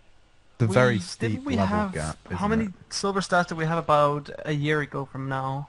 the 0.58 0.68
we- 0.68 0.74
very 0.74 0.96
didn't 0.96 1.08
steep 1.10 1.44
we 1.44 1.58
level 1.58 1.78
have, 1.78 1.94
gap. 1.94 2.18
How 2.30 2.36
isn't 2.38 2.50
many 2.50 2.64
it? 2.66 2.74
silver 2.94 3.22
stars 3.22 3.46
did 3.48 3.58
we 3.58 3.66
have 3.66 3.78
about 3.78 4.30
a 4.46 4.54
year 4.54 4.82
ago 4.82 5.06
from 5.06 5.30
now? 5.30 5.68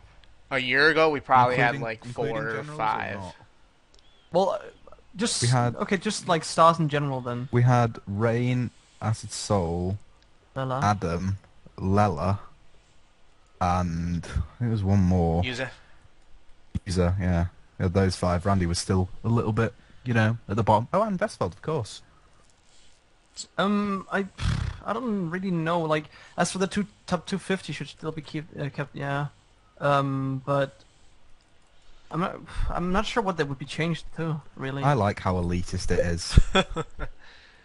A 0.50 0.58
year 0.58 0.90
ago, 0.90 1.10
we 1.10 1.20
probably 1.20 1.56
had 1.56 1.80
like 1.80 2.04
four 2.04 2.26
or 2.28 2.50
generals 2.50 2.68
or 2.68 2.72
five. 2.76 3.18
Well, 4.32 4.50
uh, 4.50 4.58
just 5.16 5.42
We 5.42 5.48
had- 5.48 5.76
okay, 5.76 5.96
just 5.96 6.28
like 6.28 6.44
stars 6.44 6.78
in 6.78 6.88
general 6.88 7.20
then. 7.20 7.48
We 7.50 7.62
had 7.62 7.98
Rain, 8.06 8.70
Acid 9.02 9.32
Soul, 9.32 9.98
Bella. 10.54 10.80
Adam, 10.82 11.38
Lella, 11.76 12.40
and 13.60 14.26
there 14.60 14.68
was 14.68 14.82
one 14.84 15.00
more. 15.02 15.42
User. 15.44 15.70
User, 16.84 17.16
yeah. 17.20 17.46
We 17.78 17.84
had 17.84 17.94
those 17.94 18.16
five. 18.16 18.46
Randy 18.46 18.66
was 18.66 18.78
still 18.78 19.08
a 19.24 19.28
little 19.28 19.52
bit, 19.52 19.74
you 20.04 20.14
know, 20.14 20.38
at 20.48 20.56
the 20.56 20.62
bottom. 20.62 20.88
Oh, 20.92 21.02
and 21.02 21.18
Vestfold, 21.18 21.52
of 21.52 21.62
course. 21.62 22.02
Um, 23.58 24.06
I, 24.12 24.26
I 24.84 24.92
don't 24.92 25.30
really 25.30 25.50
know. 25.50 25.80
Like, 25.80 26.04
as 26.36 26.52
for 26.52 26.58
the 26.58 26.66
two 26.66 26.86
top 27.06 27.26
250, 27.26 27.72
should 27.72 27.88
still 27.88 28.12
be 28.12 28.22
keep, 28.22 28.44
uh, 28.58 28.68
kept. 28.70 28.94
Yeah. 28.94 29.26
Um, 29.80 30.42
but 30.46 30.74
I'm 32.10 32.20
not. 32.20 32.36
I'm 32.70 32.92
not 32.92 33.06
sure 33.06 33.22
what 33.22 33.36
they 33.36 33.44
would 33.44 33.58
be 33.58 33.64
changed 33.66 34.04
to. 34.16 34.40
Really. 34.56 34.82
I 34.82 34.94
like 34.94 35.20
how 35.20 35.34
elitist 35.34 35.90
it 35.90 35.98
is. 35.98 36.38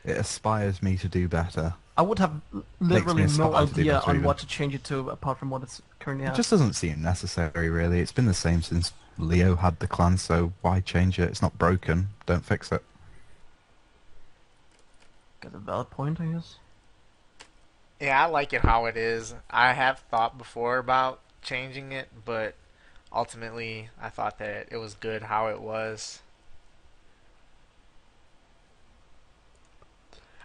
it 0.03 0.17
aspires 0.17 0.81
me 0.81 0.97
to 0.97 1.07
do 1.07 1.27
better. 1.27 1.75
I 1.97 2.03
would 2.03 2.19
have 2.19 2.41
literally 2.79 3.23
me 3.23 3.37
no 3.37 3.51
to 3.51 3.73
do 3.73 3.81
idea 3.81 3.93
better 3.93 4.09
on 4.09 4.15
even. 4.15 4.25
what 4.25 4.37
to 4.39 4.47
change 4.47 4.73
it 4.73 4.83
to 4.85 5.09
apart 5.09 5.37
from 5.37 5.49
what 5.49 5.61
it's 5.61 5.81
currently 5.99 6.25
It 6.25 6.29
at. 6.29 6.35
just 6.35 6.49
doesn't 6.49 6.73
seem 6.73 7.01
necessary, 7.01 7.69
really. 7.69 7.99
It's 7.99 8.13
been 8.13 8.25
the 8.25 8.33
same 8.33 8.61
since 8.61 8.93
Leo 9.17 9.55
had 9.57 9.79
the 9.79 9.87
clan, 9.87 10.17
so 10.17 10.53
why 10.61 10.79
change 10.79 11.19
it? 11.19 11.29
It's 11.29 11.41
not 11.41 11.57
broken. 11.57 12.09
Don't 12.25 12.45
fix 12.45 12.71
it. 12.71 12.83
Got 15.41 15.53
a 15.53 15.57
valid 15.59 15.89
point, 15.89 16.19
I 16.21 16.25
guess. 16.27 16.55
Yeah, 17.99 18.23
I 18.23 18.27
like 18.27 18.53
it 18.53 18.61
how 18.61 18.85
it 18.85 18.97
is. 18.97 19.35
I 19.49 19.73
have 19.73 19.99
thought 19.99 20.37
before 20.37 20.77
about 20.77 21.19
changing 21.41 21.91
it, 21.91 22.09
but 22.25 22.55
ultimately 23.13 23.89
I 24.01 24.09
thought 24.09 24.39
that 24.39 24.67
it 24.71 24.77
was 24.77 24.93
good 24.93 25.23
how 25.23 25.47
it 25.47 25.61
was. 25.61 26.21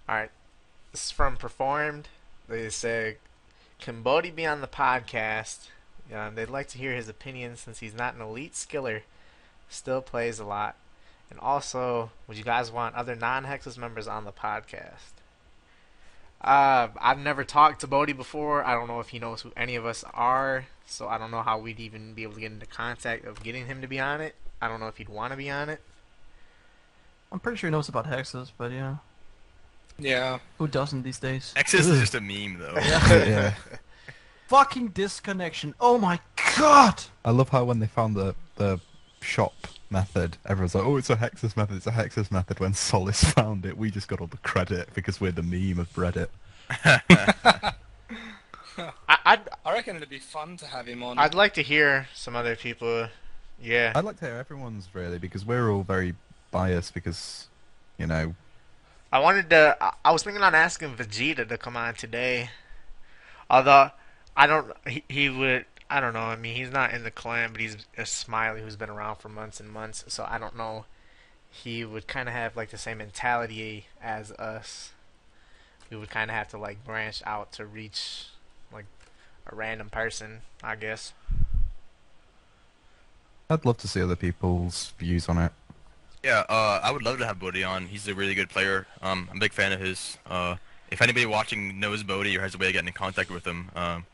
Alright. 0.09 0.31
This 0.93 1.07
is 1.07 1.11
from 1.11 1.37
Performed. 1.37 2.09
They 2.49 2.69
say, 2.71 3.17
Can 3.81 4.05
B0aty 4.05 4.35
be 4.35 4.47
on 4.47 4.61
the 4.61 4.69
podcast? 4.69 5.69
Um, 6.15 6.37
they'd 6.37 6.49
like 6.49 6.69
to 6.69 6.79
hear 6.79 6.95
his 6.95 7.09
opinion 7.09 7.57
since 7.57 7.81
he's 7.81 7.95
not 7.95 8.15
an 8.15 8.21
elite 8.21 8.53
skiller, 8.53 9.03
still 9.69 10.01
plays 10.01 10.39
a 10.39 10.45
lot. 10.45 10.77
And 11.29 11.41
also, 11.41 12.13
would 12.27 12.39
you 12.39 12.45
guys 12.45 12.71
want 12.71 12.95
other 12.95 13.17
non 13.17 13.45
Hexus 13.45 13.77
members 13.77 14.07
on 14.07 14.25
the 14.25 14.33
podcast? 14.33 15.17
Uh, 16.41 16.89
I've 17.01 17.19
never 17.19 17.43
talked 17.43 17.81
to 17.81 17.89
B0aty 17.89 18.17
before. 18.17 18.65
I 18.65 18.75
don't 18.75 18.87
know 18.87 19.01
if 19.01 19.09
he 19.09 19.19
knows 19.19 19.43
who 19.43 19.53
any 19.57 19.75
of 19.75 19.85
us 19.85 20.05
are, 20.15 20.67
so 20.87 21.09
I 21.09 21.19
don't 21.19 21.31
know 21.31 21.43
how 21.43 21.59
we'd 21.59 21.81
even 21.81 22.15
be 22.15 22.23
able 22.23 22.35
to 22.35 22.41
get 22.41 22.53
into 22.53 22.67
contact 22.67 23.25
of 23.27 23.43
getting 23.43 23.67
him 23.67 23.81
to 23.83 23.87
be 23.89 24.01
on 24.01 24.21
it. 24.21 24.35
I 24.61 24.69
don't 24.69 24.81
know 24.81 24.89
if 24.89 24.97
he'd 24.97 25.09
want 25.09 25.33
to 25.33 25.37
be 25.37 25.51
on 25.51 25.69
it. 25.69 25.81
I'm 27.31 27.41
pretty 27.41 27.59
sure 27.59 27.69
he 27.69 27.73
knows 27.73 27.89
about 27.89 28.07
Hexus, 28.07 28.53
but 28.57 28.71
yeah, 28.73 28.97
Yeah. 29.99 30.39
who 30.59 30.69
doesn't 30.69 31.03
these 31.03 31.19
days? 31.19 31.53
Exodus 31.57 31.87
is 31.89 32.01
just 32.13 32.15
a 32.15 32.21
meme 32.21 32.59
though. 32.59 32.75
yeah. 32.79 33.55
Fucking 34.49 34.89
disconnection. 34.89 35.75
Oh 35.81 35.99
my 35.99 36.21
god! 36.57 37.03
I 37.25 37.33
love 37.33 37.49
how 37.49 37.65
when 37.65 37.81
they 37.81 37.89
found 37.89 38.15
the 38.15 38.37
the 38.55 38.79
shop 39.21 39.55
method, 39.91 40.37
everyone's 40.47 40.77
like, 40.77 40.85
"Oh, 40.85 40.97
it's 40.97 41.11
a 41.11 41.17
Hexus 41.17 41.57
method. 41.57 41.77
It's 41.79 41.89
a 41.89 41.91
Hexus 41.91 42.31
method." 42.31 42.61
When 42.61 42.73
Solace 42.73 43.25
found 43.25 43.67
it, 43.67 43.77
we 43.77 43.91
just 43.91 44.07
got 44.07 44.21
all 44.21 44.29
the 44.29 44.37
credit 44.39 44.89
because 44.95 45.21
we're 45.21 45.33
the 45.33 45.43
meme 45.43 45.81
of 45.81 45.93
Reddit. 45.95 46.29
I, 49.09 49.19
I'd 49.25 49.49
I 49.65 49.73
reckon 49.73 49.97
it'd 49.97 50.09
be 50.09 50.19
fun 50.19 50.57
to 50.59 50.67
have 50.67 50.87
him 50.87 51.03
on. 51.03 51.19
I'd 51.19 51.35
like 51.35 51.55
to 51.55 51.63
hear 51.63 52.09
some 52.15 52.37
other 52.37 52.57
people. 52.57 53.09
Yeah, 53.63 53.93
I'd 53.95 54.05
like 54.05 54.19
to 54.21 54.27
hear 54.27 54.37
everyone's 54.37 54.89
really 54.93 55.19
because 55.19 55.45
we're 55.45 55.71
all 55.71 55.83
very 55.83 56.15
biased 56.51 56.93
because, 56.95 57.49
you 57.99 58.07
know, 58.07 58.35
I 59.13 59.19
wanted 59.21 59.49
to. 59.51 59.77
I- 59.81 59.93
I 60.05 60.11
was 60.13 60.23
thinking 60.23 60.43
on 60.43 60.55
asking 60.55 60.95
Vegeta 60.97 61.49
to 61.49 61.57
come 61.59 61.77
on 61.77 61.95
today. 61.95 62.51
Although 63.49 63.91
I 64.37 64.47
don't, 64.47 64.73
he, 64.87 65.05
he 65.09 65.29
would. 65.31 65.65
I 65.89 66.01
don't 66.01 66.13
know. 66.15 66.21
I 66.21 66.37
mean, 66.37 66.57
he's 66.57 66.71
not 66.73 66.93
in 66.93 67.05
the 67.05 67.11
clan, 67.13 67.53
but 67.53 67.61
he's 67.61 67.77
a 67.97 68.05
Smiley 68.05 68.61
who's 68.61 68.77
been 68.77 68.91
around 68.91 69.17
for 69.17 69.29
months 69.29 69.61
and 69.61 69.71
months. 69.71 70.05
So 70.09 70.27
I 70.29 70.37
don't 70.39 70.57
know. 70.57 70.85
He 71.51 71.85
would 71.85 72.07
kind 72.09 72.29
of 72.29 72.35
have 72.35 72.57
like 72.57 72.71
the 72.71 72.77
same 72.79 72.99
mentality 72.99 73.87
as 74.03 74.33
us. 74.33 74.93
We 75.89 75.97
would 75.97 76.11
kind 76.11 76.31
of 76.31 76.37
have 76.37 76.49
to 76.49 76.59
like 76.59 76.85
branch 76.85 77.23
out 77.25 77.53
to 77.53 77.65
reach 77.65 78.27
like 78.73 78.87
a 79.47 79.55
random 79.55 79.91
person, 79.91 80.43
I 80.63 80.77
guess. 80.77 81.13
I'd 83.49 83.65
love 83.65 83.79
to 83.79 83.89
see 83.89 84.03
other 84.03 84.17
people's 84.17 84.93
views 84.99 85.29
on 85.29 85.39
it. 85.39 85.53
Yeah, 86.25 86.45
uh, 86.49 86.81
I 86.83 86.91
would 86.91 87.03
love 87.03 87.19
to 87.19 87.27
have 87.27 87.39
B0aty 87.39 87.69
on. 87.69 87.87
He's 87.87 88.09
a 88.09 88.15
really 88.15 88.35
good 88.35 88.49
player. 88.49 88.87
Um, 89.01 89.29
I'm 89.31 89.37
a 89.37 89.41
big 89.41 89.53
fan 89.53 89.73
of 89.73 89.81
his. 89.81 90.19
Uh, 90.27 90.57
if 90.91 91.01
anybody 91.01 91.27
watching 91.27 91.79
knows 91.79 92.03
B0aty 92.03 92.37
or 92.37 92.41
has 92.41 92.55
a 92.55 92.59
way 92.59 92.67
of 92.67 92.73
getting 92.73 92.89
in 92.89 92.95
contact 92.95 93.31
with 93.31 93.47
him, 93.47 93.71
um, 93.77 94.07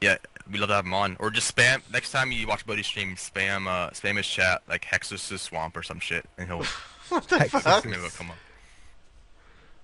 yeah, 0.00 0.18
we'd 0.50 0.60
love 0.60 0.68
to 0.68 0.76
have 0.76 0.84
him 0.84 0.94
on. 0.94 1.16
Or 1.18 1.30
just 1.30 1.54
spam 1.54 1.80
next 1.92 2.12
time 2.12 2.30
you 2.30 2.46
watch 2.46 2.64
B0aty 2.64 2.84
stream, 2.84 3.16
spam 3.16 3.66
uh, 3.66 3.90
spam 3.90 4.16
his 4.16 4.28
chat 4.28 4.62
like 4.68 4.84
Hexus' 4.84 5.40
swamp 5.40 5.76
or 5.76 5.82
some 5.82 5.98
shit, 5.98 6.26
and 6.38 6.46
he'll 6.46 6.62
Hexus 7.10 7.84
maybe 7.84 7.96
he'll 8.00 8.10
come 8.10 8.30
up. 8.30 8.36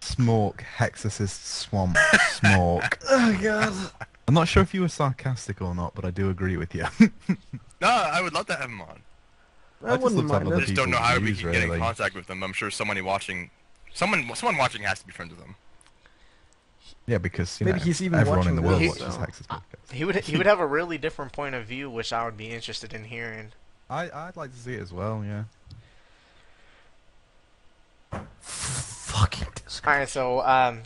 Smork, 0.03 0.61
Hexus' 0.79 1.31
swamp, 1.31 1.97
Smork. 1.97 2.99
Oh 3.09 3.39
god. 3.41 3.73
I'm 4.29 4.35
not 4.35 4.49
sure 4.49 4.63
if 4.63 4.75
you 4.75 4.81
were 4.83 4.89
sarcastic 4.89 5.63
or 5.63 5.75
not, 5.75 5.95
but 5.95 6.05
I 6.05 6.11
do 6.11 6.29
agree 6.29 6.57
with 6.57 6.75
you. 6.75 6.85
No, 7.81 7.89
I 7.89 8.21
would 8.23 8.33
love 8.33 8.47
to 8.47 8.55
have 8.55 8.71
him 8.71 8.81
on. 8.81 9.01
I 9.85 9.97
just 9.97 10.03
wouldn't 10.15 10.29
mind 10.29 10.55
I 10.55 10.61
just 10.61 10.75
don't 10.75 10.91
know 10.91 10.99
how 10.99 11.19
we 11.19 11.33
views, 11.33 11.41
can 11.41 11.51
get 11.51 11.63
in 11.65 11.79
contact 11.81 12.15
with 12.15 12.29
them. 12.29 12.45
I'm 12.45 12.53
sure 12.53 12.71
somebody 12.71 13.01
watching, 13.01 13.51
someone 13.93 14.31
someone 14.37 14.57
watching 14.57 14.83
has 14.83 15.01
to 15.01 15.07
be 15.07 15.13
friends 15.13 15.31
with 15.31 15.41
them. 15.41 15.57
yeah, 17.09 17.19
because 17.19 17.59
you 17.61 17.67
Maybe 17.67 17.79
know 17.79 17.85
he's 17.85 18.01
even 18.01 18.21
everyone 18.21 18.39
in 18.39 18.45
watching 18.45 18.57
the 18.57 18.63
the 18.63 18.69
world 18.69 18.79
video, 18.81 18.93
watches 19.05 19.15
so- 19.17 19.21
Hexus 19.21 19.47
podcast. 19.49 19.93
He 19.93 20.05
would 20.05 20.17
he 20.17 20.37
would 20.37 20.47
have 20.47 20.61
a 20.61 20.67
really 20.67 20.97
different 20.99 21.33
point 21.33 21.57
of 21.57 21.65
view, 21.65 21.91
which 21.91 22.13
I 22.13 22.25
would 22.25 22.37
be 22.37 22.51
interested 22.51 22.95
in 22.95 23.03
hearing. 23.05 23.51
I 23.91 24.09
I'd 24.11 24.37
like 24.37 24.53
to 24.53 24.59
see 24.59 24.75
it 24.75 24.81
as 24.81 24.93
well. 24.93 25.25
Yeah. 25.25 25.45
Fucking 28.41 29.49
disconnection. 29.65 29.89
All 29.91 29.99
right, 29.99 30.09
so 30.09 30.41
um, 30.43 30.83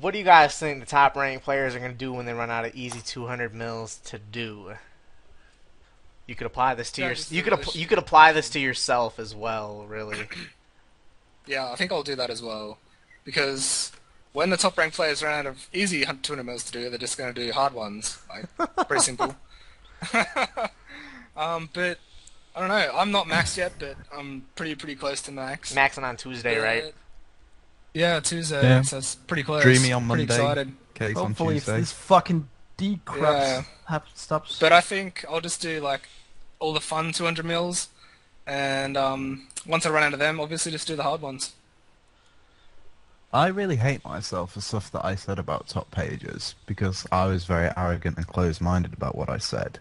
what 0.00 0.12
do 0.12 0.18
you 0.18 0.24
guys 0.24 0.58
think 0.58 0.80
the 0.80 0.86
top 0.86 1.16
ranked 1.16 1.44
players 1.44 1.74
are 1.74 1.78
going 1.78 1.92
to 1.92 1.96
do 1.98 2.12
when 2.12 2.26
they 2.26 2.32
run 2.32 2.50
out 2.50 2.64
of 2.64 2.74
easy 2.74 3.00
200 3.00 3.54
mils 3.54 3.98
to 4.04 4.18
do? 4.18 4.74
You 6.26 6.34
could 6.34 6.46
apply 6.46 6.74
this 6.74 6.92
to 6.92 7.00
Yeah, 7.02 7.08
your 7.08 7.16
you 7.30 7.42
could 7.42 7.58
this. 7.58 7.74
you 7.74 7.86
could 7.86 7.98
apply 7.98 8.32
this 8.32 8.48
to 8.50 8.60
yourself 8.60 9.18
as 9.18 9.34
well, 9.34 9.84
really. 9.88 10.28
Yeah, 11.46 11.72
I 11.72 11.74
think 11.74 11.90
I'll 11.90 12.04
do 12.04 12.14
that 12.14 12.30
as 12.30 12.42
well. 12.42 12.78
Because 13.24 13.90
when 14.32 14.50
the 14.50 14.56
top 14.56 14.78
ranked 14.78 14.94
players 14.94 15.20
run 15.22 15.32
out 15.32 15.46
of 15.46 15.66
easy 15.72 16.04
200 16.04 16.44
mils 16.44 16.62
to 16.64 16.70
do, 16.72 16.88
they're 16.90 16.98
just 16.98 17.18
going 17.18 17.34
to 17.34 17.44
do 17.46 17.50
hard 17.50 17.72
ones. 17.72 18.18
Like, 18.28 18.86
pretty 18.86 19.02
simple. 19.02 19.34
um, 21.36 21.68
but 21.72 21.98
I 22.54 22.60
don't 22.60 22.68
know. 22.68 22.90
I'm 22.94 23.10
not 23.12 23.26
maxed 23.26 23.56
yet, 23.56 23.72
but 23.78 23.96
I'm 24.16 24.44
pretty 24.56 24.74
pretty 24.74 24.96
close 24.96 25.22
to 25.22 25.32
max. 25.32 25.74
Maxing 25.74 26.02
on 26.02 26.16
Tuesday, 26.16 26.58
right? 26.58 26.92
Yeah, 27.94 28.20
Tuesday. 28.20 28.62
Yeah. 28.62 28.82
So 28.82 28.98
it's 28.98 29.14
pretty 29.14 29.42
close. 29.42 29.62
Dreamy 29.62 29.92
on 29.92 30.06
Pretty 30.08 30.26
Monday. 30.26 30.34
excited. 30.34 30.72
Case 30.94 31.16
on 31.16 31.26
Hopefully, 31.28 31.56
if 31.56 31.66
this 31.66 31.92
fucking 31.92 32.48
D 32.76 33.00
crap 33.04 33.64
Yeah. 33.88 34.00
stops. 34.14 34.58
But 34.58 34.72
I 34.72 34.80
think 34.80 35.24
I'll 35.28 35.40
just 35.40 35.60
do 35.62 35.80
like 35.80 36.08
all 36.58 36.72
the 36.72 36.80
fun 36.80 37.12
200 37.12 37.44
mils, 37.44 37.88
and 38.46 38.96
um, 38.96 39.48
once 39.66 39.86
I 39.86 39.90
run 39.90 40.02
out 40.02 40.12
of 40.12 40.18
them, 40.18 40.40
obviously 40.40 40.72
just 40.72 40.86
do 40.86 40.96
the 40.96 41.02
hard 41.04 41.20
ones. 41.22 41.54
I 43.32 43.46
really 43.46 43.76
hate 43.76 44.04
myself 44.04 44.54
for 44.54 44.60
stuff 44.60 44.90
that 44.90 45.04
I 45.04 45.14
said 45.14 45.38
about 45.38 45.68
top 45.68 45.90
pages 45.92 46.56
because 46.66 47.06
I 47.12 47.26
was 47.26 47.44
very 47.44 47.70
arrogant 47.76 48.16
and 48.16 48.26
closed-minded 48.26 48.92
about 48.92 49.14
what 49.14 49.30
I 49.30 49.38
said. 49.38 49.78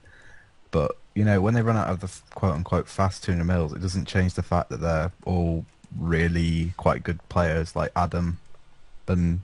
But 0.70 0.98
you 1.16 1.26
know, 1.26 1.42
when 1.42 1.54
they 1.54 1.62
run 1.62 1.78
out 1.78 1.90
of 1.90 2.00
the 2.00 2.12
quote-unquote 2.36 2.88
fast 2.88 3.24
200 3.24 3.44
mils, 3.44 3.74
it 3.74 3.82
doesn't 3.82 4.08
change 4.08 4.36
the 4.36 4.44
fact 4.44 4.70
that 4.70 4.82
they're 4.82 5.12
all 5.26 5.66
really 5.98 6.74
quite 6.78 7.04
good 7.04 7.20
players, 7.30 7.76
like 7.76 7.92
Adam, 7.96 8.40
and 9.08 9.42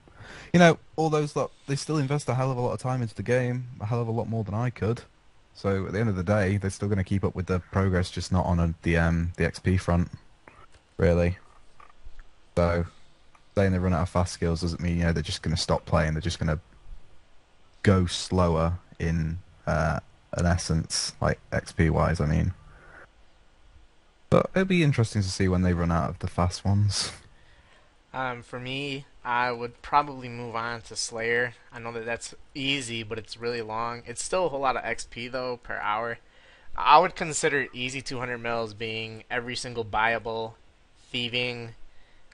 you 0.54 0.60
know, 0.60 0.78
all 0.96 1.10
those 1.10 1.34
that 1.34 1.50
they 1.68 1.76
still 1.76 1.98
invest 1.98 2.30
a 2.30 2.36
hell 2.36 2.52
of 2.52 2.58
a 2.58 2.62
lot 2.62 2.74
of 2.74 2.80
time 2.80 3.02
into 3.02 3.16
the 3.16 3.24
game, 3.24 3.68
a 3.82 3.86
hell 3.86 4.02
of 4.02 4.08
a 4.08 4.12
lot 4.12 4.30
more 4.30 4.44
than 4.44 4.54
I 4.54 4.70
could. 4.70 5.02
So 5.54 5.86
at 5.86 5.94
the 5.94 6.00
end 6.00 6.10
of 6.10 6.16
the 6.16 6.24
day, 6.24 6.58
they're 6.58 6.70
still 6.70 6.88
going 6.88 6.98
to 6.98 7.04
keep 7.04 7.24
up 7.24 7.36
with 7.36 7.48
the 7.48 7.60
progress, 7.60 8.12
just 8.12 8.32
not 8.32 8.46
on 8.46 8.60
a, 8.60 8.74
the 8.84 8.98
um, 8.98 9.32
the 9.38 9.44
XP 9.44 9.80
front, 9.80 10.10
really. 10.98 11.38
So 12.56 12.86
saying 13.56 13.72
they 13.72 13.80
run 13.80 13.94
out 13.94 14.02
of 14.02 14.10
fast 14.10 14.34
skills 14.34 14.62
doesn't 14.62 14.82
mean 14.82 14.98
you 14.98 15.04
know 15.04 15.14
they're 15.14 15.24
just 15.24 15.42
going 15.42 15.56
to 15.56 15.62
stop 15.62 15.86
playing. 15.86 16.14
They're 16.14 16.22
just 16.22 16.40
going 16.40 16.56
to 16.56 16.60
go 17.84 18.06
slower 18.06 18.78
in 19.00 19.40
uh, 19.66 20.00
an 20.36 20.45
essence, 20.45 21.14
like 21.22 21.40
XP 21.52 21.90
wise. 21.90 22.20
I 22.20 22.26
mean, 22.26 22.53
but 24.30 24.49
it'll 24.53 24.66
be 24.66 24.84
interesting 24.84 25.22
to 25.22 25.30
see 25.30 25.48
when 25.48 25.62
they 25.62 25.74
run 25.74 25.91
out 25.91 26.10
of 26.10 26.20
the 26.20 26.28
fast 26.28 26.66
ones. 26.66 27.12
Um, 28.14 28.44
for 28.44 28.60
me, 28.60 29.06
I 29.26 29.52
would 29.52 29.82
probably 29.82 30.30
move 30.30 30.56
on 30.56 30.82
to 30.84 30.95
Slayer. 30.95 31.53
I 31.74 31.80
know 31.80 31.91
that 31.91 32.06
that's 32.06 32.34
easy, 32.53 33.03
but 33.03 33.18
it's 33.18 33.38
really 33.38 33.62
long. 33.62 34.03
It's 34.06 34.24
still 34.24 34.45
a 34.45 34.49
whole 34.49 34.62
lot 34.62 34.78
of 34.78 34.84
XP 34.84 35.32
though 35.32 35.57
per 35.57 35.78
hour. 35.78 36.20
I 36.78 36.99
would 36.99 37.16
consider 37.16 37.68
easy 37.74 38.02
200 38.02 38.38
mils 38.38 38.74
being 38.74 39.24
every 39.32 39.56
single 39.56 39.86
buyable, 39.86 40.53
thieving, 41.12 41.76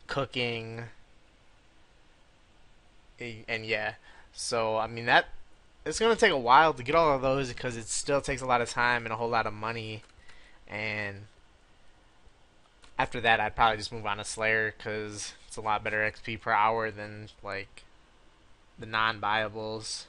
cooking, 0.07 0.85
and 3.19 3.65
yeah. 3.65 3.93
So 4.33 4.77
I 4.77 4.87
mean 4.87 5.05
that 5.05 5.25
it's 5.85 5.99
gonna 5.99 6.15
take 6.15 6.31
a 6.31 6.37
while 6.37 6.73
to 6.73 6.83
get 6.83 6.95
all 6.95 7.15
of 7.15 7.21
those 7.21 7.49
because 7.49 7.77
it 7.77 7.87
still 7.87 8.21
takes 8.21 8.41
a 8.41 8.45
lot 8.45 8.61
of 8.61 8.69
time 8.69 9.05
and 9.05 9.13
a 9.13 9.15
whole 9.15 9.29
lot 9.29 9.47
of 9.47 9.53
money, 9.53 10.03
and 10.67 11.25
after 12.99 13.19
that, 13.21 13.39
I'd 13.39 13.55
probably 13.55 13.77
just 13.77 13.91
move 13.91 14.05
on 14.05 14.17
to 14.17 14.23
Slayer 14.23 14.73
because 14.77 15.33
it's 15.47 15.57
a 15.57 15.61
lot 15.61 15.83
better 15.83 15.99
XP 15.99 16.39
per 16.39 16.51
hour 16.51 16.91
than 16.91 17.29
like 17.41 17.83
the 18.77 18.85
non-buyables. 18.85 20.05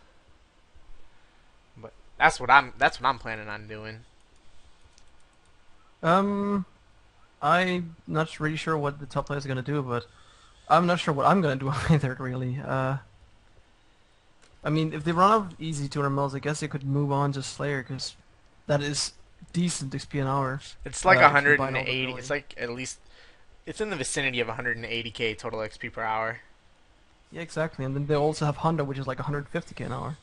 But 1.76 1.92
that's 2.18 2.38
what 2.38 2.50
I'm 2.50 2.74
that's 2.76 3.00
what 3.00 3.08
I'm 3.08 3.18
planning 3.18 3.48
on 3.48 3.66
doing. 3.66 4.00
Um, 6.02 6.66
I'm 7.40 7.96
not 8.06 8.38
really 8.38 8.56
sure 8.56 8.76
what 8.76 9.00
the 9.00 9.06
top 9.06 9.26
player 9.26 9.38
is 9.38 9.46
gonna 9.46 9.62
do, 9.62 9.80
but 9.80 10.06
I'm 10.68 10.86
not 10.86 11.00
sure 11.00 11.14
what 11.14 11.26
I'm 11.26 11.40
gonna 11.40 11.56
do 11.56 11.72
either. 11.88 12.14
Really. 12.18 12.60
Uh, 12.62 12.98
I 14.64 14.70
mean, 14.70 14.92
if 14.92 15.04
they 15.04 15.12
run 15.12 15.30
out 15.32 15.52
of 15.52 15.60
easy 15.60 15.88
200 15.88 16.10
mils, 16.10 16.34
I 16.34 16.38
guess 16.38 16.60
they 16.60 16.68
could 16.68 16.84
move 16.84 17.10
on 17.10 17.32
to 17.32 17.42
Slayer 17.42 17.82
because 17.82 18.14
that 18.66 18.80
is 18.80 19.12
decent 19.52 19.92
XP 19.92 20.20
an 20.20 20.26
hour. 20.28 20.60
It's 20.84 21.04
like 21.04 21.18
Uh, 21.18 21.36
if 21.36 21.44
you 21.44 21.56
buy 21.56 21.68
an 21.68 21.74
180. 21.74 22.12
It's 22.14 22.30
like 22.30 22.54
at 22.56 22.70
least 22.70 22.98
it's 23.66 23.80
in 23.80 23.90
the 23.90 23.96
vicinity 23.96 24.40
of 24.40 24.48
180k 24.48 25.36
total 25.36 25.60
XP 25.60 25.92
per 25.92 26.02
hour. 26.02 26.40
Yeah, 27.30 27.42
exactly. 27.42 27.84
And 27.84 27.94
then 27.96 28.06
they 28.06 28.14
also 28.14 28.44
have 28.44 28.58
hunter, 28.58 28.84
which 28.84 28.98
is 28.98 29.06
like 29.06 29.18
150k 29.18 29.86
an 29.86 29.92
hour. 29.92 30.16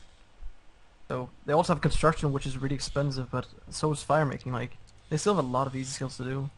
So 1.08 1.28
they 1.44 1.52
also 1.52 1.74
have 1.74 1.82
construction, 1.82 2.32
which 2.32 2.46
is 2.46 2.56
really 2.56 2.76
expensive, 2.76 3.30
but 3.30 3.46
so 3.68 3.90
is 3.92 4.02
fire 4.02 4.24
making. 4.24 4.52
Like 4.52 4.76
they 5.10 5.16
still 5.16 5.34
have 5.34 5.44
a 5.44 5.48
lot 5.48 5.66
of 5.66 5.74
easy 5.74 5.90
skills 5.90 6.16
to 6.18 6.24
do. 6.24 6.50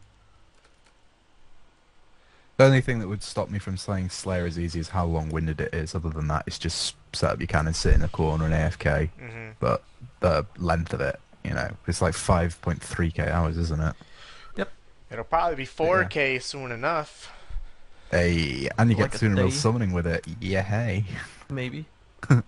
The 2.63 2.67
only 2.67 2.81
thing 2.81 2.99
that 2.99 3.09
would 3.09 3.21
stop 3.23 3.49
me 3.49 3.59
from 3.59 3.75
saying 3.75 4.09
Slayer 4.09 4.45
as 4.45 4.57
easy 4.57 4.79
is 4.79 4.87
how 4.87 5.05
long-winded 5.05 5.59
it 5.59 5.73
is. 5.73 5.93
Other 5.95 6.09
than 6.09 6.27
that, 6.29 6.45
it's 6.47 6.57
just 6.57 6.95
set 7.11 7.31
up 7.31 7.39
your 7.41 7.47
cannon, 7.47 7.73
sit 7.73 7.93
in 7.93 8.01
a 8.03 8.07
corner, 8.07 8.45
and 8.45 8.53
AFK. 8.53 9.09
hmm 9.19 9.49
But 9.59 9.83
the 10.21 10.45
length 10.57 10.93
of 10.93 11.01
it, 11.01 11.19
you 11.43 11.51
know, 11.53 11.71
it's 11.87 12.01
like 12.01 12.13
5.3k 12.13 13.27
hours, 13.29 13.57
isn't 13.57 13.81
it? 13.81 13.95
Yep. 14.55 14.71
It'll 15.11 15.25
probably 15.25 15.57
be 15.57 15.65
4K 15.65 16.41
soon 16.41 16.71
enough. 16.71 17.33
Hey, 18.11 18.69
and 18.77 18.89
you 18.89 18.95
Like 18.95 19.11
get 19.11 19.15
a 19.15 19.17
Sooner 19.17 19.43
day. 19.43 19.49
summoning 19.49 19.91
with 19.91 20.07
it. 20.07 20.25
Yeah, 20.39 20.61
hey. 20.61 21.03
Maybe. 21.49 21.85
Do 22.29 22.43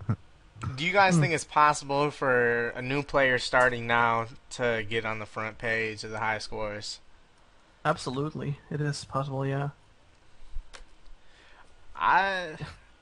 you 0.78 0.92
guys 0.94 1.16
Hmm. 1.16 1.20
think 1.20 1.34
it's 1.34 1.44
possible 1.44 2.10
for 2.10 2.70
a 2.70 2.80
new 2.80 3.02
player 3.02 3.38
starting 3.38 3.86
now 3.86 4.28
to 4.52 4.82
get 4.88 5.04
on 5.04 5.18
the 5.18 5.26
front 5.26 5.58
page 5.58 6.04
of 6.04 6.10
the 6.10 6.20
high 6.20 6.38
scores? 6.38 7.00
Absolutely, 7.84 8.60
it 8.70 8.80
is 8.80 9.04
possible. 9.04 9.44
Yeah. 9.46 9.70
I 11.98 12.56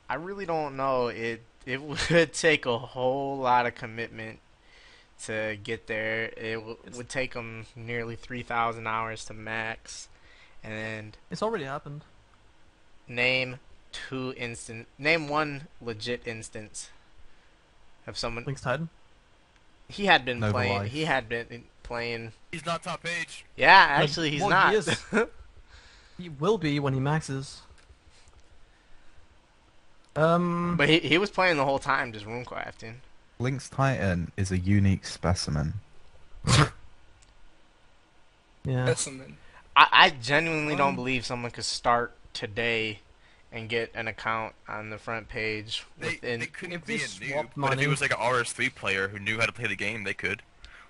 I 0.09 0.15
really 0.15 0.47
don't 0.47 0.77
know. 0.77 1.09
It 1.09 1.43
it 1.67 1.81
would 2.11 2.33
take 2.33 2.67
a 2.67 2.79
whole 2.79 3.39
lot 3.39 3.67
of 3.67 3.75
commitment 3.75 4.39
to 5.25 5.57
get 5.63 5.87
there. 5.87 6.25
It 6.37 6.55
w- 6.57 6.77
would 6.97 7.09
take 7.09 7.33
them 7.35 7.67
nearly 7.77 8.17
3,000 8.17 8.87
hours 8.87 9.25
to 9.27 9.35
max. 9.35 10.09
And 10.63 11.17
It's 11.31 11.43
already 11.43 11.65
happened. 11.65 12.03
name 13.09 13.59
two 13.93 14.35
instant 14.37 14.89
name 14.99 15.29
one 15.29 15.69
legit 15.81 16.27
instance 16.27 16.91
of 18.09 18.19
someone 18.19 18.43
Link's 18.45 18.61
Titan. 18.63 18.89
he 19.89 20.07
had 20.07 20.25
been 20.25 20.41
Nova 20.41 20.53
playing 20.53 20.73
Life. 20.79 20.91
he 20.91 21.05
had 21.05 21.29
been 21.29 21.65
playing 21.85 22.33
He's 22.51 22.67
not 22.67 22.83
top 22.83 23.03
page. 23.05 23.45
yeah 23.57 23.87
actually 23.89 24.31
he's 24.31 24.41
well, 24.41 24.51
not 24.51 24.71
he 24.73 24.77
is. 24.79 25.05
He 26.19 26.29
will 26.29 26.59
be 26.59 26.79
when 26.81 26.93
he 26.95 27.01
maxes. 27.01 27.63
Um. 30.17 30.77
but 30.77 30.89
he, 30.89 31.01
he 31.01 31.19
was 31.19 31.31
playing 31.31 31.57
the 31.57 31.65
whole 31.65 31.79
time 31.81 32.13
just 32.13 32.25
rune 32.27 32.45
crafting 32.45 32.95
Link's 33.41 33.69
Titan 33.69 34.31
is 34.37 34.53
a 34.53 34.59
unique 34.59 35.05
specimen. 35.07 35.75
yeah. 38.65 38.87
Specimen. 38.87 39.37
I, 39.77 39.87
I 39.93 40.11
genuinely 40.11 40.77
don't 40.77 40.91
Um, 40.91 40.97
believe 40.97 41.27
someone 41.27 41.51
could 41.51 41.65
start 41.65 42.13
today 42.33 43.01
and 43.53 43.69
get 43.69 43.91
an 43.95 44.09
account 44.09 44.55
on 44.69 44.91
the 44.91 44.99
front 44.99 45.29
page 45.29 45.85
They, 45.99 46.11
within. 46.11 46.41
they 46.41 46.47
couldn't 46.47 46.75
if 46.77 46.87
be 46.87 46.95
a 46.97 46.99
noob, 46.99 47.31
swapped 47.33 47.53
but 47.57 47.73
if 47.75 47.81
he 47.81 47.87
was 47.87 48.01
like 48.01 48.11
an 48.13 48.19
RS3 48.19 48.75
player 48.75 49.09
who 49.09 49.19
knew 49.19 49.39
how 49.39 49.47
to 49.47 49.53
play 49.53 49.67
the 49.67 49.77
game, 49.77 50.05
they 50.05 50.15
could. 50.15 50.43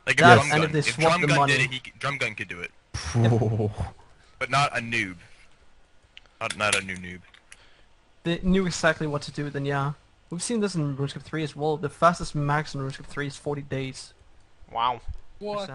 Like 0.06 0.16
if 0.16 0.20
That- 0.20 0.36
Drum 0.36 0.48
Gun, 0.60 0.62
if 0.76 0.88
if 0.88 0.94
swapped 0.94 1.18
Drum 1.18 1.26
Gun 1.28 1.36
money- 1.38 1.52
did 1.52 1.60
it, 1.62 1.70
he, 1.70 1.76
c- 1.78 1.92
Drum 1.98 2.18
Gun 2.18 2.34
could 2.34 2.48
do 2.48 2.60
it, 2.60 2.70
but 4.38 4.50
not 4.50 4.76
a 4.76 4.80
noob. 4.80 5.16
Not, 6.40 6.56
not 6.58 6.74
a 6.74 6.82
new 6.84 6.96
noob. 6.96 7.20
They 8.24 8.40
knew 8.42 8.66
exactly 8.66 9.06
what 9.06 9.22
to 9.22 9.30
do. 9.30 9.48
Then 9.50 9.64
yeah, 9.64 9.92
we've 10.30 10.42
seen 10.42 10.60
this 10.60 10.74
in 10.74 10.96
RuneScape 10.96 11.22
3 11.22 11.42
as 11.44 11.54
well. 11.54 11.76
The 11.76 11.88
fastest 11.90 12.34
max 12.34 12.74
in 12.74 12.80
RuneScape 12.80 13.06
3 13.06 13.26
is 13.28 13.36
40 13.36 13.62
days. 13.62 14.12
wow. 14.72 15.00
What? 15.38 15.68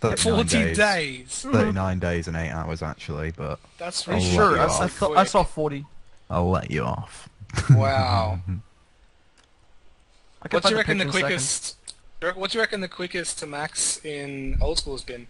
39 0.00 0.36
40 0.36 0.48
days. 0.48 0.76
days. 0.76 1.42
39 1.52 1.98
days 1.98 2.28
and 2.28 2.36
8 2.36 2.50
hours, 2.50 2.82
actually, 2.82 3.32
but 3.32 3.58
That's 3.78 4.06
Are 4.06 4.12
you 4.12 4.18
I'll 4.18 4.34
sure? 4.34 4.50
let 4.52 4.60
I, 4.60 4.64
you 4.64 4.70
I 4.70 4.84
off. 4.86 5.16
I 5.16 5.24
saw 5.24 5.42
40. 5.42 5.84
I'll 6.30 6.50
let 6.50 6.70
you 6.70 6.82
off. 6.84 7.28
Wow. 7.70 8.40
What 10.50 10.62
do 10.62 10.68
you 10.68 10.76
reckon 10.76 10.98
the 10.98 11.04
picture 11.06 11.20
in 11.20 11.24
a 11.34 11.38
second. 11.38 11.66
quickest? 11.70 11.76
do 11.86 11.94
you 12.20 12.26
reckon- 12.28 12.40
What 12.40 12.50
do 12.50 12.58
you 12.58 12.62
reckon 12.62 12.80
the 12.82 12.88
quickest 12.88 13.38
to 13.38 13.46
max 13.46 14.04
in 14.04 14.58
old 14.60 14.76
school 14.78 14.92
has 14.94 15.02
been? 15.02 15.26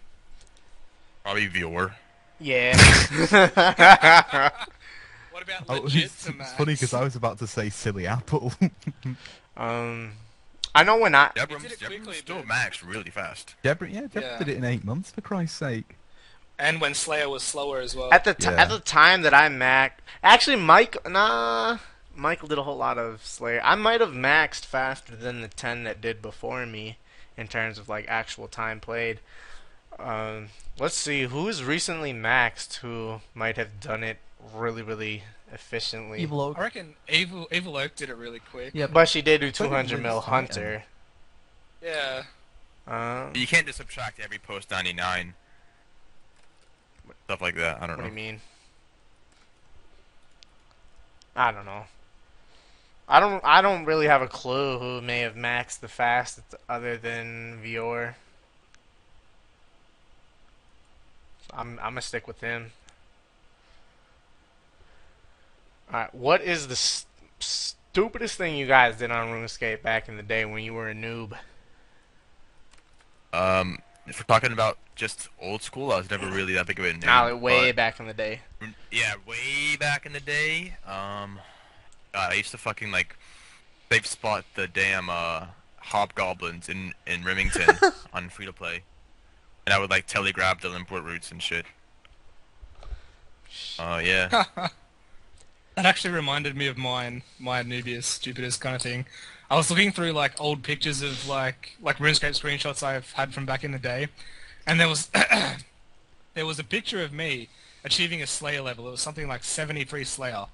Probably 1.23 1.47
Vior. 1.47 1.93
Yeah. 2.39 2.75
What 5.35 5.43
about 5.43 5.63
Oh, 5.67 5.81
legit 5.83 6.05
it's, 6.05 6.27
it's 6.29 6.37
max? 6.37 6.53
funny 6.53 6.73
because 6.75 6.93
I 6.93 7.03
was 7.03 7.17
about 7.17 7.39
to 7.39 7.47
say 7.47 7.69
silly 7.69 8.07
apple. 8.07 8.53
um, 9.57 10.13
I 10.73 10.83
know 10.85 10.97
when 10.97 11.13
I. 11.13 11.29
Deborah, 11.35 11.59
did 11.59 11.73
it 11.73 11.79
Deborah 11.81 11.97
quickly, 11.97 12.13
still 12.13 12.37
but- 12.37 12.45
maxed 12.47 12.87
really 12.87 13.09
fast. 13.09 13.53
Deborah, 13.61 13.89
yeah, 13.89 14.01
Deborah 14.03 14.21
Yeah. 14.21 14.37
did 14.37 14.47
it 14.47 14.55
in 14.55 14.63
8 14.63 14.85
months, 14.85 15.11
for 15.11 15.19
Christ's 15.19 15.57
sake. 15.57 15.97
And 16.57 16.79
when 16.79 16.93
Slayer 16.93 17.27
was 17.27 17.43
slower 17.43 17.79
as 17.81 17.97
well. 17.97 18.13
At 18.13 18.23
the 18.23 18.33
t- 18.33 18.45
Yeah. 18.45 18.61
at 18.61 18.69
the 18.69 18.79
time 18.79 19.23
that 19.23 19.33
I 19.33 19.49
mac, 19.49 19.99
actually 20.23 20.55
Mike, 20.55 20.95
nah, 21.05 21.79
Michael 22.15 22.47
did 22.47 22.57
a 22.57 22.63
whole 22.63 22.77
lot 22.77 22.97
of 22.97 23.25
Slayer. 23.25 23.59
I 23.61 23.75
might 23.75 23.99
have 23.99 24.11
maxed 24.13 24.63
faster 24.63 25.17
than 25.17 25.41
the 25.41 25.49
ten 25.49 25.83
that 25.83 25.99
did 25.99 26.21
before 26.21 26.65
me, 26.65 26.97
in 27.35 27.49
terms 27.49 27.77
of 27.77 27.89
like 27.89 28.05
actual 28.07 28.47
time 28.47 28.79
played. 28.79 29.19
Um, 29.99 30.47
let's 30.79 30.95
see 30.95 31.23
who's 31.23 31.61
recently 31.61 32.13
maxed 32.13 32.75
who 32.75 33.19
might 33.33 33.57
have 33.57 33.81
done 33.81 34.01
it 34.01 34.19
really 34.53 34.81
really 34.81 35.23
efficiently. 35.51 36.21
Evil 36.21 36.41
Oak. 36.41 36.57
I 36.57 36.61
reckon 36.61 36.95
Evil 37.07 37.47
Evil 37.51 37.77
Oak 37.77 37.95
did 37.95 38.09
it 38.09 38.15
really 38.15 38.39
quick. 38.39 38.71
Yeah, 38.73 38.87
But 38.87 39.09
she 39.09 39.21
did 39.21 39.41
do 39.41 39.51
200 39.51 40.01
mil 40.01 40.15
was 40.17 40.25
Titan. 40.25 40.45
hunter. 40.47 40.83
Yeah. 41.81 42.23
Uh, 42.87 43.29
You 43.33 43.47
can't 43.47 43.65
just 43.65 43.77
subtract 43.77 44.19
every 44.19 44.37
post 44.37 44.69
99. 44.71 45.33
Stuff 47.25 47.41
like 47.41 47.55
that. 47.55 47.81
I 47.81 47.87
don't 47.87 47.97
know. 47.97 48.03
what 48.03 48.09
do 48.13 48.21
you 48.21 48.27
mean? 48.31 48.41
I 51.35 51.51
don't 51.51 51.65
know. 51.65 51.85
I 53.07 53.19
don't. 53.19 53.43
I 53.43 53.61
don't 53.61 53.85
really 53.85 54.07
have 54.07 54.21
a 54.21 54.27
clue 54.27 54.79
who 54.79 55.01
may 55.01 55.19
have 55.19 55.35
maxed 55.35 55.79
the 55.79 55.87
fastest 55.87 56.55
other 56.67 56.97
than 56.97 57.59
Vior. 57.63 58.15
I'm. 61.53 61.77
I'm 61.79 61.91
gonna 61.91 62.01
stick 62.01 62.27
with 62.27 62.41
him. 62.41 62.71
All 65.93 65.99
right. 66.01 66.15
What 66.15 66.41
is 66.41 66.67
the 66.67 66.73
s- 66.73 67.05
stupidest 67.39 68.37
thing 68.37 68.55
you 68.55 68.67
guys 68.67 68.97
did 68.97 69.11
on 69.11 69.27
RuneScape 69.27 69.81
back 69.81 70.09
in 70.09 70.17
the 70.17 70.23
day 70.23 70.45
when 70.45 70.63
you 70.63 70.73
were 70.73 70.89
a 70.89 70.93
noob? 70.95 71.33
Um, 73.33 73.79
if 74.07 74.17
we're 74.19 74.33
talking 74.33 74.51
about 74.53 74.77
just 74.95 75.29
old 75.41 75.61
school, 75.61 75.91
I 75.91 75.97
was 75.97 76.09
never 76.09 76.27
really 76.29 76.53
that 76.53 76.67
big 76.67 76.79
of 76.79 76.85
a 76.85 76.89
noob. 76.93 77.05
Nah, 77.05 77.23
like 77.25 77.41
way 77.41 77.69
but- 77.69 77.75
back 77.75 77.99
in 77.99 78.07
the 78.07 78.13
day. 78.13 78.41
Yeah, 78.91 79.15
way 79.27 79.75
back 79.79 80.05
in 80.05 80.13
the 80.13 80.19
day. 80.19 80.75
Um, 80.85 81.39
God, 82.13 82.31
I 82.31 82.33
used 82.35 82.51
to 82.51 82.57
fucking 82.57 82.91
like 82.91 83.15
they've 83.89 84.05
spot 84.05 84.45
the 84.55 84.67
damn 84.67 85.09
uh 85.09 85.47
hobgoblins 85.77 86.67
in 86.69 86.93
in 87.05 87.21
Rimmington 87.23 87.93
on 88.13 88.29
free 88.29 88.45
to 88.45 88.53
play, 88.53 88.83
and 89.67 89.73
I 89.73 89.79
would 89.79 89.89
like 89.91 90.07
telegrab 90.07 90.61
the 90.61 90.69
limpwurt 90.69 91.03
roots 91.03 91.29
and 91.31 91.43
shit. 91.43 91.65
Oh 93.77 93.97
yeah. 93.97 94.45
That 95.75 95.85
actually 95.85 96.13
reminded 96.13 96.55
me 96.55 96.67
of 96.67 96.77
mine, 96.77 97.23
my 97.37 97.61
noobiest, 97.63 98.03
stupidest 98.05 98.61
kind 98.61 98.75
of 98.75 98.81
thing. 98.81 99.05
I 99.51 99.55
was 99.57 99.69
looking 99.69 99.91
through 99.91 100.11
like 100.13 100.39
old 100.39 100.63
pictures 100.63 101.01
of 101.01 101.27
like 101.27 101.75
like 101.81 101.97
RuneScape 101.97 102.39
screenshots 102.39 102.81
I've 102.81 103.11
had 103.13 103.33
from 103.33 103.45
back 103.45 103.63
in 103.63 103.71
the 103.71 103.79
day, 103.79 104.07
and 104.65 104.79
there 104.79 104.87
was 104.87 105.07
there 106.33 106.45
was 106.45 106.59
a 106.59 106.63
picture 106.63 107.01
of 107.03 107.11
me 107.13 107.49
achieving 107.83 108.21
a 108.21 108.27
Slayer 108.27 108.61
level. 108.61 108.87
It 108.87 108.91
was 108.91 109.01
something 109.01 109.27
like 109.27 109.43
73 109.43 110.03
Slayer. 110.03 110.45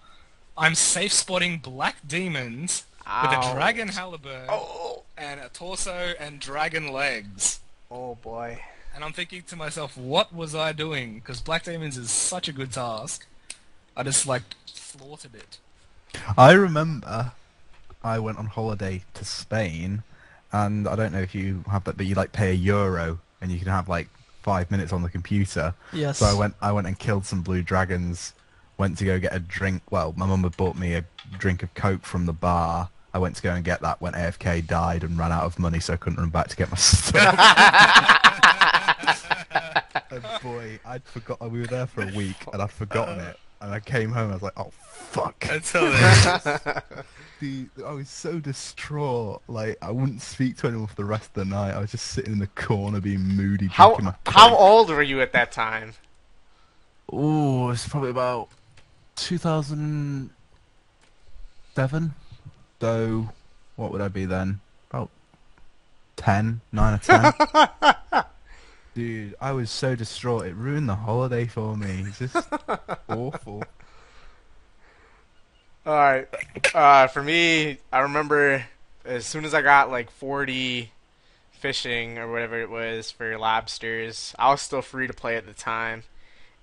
I'm 0.57 0.75
safe 0.75 1.13
spotting 1.13 1.59
black 1.59 1.95
demons 2.05 2.83
with 2.99 3.31
a 3.31 3.51
dragon 3.53 3.87
halberd 3.89 4.47
Oh. 4.49 5.03
and 5.17 5.39
a 5.39 5.49
torso 5.49 6.13
and 6.19 6.39
dragon 6.39 6.91
legs. 6.91 7.59
Oh 7.89 8.15
boy. 8.15 8.59
And 8.93 9.05
I'm 9.05 9.13
thinking 9.13 9.43
to 9.43 9.55
myself, 9.55 9.95
what 9.95 10.35
was 10.35 10.53
I 10.53 10.73
doing? 10.73 11.15
Because 11.15 11.39
Black 11.39 11.63
Demons 11.63 11.97
is 11.97 12.11
such 12.11 12.49
a 12.49 12.51
good 12.51 12.73
task. 12.73 13.25
I 13.95 14.03
just 14.03 14.27
like 14.27 14.41
slaughtered 14.91 15.35
it. 15.35 15.59
I 16.37 16.51
remember 16.51 17.31
I 18.03 18.19
went 18.19 18.37
on 18.37 18.47
holiday 18.47 19.03
to 19.13 19.25
Spain, 19.25 20.03
and 20.51 20.87
I 20.87 20.95
don't 20.95 21.13
know 21.13 21.21
if 21.21 21.33
you 21.33 21.63
have 21.69 21.83
that, 21.85 21.97
but 21.97 22.05
you 22.05 22.15
like 22.15 22.31
pay 22.31 22.51
a 22.51 22.53
euro, 22.53 23.19
and 23.39 23.51
you 23.51 23.59
can 23.59 23.67
have 23.67 23.87
like 23.87 24.09
five 24.41 24.69
minutes 24.71 24.91
on 24.91 25.03
the 25.03 25.09
computer. 25.09 25.73
Yes. 25.93 26.17
So 26.19 26.25
I 26.25 26.33
went, 26.33 26.55
I 26.61 26.71
went 26.71 26.87
and 26.87 26.97
killed 26.97 27.25
some 27.25 27.41
blue 27.41 27.61
dragons. 27.61 28.33
Went 28.77 28.97
to 28.97 29.05
go 29.05 29.19
get 29.19 29.35
a 29.35 29.39
drink. 29.39 29.83
Well, 29.91 30.13
my 30.17 30.25
mum 30.25 30.43
had 30.43 30.57
bought 30.57 30.75
me 30.75 30.95
a 30.95 31.05
drink 31.37 31.61
of 31.63 31.73
coke 31.75 32.03
from 32.03 32.25
the 32.25 32.33
bar. 32.33 32.89
I 33.13 33.19
went 33.19 33.35
to 33.35 33.41
go 33.43 33.51
and 33.51 33.63
get 33.63 33.81
that. 33.81 34.01
Went 34.01 34.15
AFK, 34.15 34.65
died, 34.65 35.03
and 35.03 35.17
ran 35.17 35.31
out 35.31 35.43
of 35.43 35.59
money, 35.59 35.79
so 35.79 35.93
I 35.93 35.97
couldn't 35.97 36.19
run 36.19 36.29
back 36.29 36.47
to 36.47 36.55
get 36.55 36.71
my 36.71 36.77
stuff. 36.77 37.15
and 40.09 40.23
oh, 40.25 40.39
boy, 40.41 40.79
I'd 40.85 41.03
forgot. 41.03 41.39
We 41.51 41.59
were 41.59 41.67
there 41.67 41.85
for 41.85 42.01
a 42.01 42.11
week, 42.13 42.37
and 42.51 42.61
I'd 42.61 42.71
forgotten 42.71 43.19
it. 43.19 43.37
And 43.61 43.71
I 43.71 43.79
came 43.79 44.11
home. 44.11 44.31
I 44.31 44.33
was 44.33 44.41
like, 44.41 44.57
"Oh 44.57 44.71
fuck!" 44.71 45.39
That's 45.45 45.71
hilarious. 45.71 46.43
the 47.39 47.67
I 47.85 47.91
was 47.91 48.09
so 48.09 48.39
distraught. 48.39 49.41
Like 49.47 49.77
I 49.81 49.91
wouldn't 49.91 50.21
speak 50.21 50.57
to 50.57 50.67
anyone 50.67 50.87
for 50.87 50.95
the 50.95 51.05
rest 51.05 51.27
of 51.27 51.33
the 51.33 51.45
night. 51.45 51.73
I 51.73 51.79
was 51.79 51.91
just 51.91 52.07
sitting 52.07 52.33
in 52.33 52.39
the 52.39 52.47
corner, 52.47 52.99
being 52.99 53.21
moody, 53.21 53.67
drinking 53.67 54.05
my 54.05 54.15
How 54.25 54.49
how 54.49 54.55
old 54.55 54.89
were 54.89 55.03
you 55.03 55.21
at 55.21 55.31
that 55.33 55.51
time? 55.51 55.93
Oh, 57.11 57.69
it's 57.69 57.87
probably 57.87 58.09
about 58.09 58.49
2007. 59.17 62.13
So, 62.79 63.29
what 63.75 63.91
would 63.91 64.01
I 64.01 64.07
be 64.07 64.25
then? 64.25 64.59
About 64.89 65.09
10, 66.15 66.61
9 66.71 66.93
or 66.93 66.97
10. 66.97 67.33
Dude, 68.93 69.35
I 69.39 69.53
was 69.53 69.71
so 69.71 69.95
distraught. 69.95 70.45
It 70.45 70.55
ruined 70.55 70.89
the 70.89 70.95
holiday 70.95 71.45
for 71.45 71.77
me. 71.77 72.05
It's 72.07 72.19
just 72.19 72.49
awful. 73.09 73.63
All 75.85 75.93
right. 75.93 76.27
Uh, 76.73 77.07
for 77.07 77.23
me, 77.23 77.77
I 77.91 77.99
remember 77.99 78.65
as 79.05 79.25
soon 79.25 79.45
as 79.45 79.53
I 79.53 79.61
got 79.61 79.89
like 79.89 80.11
40 80.11 80.91
fishing 81.51 82.17
or 82.17 82.31
whatever 82.31 82.59
it 82.59 82.69
was 82.69 83.11
for 83.11 83.37
lobsters, 83.37 84.35
I 84.37 84.51
was 84.51 84.61
still 84.61 84.81
free 84.81 85.07
to 85.07 85.13
play 85.13 85.37
at 85.37 85.45
the 85.45 85.53
time, 85.53 86.03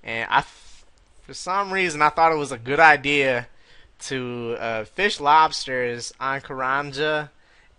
and 0.03 0.29
I, 0.31 0.43
for 1.23 1.35
some 1.35 1.73
reason, 1.73 2.03
I 2.03 2.11
thought 2.11 2.33
it 2.33 2.39
was 2.39 2.53
a 2.53 2.59
good 2.59 2.81
idea 2.81 3.47
to 4.01 4.57
uh, 4.59 4.85
fish 4.85 5.21
lobsters 5.21 6.13
on 6.21 6.41
Karamja 6.41 7.31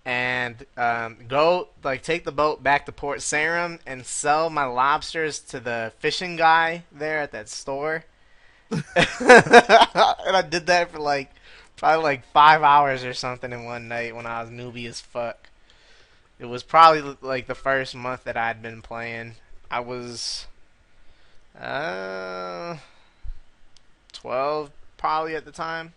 and 0.09 0.65
um, 0.75 1.17
go 1.27 1.67
like 1.83 2.01
take 2.01 2.23
the 2.23 2.31
boat 2.31 2.63
back 2.63 2.87
to 2.87 2.91
Port 2.91 3.19
Sarim 3.19 3.77
and 3.85 4.03
sell 4.03 4.49
my 4.49 4.65
lobsters 4.65 5.37
to 5.41 5.59
the 5.59 5.93
fishing 5.99 6.35
guy 6.35 6.81
there 6.91 7.19
at 7.19 7.31
that 7.31 7.47
store. 7.47 8.05
and 8.71 8.81
I 8.95 10.43
did 10.49 10.65
that 10.65 10.89
for 10.89 10.97
like 10.97 11.29
probably 11.75 12.01
like 12.01 12.25
five 12.33 12.63
hours 12.63 13.03
or 13.03 13.13
something 13.13 13.53
in 13.53 13.65
one 13.65 13.87
night 13.87 14.15
when 14.15 14.25
I 14.25 14.41
was 14.41 14.49
newbie 14.49 14.87
as 14.87 14.99
fuck. 14.99 15.47
It 16.39 16.45
was 16.45 16.63
probably 16.63 17.15
like 17.21 17.45
the 17.45 17.53
first 17.53 17.93
month 17.93 18.23
that 18.23 18.35
I'd 18.35 18.63
been 18.63 18.81
playing. 18.81 19.35
I 19.69 19.79
was 19.79 20.47
uh 21.55 22.77
twelve 24.11 24.71
probably 24.97 25.35
at 25.35 25.45
the 25.45 25.51
time, 25.51 25.93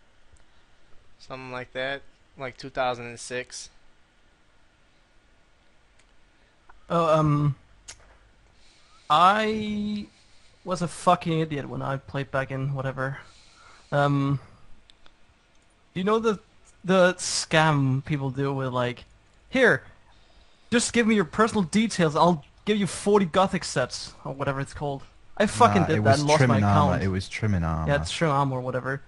something 1.19 1.51
like 1.51 1.73
that, 1.73 2.03
like 2.37 2.59
2006. 2.59 3.71
Oh, 6.95 7.19
um, 7.19 7.57
I 9.09 10.07
was 10.63 10.83
a 10.83 10.89
fucking 10.89 11.41
idiot 11.41 11.67
when 11.69 11.81
I 11.81 11.97
played 11.97 12.31
back 12.31 12.51
in 12.51 12.75
whatever. 12.75 13.17
Um, 13.91 14.41
you 15.95 16.05
know 16.05 16.19
the 16.19 16.39
the 16.85 17.15
scam 17.15 18.05
people 18.05 18.29
do 18.31 18.53
with 18.53 18.69
like, 18.75 19.05
here, 19.49 19.85
just 20.71 20.93
give 20.93 21.07
me 21.07 21.15
your 21.15 21.25
personal 21.25 21.63
details. 21.63 22.15
I'll 22.15 22.45
give 22.67 22.77
you 22.77 22.87
40 22.87 23.25
gothic 23.27 23.65
sets 23.65 24.13
or 24.25 24.35
whatever 24.35 24.61
it's 24.61 24.75
called. 24.75 25.03
I 25.39 25.47
fucking 25.47 25.83
Nah, 25.83 25.89
did 25.89 26.05
that 26.05 26.19
and 26.19 26.29
lost 26.29 26.47
my 26.47 26.59
account. 26.59 26.93
armor. 26.93 27.03
It 27.03 27.09
was 27.09 27.27
trimming 27.27 27.65
armor. 27.65 27.89
Yeah, 27.91 28.03
it's 28.03 28.11
true 28.11 28.29
armor 28.29 28.57
or 28.57 28.61
whatever. 28.61 29.01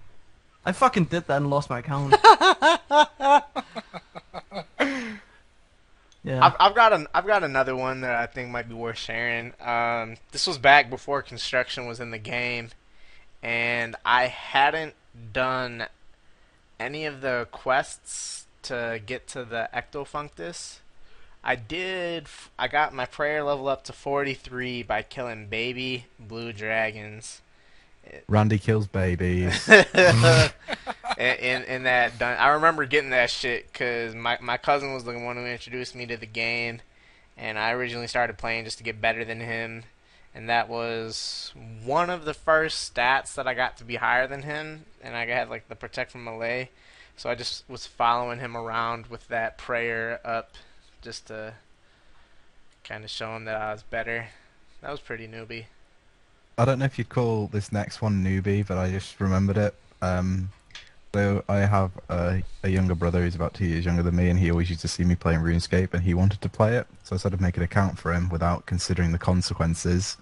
I 0.64 0.72
fucking 0.72 1.04
did 1.04 1.26
that 1.26 1.36
and 1.36 1.50
lost 1.50 1.68
my 1.68 1.80
account. 1.80 2.14
yeah. 6.24 6.44
I've, 6.44 6.56
I've 6.58 6.74
got 6.74 6.92
an 6.92 7.06
I've 7.14 7.26
got 7.26 7.44
another 7.44 7.76
one 7.76 8.00
that 8.00 8.14
I 8.16 8.26
think 8.26 8.50
might 8.50 8.68
be 8.68 8.74
worth 8.74 8.96
sharing. 8.98 9.52
Um, 9.60 10.16
this 10.32 10.46
was 10.46 10.58
back 10.58 10.88
before 10.88 11.22
construction 11.22 11.86
was 11.86 12.00
in 12.00 12.10
the 12.10 12.18
game, 12.18 12.70
and 13.42 13.94
I 14.04 14.28
hadn't 14.28 14.94
done 15.32 15.86
any 16.80 17.04
of 17.04 17.20
the 17.20 17.46
quests 17.52 18.46
to 18.62 19.00
get 19.04 19.28
to 19.28 19.44
the 19.44 19.68
Ectofuntus. 19.74 20.78
I 21.44 21.56
did. 21.56 22.26
I 22.58 22.68
got 22.68 22.94
my 22.94 23.04
prayer 23.04 23.44
level 23.44 23.68
up 23.68 23.84
to 23.84 23.92
43 23.92 24.82
by 24.82 25.02
killing 25.02 25.48
baby 25.48 26.06
blue 26.18 26.54
dragons. 26.54 27.42
Randy 28.28 28.58
kills 28.58 28.86
babies. 28.86 29.68
in, 31.18 31.62
in 31.64 31.82
that 31.84 32.18
dun- 32.18 32.38
I 32.38 32.48
remember 32.48 32.84
getting 32.86 33.10
that 33.10 33.30
shit 33.30 33.72
because 33.72 34.14
my 34.14 34.38
my 34.40 34.56
cousin 34.56 34.94
was 34.94 35.04
the 35.04 35.18
one 35.18 35.36
who 35.36 35.44
introduced 35.44 35.94
me 35.94 36.06
to 36.06 36.16
the 36.16 36.26
game, 36.26 36.80
and 37.36 37.58
I 37.58 37.72
originally 37.72 38.06
started 38.06 38.38
playing 38.38 38.64
just 38.64 38.78
to 38.78 38.84
get 38.84 39.00
better 39.00 39.24
than 39.24 39.40
him, 39.40 39.84
and 40.34 40.48
that 40.48 40.68
was 40.68 41.52
one 41.84 42.10
of 42.10 42.24
the 42.24 42.34
first 42.34 42.94
stats 42.94 43.34
that 43.34 43.46
I 43.46 43.54
got 43.54 43.76
to 43.78 43.84
be 43.84 43.96
higher 43.96 44.26
than 44.26 44.42
him, 44.42 44.86
and 45.02 45.14
I 45.16 45.26
had 45.26 45.50
like 45.50 45.68
the 45.68 45.76
protect 45.76 46.12
from 46.12 46.24
melee, 46.24 46.70
so 47.16 47.30
I 47.30 47.34
just 47.34 47.68
was 47.68 47.86
following 47.86 48.40
him 48.40 48.56
around 48.56 49.06
with 49.06 49.28
that 49.28 49.58
prayer 49.58 50.20
up, 50.24 50.54
just 51.02 51.26
to 51.26 51.54
kind 52.82 53.04
of 53.04 53.10
show 53.10 53.36
him 53.36 53.44
that 53.44 53.56
I 53.56 53.72
was 53.72 53.82
better. 53.82 54.28
That 54.80 54.90
was 54.90 55.00
pretty 55.00 55.26
newbie. 55.26 55.66
I 56.56 56.64
don't 56.64 56.78
know 56.78 56.84
if 56.84 56.98
you'd 56.98 57.08
call 57.08 57.48
this 57.48 57.72
next 57.72 58.00
one 58.00 58.22
newbie, 58.22 58.66
but 58.66 58.78
I 58.78 58.90
just 58.90 59.18
remembered 59.20 59.56
it. 59.56 59.74
Um, 60.02 60.50
so 61.12 61.44
I 61.48 61.58
have 61.58 61.92
a, 62.08 62.42
a 62.62 62.68
younger 62.68 62.94
brother 62.94 63.22
who's 63.22 63.34
about 63.34 63.54
two 63.54 63.66
years 63.66 63.84
younger 63.84 64.02
than 64.02 64.16
me, 64.16 64.30
and 64.30 64.38
he 64.38 64.50
always 64.50 64.68
used 64.68 64.82
to 64.82 64.88
see 64.88 65.04
me 65.04 65.14
playing 65.14 65.40
RuneScape, 65.40 65.94
and 65.94 66.02
he 66.02 66.14
wanted 66.14 66.40
to 66.42 66.48
play 66.48 66.76
it. 66.76 66.86
So 67.02 67.14
I 67.14 67.18
started 67.18 67.40
making 67.40 67.60
an 67.60 67.64
account 67.64 67.98
for 67.98 68.12
him 68.12 68.28
without 68.28 68.66
considering 68.66 69.12
the 69.12 69.18
consequences. 69.18 70.16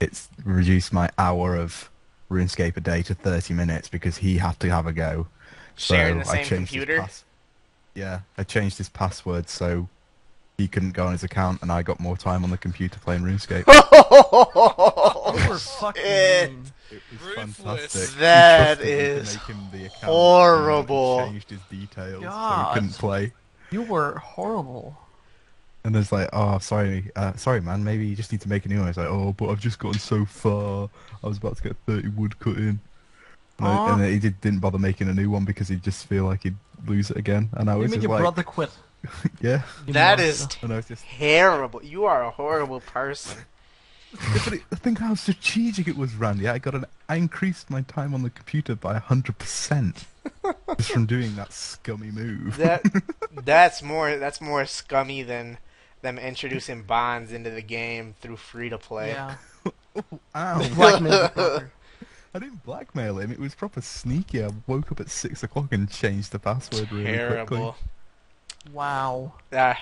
It's 0.00 0.28
reduced 0.44 0.92
my 0.92 1.10
hour 1.18 1.56
of 1.56 1.90
RuneScape 2.30 2.76
a 2.76 2.80
day 2.80 3.02
to 3.02 3.14
30 3.14 3.54
minutes 3.54 3.88
because 3.88 4.18
he 4.18 4.38
had 4.38 4.58
to 4.60 4.70
have 4.70 4.86
a 4.86 4.92
go. 4.92 5.28
Sharing 5.76 6.22
so 6.22 6.30
the 6.30 6.30
I 6.30 6.42
same 6.42 6.44
changed 6.44 6.74
his 6.74 6.84
computer. 6.84 7.08
yeah, 7.94 8.20
I 8.36 8.44
changed 8.44 8.78
his 8.78 8.88
password 8.88 9.48
so 9.48 9.88
he 10.58 10.66
couldn't 10.68 10.90
go 10.90 11.06
on 11.06 11.12
his 11.12 11.22
account, 11.22 11.62
and 11.62 11.70
I 11.72 11.82
got 11.82 12.00
more 12.00 12.16
time 12.16 12.42
on 12.44 12.50
the 12.50 12.58
computer 12.58 12.98
playing 12.98 13.22
RuneScape. 13.22 13.64
You 15.38 15.48
were 15.50 15.58
shit. 15.58 16.50
It 16.90 17.02
was 17.12 17.34
fantastic. 17.34 18.00
He 18.14 18.20
That 18.20 18.78
trusted 18.78 18.86
me 18.86 18.92
to 18.92 18.98
is 18.98 19.34
make 19.34 19.42
him 19.44 19.58
the 19.72 19.84
account, 19.86 20.04
horrible. 20.04 21.18
and 21.20 21.30
changed 21.32 21.50
his 21.50 21.60
details 21.70 22.22
so 22.24 22.64
he 22.68 22.74
couldn't 22.74 22.92
play. 22.98 23.32
You 23.70 23.82
were 23.82 24.18
horrible. 24.18 24.98
And 25.84 25.94
it's 25.96 26.10
like, 26.12 26.28
oh, 26.32 26.58
sorry, 26.58 27.10
uh, 27.14 27.34
sorry, 27.34 27.60
man. 27.60 27.84
Maybe 27.84 28.06
you 28.06 28.16
just 28.16 28.32
need 28.32 28.40
to 28.40 28.48
make 28.48 28.64
a 28.66 28.68
new 28.68 28.80
one. 28.80 28.88
It's 28.88 28.98
like, 28.98 29.06
oh, 29.08 29.32
but 29.36 29.48
I've 29.50 29.60
just 29.60 29.78
gotten 29.78 30.00
so 30.00 30.24
far. 30.24 30.88
I 31.22 31.28
was 31.28 31.38
about 31.38 31.56
to 31.58 31.62
get 31.62 31.76
30 31.86 32.08
wood 32.08 32.38
cut 32.40 32.56
in. 32.56 32.80
And, 33.58 33.68
I, 33.68 33.92
and 33.92 34.04
he 34.04 34.18
did, 34.18 34.40
didn't 34.40 34.60
bother 34.60 34.78
making 34.78 35.08
a 35.08 35.14
new 35.14 35.30
one 35.30 35.44
because 35.44 35.68
he'd 35.68 35.82
just 35.82 36.06
feel 36.06 36.24
like 36.24 36.42
he'd 36.42 36.56
lose 36.86 37.10
it 37.10 37.16
again. 37.16 37.50
And 37.52 37.70
I 37.70 37.74
You 37.74 37.80
was 37.80 37.90
made 37.90 37.96
just 37.98 38.02
your 38.04 38.12
like, 38.12 38.20
brother 38.22 38.42
quit. 38.42 38.70
yeah. 39.40 39.62
you 39.86 39.92
That 39.92 40.18
monster. 40.18 40.58
is 40.58 40.62
And 40.62 40.72
I 40.72 40.76
was 40.76 40.86
just, 40.86 41.04
terrible. 41.04 41.82
You 41.82 42.04
are 42.04 42.24
a 42.24 42.30
horrible 42.30 42.80
person. 42.80 43.38
Yeah, 44.12 44.38
but 44.44 44.52
it, 44.54 44.62
think 44.76 44.98
how 44.98 45.14
strategic 45.14 45.86
it 45.86 45.96
was, 45.96 46.14
Randy. 46.14 46.48
I 46.48 46.58
got 46.58 46.74
an, 46.74 46.86
I 47.08 47.16
increased 47.16 47.68
my 47.68 47.82
time 47.82 48.14
on 48.14 48.22
the 48.22 48.30
computer 48.30 48.74
by 48.74 48.98
hundred 48.98 49.38
percent 49.38 50.06
just 50.78 50.90
from 50.90 51.04
doing 51.06 51.36
that 51.36 51.52
scummy 51.52 52.10
move. 52.10 52.56
That 52.56 52.82
that's 53.44 53.82
more 53.82 54.16
that's 54.16 54.40
more 54.40 54.64
scummy 54.64 55.22
than 55.22 55.58
them 56.00 56.18
introducing 56.18 56.84
bonds 56.84 57.32
into 57.32 57.50
the 57.50 57.60
game 57.60 58.14
through 58.20 58.36
free 58.36 58.70
to 58.70 58.78
play. 58.78 59.10
Yeah. 59.10 59.34
Ow! 60.34 60.74
Blackmail 60.74 61.30
your. 61.36 61.72
I 62.34 62.38
didn't 62.38 62.62
blackmail 62.64 63.18
him. 63.18 63.32
It 63.32 63.38
was 63.38 63.54
proper 63.54 63.80
sneaky. 63.80 64.44
I 64.44 64.50
woke 64.66 64.92
up 64.92 65.00
at 65.00 65.10
six 65.10 65.42
o'clock 65.42 65.72
and 65.72 65.90
changed 65.90 66.32
the 66.32 66.38
password 66.38 66.92
really 66.92 67.04
quickly. 67.04 67.16
Terrible. 67.16 67.76
Wow. 68.72 69.34
Ah, 69.52 69.78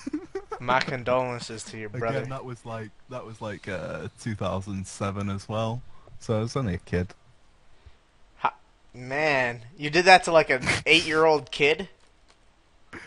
my 0.60 0.80
condolences 0.80 1.62
to 1.64 1.78
your 1.78 1.88
brother. 1.88 2.18
Again, 2.18 2.30
that 2.30 2.44
was 2.44 2.64
like 2.64 2.90
that 3.10 3.24
was 3.24 3.40
like 3.40 3.68
uh, 3.68 4.08
2007 4.20 5.30
as 5.30 5.48
well. 5.48 5.82
So 6.18 6.38
I 6.38 6.40
was 6.40 6.56
only 6.56 6.74
a 6.74 6.78
kid. 6.78 7.08
Man, 8.94 9.62
you 9.76 9.90
did 9.90 10.04
that 10.04 10.22
to 10.24 10.32
like 10.32 10.50
an 10.50 10.62
eight-year-old 10.86 11.50
kid. 11.50 11.88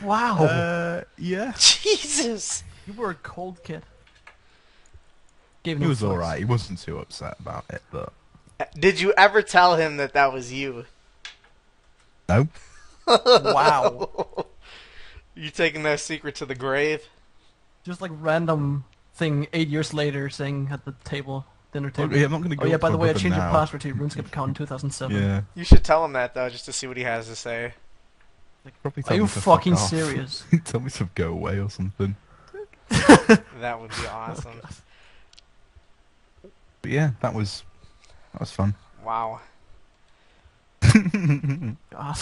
Wow. 0.01 0.43
Uh, 0.43 1.03
yeah. 1.17 1.53
Jesus. 1.57 2.63
you 2.85 2.93
were 2.93 3.11
a 3.11 3.15
cold 3.15 3.63
kid. 3.63 3.83
Gave 5.63 5.79
He 5.79 5.87
was 5.87 6.03
alright. 6.03 6.39
He 6.39 6.45
wasn't 6.45 6.79
too 6.79 6.99
upset 6.99 7.37
about 7.39 7.63
it, 7.69 7.81
but 7.89 8.11
Did 8.77 8.99
you 8.99 9.13
ever 9.17 9.41
tell 9.41 9.77
him 9.77 9.95
that 9.97 10.13
that 10.13 10.33
was 10.33 10.51
you? 10.51 10.85
no. 12.27 12.49
Wow. 13.07 14.47
You 15.37 15.51
taking 15.51 15.83
that 15.83 15.99
secret 15.99 16.35
to 16.35 16.45
the 16.45 16.55
grave? 16.55 17.03
Just 17.83 18.01
like 18.01 18.11
random 18.13 18.85
thing 19.13 19.47
eight 19.53 19.67
years 19.67 19.93
later 19.93 20.29
saying 20.29 20.69
at 20.71 20.83
the 20.83 20.93
table, 21.03 21.45
dinner 21.71 21.89
table. 21.91 22.09
Oh, 22.11 22.15
okay, 22.15 22.23
I'm 22.23 22.31
not 22.31 22.41
gonna 22.41 22.55
oh 22.59 22.65
yeah, 22.65 22.77
by 22.77 22.89
the 22.89 22.97
way, 22.97 23.09
I 23.09 23.13
changed 23.13 23.37
your 23.37 23.45
password 23.45 23.81
to 23.81 23.87
your 23.87 23.97
RuneScape 23.97 24.25
account 24.27 24.49
in 24.49 24.55
2007. 24.55 25.15
Yeah. 25.15 25.41
You 25.55 25.63
should 25.63 25.83
tell 25.83 26.03
him 26.03 26.13
that 26.13 26.33
though, 26.33 26.49
just 26.49 26.65
to 26.65 26.73
see 26.73 26.87
what 26.87 26.97
he 26.97 27.03
has 27.03 27.27
to 27.27 27.35
say. 27.35 27.73
Probably 28.81 29.01
Are 29.01 29.03
tell 29.03 29.15
you 29.15 29.23
me 29.23 29.27
to 29.29 29.33
fuck 29.33 29.59
fucking 29.59 29.73
off. 29.73 29.89
serious? 29.89 30.43
tell 30.65 30.81
me 30.81 30.89
to 30.89 31.09
go 31.15 31.29
away 31.29 31.59
or 31.59 31.69
something. 31.69 32.15
That 33.59 33.81
would 33.81 33.89
be 33.89 34.07
awesome. 34.11 34.61
But 36.81 36.91
yeah, 36.91 37.11
that 37.21 37.33
was 37.33 37.63
that 38.33 38.39
was 38.39 38.51
fun. 38.51 38.75
Wow. 39.03 39.41
God. 40.81 42.17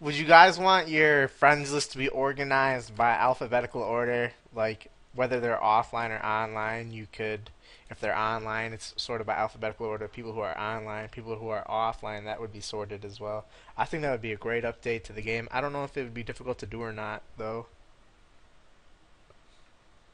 Would 0.00 0.14
you 0.14 0.24
guys 0.24 0.58
want 0.58 0.88
your 0.88 1.28
friends 1.28 1.72
list 1.72 1.92
to 1.92 1.98
be 1.98 2.08
organized 2.08 2.96
by 2.96 3.10
alphabetical 3.10 3.82
order? 3.82 4.32
Like 4.54 4.90
whether 5.14 5.40
they're 5.40 5.58
offline 5.58 6.10
or 6.10 6.24
online, 6.24 6.92
you 6.92 7.06
could 7.12 7.50
if 7.90 8.00
they're 8.00 8.16
online, 8.16 8.72
it's 8.74 8.92
sorted 8.96 9.26
by 9.26 9.34
alphabetical 9.34 9.86
order. 9.86 10.08
People 10.08 10.32
who 10.32 10.40
are 10.40 10.56
online, 10.58 11.08
people 11.08 11.36
who 11.36 11.48
are 11.48 11.64
offline, 11.68 12.24
that 12.24 12.40
would 12.40 12.52
be 12.52 12.60
sorted 12.60 13.04
as 13.04 13.18
well. 13.18 13.46
I 13.76 13.86
think 13.86 14.02
that 14.02 14.10
would 14.10 14.22
be 14.22 14.32
a 14.32 14.36
great 14.36 14.64
update 14.64 15.04
to 15.04 15.12
the 15.12 15.22
game. 15.22 15.48
I 15.50 15.60
don't 15.60 15.72
know 15.72 15.84
if 15.84 15.96
it 15.96 16.02
would 16.02 16.14
be 16.14 16.22
difficult 16.22 16.58
to 16.58 16.66
do 16.66 16.82
or 16.82 16.92
not, 16.92 17.22
though. 17.38 17.66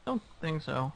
Don't 0.05 0.21
think 0.39 0.61
so. 0.61 0.93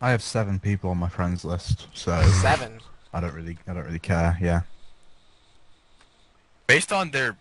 I 0.00 0.10
have 0.10 0.22
seven 0.22 0.58
people 0.58 0.90
on 0.90 0.98
my 0.98 1.08
friends 1.08 1.44
list, 1.44 1.86
so 1.92 2.22
Seven. 2.40 2.80
I 3.12 3.20
don't 3.20 3.34
really, 3.34 3.58
I 3.68 3.74
don't 3.74 3.84
really 3.84 3.98
care. 3.98 4.38
Yeah. 4.40 4.62
Based 6.66 6.92
on 6.92 7.10
their 7.10 7.36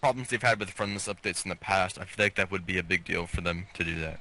problems 0.00 0.28
they've 0.28 0.42
had 0.42 0.58
with 0.60 0.70
friendless 0.70 1.08
updates 1.08 1.44
in 1.44 1.48
the 1.48 1.56
past, 1.56 1.98
I 1.98 2.04
feel 2.04 2.24
like 2.26 2.34
that 2.36 2.50
would 2.50 2.66
be 2.66 2.78
a 2.78 2.82
big 2.82 3.04
deal 3.04 3.26
for 3.26 3.40
them 3.40 3.66
to 3.74 3.84
do 3.84 3.98
that. 4.00 4.20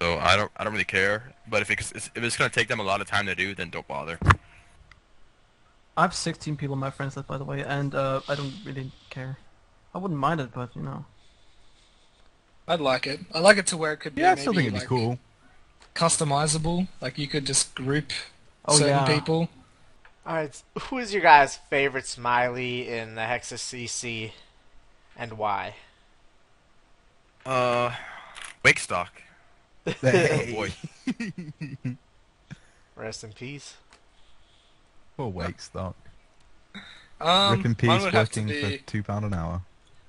So 0.00 0.18
I 0.18 0.36
don't, 0.36 0.50
I 0.56 0.64
don't 0.64 0.72
really 0.72 0.84
care. 0.84 1.32
But 1.48 1.62
if 1.62 1.70
it's 1.70 1.92
if 1.92 2.10
it's 2.16 2.36
gonna 2.36 2.50
take 2.50 2.68
them 2.68 2.80
a 2.80 2.84
lot 2.84 3.00
of 3.00 3.06
time 3.06 3.26
to 3.26 3.34
do, 3.34 3.54
then 3.54 3.70
don't 3.70 3.86
bother. 3.86 4.18
I 5.96 6.02
have 6.02 6.14
16 6.14 6.56
people 6.56 6.74
on 6.74 6.78
my 6.80 6.90
friends 6.90 7.16
list, 7.16 7.28
by 7.28 7.36
the 7.36 7.44
way, 7.44 7.62
and 7.62 7.94
uh, 7.94 8.20
I 8.28 8.34
don't 8.34 8.54
really 8.64 8.90
care. 9.10 9.36
I 9.94 9.98
wouldn't 9.98 10.18
mind 10.20 10.40
it, 10.40 10.52
but 10.54 10.74
you 10.74 10.82
know. 10.82 11.04
I'd 12.68 12.80
like 12.80 13.06
it. 13.06 13.20
I 13.34 13.40
like 13.40 13.58
it 13.58 13.66
to 13.68 13.76
where 13.76 13.92
it 13.92 13.98
could 13.98 14.14
be 14.14 14.22
Yeah, 14.22 14.28
I 14.28 14.34
maybe 14.34 14.40
still 14.40 14.52
think 14.54 14.62
it'd 14.68 14.74
be 14.74 14.78
like, 14.80 14.88
cool. 14.88 15.18
customizable. 15.94 16.88
Like 17.00 17.18
you 17.18 17.26
could 17.26 17.44
just 17.44 17.74
group 17.74 18.12
Oh, 18.64 18.76
certain 18.76 18.88
yeah. 18.88 19.06
people. 19.14 19.48
Alright, 20.26 20.62
who 20.82 20.98
is 20.98 21.12
your 21.12 21.22
guys' 21.22 21.56
favorite 21.56 22.06
smiley 22.06 22.88
in 22.88 23.14
the 23.16 23.22
Hexus 23.22 23.58
CC 23.58 24.32
and 25.20 25.34
why? 25.38 25.74
Uh, 27.46 27.92
Wakestock. 28.64 29.10
Oh 29.86 29.92
Hey. 30.02 30.52
boy. 30.52 31.96
Rest 32.96 33.24
in 33.24 33.32
peace. 33.32 33.76
Poor 35.16 35.30
Wakestock. 35.30 35.94
Um, 37.20 37.56
Rip 37.56 37.66
in 37.66 37.74
peace, 37.74 38.02
would 38.02 38.12
have 38.14 38.30
to 38.30 38.40
working 38.40 38.46
be. 38.48 38.78
for 38.78 38.84
two 38.84 39.02
pound 39.02 39.24
an 39.24 39.34
hour. 39.34 39.62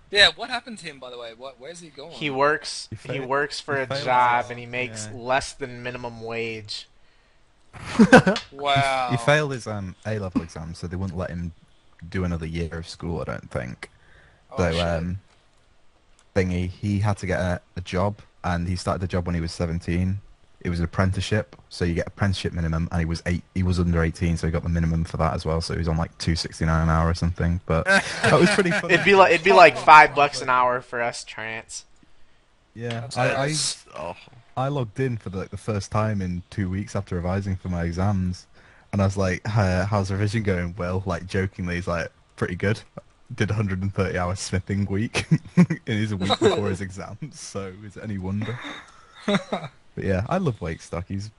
Yeah, 0.10 0.30
what 0.36 0.50
happened 0.50 0.78
to 0.80 0.86
him 0.86 1.00
by 1.00 1.10
the 1.10 1.18
way? 1.18 1.34
What? 1.38 1.60
Where's 1.60 1.80
he 1.80 1.90
going? 1.90 2.12
He 2.12 2.30
works 2.30 2.90
He 3.06 3.14
he 3.14 3.20
works 3.20 3.60
for 3.60 3.76
he 3.78 3.84
a 3.84 4.04
job 4.04 4.46
and 4.50 4.58
he 4.60 4.66
makes 4.66 5.08
yeah. 5.08 5.18
less 5.20 5.54
than 5.54 5.84
minimum 5.84 6.22
wage. 6.22 6.88
Wow. 8.52 9.08
He 9.12 9.18
failed 9.18 9.54
his 9.54 9.68
um, 9.68 9.96
A 10.06 10.20
level 10.20 10.42
exam, 10.42 10.74
so 10.74 10.88
they 10.88 10.98
wouldn't 10.98 11.18
let 11.18 11.30
him 11.30 11.54
do 12.10 12.24
another 12.26 12.46
year 12.46 12.80
of 12.80 12.88
school. 12.88 13.22
I 13.22 13.24
don't 13.26 13.50
think. 13.52 13.90
Oh, 14.52 14.58
so 14.58 14.72
shit. 14.72 14.82
um, 14.82 15.20
thingy, 16.36 16.70
he 16.70 17.00
had 17.00 17.18
to 17.18 17.26
get 17.26 17.40
a, 17.40 17.62
a 17.76 17.82
job, 17.82 18.20
and 18.44 18.68
he 18.68 18.76
started 18.76 19.02
the 19.02 19.08
job 19.08 19.26
when 19.26 19.36
he 19.36 19.42
was 19.42 19.52
17. 19.52 20.20
It 20.64 20.70
was 20.70 20.78
an 20.80 20.86
apprenticeship, 20.86 21.56
so 21.70 21.86
you 21.86 21.96
get 21.96 22.06
apprenticeship 22.08 22.54
minimum, 22.54 22.88
and 22.92 23.00
he 23.00 23.06
was 23.06 23.24
eight. 23.26 23.44
He 23.56 23.64
was 23.64 23.80
under 23.80 24.04
18, 24.04 24.38
so 24.38 24.46
he 24.46 24.52
got 24.52 24.62
the 24.62 24.70
minimum 24.70 25.06
for 25.06 25.18
that 25.18 25.34
as 25.34 25.44
well. 25.44 25.60
So 25.60 25.74
he 25.74 25.80
was 25.80 25.88
on 25.88 25.98
like 25.98 26.16
269 26.20 26.84
an 26.84 26.90
hour 26.90 27.10
or 27.10 27.16
something. 27.16 27.62
But 27.66 27.86
that 28.24 28.40
was 28.40 28.50
pretty 28.52 28.70
funny. 28.70 28.94
It'd 28.94 29.06
be 29.06 29.16
like 29.16 29.34
it'd 29.34 29.44
be 29.44 29.54
like 29.54 29.76
five 29.78 30.14
bucks 30.14 30.42
an 30.42 30.50
hour 30.50 30.82
for 30.82 31.02
us 31.02 31.24
trans. 31.24 31.86
yeah, 32.76 33.08
I, 33.16 33.54
I. 33.96 34.16
I 34.58 34.68
logged 34.68 35.00
in 35.00 35.18
for 35.18 35.30
the, 35.30 35.38
like 35.38 35.50
the 35.50 35.58
first 35.58 35.92
time 35.92 36.22
in 36.22 36.44
two 36.50 36.70
weeks 36.70 36.96
after 36.96 37.16
revising 37.16 37.56
for 37.56 37.70
my 37.70 37.84
exams, 37.84 38.48
and 38.92 39.02
I 39.02 39.06
was 39.06 39.18
like, 39.18 39.42
uh, 39.58 39.86
"How's 39.86 40.12
revision 40.12 40.44
going?" 40.44 40.76
Well, 40.78 41.02
like 41.06 41.26
jokingly, 41.26 41.76
he's 41.76 41.88
like, 41.88 42.12
"Pretty 42.36 42.56
good." 42.56 42.82
Did 43.34 43.50
130 43.50 44.18
hours 44.18 44.40
smithing 44.40 44.86
week 44.86 45.26
in 45.56 45.68
his 45.86 46.12
a 46.12 46.18
week 46.18 46.38
before 46.40 46.70
his 46.70 46.82
exams, 46.82 47.40
so 47.40 47.72
is 47.86 47.96
it 47.98 48.04
any 48.04 48.18
wonder? 48.18 48.58
but 49.26 49.70
yeah, 49.96 50.26
I 50.28 50.38
love 50.38 50.60
Wakestock. 50.60 51.06
He's 51.08 51.30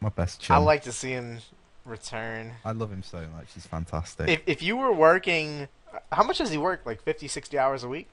my 0.00 0.08
best 0.08 0.50
I 0.50 0.56
like 0.58 0.82
to 0.84 0.92
see 0.92 1.10
him 1.10 1.38
return. 1.84 2.52
I 2.64 2.72
love 2.72 2.90
him 2.90 3.02
so 3.02 3.18
much. 3.36 3.46
He's 3.54 3.66
fantastic. 3.66 4.28
If 4.28 4.42
if 4.46 4.62
you 4.62 4.76
were 4.76 4.92
working, 4.92 5.68
uh, 5.92 5.98
how 6.12 6.24
much 6.24 6.38
does 6.38 6.50
he 6.50 6.58
work? 6.58 6.80
Like 6.84 7.02
50, 7.02 7.28
60 7.28 7.58
hours 7.58 7.84
a 7.84 7.88
week? 7.88 8.08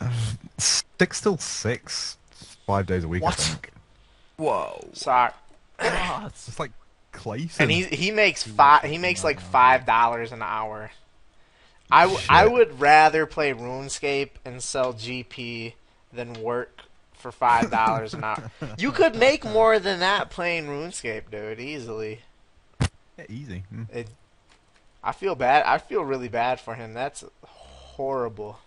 Uh, 0.00 0.12
six 0.58 1.20
till 1.20 1.38
six, 1.38 2.16
five 2.66 2.86
days 2.86 3.04
a 3.04 3.08
week, 3.08 3.22
What? 3.22 3.34
I 3.34 3.36
think. 3.36 3.70
whoa. 4.36 4.88
Sorry. 4.92 5.30
God. 5.78 6.26
It's 6.26 6.46
just 6.46 6.58
like 6.60 6.72
Clayton. 7.12 7.50
And 7.60 7.70
he 7.70 7.84
he 7.84 8.10
makes 8.10 8.42
He 8.42 8.50
five. 8.50 8.82
He 8.84 8.98
makes 8.98 9.22
like 9.24 9.40
five 9.40 9.86
dollars 9.86 10.32
an 10.32 10.42
hour. 10.42 10.90
I, 11.94 12.02
w- 12.02 12.20
I 12.28 12.46
would 12.46 12.80
rather 12.80 13.24
play 13.24 13.52
RuneScape 13.52 14.30
and 14.44 14.60
sell 14.62 14.92
GP 14.92 15.74
than 16.12 16.32
work 16.34 16.82
for 17.12 17.30
five 17.30 17.70
dollars 17.70 18.14
an 18.14 18.24
hour. 18.24 18.50
You 18.78 18.90
could 18.90 19.16
make 19.16 19.44
more 19.44 19.78
than 19.78 20.00
that 20.00 20.28
playing 20.28 20.66
RuneScape, 20.66 21.30
dude, 21.30 21.60
easily. 21.60 22.20
Yeah, 23.16 23.26
easy. 23.28 23.62
Mm. 23.72 23.94
It, 23.94 24.08
I 25.02 25.12
feel 25.12 25.34
bad. 25.34 25.64
I 25.66 25.78
feel 25.78 26.02
really 26.02 26.28
bad 26.28 26.58
for 26.60 26.74
him. 26.74 26.94
That's 26.94 27.24
horrible. 27.44 28.58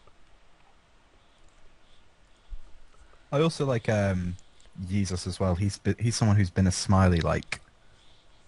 I 3.31 3.41
also 3.41 3.65
like 3.65 3.89
um 3.89 4.37
Jesus 4.89 5.27
as 5.27 5.39
well. 5.39 5.55
He's 5.55 5.79
he's 5.99 6.15
someone 6.15 6.37
who's 6.37 6.49
been 6.49 6.67
a 6.67 6.71
smiley 6.71 7.19
like 7.19 7.59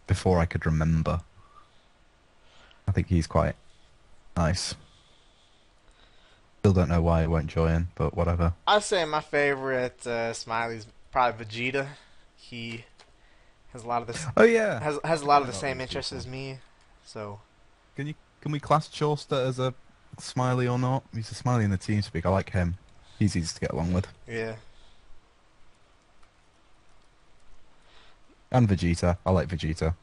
before 0.07 0.39
I 0.39 0.45
could 0.45 0.65
remember. 0.65 1.21
I 2.87 2.91
think 2.91 3.07
he's 3.07 3.27
quite 3.27 3.55
nice. 4.39 4.75
Still 6.59 6.73
don't 6.73 6.89
know 6.89 7.01
why 7.01 7.23
it 7.23 7.29
won't 7.29 7.47
join, 7.47 7.87
but 7.95 8.15
whatever. 8.15 8.53
I'd 8.67 8.83
say 8.83 9.03
my 9.05 9.21
favorite 9.21 10.05
uh, 10.07 10.33
Smiley's 10.33 10.87
probably 11.11 11.45
Vegeta. 11.45 11.87
He 12.35 12.85
has 13.73 13.83
a 13.83 13.87
lot 13.87 14.01
of 14.01 14.07
the 14.07 14.13
s- 14.13 14.25
Oh 14.35 14.43
yeah. 14.43 14.79
has 14.81 14.97
has 15.03 15.21
a 15.21 15.25
lot 15.25 15.41
of 15.41 15.47
the 15.47 15.53
same 15.53 15.79
interests 15.81 16.11
as 16.11 16.25
me. 16.27 16.57
So 17.05 17.39
Can 17.95 18.07
you 18.07 18.13
can 18.41 18.51
we 18.51 18.59
class 18.59 18.87
Chauster 18.87 19.45
as 19.47 19.59
a 19.59 19.73
smiley 20.17 20.67
or 20.67 20.77
not? 20.79 21.03
He's 21.13 21.31
a 21.31 21.35
smiley 21.35 21.63
in 21.65 21.71
the 21.71 21.77
team 21.77 22.01
speak. 22.01 22.25
I 22.25 22.29
like 22.29 22.49
him. 22.51 22.77
He's 23.19 23.35
easy 23.35 23.53
to 23.53 23.59
get 23.59 23.71
along 23.71 23.91
with. 23.93 24.07
yeah. 24.27 24.55
And 28.51 28.67
Vegeta. 28.67 29.17
I 29.25 29.31
like 29.31 29.47
Vegeta. 29.47 29.93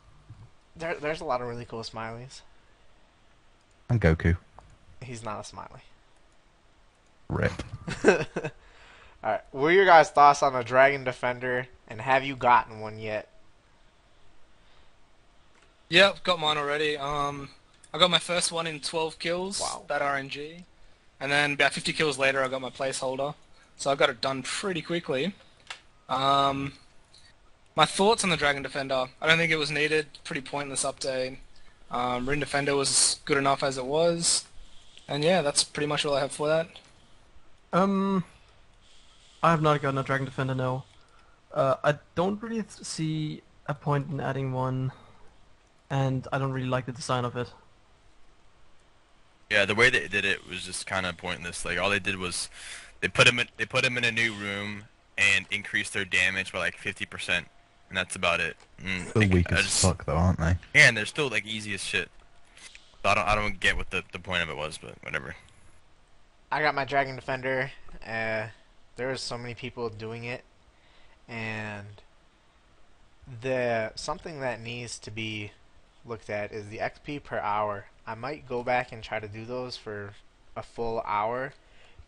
There, 0.76 0.94
there's 0.94 1.20
a 1.20 1.24
lot 1.24 1.40
of 1.42 1.48
really 1.48 1.64
cool 1.64 1.80
smileys. 1.82 2.42
And 3.88 4.00
Goku. 4.00 4.36
He's 5.02 5.22
not 5.22 5.40
a 5.40 5.44
smiley. 5.44 5.80
Rip. 7.28 7.52
Alright, 8.04 9.40
what 9.50 9.66
are 9.68 9.72
your 9.72 9.84
guys' 9.86 10.10
thoughts 10.10 10.42
on 10.42 10.52
the 10.52 10.62
Dragon 10.62 11.04
Defender, 11.04 11.66
and 11.88 12.00
have 12.00 12.24
you 12.24 12.36
gotten 12.36 12.80
one 12.80 12.98
yet? 12.98 13.28
Yep, 15.88 16.24
got 16.24 16.40
mine 16.40 16.58
already. 16.58 16.96
Um, 16.96 17.50
I 17.94 17.98
got 17.98 18.10
my 18.10 18.18
first 18.18 18.50
one 18.52 18.66
in 18.66 18.80
12 18.80 19.18
kills, 19.18 19.60
Wow. 19.60 19.84
that 19.88 20.02
RNG. 20.02 20.64
And 21.20 21.30
then 21.32 21.52
about 21.52 21.72
50 21.72 21.92
kills 21.92 22.18
later, 22.18 22.42
I 22.42 22.48
got 22.48 22.60
my 22.60 22.70
placeholder. 22.70 23.34
So 23.76 23.90
I 23.90 23.94
got 23.94 24.10
it 24.10 24.20
done 24.20 24.42
pretty 24.42 24.82
quickly. 24.82 25.34
Um, 26.08 26.72
my 27.74 27.84
thoughts 27.84 28.24
on 28.24 28.30
the 28.30 28.36
Dragon 28.36 28.62
Defender. 28.62 29.06
I 29.20 29.26
don't 29.26 29.38
think 29.38 29.52
it 29.52 29.56
was 29.56 29.70
needed. 29.70 30.06
Pretty 30.24 30.40
pointless 30.40 30.84
update. 30.84 31.38
Um, 31.90 32.28
Rune 32.28 32.40
Defender 32.40 32.74
was 32.74 33.20
good 33.24 33.38
enough 33.38 33.62
as 33.62 33.78
it 33.78 33.86
was. 33.86 34.44
And 35.08 35.22
yeah, 35.22 35.42
that's 35.42 35.62
pretty 35.62 35.86
much 35.86 36.04
all 36.04 36.14
I 36.14 36.20
have 36.20 36.32
for 36.32 36.48
that. 36.48 36.68
Um, 37.72 38.24
I 39.42 39.50
have 39.50 39.62
not 39.62 39.80
gotten 39.82 39.98
a 39.98 40.02
Dragon 40.02 40.24
Defender, 40.24 40.54
no. 40.54 40.84
Uh, 41.52 41.76
I 41.84 41.98
don't 42.14 42.42
really 42.42 42.62
th- 42.62 42.84
see 42.84 43.42
a 43.66 43.74
point 43.74 44.10
in 44.10 44.20
adding 44.20 44.52
one, 44.52 44.92
and 45.90 46.26
I 46.32 46.38
don't 46.38 46.52
really 46.52 46.66
like 46.68 46.86
the 46.86 46.92
design 46.92 47.24
of 47.24 47.36
it. 47.36 47.52
Yeah, 49.50 49.64
the 49.64 49.74
way 49.74 49.90
they 49.90 50.08
did 50.08 50.24
it 50.24 50.48
was 50.48 50.64
just 50.64 50.86
kind 50.86 51.06
of 51.06 51.16
pointless. 51.16 51.64
Like 51.64 51.78
all 51.78 51.90
they 51.90 52.00
did 52.00 52.16
was 52.16 52.48
they 53.00 53.08
put 53.08 53.28
him 53.28 53.38
in, 53.38 53.48
they 53.56 53.64
put 53.64 53.84
him 53.84 53.96
in 53.96 54.04
a 54.04 54.10
new 54.10 54.34
room 54.34 54.84
and 55.16 55.46
increased 55.50 55.94
their 55.94 56.04
damage 56.04 56.52
by 56.52 56.58
like 56.58 56.76
50%, 56.76 57.44
and 57.88 57.96
that's 57.96 58.16
about 58.16 58.40
it. 58.40 58.56
Mm, 58.82 59.08
Still 59.08 59.22
like, 59.22 59.32
weak 59.32 59.52
as 59.52 59.62
just- 59.64 59.82
fuck 59.82 60.04
though, 60.04 60.16
aren't 60.16 60.38
they? 60.38 60.56
Yeah, 60.74 60.88
and 60.88 60.96
they're 60.96 61.06
still 61.06 61.28
like 61.28 61.46
easy 61.46 61.74
as 61.74 61.82
shit. 61.82 62.08
So 63.02 63.10
I 63.10 63.14
don't 63.14 63.28
I 63.28 63.34
don't 63.34 63.60
get 63.60 63.76
what 63.76 63.90
the 63.90 64.02
the 64.12 64.18
point 64.18 64.42
of 64.42 64.48
it 64.48 64.56
was, 64.56 64.78
but 64.78 64.94
whatever. 65.02 65.34
I 66.50 66.60
got 66.62 66.74
my 66.74 66.84
Dragon 66.84 67.16
Defender. 67.16 67.70
Uh, 68.06 68.46
there 68.96 69.08
was 69.08 69.20
so 69.20 69.36
many 69.36 69.54
people 69.54 69.88
doing 69.88 70.24
it, 70.24 70.42
and 71.28 71.86
the 73.42 73.92
something 73.96 74.40
that 74.40 74.60
needs 74.60 74.98
to 75.00 75.10
be 75.10 75.52
looked 76.04 76.30
at 76.30 76.52
is 76.52 76.68
the 76.68 76.78
XP 76.78 77.22
per 77.24 77.38
hour. 77.38 77.86
I 78.06 78.14
might 78.14 78.48
go 78.48 78.62
back 78.62 78.92
and 78.92 79.02
try 79.02 79.18
to 79.18 79.26
do 79.28 79.44
those 79.44 79.76
for 79.76 80.14
a 80.54 80.62
full 80.62 81.02
hour, 81.04 81.52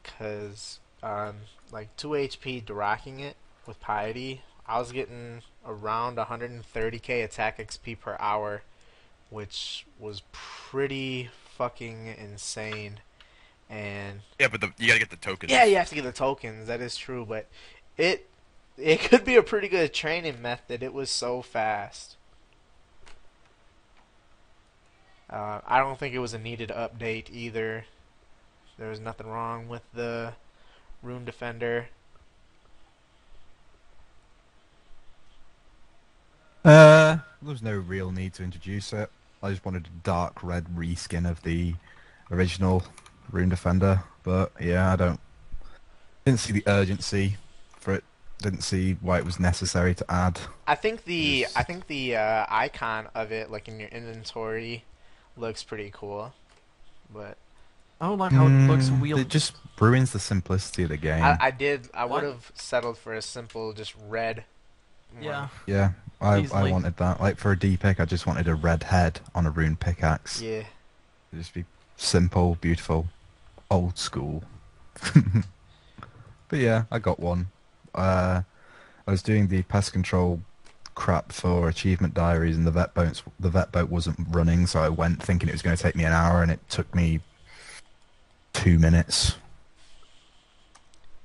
cause 0.05 0.79
um, 1.03 1.35
like 1.73 1.95
two 1.97 2.09
HP 2.11 2.65
rocking 2.71 3.19
it 3.21 3.37
with 3.67 3.81
Piety, 3.81 4.43
I 4.67 4.79
was 4.79 4.93
getting 4.93 5.43
around 5.69 6.17
130k 6.17 7.23
attack 7.23 7.59
XP 7.59 8.01
per 8.01 8.17
hour, 8.19 8.63
which 9.31 9.87
was 10.01 10.23
pretty 10.33 11.29
fucking 11.57 12.07
insane. 12.19 13.01
And 13.71 14.23
Yeah, 14.39 14.49
but 14.49 14.61
the, 14.63 14.73
you 14.79 14.89
gotta 14.89 14.99
get 14.99 15.11
the 15.11 15.17
tokens. 15.17 15.53
yeah, 15.53 15.65
you 15.65 15.77
have 15.77 15.91
to 15.91 15.95
get 15.95 16.05
the 16.05 16.13
tokens. 16.13 16.67
That 16.67 16.81
is 16.81 16.97
true, 16.97 17.25
but 17.27 17.47
it 17.97 18.27
it 18.79 19.01
could 19.11 19.25
be 19.25 19.37
a 19.37 19.43
pretty 19.43 19.69
good 19.69 19.93
training 19.93 20.41
method. 20.41 20.83
It 20.83 20.95
was 20.95 21.11
so 21.11 21.43
fast. 21.43 22.17
Uh, 25.31 25.61
I 25.67 25.79
don't 25.79 25.99
think 25.99 26.15
it 26.15 26.21
was 26.21 26.33
a 26.33 26.39
needed 26.39 26.71
update 26.71 27.29
either. 27.31 27.85
There 28.79 28.89
was 28.89 29.01
nothing 29.01 29.27
wrong 29.27 29.69
with 29.69 29.83
the 29.93 30.33
Rune 31.03 31.27
Defender. 31.27 31.89
Uh, 36.65 37.19
there 37.43 37.53
was 37.53 37.63
no 37.63 37.77
real 37.77 38.11
need 38.11 38.35
to 38.35 38.43
introduce 38.43 38.93
it. 38.93 39.11
I 39.43 39.51
just 39.51 39.65
wanted 39.65 39.87
a 39.87 39.91
dark 40.03 40.43
red 40.43 40.67
reskin 40.77 41.29
of 41.29 41.43
the 41.43 41.75
original 42.31 42.83
Rune 43.31 43.49
Defender, 43.49 44.03
but 44.25 44.53
yeah, 44.61 44.93
I 44.93 44.97
don't 44.97 45.21
didn't 46.25 46.41
see 46.41 46.53
the 46.53 46.65
urgency 46.67 47.37
for 47.79 47.95
it. 47.95 48.05
Didn't 48.41 48.63
see 48.63 48.97
why 49.01 49.19
it 49.19 49.25
was 49.25 49.41
necessary 49.41 49.95
to 49.97 50.05
add. 50.11 50.39
I 50.67 50.75
think 50.77 51.05
the 51.05 51.15
Yes. 51.15 51.57
I 51.57 51.63
think 51.65 51.87
the 51.89 52.17
uh, 52.17 52.47
icon 52.49 53.09
of 53.15 53.33
it, 53.33 53.51
like 53.51 53.67
in 53.69 53.81
your 53.81 53.89
inventory, 53.89 54.85
looks 55.37 55.65
pretty 55.65 55.91
cool. 55.93 56.33
But 57.13 57.37
I 58.01 58.07
don't 58.07 58.19
like 58.19 58.33
how 58.33 58.47
it 58.47 58.69
looks 58.69 58.91
Mm, 58.91 59.01
weird. 59.01 59.19
It 59.19 59.29
just 59.29 59.55
ruins 59.81 60.13
the 60.13 60.21
simplicity 60.21 60.85
of 60.85 60.91
the 60.91 60.97
game. 60.97 61.23
I, 61.25 61.37
I 61.41 61.51
did. 61.51 61.89
I 61.95 62.05
would 62.05 62.23
have 62.23 62.53
settled 62.55 62.99
for 62.99 63.13
a 63.15 63.23
simple, 63.23 63.73
just 63.73 63.95
red. 64.09 64.45
One. 65.15 65.23
yeah. 65.23 65.49
yeah, 65.67 65.91
I, 66.21 66.37
I 66.37 66.41
Easily. 66.41 66.73
wanted 66.73 66.97
that. 66.97 67.21
Like 67.21 67.39
for 67.39 67.53
a 67.53 67.59
D 67.59 67.77
pick, 67.77 68.01
I 68.01 68.05
just 68.05 68.27
wanted 68.27 68.49
a 68.49 68.55
red 68.55 68.85
head 68.85 69.21
on 69.35 69.47
a 69.47 69.51
rune 69.51 69.77
pickaxe. 69.77 70.41
Yeah. 70.41 70.65
It'd 71.33 71.41
just 71.41 71.55
be 71.55 71.65
simple, 71.97 72.57
beautiful, 72.61 73.09
old 73.71 73.99
school. 73.99 74.43
but 76.49 76.59
yeah, 76.59 76.85
I 76.91 76.99
got 76.99 77.21
one. 77.21 77.49
Uh, 77.95 78.43
I 79.07 79.11
was 79.11 79.23
doing 79.23 79.49
the 79.49 79.63
pest 79.63 79.93
control 79.93 80.41
crap 80.95 81.31
for 81.33 81.69
achievement 81.69 82.13
diaries, 82.13 82.57
and 82.57 82.67
the 82.67 82.71
vet 82.71 82.93
boats 82.93 83.23
the 83.39 83.51
vet 83.51 83.71
boat 83.73 83.89
wasn't 83.89 84.19
running, 84.31 84.67
so 84.67 84.81
I 84.81 84.89
went 84.89 85.23
thinking 85.23 85.49
it 85.49 85.53
was 85.53 85.63
going 85.63 85.77
to 85.77 85.83
take 85.83 85.95
me 85.95 86.05
an 86.05 86.13
hour, 86.13 86.43
and 86.43 86.51
it 86.51 86.61
took 86.69 86.93
me 86.95 87.21
two 88.53 88.79
minutes. 88.79 89.37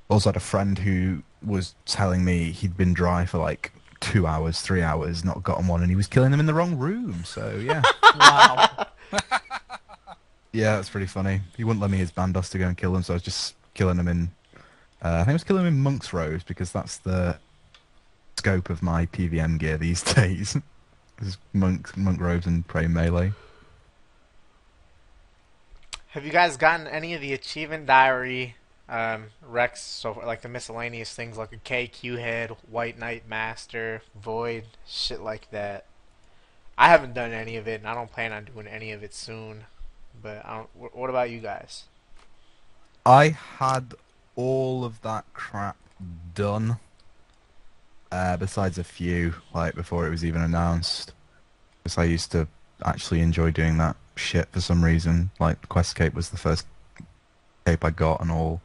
Also 0.10 0.30
had 0.30 0.36
a 0.36 0.42
friend 0.42 0.78
who 0.78 1.24
was 1.46 1.76
telling 1.86 2.24
me 2.26 2.52
he'd 2.52 2.78
been 2.78 2.94
dry 2.94 3.26
for 3.26 3.38
like 3.38 3.72
two 4.00 4.28
hours, 4.28 4.62
three 4.62 4.82
hours, 4.82 5.24
not 5.24 5.44
gotten 5.44 5.68
one, 5.68 5.82
and 5.82 5.90
he 5.90 5.96
was 5.96 6.08
killing 6.08 6.32
them 6.32 6.40
in 6.40 6.46
the 6.46 6.54
wrong 6.54 6.78
room. 6.78 7.24
So 7.26 7.56
yeah. 7.62 7.82
Wow. 8.20 8.88
Yeah, 10.56 10.76
that's 10.76 10.90
pretty 10.90 11.08
funny. 11.08 11.42
He 11.58 11.64
wouldn't 11.64 11.82
let 11.82 11.90
me 11.90 11.98
his 11.98 12.12
bandos 12.12 12.52
to 12.52 12.60
go 12.60 12.68
and 12.68 12.78
kill 12.78 12.94
them, 12.94 13.02
so 13.02 13.14
I 13.14 13.16
was 13.16 13.24
just 13.24 13.56
killing 13.74 13.98
them 13.98 14.08
in. 14.08 14.30
Uh, 15.02 15.14
I 15.14 15.18
think 15.18 15.30
I 15.30 15.34
was 15.34 15.44
killing 15.44 15.66
them 15.66 15.74
in 15.74 15.80
Monk's 15.82 16.14
Rose 16.14 16.44
because 16.44 16.72
that's 16.72 16.98
the 16.98 17.40
scope 18.38 18.70
of 18.70 18.84
my 18.84 19.08
PVM 19.08 19.58
gear 19.58 19.80
these 19.80 20.04
days. 20.16 20.56
is 21.20 21.38
Monk, 21.54 21.98
Monk 21.98 22.22
Rose 22.22 22.46
and 22.46 22.68
Pray 22.68 22.86
Melee. 22.86 23.34
Have 26.10 26.24
you 26.24 26.32
guys 26.32 26.56
gotten 26.56 26.86
any 26.86 27.16
of 27.16 27.22
the 27.22 27.34
achievement 27.34 27.88
diary 27.88 28.56
um, 28.90 29.28
reqs 29.50 29.78
so 29.78 30.22
like 30.26 30.42
the 30.42 30.50
miscellaneous 30.50 31.14
things 31.14 31.38
like 31.38 31.54
a 31.54 31.58
KQ 31.58 32.20
head, 32.20 32.52
White 32.70 33.00
Knight 33.00 33.28
Master, 33.28 34.02
Void, 34.22 34.66
shit 34.86 35.22
like 35.22 35.50
that? 35.52 35.86
I 36.78 36.90
haven't 36.90 37.14
done 37.14 37.32
any 37.32 37.56
of 37.58 37.68
it, 37.68 37.82
and 37.82 37.88
I 37.88 37.94
don't 37.94 38.12
plan 38.12 38.34
on 38.34 38.46
doing 38.46 38.68
any 38.68 38.92
of 38.92 39.04
it 39.04 39.14
soon. 39.14 39.66
But 40.22 40.46
I 40.46 40.58
don't. 40.58 40.96
What 40.96 41.10
about 41.10 41.30
you 41.30 41.40
guys? 41.40 41.84
I 43.06 43.30
had 43.30 43.94
all 44.36 44.86
of 44.86 45.02
that 45.02 45.26
crap 45.34 45.78
done. 46.34 46.78
Uh, 48.12 48.38
besides 48.38 48.78
a 48.78 48.84
few, 48.84 49.34
like 49.56 49.76
before 49.76 50.06
it 50.06 50.12
was 50.12 50.24
even 50.24 50.42
announced. 50.42 51.14
Because 51.84 51.98
I 51.98 52.04
used 52.04 52.32
to 52.32 52.48
actually 52.86 53.22
enjoy 53.22 53.52
doing 53.52 53.78
that 53.78 53.96
shit 54.16 54.48
for 54.52 54.62
some 54.62 54.84
reason. 54.84 55.32
Like 55.40 55.68
Quest 55.70 55.96
Cape 55.96 56.14
was 56.14 56.30
the 56.30 56.38
first 56.38 56.68
cape 57.66 57.84
I 57.84 57.90
got 57.90 58.22
and 58.22 58.32
all. 58.32 58.62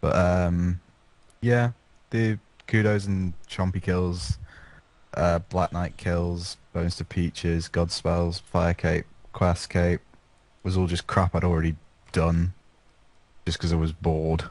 But 0.00 0.16
um, 0.16 0.80
yeah, 1.40 1.72
the 2.10 2.38
kudos 2.66 3.06
and 3.06 3.34
chompy 3.48 3.82
kills, 3.82 4.38
uh, 5.14 5.40
Black 5.40 5.72
Knight 5.72 5.96
kills, 5.96 6.56
Bones 6.72 6.96
to 6.96 7.04
Peaches, 7.04 7.68
God 7.68 7.90
spells, 7.90 8.38
Fire 8.38 8.74
Cape, 8.74 9.06
Quest 9.32 9.68
Cape 9.70 10.00
was 10.62 10.76
all 10.76 10.86
just 10.86 11.06
crap 11.06 11.34
I'd 11.34 11.44
already 11.44 11.76
done 12.12 12.52
just 13.46 13.58
because 13.58 13.72
I 13.72 13.76
was 13.76 13.92
bored. 13.92 14.44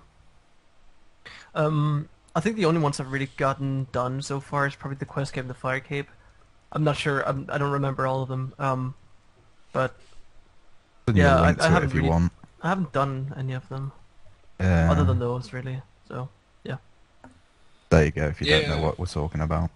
Um, 1.56 2.10
I 2.36 2.40
think 2.40 2.56
the 2.56 2.66
only 2.66 2.80
ones 2.82 3.00
I've 3.00 3.12
really 3.12 3.30
gotten 3.38 3.88
done 3.92 4.22
so 4.22 4.40
far 4.40 4.68
is 4.68 4.76
probably 4.76 4.98
the 4.98 5.06
Quest 5.06 5.34
Cape 5.34 5.42
and 5.42 5.50
the 5.50 5.54
Fire 5.56 5.80
Cape. 5.80 6.08
I'm 6.72 6.84
not 6.84 6.96
sure. 6.98 7.28
I'm, 7.28 7.48
I 7.50 7.58
don't 7.58 7.72
remember 7.72 8.06
all 8.06 8.22
of 8.22 8.30
them. 8.30 8.54
Um, 8.60 8.94
but 9.74 9.96
Yeah, 11.12 11.40
I- 11.42 11.56
I 11.60 11.70
haven't 11.70 11.90
if 11.90 11.94
you 11.96 12.02
really- 12.02 12.10
want. 12.10 12.32
I 12.62 12.70
haven't 12.70 12.92
done 12.92 13.34
any 13.38 13.54
of 13.54 13.68
them 13.70 13.94
Yeah. 14.60 14.92
other 14.92 15.04
than 15.04 15.20
those 15.20 15.54
really. 15.54 15.82
So 16.08 16.30
yeah. 16.64 16.78
there 17.90 18.06
you 18.06 18.12
go. 18.12 18.26
If 18.28 18.42
you 18.42 18.48
don't 18.48 18.62
Yeah. 18.64 18.76
know 18.76 18.82
what 18.82 19.00
we're 19.00 19.06
talking 19.06 19.42
about. 19.42 19.70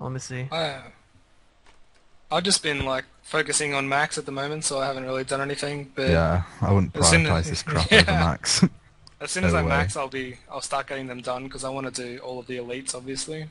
let 0.00 0.12
me 0.12 0.18
see. 0.18 0.48
I, 0.52 0.80
I've 2.30 2.42
just 2.44 2.62
been 2.62 2.84
like 2.84 3.04
focusing 3.22 3.72
on 3.74 3.88
Max 3.88 4.18
at 4.18 4.26
the 4.26 4.32
moment, 4.32 4.64
so 4.64 4.78
I 4.80 4.86
haven't 4.86 5.04
really 5.04 5.24
done 5.24 5.40
anything. 5.40 5.90
But 5.94 6.10
yeah, 6.10 6.42
I 6.60 6.72
wouldn't 6.72 6.96
as 6.96 7.08
soon 7.08 7.24
prioritize 7.24 7.38
as- 7.40 7.50
this 7.50 7.62
crap 7.68 7.90
Yeah. 7.90 8.00
over 8.00 8.10
Max. 8.12 8.64
as 9.20 9.30
soon 9.30 9.44
as 9.44 9.52
No 9.52 9.60
I 9.60 9.62
way. 9.62 9.68
max, 9.68 9.96
I'll 9.96 10.08
be 10.08 10.36
I'll 10.50 10.60
start 10.60 10.86
getting 10.88 11.06
them 11.06 11.20
done 11.20 11.44
because 11.44 11.64
I 11.64 11.68
want 11.70 11.92
to 11.94 12.02
do 12.02 12.18
all 12.18 12.38
of 12.40 12.46
the 12.46 12.56
elites, 12.58 12.94
obviously. 12.94 13.46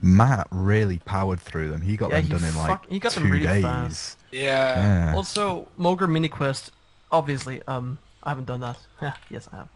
Matt 0.00 0.46
really 0.50 0.98
powered 1.04 1.40
through 1.40 1.70
them. 1.70 1.82
He 1.82 1.96
got 1.98 2.10
Yeah, 2.10 2.16
them 2.22 2.24
he 2.24 2.30
done 2.32 2.44
in 2.44 2.56
like 2.56 2.68
fuck- 2.68 2.88
he 2.88 2.98
got 2.98 3.12
them 3.12 3.24
two 3.24 3.30
really 3.32 3.44
days. 3.46 3.62
fast. 3.62 4.18
Yeah. 4.32 5.10
Yeah. 5.10 5.14
Also, 5.14 5.68
Mogre 5.78 6.08
Mini 6.08 6.28
Quest. 6.28 6.70
Obviously, 7.12 7.62
um, 7.68 7.98
I 8.22 8.30
haven't 8.30 8.46
done 8.46 8.60
that. 8.60 8.78
Yeah, 9.02 9.14
yes, 9.30 9.48
I 9.52 9.56
have. 9.56 9.68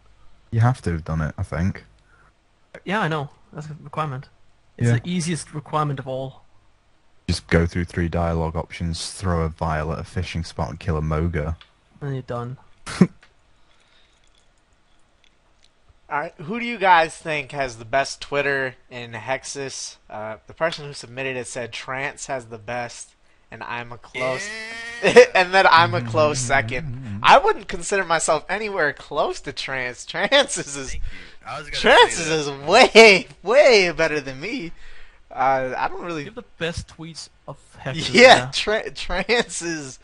You 0.50 0.60
have 0.60 0.82
to 0.82 0.92
have 0.92 1.04
done 1.04 1.20
it, 1.20 1.34
I 1.38 1.42
think. 1.42 1.84
Yeah, 2.84 3.00
I 3.00 3.08
know. 3.08 3.30
That's 3.52 3.66
a 3.68 3.76
requirement. 3.82 4.28
It's 4.76 4.88
Yeah. 4.88 4.94
the 4.98 5.08
easiest 5.08 5.54
requirement 5.54 5.98
of 5.98 6.08
all. 6.08 6.42
Just 7.28 7.46
go 7.48 7.66
through 7.66 7.84
three 7.84 8.08
dialogue 8.08 8.56
options, 8.56 9.12
throw 9.12 9.42
a 9.42 9.48
vial 9.48 9.92
at 9.92 9.98
a 10.00 10.04
fishing 10.04 10.42
spot, 10.44 10.70
and 10.70 10.80
kill 10.80 10.96
a 10.96 11.00
Mogre. 11.00 11.56
And 12.00 12.14
you're 12.14 12.22
done. 12.22 12.56
All 16.10 16.18
right, 16.20 16.34
who 16.42 16.60
do 16.60 16.66
you 16.66 16.76
guys 16.76 17.16
think 17.16 17.52
has 17.52 17.76
the 17.76 17.86
best 17.86 18.20
Twitter 18.20 18.74
in 18.90 19.12
Hexus? 19.12 19.96
Uh, 20.10 20.36
the 20.46 20.52
person 20.52 20.84
who 20.84 20.92
submitted 20.92 21.36
it 21.36 21.46
said 21.46 21.72
Trance 21.72 22.26
has 22.26 22.46
the 22.46 22.58
best, 22.58 23.14
and 23.52 23.62
I'm 23.62 23.92
a 23.92 23.98
close, 23.98 24.48
and 25.34 25.52
then 25.54 25.66
I'm 25.70 25.94
a 25.94 26.00
close 26.02 26.40
second. 26.40 27.20
I 27.22 27.38
wouldn't 27.38 27.68
consider 27.68 28.04
myself 28.04 28.44
anywhere 28.48 28.92
close 28.92 29.40
to 29.42 29.52
Trance. 29.52 30.04
Trance 30.06 30.56
is 30.58 30.76
is 30.76 30.90
Thank 30.90 31.02
you. 31.02 31.08
I 31.46 31.58
was 31.58 31.68
gonna 31.70 31.76
Trance 31.80 32.18
is 32.18 32.50
way 32.66 33.26
way 33.42 33.92
better 33.92 34.20
than 34.20 34.40
me. 34.40 34.72
Uh, 35.30 35.74
I 35.76 35.88
don't 35.88 36.00
You 36.00 36.06
really. 36.06 36.24
have 36.24 36.34
the 36.34 36.44
best 36.58 36.88
tweets 36.88 37.28
of 37.48 37.56
Hexus. 37.82 38.12
Yeah, 38.14 38.50
tra- 38.52 38.90
Trance 38.90 39.62
is 39.62 39.98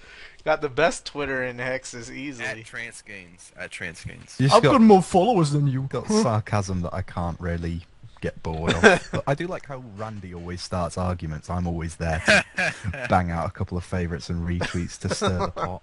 got 0.44 0.62
the 0.62 0.68
best 0.70 1.04
Twitter 1.04 1.44
in 1.44 1.58
Hexus 1.58 2.08
at 2.08 2.16
easily. 2.16 2.62
Trans 2.62 3.02
Gains. 3.02 3.52
At 3.56 3.70
Trans 3.70 4.02
Gains. 4.04 4.36
You 4.38 4.48
just 4.48 4.62
got, 4.62 4.80
more 4.80 5.02
followers 5.02 5.50
than 5.50 5.66
you. 5.66 5.82
got 5.82 6.06
sarcasm 6.08 6.80
that 6.82 6.94
I 6.94 7.02
can't 7.02 7.38
really 7.40 7.82
get 8.20 8.42
bored 8.42 8.74
of. 8.74 8.82
but 9.12 9.24
I 9.26 9.34
do 9.34 9.46
like 9.46 9.66
how 9.66 9.82
Randy 9.96 10.34
always 10.34 10.62
starts 10.62 10.96
arguments. 10.98 11.48
I'm 11.50 11.66
always 11.66 11.96
there 11.96 12.22
to 12.26 12.74
bang 13.10 13.30
out 13.30 13.46
a 13.46 13.50
couple 13.50 13.76
of 13.78 13.84
favourites 13.84 14.28
and 14.30 14.46
retweets 14.46 14.98
to 15.00 15.14
stir 15.14 15.38
the 15.38 15.48
pot. 15.48 15.82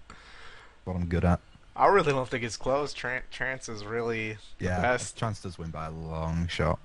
What 0.84 0.94
I'm 0.96 1.06
good 1.06 1.24
at. 1.24 1.40
I 1.74 1.86
really 1.88 2.12
don't 2.12 2.28
think 2.28 2.42
it's 2.44 2.56
close. 2.56 2.94
Tran- 2.94 3.22
Trance 3.30 3.68
is 3.68 3.84
really 3.84 4.38
Yeah, 4.58 4.80
best. 4.80 5.16
Chance 5.16 5.42
does 5.42 5.58
win 5.58 5.70
by 5.70 5.86
a 5.86 5.90
long 5.90 6.46
shot. 6.48 6.78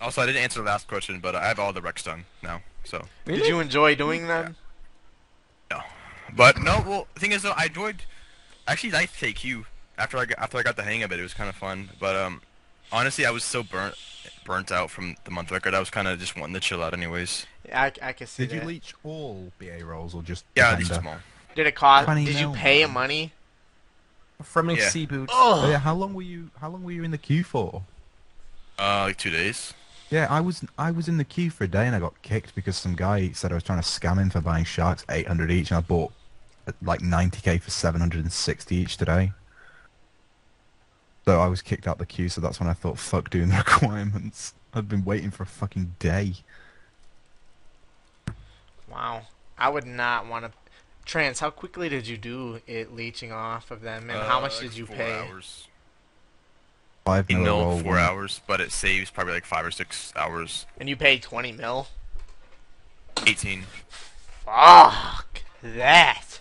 Also, 0.00 0.20
I 0.20 0.26
didn't 0.26 0.42
answer 0.42 0.60
the 0.60 0.66
last 0.66 0.86
question, 0.86 1.20
but 1.20 1.34
I 1.34 1.46
have 1.46 1.58
all 1.58 1.72
the 1.72 1.80
reqs 1.80 2.04
done 2.04 2.24
now. 2.42 2.60
So, 2.84 3.02
Did 3.24 3.46
you 3.46 3.60
enjoy 3.60 3.94
doing 3.94 4.26
them? 4.26 4.56
no. 5.70 5.80
But 6.36 6.60
no, 6.60 6.82
well, 6.86 7.06
the 7.14 7.20
thing 7.20 7.32
is 7.32 7.42
though, 7.42 7.52
I 7.56 7.66
enjoyed. 7.66 8.02
Actually, 8.66 8.90
liked 8.90 9.14
KQ 9.14 9.64
after 9.96 10.18
I 10.18 10.24
got, 10.26 10.38
after 10.38 10.58
I 10.58 10.62
got 10.62 10.76
the 10.76 10.82
hang 10.82 11.02
of 11.02 11.12
it. 11.12 11.20
It 11.20 11.22
was 11.22 11.32
kind 11.34 11.48
of 11.48 11.54
fun. 11.54 11.90
But 12.00 12.16
um, 12.16 12.42
honestly, 12.92 13.26
I 13.26 13.30
was 13.30 13.44
so 13.44 13.62
burnt 13.62 13.94
burnt 14.44 14.70
out 14.70 14.90
from 14.90 15.16
the 15.24 15.30
month 15.30 15.50
record. 15.50 15.74
I 15.74 15.78
was 15.80 15.90
kind 15.90 16.06
of 16.06 16.18
just 16.18 16.36
wanting 16.38 16.54
to 16.54 16.60
chill 16.60 16.82
out, 16.82 16.92
anyways. 16.92 17.46
I, 17.72 17.90
I 18.02 18.12
can 18.12 18.26
see 18.26 18.46
Did 18.46 18.60
you 18.60 18.66
leech 18.68 18.94
all 19.02 19.50
BA 19.58 19.84
rolls 19.84 20.14
or 20.14 20.22
just 20.22 20.44
Yeah, 20.54 20.74
these 20.76 20.88
Defender? 20.88 21.02
small. 21.02 21.16
Did 21.54 21.66
it 21.66 21.74
cost? 21.74 22.04
20 22.04 22.24
Did 22.26 22.34
you 22.34 22.46
mil, 22.48 22.54
pay 22.54 22.84
man. 22.84 22.92
money? 22.92 23.32
From 24.42 24.68
Yeah. 24.70 24.88
Sea 24.88 25.06
Boots. 25.06 25.32
Oh, 25.34 25.70
yeah, 25.70 25.78
how 25.78 25.94
long 25.94 26.12
were 26.12 26.22
you? 26.22 26.50
How 26.60 26.68
long 26.68 26.82
were 26.84 26.90
you 26.92 27.04
in 27.04 27.10
the 27.10 27.18
queue 27.18 27.44
for? 27.44 27.82
Uh, 28.78 29.04
like 29.04 29.16
two 29.16 29.30
days. 29.30 29.72
Yeah, 30.10 30.26
I 30.28 30.40
was 30.40 30.62
I 30.78 30.90
was 30.90 31.08
in 31.08 31.16
the 31.16 31.24
queue 31.24 31.50
for 31.50 31.64
a 31.64 31.68
day 31.68 31.86
and 31.86 31.96
I 31.96 32.00
got 32.00 32.20
kicked 32.22 32.54
because 32.54 32.76
some 32.76 32.94
guy 32.94 33.30
said 33.32 33.52
I 33.52 33.54
was 33.54 33.62
trying 33.64 33.80
to 33.80 33.88
scam 33.88 34.18
him 34.18 34.30
for 34.30 34.40
buying 34.40 34.64
sharks 34.64 35.04
800 35.08 35.50
each 35.50 35.70
and 35.70 35.78
I 35.78 35.80
bought 35.80 36.12
uh, 36.68 36.72
like 36.82 37.00
90k 37.00 37.60
for 37.62 37.70
760 37.70 38.76
each 38.76 38.96
today. 38.96 39.32
So 41.24 41.40
I 41.40 41.46
was 41.46 41.62
kicked 41.62 41.86
out 41.88 41.98
the 41.98 42.06
queue, 42.06 42.28
so 42.28 42.40
that's 42.40 42.60
when 42.60 42.68
I 42.68 42.74
thought, 42.74 42.98
fuck 42.98 43.30
doing 43.30 43.48
the 43.48 43.56
requirements. 43.66 44.54
I'd 44.74 44.88
been 44.88 45.04
waiting 45.04 45.30
for 45.30 45.44
a 45.44 45.46
fucking 45.46 45.94
day. 45.98 46.34
wow. 48.90 49.22
I 49.56 49.68
would 49.68 49.86
not 49.86 50.26
want 50.26 50.44
to. 50.46 50.52
Trance, 51.04 51.38
how 51.40 51.50
quickly 51.50 51.88
did 51.88 52.06
you 52.08 52.16
do 52.16 52.60
it 52.66 52.94
leeching 52.94 53.30
off 53.30 53.70
of 53.70 53.82
them, 53.82 54.08
and 54.10 54.18
how 54.20 54.38
Uh, 54.38 54.42
much 54.42 54.54
like 54.54 54.70
did 54.70 54.76
you 54.76 54.86
four 54.86 54.96
pay? 54.96 55.12
Hours. 55.12 55.68
Five 57.04 57.28
mil 57.28 57.40
mil 57.42 57.60
four 57.62 57.92
wouldn't- 57.92 57.98
hours, 57.98 58.40
but 58.46 58.60
it 58.60 58.72
saves 58.72 59.10
probably 59.10 59.34
like 59.34 59.44
five 59.44 59.64
or 59.66 59.70
six 59.70 60.12
hours. 60.16 60.64
And 60.80 60.88
you 60.88 60.96
pay 60.96 61.18
20 61.18 61.52
mil? 61.52 61.88
Eighteen. 63.26 63.64
Fuck 64.44 65.42
that. 65.62 66.40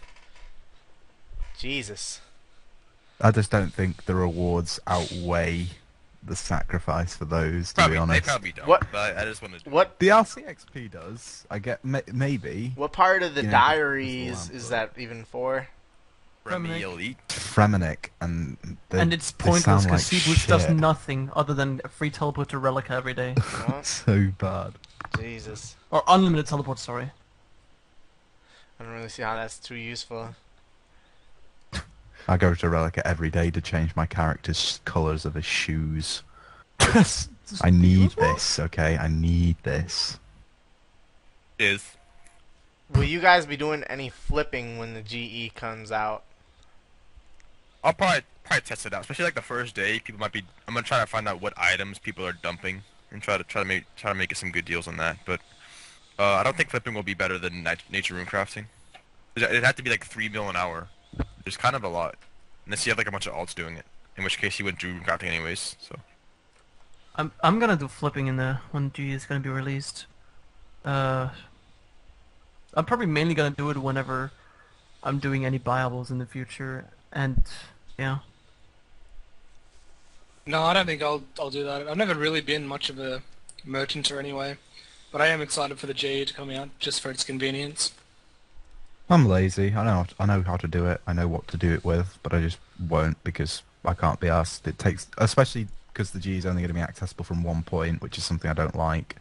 Jesus. 1.57 2.19
I 3.21 3.31
just 3.31 3.51
don't 3.51 3.73
think 3.73 4.05
the 4.05 4.15
rewards 4.15 4.79
outweigh 4.87 5.67
the 6.25 6.35
sacrifice 6.35 7.15
for 7.15 7.25
those. 7.25 7.69
To 7.69 7.75
Probably 7.75 7.91
be 7.91 7.93
they 7.95 8.01
honest, 8.01 8.23
probably 8.23 8.51
don't. 8.53 8.67
What- 8.67 8.91
But 8.91 9.17
I 9.17 9.25
just 9.25 9.41
want 9.41 9.59
to. 9.61 9.69
What 9.69 9.99
the 9.99 10.07
RCXP 10.09 10.91
does. 10.91 11.45
I 11.51 11.59
get 11.59 11.83
ma- 11.83 11.99
maybe 12.11 12.73
what 12.75 12.91
part 12.93 13.23
of 13.23 13.35
the 13.35 13.43
Yeah, 13.43 13.51
diaries 13.51 14.31
it's 14.31 14.47
the 14.49 14.55
is 14.55 14.69
that 14.69 14.91
even 14.97 15.25
for? 15.25 15.67
Remy 16.45 16.69
Remake. 16.69 16.83
Elite. 16.83 17.17
Fremennik 17.29 18.09
and 18.19 18.57
they, 18.89 18.99
and 18.99 19.13
it's 19.13 19.31
pointless 19.31 19.63
sound 19.63 19.83
because 19.83 20.11
like 20.11 20.21
Seaboots 20.21 20.47
does 20.47 20.69
nothing 20.69 21.29
other 21.35 21.53
than 21.53 21.79
a 21.85 21.87
free 21.87 22.09
teleport 22.09 22.49
to 22.49 22.59
Rellekka 22.59 22.91
every 22.91 23.13
day. 23.13 23.35
So 23.83 24.31
bad. 24.39 24.73
Jesus. 25.17 25.75
or 25.91 26.03
unlimited 26.07 26.47
teleport, 26.47 26.79
sorry. 26.79 27.11
I 28.79 28.83
don't 28.83 28.91
really 28.93 29.07
see 29.09 29.21
how 29.21 29.35
that's 29.35 29.59
too 29.59 29.75
useful. 29.75 30.35
I 32.27 32.37
go 32.37 32.53
to 32.53 32.65
Rellekka 32.67 33.01
every 33.03 33.29
day 33.29 33.51
to 33.51 33.61
change 33.61 33.95
my 33.95 34.05
character's 34.05 34.79
colours 34.85 35.25
of 35.25 35.33
his 35.33 35.45
shoes. 35.45 36.23
I 36.79 37.69
need 37.71 38.11
this, 38.11 38.59
okay? 38.59 38.97
I 38.97 39.07
need 39.07 39.57
this. 39.63 40.19
Is 41.59 41.95
Will 42.93 43.03
you 43.03 43.19
guys 43.19 43.45
be 43.45 43.57
doing 43.57 43.83
any 43.85 44.09
flipping 44.09 44.77
when 44.77 44.93
the 44.93 45.01
GE 45.01 45.55
comes 45.55 45.91
out? 45.91 46.23
I'll 47.83 47.93
probably 47.93 48.21
probably 48.43 48.61
test 48.61 48.85
it 48.85 48.93
out, 48.93 49.01
especially 49.01 49.25
like 49.25 49.35
the 49.35 49.41
first 49.41 49.75
day. 49.75 49.99
People 49.99 50.19
might 50.19 50.31
be. 50.31 50.43
I'm 50.67 50.73
gonna 50.73 50.85
try 50.85 50.99
to 50.99 51.05
find 51.05 51.27
out 51.27 51.41
what 51.41 51.53
items 51.57 51.97
people 51.99 52.25
are 52.25 52.33
dumping 52.33 52.83
and 53.11 53.21
try 53.21 53.37
to 53.37 53.43
try 53.43 53.61
to 53.61 53.67
make 53.67 53.83
try 53.95 54.11
to 54.11 54.15
make 54.17 54.35
some 54.35 54.51
good 54.51 54.65
deals 54.65 54.87
on 54.87 54.97
that. 54.97 55.17
But 55.25 55.41
uh, 56.19 56.23
I 56.23 56.43
don't 56.43 56.55
think 56.55 56.69
flipping 56.69 56.93
will 56.93 57.03
be 57.03 57.13
better 57.13 57.37
than 57.37 57.63
nat- 57.63 57.83
nature 57.91 58.13
rune 58.13 58.25
crafting. 58.25 58.65
It'd 59.35 59.63
have 59.63 59.75
to 59.77 59.83
be 59.83 59.89
like 59.89 60.05
three 60.05 60.29
mil 60.29 60.49
an 60.49 60.55
hour. 60.55 60.87
There's 61.43 61.57
kind 61.57 61.75
of 61.75 61.83
a 61.83 61.89
lot, 61.89 62.15
unless 62.65 62.85
you 62.85 62.91
have 62.91 62.97
like 62.97 63.07
a 63.07 63.11
bunch 63.11 63.27
of 63.27 63.33
alts 63.33 63.53
doing 63.53 63.75
it. 63.77 63.85
In 64.15 64.23
which 64.23 64.37
case 64.37 64.59
you 64.59 64.65
wouldn't 64.65 64.81
do 64.81 64.99
crafting 64.99 65.27
anyways. 65.27 65.75
So 65.79 65.97
I'm 67.15 67.31
I'm 67.41 67.59
gonna 67.59 67.75
do 67.75 67.87
flipping 67.87 68.27
in 68.27 68.37
the 68.37 68.59
when 68.71 68.91
G 68.91 69.11
is 69.11 69.25
gonna 69.25 69.39
be 69.39 69.49
released. 69.49 70.05
Uh, 70.85 71.29
I'm 72.73 72.85
probably 72.85 73.05
mainly 73.05 73.33
gonna 73.33 73.55
do 73.55 73.69
it 73.69 73.77
whenever 73.77 74.31
I'm 75.03 75.19
doing 75.19 75.45
any 75.45 75.59
buyables 75.59 76.09
in 76.09 76.17
the 76.17 76.25
future, 76.25 76.85
and 77.11 77.43
yeah. 77.97 78.19
No, 80.45 80.63
I 80.63 80.73
don't 80.73 80.85
think 80.85 81.01
I'll 81.01 81.23
I'll 81.39 81.49
do 81.49 81.63
that. 81.63 81.87
I've 81.87 81.97
never 81.97 82.15
really 82.15 82.41
been 82.41 82.67
much 82.67 82.89
of 82.89 82.99
a 82.99 83.21
merchant 83.65 84.11
or 84.11 84.19
anyway, 84.19 84.57
but 85.11 85.21
I 85.21 85.27
am 85.27 85.41
excited 85.41 85.79
for 85.79 85.87
the 85.87 85.93
G 85.93 86.25
to 86.25 86.33
come 86.33 86.49
out 86.49 86.69
just 86.79 87.01
for 87.01 87.11
its 87.11 87.23
convenience. 87.23 87.93
I'm 89.09 89.25
lazy. 89.27 89.73
I 89.75 89.83
know 89.83 90.05
I 90.19 90.25
know 90.25 90.41
how 90.41 90.57
to 90.57 90.67
do 90.67 90.85
it. 90.87 91.01
I 91.05 91.13
know 91.13 91.27
what 91.27 91.47
to 91.49 91.57
do 91.57 91.73
it 91.73 91.83
with, 91.83 92.17
but 92.23 92.33
I 92.33 92.41
just 92.41 92.57
won't 92.89 93.21
because 93.23 93.61
I 93.85 93.93
can't 93.93 94.19
be 94.19 94.29
asked. 94.29 94.67
It 94.67 94.79
takes, 94.79 95.07
especially 95.17 95.67
because 95.91 96.11
the 96.11 96.19
G 96.19 96.37
is 96.37 96.45
only 96.45 96.61
going 96.61 96.69
to 96.69 96.73
be 96.73 96.79
accessible 96.81 97.25
from 97.25 97.43
one 97.43 97.63
point, 97.63 98.01
which 98.01 98.17
is 98.17 98.23
something 98.23 98.49
I 98.49 98.53
don't 98.53 98.75
like. 98.75 99.17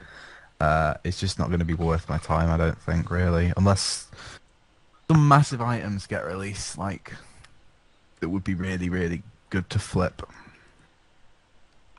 Uh, 0.60 0.94
it's 1.04 1.18
just 1.18 1.38
not 1.38 1.48
going 1.48 1.58
to 1.58 1.64
be 1.64 1.74
worth 1.74 2.08
my 2.08 2.18
time. 2.18 2.48
I 2.48 2.56
don't 2.56 2.78
think 2.80 3.10
really, 3.10 3.52
unless 3.56 4.06
some 5.10 5.26
massive 5.28 5.60
items 5.60 6.06
get 6.06 6.24
released, 6.24 6.78
like 6.78 7.12
that 8.20 8.28
would 8.28 8.44
be 8.44 8.54
really 8.54 8.88
really 8.88 9.22
good 9.50 9.68
to 9.70 9.78
flip. 9.80 10.22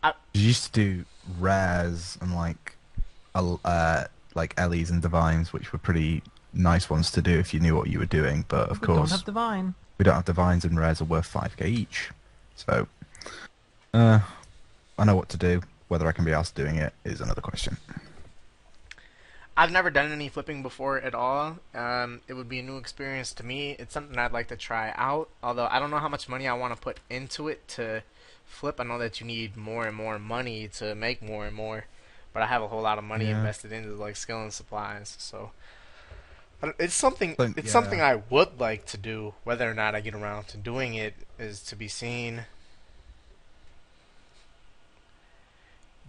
I- 0.01 0.13
You 0.33 0.41
used 0.47 0.65
to 0.65 0.71
do 0.71 1.05
rares 1.39 2.17
and 2.21 2.33
like, 2.33 2.75
uh, 3.35 4.05
like 4.35 4.55
Elys 4.55 4.89
and 4.89 5.01
Divines, 5.01 5.51
which 5.53 5.71
were 5.73 5.79
pretty 5.79 6.23
nice 6.53 6.89
ones 6.89 7.11
to 7.11 7.21
do 7.21 7.37
if 7.39 7.53
you 7.53 7.59
knew 7.59 7.75
what 7.75 7.89
you 7.89 7.99
were 7.99 8.05
doing. 8.05 8.45
But 8.47 8.69
of 8.69 8.81
We 8.81 8.87
course, 8.87 8.97
We 8.97 9.01
don't 9.09 9.09
have 9.11 9.25
divine. 9.25 9.73
we 9.97 10.03
don't 10.05 10.15
have 10.15 10.25
divines 10.25 10.63
and 10.65 10.79
rares 10.79 11.01
are 11.01 11.05
worth 11.05 11.31
5k 11.31 11.65
each. 11.67 12.09
So, 12.55 12.87
uh, 13.93 14.19
I 14.97 15.05
know 15.05 15.15
what 15.15 15.29
to 15.29 15.37
do. 15.37 15.61
Whether 15.87 16.07
I 16.07 16.11
can 16.11 16.25
be 16.25 16.33
asked 16.33 16.55
doing 16.55 16.75
it 16.77 16.93
is 17.03 17.21
another 17.21 17.41
question. 17.41 17.77
I've 19.55 19.71
never 19.71 19.91
done 19.91 20.11
any 20.11 20.29
flipping 20.29 20.63
before 20.63 20.99
at 20.99 21.13
all. 21.13 21.57
Um, 21.75 22.21
it 22.27 22.33
would 22.33 22.49
be 22.49 22.59
a 22.59 22.63
new 22.63 22.77
experience 22.77 23.33
to 23.33 23.45
me. 23.45 23.75
It's 23.77 23.93
something 23.93 24.17
I'd 24.17 24.31
like 24.31 24.47
to 24.47 24.55
try 24.55 24.93
out. 24.95 25.29
Although 25.43 25.67
I 25.69 25.77
don't 25.79 25.91
know 25.91 25.99
how 25.99 26.09
much 26.09 26.27
money 26.27 26.47
I 26.47 26.53
want 26.53 26.73
to 26.75 26.81
put 26.81 26.99
into 27.09 27.47
it 27.49 27.67
to 27.69 28.01
flip. 28.45 28.79
I 28.79 28.83
know 28.83 28.97
that 28.97 29.19
you 29.21 29.27
need 29.27 29.55
more 29.55 29.85
and 29.85 29.95
more 29.95 30.17
money 30.17 30.67
to 30.79 30.95
make 30.95 31.21
more 31.21 31.45
and 31.45 31.55
more, 31.55 31.85
but 32.33 32.41
I 32.41 32.47
have 32.47 32.63
a 32.63 32.67
whole 32.67 32.81
lot 32.81 32.97
of 32.97 33.03
money 33.03 33.25
Yeah. 33.25 33.37
invested 33.37 33.71
into 33.71 33.91
like 33.93 34.15
skill 34.15 34.41
and 34.41 34.51
supplies. 34.51 35.15
So 35.19 35.37
I 35.37 35.41
don't- 35.41 35.51
it's 36.79 36.93
something. 36.93 37.35
But, 37.37 37.51
it's 37.57 37.67
yeah. 37.67 37.71
something 37.71 38.01
I 38.01 38.21
would 38.29 38.59
like 38.59 38.85
to 38.87 38.97
do. 38.97 39.33
Whether 39.43 39.69
or 39.69 39.73
not 39.73 39.95
I 39.95 40.01
get 40.01 40.15
around 40.15 40.47
to 40.49 40.57
doing 40.57 40.93
it 40.95 41.13
is 41.37 41.61
to 41.63 41.75
be 41.75 41.87
seen. 41.87 42.45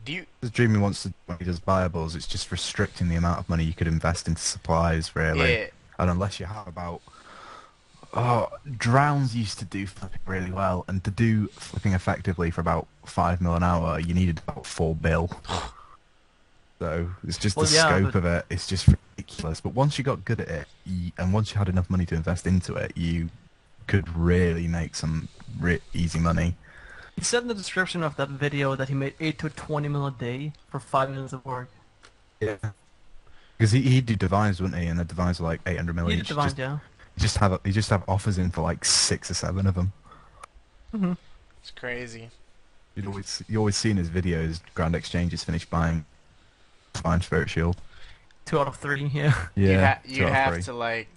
Do 0.04 0.12
you? 0.12 0.26
The 0.40 0.50
Dreamy 0.50 0.78
wants 0.78 1.02
to 1.04 1.14
when 1.26 1.38
he 1.38 1.44
does 1.44 1.60
buyables, 1.60 2.14
it's 2.14 2.26
just 2.26 2.50
restricting 2.52 3.08
the 3.08 3.16
amount 3.16 3.40
of 3.40 3.48
money 3.48 3.64
you 3.64 3.72
could 3.72 3.88
invest 3.88 4.28
into 4.28 4.42
supplies, 4.42 5.16
really. 5.16 5.52
Yeah. 5.52 5.66
And 5.98 6.10
unless 6.10 6.38
you 6.40 6.46
have 6.46 6.66
about 6.66 7.00
oh, 8.12 8.48
drowns 8.76 9.34
used 9.34 9.58
to 9.60 9.64
do 9.64 9.86
flipping 9.86 10.20
really 10.26 10.50
well, 10.50 10.84
and 10.88 11.02
to 11.04 11.10
do 11.10 11.48
flipping 11.48 11.92
effectively 11.92 12.50
for 12.50 12.60
about 12.60 12.86
five 13.06 13.40
mil 13.40 13.54
an 13.54 13.62
hour, 13.62 13.98
you 13.98 14.14
needed 14.14 14.40
about 14.46 14.66
four 14.66 14.94
bill. 14.94 15.30
so 16.84 17.08
it's 17.26 17.38
just 17.38 17.56
Well, 17.56 17.64
the 17.66 17.74
yeah, 17.74 17.86
scope 17.88 18.12
but- 18.12 18.18
of 18.18 18.24
it. 18.26 18.46
It's 18.50 18.66
just 18.66 18.86
ridiculous. 18.88 19.60
But 19.60 19.72
once 19.74 19.96
you 19.96 20.04
got 20.04 20.24
good 20.24 20.40
at 20.42 20.48
it, 20.48 20.68
you, 20.84 21.12
and 21.16 21.32
once 21.32 21.52
you 21.52 21.58
had 21.58 21.68
enough 21.70 21.88
money 21.88 22.04
to 22.06 22.14
invest 22.14 22.46
into 22.46 22.74
it, 22.74 22.92
you 22.96 23.30
could 23.86 24.06
really 24.14 24.68
make 24.68 24.94
some 24.94 25.28
re- 25.58 25.80
easy 25.94 26.18
money. 26.18 26.56
He 27.16 27.24
said 27.24 27.42
in 27.42 27.48
the 27.48 27.54
description 27.54 28.02
of 28.02 28.16
that 28.16 28.28
video 28.28 28.74
that 28.76 28.88
he 28.88 28.94
made 28.94 29.14
8 29.18 29.38
to 29.38 29.48
20 29.48 29.88
mil 29.88 30.06
a 30.06 30.10
day 30.10 30.52
for 30.68 30.78
5 30.78 31.10
minutes 31.10 31.32
of 31.32 31.42
work. 31.46 31.70
Yeah. 32.40 32.56
Because 33.56 33.72
he, 33.72 33.80
he'd 33.82 34.04
do 34.06 34.16
divines, 34.16 34.60
wouldn't 34.60 34.80
he? 34.82 34.86
And 34.88 34.98
the 34.98 35.04
divines 35.04 35.40
are 35.40 35.44
like 35.44 35.60
800 35.64 35.94
mil 35.96 36.08
He 36.08 36.14
each. 36.14 36.18
did 36.20 36.28
divine, 36.28 36.46
just, 36.48 36.58
yeah. 36.58 36.72
you 37.16 37.20
just 37.22 37.36
have 37.38 37.60
you 37.64 37.72
just 37.72 37.88
have 37.90 38.02
offers 38.08 38.36
in 38.36 38.50
for 38.50 38.60
like 38.62 38.84
six 38.84 39.30
or 39.30 39.34
seven 39.34 39.66
of 39.66 39.74
them. 39.74 39.92
hmm 40.90 41.12
It's 41.62 41.70
crazy. 41.70 42.28
You'd 42.94 43.06
always 43.06 43.42
you 43.48 43.58
always 43.58 43.76
see 43.76 43.90
in 43.90 43.96
his 43.96 44.10
videos 44.10 44.60
Grand 44.74 44.94
Exchange 44.94 45.32
Exchanges 45.32 45.44
finished 45.44 45.70
buying 45.70 46.04
Divine 46.94 47.20
Spirit 47.20 47.50
Shield. 47.50 47.76
2 48.46 48.58
out 48.58 48.68
of 48.68 48.76
3, 48.76 49.04
yeah. 49.14 49.46
you 49.54 49.68
Yeah, 49.70 49.94
ha- 49.94 50.00
you 50.06 50.26
have 50.26 50.60
to 50.64 50.72
like 50.72 51.08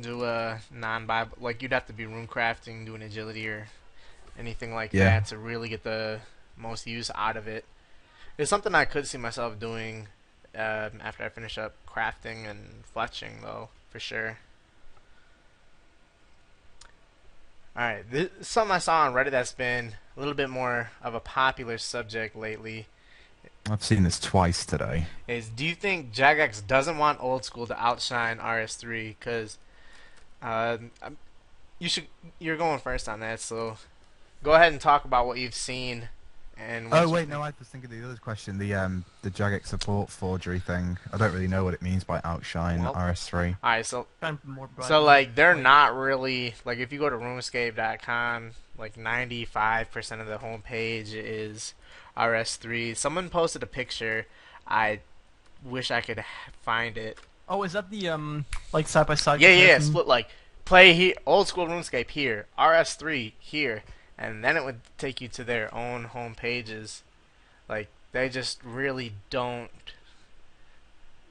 do 0.00 0.24
a 0.24 0.58
non-bible 0.70 1.36
like 1.40 1.60
you'd 1.62 1.72
have 1.72 1.86
to 1.86 1.92
be 1.92 2.06
rune 2.06 2.26
crafting, 2.26 2.86
doing 2.86 3.02
agility 3.02 3.46
or 3.48 3.66
anything 4.38 4.74
like 4.74 4.92
Yeah. 4.92 5.04
that 5.04 5.26
to 5.26 5.38
really 5.38 5.68
get 5.68 5.82
the 5.82 6.20
most 6.56 6.86
use 6.86 7.10
out 7.14 7.36
of 7.36 7.46
it. 7.48 7.64
It's 8.38 8.48
something 8.50 8.74
I 8.74 8.84
could 8.86 9.06
see 9.06 9.18
myself 9.18 9.58
doing 9.60 10.08
um, 10.54 11.00
after 11.02 11.24
I 11.24 11.28
finish 11.28 11.58
up 11.58 11.74
crafting 11.86 12.48
and 12.48 12.82
fletching, 12.94 13.42
though, 13.42 13.68
for 13.90 13.98
sure. 14.00 14.38
All 17.74 17.82
right, 17.82 18.10
this 18.10 18.28
something 18.46 18.74
I 18.74 18.78
saw 18.78 19.06
on 19.06 19.14
Reddit 19.14 19.30
that's 19.30 19.52
been 19.52 19.94
a 20.16 20.20
little 20.20 20.34
bit 20.34 20.50
more 20.50 20.90
of 21.02 21.14
a 21.14 21.20
popular 21.20 21.78
subject 21.78 22.36
lately. 22.36 22.86
I've 23.70 23.84
seen 23.84 24.02
this 24.02 24.18
twice 24.18 24.66
today. 24.66 25.06
is 25.28 25.48
do 25.48 25.64
you 25.64 25.74
think 25.74 26.12
Jagex 26.12 26.66
doesn't 26.66 26.98
want 26.98 27.22
old 27.22 27.44
school 27.44 27.66
to 27.66 27.80
outshine 27.80 28.38
RS3? 28.38 29.14
Because 29.18 29.58
uh, 30.42 30.78
you 31.78 31.88
should 31.88 32.06
you're 32.38 32.56
going 32.56 32.80
first 32.80 33.08
on 33.08 33.20
that, 33.20 33.40
so 33.40 33.76
go 34.42 34.54
ahead 34.54 34.72
and 34.72 34.80
talk 34.80 35.04
about 35.04 35.26
what 35.26 35.38
you've 35.38 35.54
seen. 35.54 36.08
And 36.58 36.88
Oh 36.92 37.08
wait, 37.08 37.28
no, 37.28 37.40
I 37.42 37.52
was 37.58 37.68
thinking 37.68 37.90
of 37.92 37.98
the 38.00 38.04
other 38.06 38.16
question, 38.18 38.58
the 38.58 38.74
um 38.74 39.04
the 39.22 39.30
Jagex 39.30 39.66
support 39.66 40.10
forgery 40.10 40.60
thing. 40.60 40.98
I 41.12 41.16
don't 41.16 41.32
really 41.32 41.48
know 41.48 41.64
what 41.64 41.74
it 41.74 41.82
means 41.82 42.04
by 42.04 42.20
outshine 42.24 42.82
Well- 42.82 42.94
RS3. 42.94 43.56
All 43.62 43.70
right, 43.70 43.84
so 43.86 44.06
Kind 44.20 44.38
of 44.42 44.48
more 44.48 44.68
bright. 44.68 44.86
so 44.88 45.02
like 45.02 45.34
they're 45.34 45.54
not 45.56 45.94
really 45.96 46.54
like 46.64 46.78
if 46.78 46.92
you 46.92 46.98
go 46.98 47.10
to 47.10 47.16
RuneScape.com, 47.16 48.50
like 48.78 48.96
95% 48.96 50.20
of 50.20 50.26
the 50.26 50.38
homepage 50.38 51.14
is 51.14 51.74
RS3. 52.16 52.96
Someone 52.96 53.28
posted 53.28 53.62
a 53.62 53.66
picture. 53.66 54.26
I 54.66 55.00
wish 55.64 55.90
I 55.90 56.00
could 56.00 56.24
find 56.62 56.96
it. 56.96 57.18
Oh, 57.48 57.62
is 57.64 57.72
that 57.72 57.90
the, 57.90 58.08
um, 58.08 58.44
like, 58.72 58.86
side-by-side 58.88 59.40
Yeah, 59.40 59.48
yeah, 59.50 59.66
yeah, 59.66 59.78
split 59.80 60.06
like 60.06 60.28
play 60.64 60.94
here, 60.94 61.14
old 61.26 61.48
school 61.48 61.66
RuneScape 61.66 62.08
here, 62.10 62.46
RS3 62.58 63.32
here, 63.38 63.82
and 64.22 64.42
then 64.44 64.56
it 64.56 64.64
would 64.64 64.80
take 64.98 65.20
you 65.20 65.28
to 65.28 65.44
their 65.44 65.74
own 65.74 66.04
home 66.04 66.34
pages. 66.34 67.02
Like 67.68 67.88
they 68.12 68.28
just 68.28 68.62
really 68.64 69.12
don't. 69.30 69.70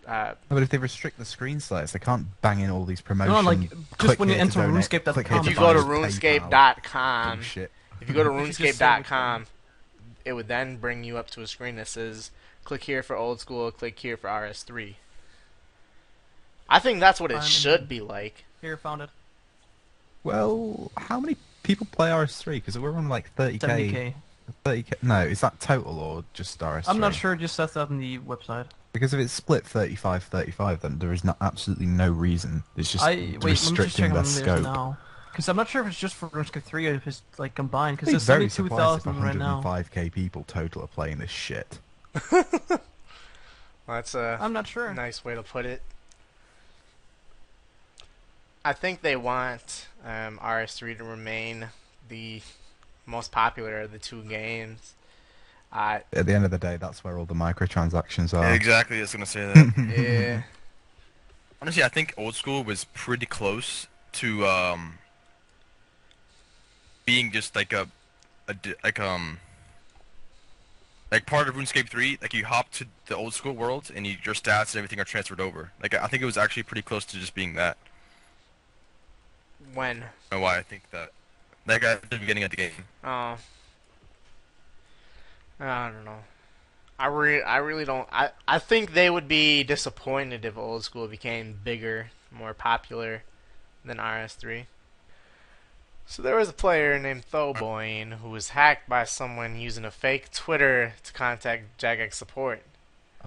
Uh, 0.07 0.33
But 0.49 0.63
if 0.63 0.69
they 0.69 0.77
restrict 0.79 1.17
the 1.19 1.25
screen 1.25 1.59
size, 1.59 1.91
they 1.93 1.99
can't 1.99 2.25
bang 2.41 2.59
in 2.59 2.69
all 2.71 2.85
these 2.85 3.01
promotions. 3.01 3.35
No, 3.35 3.41
like, 3.49 3.69
just 3.99 4.17
when 4.19 4.29
you 4.29 4.35
enter 4.35 4.59
RuneScape.com. 4.59 5.37
if 5.39 5.45
you 5.47 5.55
go 5.55 5.73
to 5.73 5.79
RuneScape.com, 5.79 7.41
Shit. 7.43 7.71
if 8.01 8.09
you 8.09 8.15
go 8.15 8.23
to 8.23 8.31
It's 8.47 8.57
just 8.57 8.79
the 8.79 8.85
RuneScape.com, 8.85 9.45
it 10.25 10.33
would 10.33 10.47
then 10.47 10.77
bring 10.77 11.03
you 11.03 11.17
up 11.17 11.29
to 11.31 11.41
a 11.41 11.47
screen 11.47 11.75
that 11.75 11.87
says 11.87 12.31
click 12.63 12.83
here 12.85 13.03
for 13.03 13.15
old 13.15 13.39
school, 13.39 13.69
click 13.71 13.99
here 13.99 14.17
for 14.17 14.27
RS3. 14.27 14.95
I 16.67 16.79
think 16.79 16.99
that's 16.99 17.19
what 17.21 17.31
it 17.31 17.37
Um, 17.37 17.43
should 17.43 17.87
be 17.87 17.99
like. 18.01 18.45
Here, 18.61 18.77
found 18.77 19.01
it. 19.03 19.09
Well, 20.23 20.91
how 20.97 21.19
many 21.19 21.37
people 21.63 21.87
play 21.91 22.09
RS3? 22.09 22.55
Because 22.55 22.77
we're 22.77 22.95
on 22.95 23.09
like 23.09 23.35
30k. 23.35 23.59
70k. 23.59 24.13
30k. 24.65 24.93
No, 25.01 25.21
is 25.21 25.41
that 25.41 25.59
total 25.59 25.99
or 25.99 26.23
just 26.33 26.59
RS3? 26.59 26.85
I'm 26.87 26.99
not 26.99 27.15
sure. 27.15 27.33
It 27.33 27.39
just 27.39 27.55
says 27.55 27.73
that 27.73 27.89
on 27.89 27.99
the 27.99 28.19
website. 28.19 28.67
Because 28.93 29.13
if 29.13 29.19
it's 29.21 29.31
split 29.31 29.63
35-35, 29.63 30.81
then 30.81 30.99
there 30.99 31.13
is 31.13 31.23
no, 31.23 31.35
absolutely 31.39 31.85
no 31.85 32.11
reason. 32.11 32.63
It's 32.75 32.91
just 32.91 33.03
I 33.03 33.15
wait. 33.15 33.33
Let 33.33 33.43
me 33.43 33.51
just 33.51 33.69
check 33.69 33.85
restricting 33.85 34.05
on 34.05 34.13
their 34.15 34.25
scope. 34.25 34.63
now. 34.63 34.97
Because 35.31 35.47
I'm 35.47 35.55
not 35.55 35.69
sure 35.69 35.81
if 35.81 35.87
it's 35.87 35.97
just 35.97 36.15
for 36.15 36.27
RuneScape 36.27 36.63
3 36.63 36.87
or 36.87 36.93
if 36.95 37.07
it's 37.07 37.21
like 37.37 37.55
combined. 37.55 37.97
Because 37.97 38.09
there's 38.11 38.25
very 38.25 38.49
72,000 38.49 39.21
right 39.21 39.35
now. 39.35 39.61
105k 39.63 40.11
people 40.11 40.43
total 40.45 40.83
are 40.83 40.87
playing 40.87 41.19
this 41.19 41.29
shit. 41.29 41.79
That's 43.87 44.13
a 44.13 44.37
I'm 44.41 44.51
not 44.51 44.67
sure. 44.67 44.93
nice 44.93 45.23
way 45.23 45.35
to 45.35 45.43
put 45.43 45.65
it. 45.65 45.81
I 48.63 48.73
think 48.73 49.01
they 49.01 49.15
want 49.15 49.87
um, 50.05 50.37
RS3 50.39 50.97
to 50.97 51.03
remain 51.03 51.69
the 52.09 52.41
most 53.05 53.31
popular 53.31 53.81
of 53.81 53.91
the 53.91 53.97
two 53.99 54.21
games. 54.23 54.93
Uh, 55.73 55.99
At 56.13 56.25
the 56.25 56.33
end 56.35 56.45
of 56.45 56.51
the 56.51 56.57
day, 56.57 56.77
that's 56.77 57.03
where 57.03 57.17
all 57.17 57.25
the 57.25 57.33
microtransactions 57.33 58.37
are. 58.37 58.53
Exactly, 58.53 58.97
I 58.97 59.01
was 59.01 59.13
gonna 59.13 59.25
say 59.25 59.45
that. 59.53 59.93
yeah, 59.97 60.41
Honestly, 61.61 61.83
I 61.83 61.87
think 61.89 62.13
old 62.17 62.35
school 62.35 62.63
was 62.63 62.83
pretty 62.93 63.25
close 63.25 63.87
to 64.13 64.45
um 64.45 64.97
being 67.05 67.31
just 67.31 67.55
like 67.55 67.71
a, 67.73 67.87
a 68.47 68.55
like 68.83 68.99
um 68.99 69.39
like 71.09 71.25
part 71.25 71.47
of 71.47 71.55
RuneScape 71.55 71.89
3. 71.89 72.19
Like 72.21 72.33
you 72.33 72.45
hop 72.45 72.71
to 72.73 72.85
the 73.07 73.15
old 73.15 73.33
school 73.33 73.53
world 73.53 73.91
and 73.95 74.05
you, 74.05 74.15
your 74.23 74.33
stats 74.35 74.73
and 74.73 74.77
everything 74.77 74.99
are 74.99 75.03
transferred 75.05 75.39
over. 75.41 75.71
Like 75.81 75.93
I 75.93 76.07
think 76.07 76.21
it 76.21 76.25
was 76.25 76.37
actually 76.37 76.63
pretty 76.63 76.81
close 76.83 77.05
to 77.05 77.17
just 77.17 77.33
being 77.33 77.53
that. 77.55 77.77
When? 79.73 80.05
I 80.31 80.37
why 80.37 80.57
I 80.57 80.61
think 80.63 80.89
that. 80.91 81.11
Like 81.67 81.83
at 81.83 82.09
the 82.09 82.17
beginning 82.17 82.43
of 82.43 82.49
the 82.51 82.57
game. 82.57 82.71
Oh, 83.03 83.37
I 85.59 85.91
don't 85.91 86.05
know. 86.05 86.19
I 86.97 87.07
re- 87.07 87.41
I 87.43 87.57
really 87.57 87.85
don't. 87.85 88.07
I 88.11 88.31
I 88.47 88.59
think 88.59 88.93
they 88.93 89.09
would 89.09 89.27
be 89.27 89.63
disappointed 89.63 90.45
if 90.45 90.57
old 90.57 90.83
school 90.83 91.07
became 91.07 91.59
bigger, 91.63 92.11
more 92.31 92.53
popular 92.53 93.23
than 93.83 93.97
RS3. 93.97 94.65
So 96.05 96.21
there 96.21 96.35
was 96.35 96.49
a 96.49 96.53
player 96.53 96.99
named 96.99 97.25
Thoboyne 97.25 98.13
who 98.21 98.29
was 98.29 98.49
hacked 98.49 98.89
by 98.89 99.05
someone 99.05 99.57
using 99.57 99.85
a 99.85 99.91
fake 99.91 100.31
Twitter 100.31 100.93
to 101.03 101.13
contact 101.13 101.79
Jagex 101.79 102.15
support. 102.15 102.63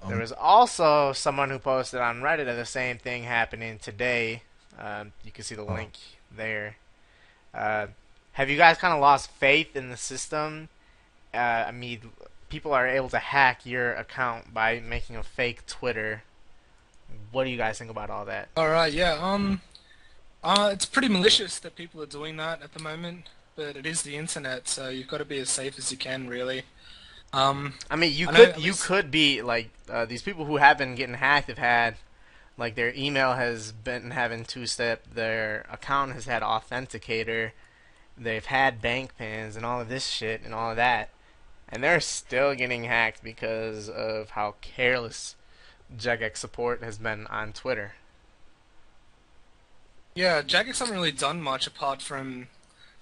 There 0.05 0.15
Um, 0.15 0.21
was 0.21 0.31
also 0.33 1.11
someone 1.13 1.49
who 1.49 1.57
posted 1.57 1.99
on 2.01 2.21
Reddit 2.21 2.49
of 2.49 2.57
the 2.57 2.65
same 2.65 2.97
thing 2.97 3.23
happening 3.23 3.79
today. 3.79 4.43
Um, 4.77 5.13
you 5.23 5.31
can 5.31 5.43
see 5.45 5.55
the 5.55 5.63
Oh. 5.63 5.73
link 5.73 5.93
there. 6.35 6.77
Uh, 7.53 7.87
have 8.33 8.49
you 8.49 8.57
guys 8.57 8.77
kind 8.77 8.93
of 8.93 8.99
lost 8.99 9.31
faith 9.31 9.75
in 9.75 9.89
the 9.89 9.97
system? 9.97 10.69
Uh, 11.33 11.37
I 11.67 11.71
mean, 11.71 12.01
people 12.49 12.73
are 12.73 12.87
able 12.87 13.09
to 13.09 13.19
hack 13.19 13.65
your 13.65 13.93
account 13.93 14.53
by 14.53 14.79
making 14.79 15.15
a 15.15 15.23
fake 15.23 15.65
Twitter. 15.65 16.23
What 17.31 17.43
do 17.45 17.49
you 17.49 17.57
guys 17.57 17.77
think 17.77 17.91
about 17.91 18.09
all 18.09 18.25
that? 18.25 18.49
All 18.57 18.69
right, 18.69 18.91
yeah. 18.91 19.13
Um, 19.13 19.61
uh, 20.43 20.69
it's 20.73 20.85
pretty 20.85 21.07
malicious 21.09 21.59
that 21.59 21.75
people 21.75 22.01
are 22.01 22.05
doing 22.07 22.37
that 22.37 22.61
at 22.61 22.73
the 22.73 22.81
moment, 22.81 23.29
but 23.55 23.75
it 23.75 23.85
is 23.85 24.01
the 24.01 24.15
internet, 24.15 24.67
so 24.67 24.89
you've 24.89 25.07
got 25.07 25.17
to 25.19 25.25
be 25.25 25.37
as 25.39 25.49
safe 25.49 25.77
as 25.77 25.91
you 25.91 25.97
can, 25.97 26.27
really. 26.27 26.63
Um, 27.33 27.73
I 27.89 27.95
mean, 27.95 28.13
you 28.13 28.29
I 28.29 28.33
could 28.33 28.57
you 28.57 28.71
least- 28.71 28.85
could 28.85 29.11
be 29.11 29.41
like 29.41 29.69
uh, 29.89 30.05
these 30.05 30.21
people 30.21 30.45
who 30.45 30.57
have 30.57 30.77
been 30.77 30.95
getting 30.95 31.15
hacked 31.15 31.47
have 31.49 31.57
had 31.57 31.95
like 32.57 32.75
their 32.75 32.93
email 32.95 33.33
has 33.33 33.71
been 33.71 34.11
having 34.11 34.45
two 34.45 34.65
step, 34.65 35.03
their 35.13 35.65
account 35.71 36.13
has 36.13 36.25
had 36.25 36.41
authenticator, 36.41 37.51
they've 38.17 38.45
had 38.45 38.81
bank 38.81 39.17
pins 39.17 39.55
and 39.55 39.65
all 39.65 39.81
of 39.81 39.89
this 39.89 40.07
shit 40.07 40.41
and 40.43 40.53
all 40.53 40.71
of 40.71 40.77
that, 40.77 41.09
and 41.69 41.83
they're 41.83 41.99
still 41.99 42.55
getting 42.55 42.85
hacked 42.85 43.23
because 43.23 43.89
of 43.89 44.31
how 44.31 44.55
careless 44.61 45.35
Jagex 45.97 46.37
support 46.37 46.81
has 46.81 46.97
been 46.97 47.27
on 47.27 47.53
Twitter. 47.53 47.93
yeah, 50.15 50.41
Jagex 50.41 50.79
haven't 50.79 50.95
really 50.95 51.11
done 51.11 51.41
much 51.41 51.67
apart 51.67 52.01
from 52.01 52.47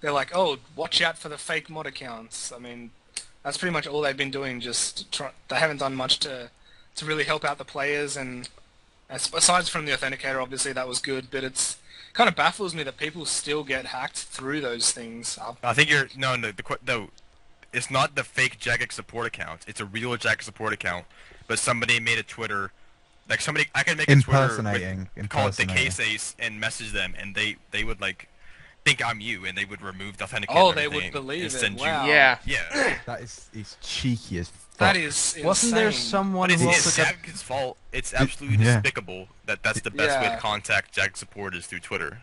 they're 0.00 0.12
like, 0.12 0.32
oh, 0.34 0.58
watch 0.76 1.00
out 1.00 1.16
for 1.16 1.30
the 1.30 1.38
fake 1.38 1.70
mod 1.70 1.86
accounts. 1.86 2.52
I 2.52 2.58
mean, 2.58 2.90
that's 3.42 3.56
pretty 3.56 3.72
much 3.72 3.86
all 3.86 4.02
they've 4.02 4.16
been 4.16 4.30
doing. 4.30 4.60
Just 4.60 5.10
try- 5.12 5.30
they 5.48 5.56
haven't 5.56 5.78
done 5.78 5.94
much 5.94 6.18
to 6.20 6.50
to 6.96 7.06
really 7.06 7.24
help 7.24 7.44
out 7.44 7.58
the 7.58 7.64
players, 7.64 8.16
and 8.16 8.48
aside 9.10 9.68
from 9.68 9.86
the 9.86 9.92
authenticator, 9.92 10.40
obviously 10.42 10.72
that 10.72 10.88
was 10.88 10.98
good, 10.98 11.28
but 11.30 11.44
it's 11.44 11.76
kind 12.12 12.28
of 12.28 12.36
baffles 12.36 12.74
me 12.74 12.82
that 12.84 12.96
people 12.96 13.24
still 13.26 13.64
get 13.64 13.86
hacked 13.86 14.16
through 14.18 14.60
those 14.60 14.92
things. 14.92 15.38
I 15.62 15.72
think 15.74 15.90
you're 15.90 16.08
no 16.16 16.36
no 16.36 16.50
the 16.52 16.62
que- 16.62 16.78
no. 16.86 17.10
It's 17.72 17.90
not 17.90 18.14
the 18.14 18.22
fake 18.22 18.60
Jagex 18.60 18.92
support 18.92 19.26
account. 19.26 19.62
It's 19.66 19.80
a 19.80 19.84
real 19.84 20.10
Jagex 20.16 20.42
support 20.42 20.72
account, 20.72 21.06
but 21.48 21.58
somebody 21.58 21.98
made 21.98 22.18
a 22.18 22.22
Twitter. 22.22 22.70
Like 23.28 23.40
somebody, 23.40 23.66
I 23.74 23.82
can 23.82 23.96
make 23.96 24.08
a 24.08 24.14
Twitter 24.14 24.42
Impersonating. 24.42 25.08
with, 25.16 25.28
call 25.28 25.48
it 25.48 25.56
the 25.56 25.62
impersonating. 25.62 25.90
case 25.90 26.00
ace 26.00 26.36
and 26.38 26.60
message 26.60 26.92
them, 26.92 27.14
and 27.18 27.34
they 27.34 27.56
they 27.72 27.82
would 27.82 28.00
like 28.00 28.28
think 28.84 29.04
I'm 29.04 29.20
you, 29.20 29.44
and 29.44 29.56
they 29.58 29.64
would 29.64 29.82
remove 29.82 30.18
the 30.18 30.24
authenticator. 30.26 30.46
Oh, 30.50 30.72
they 30.72 30.86
would 30.86 30.96
everything 30.96 31.12
believe 31.12 31.46
it. 31.46 31.50
send 31.50 31.78
you- 31.80 31.86
Wow. 31.86 32.06
Yeah. 32.06 32.38
Yeah. 32.44 32.98
That 33.06 33.22
is 33.22 33.48
is 33.52 33.76
cheeky 33.82 34.38
as 34.38 34.48
fuck. 34.50 34.63
That 34.78 34.96
is 34.96 35.04
insane. 35.04 35.44
Wasn't 35.44 35.74
there 35.74 35.92
someone 35.92 36.48
But 36.48 36.54
it's, 36.54 36.62
who 36.62 36.68
it's 36.68 36.86
also 36.86 37.02
got 37.02 37.14
Jagex 37.14 37.42
fault. 37.42 37.76
It's 37.92 38.12
absolutely 38.12 38.64
yeah. 38.64 38.80
despicable 38.80 39.28
that 39.46 39.62
that's 39.62 39.80
the 39.80 39.90
best 39.90 40.20
way 40.20 40.34
to 40.34 40.40
contact 40.40 40.94
Jagex 40.94 41.16
support 41.16 41.54
is 41.54 41.66
through 41.66 41.80
Twitter. 41.80 42.22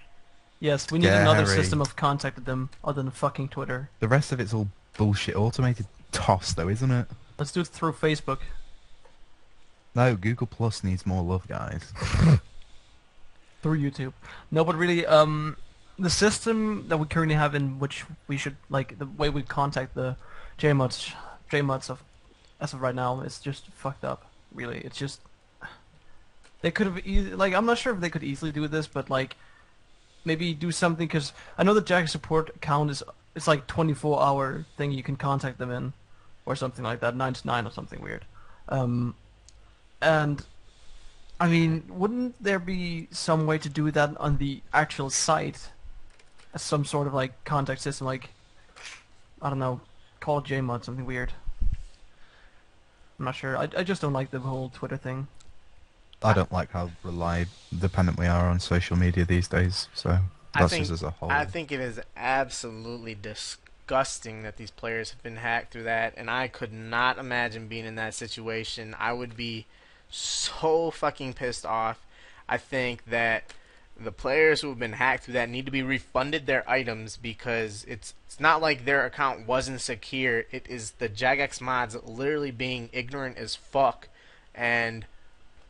Yes, 0.59 0.91
we 0.91 0.99
need 0.99 1.09
another 1.09 1.45
system 1.45 1.81
of 1.81 1.95
contact 1.95 2.35
with 2.35 2.45
them 2.45 2.69
other 2.83 3.01
than 3.01 3.11
fucking 3.11 3.49
Twitter. 3.49 3.89
The 3.99 4.07
rest 4.07 4.31
of 4.31 4.39
it's 4.39 4.53
all 4.53 4.67
bullshit 4.95 5.35
automated 5.35 5.87
toss, 6.11 6.53
though, 6.53 6.69
isn't 6.69 6.91
it? 6.91 7.07
Let's 7.39 7.51
do 7.51 7.61
it 7.61 7.67
through 7.67 7.93
Facebook. 7.93 8.39
No, 9.95 10.15
Google 10.15 10.47
Plus 10.47 10.83
needs 10.83 11.05
more 11.05 11.23
love, 11.23 11.47
guys. 11.47 11.91
Through 13.61 13.79
YouTube. 13.79 14.13
No, 14.49 14.63
but 14.63 14.75
really, 14.75 15.05
um, 15.05 15.57
the 15.99 16.09
system 16.09 16.85
that 16.87 16.97
we 16.97 17.05
currently 17.07 17.35
have 17.35 17.53
in 17.55 17.77
which 17.79 18.05
we 18.27 18.37
should, 18.37 18.55
like, 18.69 18.97
the 18.99 19.05
way 19.05 19.29
we 19.29 19.43
contact 19.43 19.95
the 19.95 20.15
JMods, 20.57 21.13
JMods 21.51 21.89
of, 21.89 22.03
as 22.61 22.73
of 22.73 22.81
right 22.81 22.95
now, 22.95 23.21
is 23.21 23.39
just 23.39 23.67
fucked 23.67 24.05
up. 24.05 24.25
Really, 24.53 24.79
it's 24.79 24.97
just, 24.97 25.19
they 26.61 26.71
could 26.71 26.87
have, 26.87 27.05
e- 27.05 27.33
like, 27.33 27.53
I'm 27.53 27.65
not 27.65 27.77
sure 27.77 27.93
if 27.93 27.99
they 27.99 28.09
could 28.09 28.23
easily 28.23 28.51
do 28.51 28.67
this, 28.67 28.87
but, 28.87 29.09
like, 29.09 29.35
maybe 30.23 30.53
do 30.53 30.71
something, 30.71 31.07
because 31.07 31.33
I 31.57 31.63
know 31.63 31.73
the 31.73 31.81
Jack 31.81 32.07
support 32.07 32.49
account 32.55 32.91
is, 32.91 33.03
it's 33.35 33.47
like 33.47 33.67
24 33.67 34.21
hour 34.21 34.65
thing 34.77 34.91
you 34.91 35.03
can 35.03 35.15
contact 35.15 35.57
them 35.57 35.71
in, 35.71 35.93
or 36.45 36.55
something 36.55 36.83
like 36.83 36.99
that, 37.01 37.15
9 37.15 37.33
to 37.33 37.47
9 37.47 37.67
or 37.67 37.71
something 37.71 38.01
weird. 38.01 38.25
Um, 38.69 39.15
and 40.01 40.45
I 41.39 41.47
mean, 41.47 41.83
wouldn't 41.89 42.41
there 42.41 42.59
be 42.59 43.07
some 43.11 43.47
way 43.47 43.57
to 43.57 43.69
do 43.69 43.89
that 43.91 44.15
on 44.17 44.37
the 44.37 44.61
actual 44.73 45.09
site 45.09 45.69
as 46.53 46.61
some 46.61 46.85
sort 46.85 47.07
of 47.07 47.13
like 47.13 47.43
contact 47.45 47.81
system, 47.81 48.05
like 48.05 48.29
I 49.41 49.49
don't 49.49 49.59
know, 49.59 49.81
call 50.19 50.41
JMod, 50.41 50.83
something 50.85 51.05
weird. 51.05 51.33
I'm 53.21 53.25
not 53.25 53.35
sure. 53.35 53.55
I, 53.55 53.69
I 53.77 53.83
just 53.83 54.01
don't 54.01 54.13
like 54.13 54.31
the 54.31 54.39
whole 54.39 54.69
Twitter 54.73 54.97
thing. 54.97 55.27
I 56.23 56.33
don't 56.33 56.51
like 56.51 56.71
how 56.71 56.89
rely 57.03 57.45
dependent 57.77 58.17
we 58.17 58.25
are 58.25 58.49
on 58.49 58.59
social 58.59 58.97
media 58.97 59.25
these 59.25 59.47
days. 59.47 59.89
So 59.93 60.09
I 60.55 60.61
that's 60.61 60.73
think 60.73 60.87
just 60.87 60.91
as 60.91 61.03
a 61.03 61.11
whole. 61.11 61.29
I 61.29 61.45
think 61.45 61.71
it 61.71 61.79
is 61.79 61.99
absolutely 62.17 63.13
disgusting 63.13 64.41
that 64.41 64.57
these 64.57 64.71
players 64.71 65.11
have 65.11 65.21
been 65.21 65.35
hacked 65.35 65.71
through 65.71 65.83
that, 65.83 66.15
and 66.17 66.31
I 66.31 66.47
could 66.47 66.73
not 66.73 67.19
imagine 67.19 67.67
being 67.67 67.85
in 67.85 67.93
that 67.93 68.15
situation. 68.15 68.95
I 68.97 69.13
would 69.13 69.37
be 69.37 69.67
so 70.09 70.89
fucking 70.89 71.33
pissed 71.33 71.65
off. 71.65 72.03
I 72.49 72.57
think 72.57 73.05
that 73.05 73.53
the 74.03 74.11
players 74.11 74.61
who 74.61 74.69
have 74.69 74.79
been 74.79 74.93
hacked 74.93 75.25
through 75.25 75.33
that 75.35 75.49
need 75.49 75.65
to 75.65 75.71
be 75.71 75.83
refunded 75.83 76.45
their 76.45 76.67
items 76.69 77.17
because 77.17 77.85
it's 77.87 78.13
it's 78.25 78.39
not 78.39 78.61
like 78.61 78.85
their 78.85 79.05
account 79.05 79.47
wasn't 79.47 79.81
secure. 79.81 80.45
It 80.51 80.65
is 80.69 80.91
the 80.91 81.09
Jagex 81.09 81.61
mods 81.61 81.95
literally 82.03 82.51
being 82.51 82.89
ignorant 82.91 83.37
as 83.37 83.55
fuck 83.55 84.07
and 84.55 85.05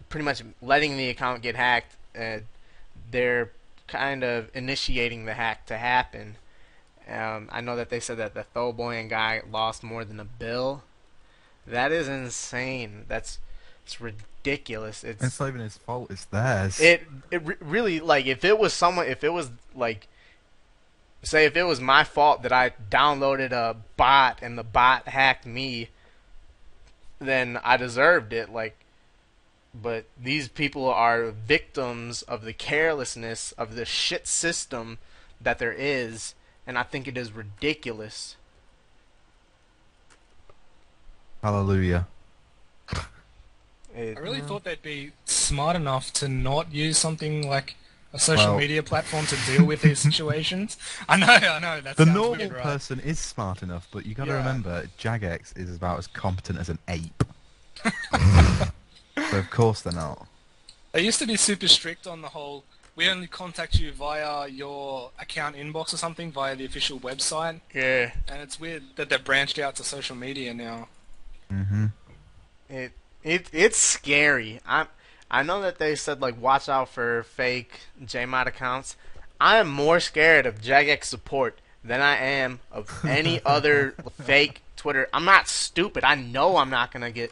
pretty 0.09 0.25
much 0.25 0.43
letting 0.61 0.97
the 0.97 1.09
account 1.09 1.41
get 1.41 1.55
hacked. 1.55 1.95
Uh, 2.17 2.39
they're 3.09 3.51
kind 3.87 4.23
of 4.23 4.49
initiating 4.53 5.25
the 5.25 5.33
hack 5.33 5.65
to 5.67 5.77
happen. 5.77 6.35
Um, 7.09 7.49
I 7.51 7.61
know 7.61 7.75
that 7.75 7.89
they 7.89 7.99
said 7.99 8.17
that 8.17 8.33
the 8.33 8.45
Thoboyan 8.55 9.09
guy 9.09 9.41
lost 9.49 9.83
more 9.83 10.05
than 10.05 10.19
a 10.19 10.25
bill. 10.25 10.83
That 11.65 11.91
is 11.91 12.07
insane. 12.07 13.05
That's 13.07 13.39
it's 13.83 13.99
ridiculous. 13.99 14.30
It's 15.03 15.23
it's 15.23 15.39
not 15.39 15.49
even 15.49 15.61
his 15.61 15.77
fault. 15.77 16.11
It's 16.11 16.25
theirs. 16.25 16.79
it 16.79 17.07
it 17.29 17.45
re- 17.45 17.55
really 17.59 17.99
like 17.99 18.25
if 18.25 18.43
it 18.43 18.57
was 18.57 18.73
someone 18.73 19.07
if 19.07 19.23
it 19.23 19.33
was 19.33 19.51
like 19.75 20.07
say 21.23 21.45
if 21.45 21.55
it 21.55 21.63
was 21.63 21.79
my 21.79 22.03
fault 22.03 22.43
that 22.43 22.51
I 22.51 22.71
downloaded 22.89 23.51
a 23.51 23.77
bot 23.97 24.39
and 24.41 24.57
the 24.57 24.63
bot 24.63 25.07
hacked 25.07 25.45
me, 25.45 25.89
then 27.19 27.59
I 27.63 27.77
deserved 27.77 28.33
it. 28.33 28.51
Like, 28.51 28.77
but 29.73 30.05
these 30.21 30.47
people 30.47 30.89
are 30.89 31.31
victims 31.31 32.21
of 32.23 32.43
the 32.43 32.53
carelessness 32.53 33.51
of 33.53 33.75
the 33.75 33.85
shit 33.85 34.27
system 34.27 34.97
that 35.39 35.59
there 35.59 35.73
is, 35.73 36.35
and 36.65 36.77
I 36.77 36.83
think 36.83 37.07
it 37.07 37.17
is 37.17 37.31
ridiculous. 37.31 38.35
Hallelujah. 41.41 42.07
It, 43.95 44.17
I 44.17 44.21
really 44.21 44.41
thought 44.41 44.63
they'd 44.63 44.81
be 44.81 45.11
smart 45.25 45.75
enough 45.75 46.11
to 46.13 46.27
not 46.29 46.73
use 46.73 46.97
something 46.97 47.47
like 47.49 47.75
a 48.13 48.19
social 48.19 48.51
Well- 48.51 48.57
media 48.59 48.83
platform 48.83 49.25
to 49.27 49.35
deal 49.45 49.65
with 49.65 49.81
these 49.81 49.99
situations. 50.09 50.77
I 51.09 51.17
know, 51.17 51.27
I 51.27 51.59
know. 51.59 51.81
That 51.81 51.97
The 51.97 52.05
normal 52.05 52.37
weird, 52.37 52.53
right? 52.53 52.63
person 52.63 52.99
is 52.99 53.19
smart 53.19 53.63
enough, 53.63 53.87
but 53.91 54.05
you 54.05 54.13
got 54.15 54.25
to 54.25 54.31
Yeah. 54.31 54.37
remember, 54.37 54.87
Jagex 54.99 55.57
is 55.57 55.75
about 55.75 55.99
as 55.99 56.07
competent 56.07 56.59
as 56.59 56.69
an 56.69 56.79
ape. 56.87 57.23
so 57.83 59.37
of 59.37 59.49
course 59.49 59.81
they're 59.81 59.93
not. 59.93 60.27
They 60.91 61.01
used 61.03 61.19
to 61.19 61.25
be 61.25 61.35
super 61.37 61.67
strict 61.67 62.05
on 62.07 62.21
the 62.21 62.29
whole. 62.29 62.63
We 62.95 63.09
only 63.09 63.27
contact 63.27 63.79
you 63.79 63.93
via 63.93 64.47
your 64.49 65.11
account 65.19 65.55
inbox 65.55 65.93
or 65.93 65.97
something 65.97 66.31
via 66.31 66.55
the 66.55 66.65
official 66.65 66.99
website, 66.99 67.61
yeah, 67.73 68.11
and 68.27 68.41
it's 68.41 68.59
weird 68.59 68.83
that 68.97 69.09
they've 69.09 69.23
branched 69.23 69.57
out 69.57 69.75
to 69.77 69.83
social 69.83 70.15
media 70.15 70.53
now. 70.53 70.87
hmm 71.49 71.87
it 72.69 72.91
it 73.23 73.47
it's 73.51 73.77
scary. 73.77 74.59
I'm 74.65 74.87
I 75.29 75.43
know 75.43 75.61
that 75.61 75.77
they 75.77 75.95
said 75.95 76.21
like 76.21 76.39
watch 76.41 76.67
out 76.69 76.89
for 76.89 77.23
fake 77.23 77.81
JMod 78.03 78.47
accounts. 78.47 78.95
I 79.39 79.57
am 79.57 79.69
more 79.71 79.99
scared 79.99 80.45
of 80.45 80.61
Jagex 80.61 81.05
support 81.05 81.59
than 81.83 82.01
I 82.01 82.17
am 82.17 82.59
of 82.71 83.03
any 83.05 83.41
other 83.45 83.95
fake 84.21 84.61
Twitter. 84.75 85.07
I'm 85.13 85.25
not 85.25 85.47
stupid. 85.47 86.03
I 86.03 86.15
know 86.15 86.57
I'm 86.57 86.69
not 86.69 86.91
gonna 86.91 87.11
get 87.11 87.31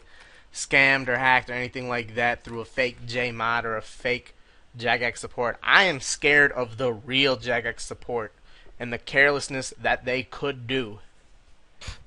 scammed 0.54 1.08
or 1.08 1.18
hacked 1.18 1.50
or 1.50 1.54
anything 1.54 1.88
like 1.90 2.16
that 2.16 2.44
through 2.44 2.62
a 2.62 2.66
fake 2.66 3.06
JMod 3.06 3.64
or 3.66 3.78
a 3.78 3.82
fake 3.82 4.34
Jagex 4.78 5.18
support. 5.18 5.58
I 5.62 5.84
am 5.84 6.00
scared 6.00 6.52
of 6.54 6.78
the 6.78 6.92
real 6.94 7.38
Jagex 7.38 7.82
support 7.82 8.32
and 8.80 8.94
the 8.94 8.98
carelessness 8.98 9.74
that 9.80 10.06
they 10.06 10.24
could 10.24 10.66
do. 10.68 11.00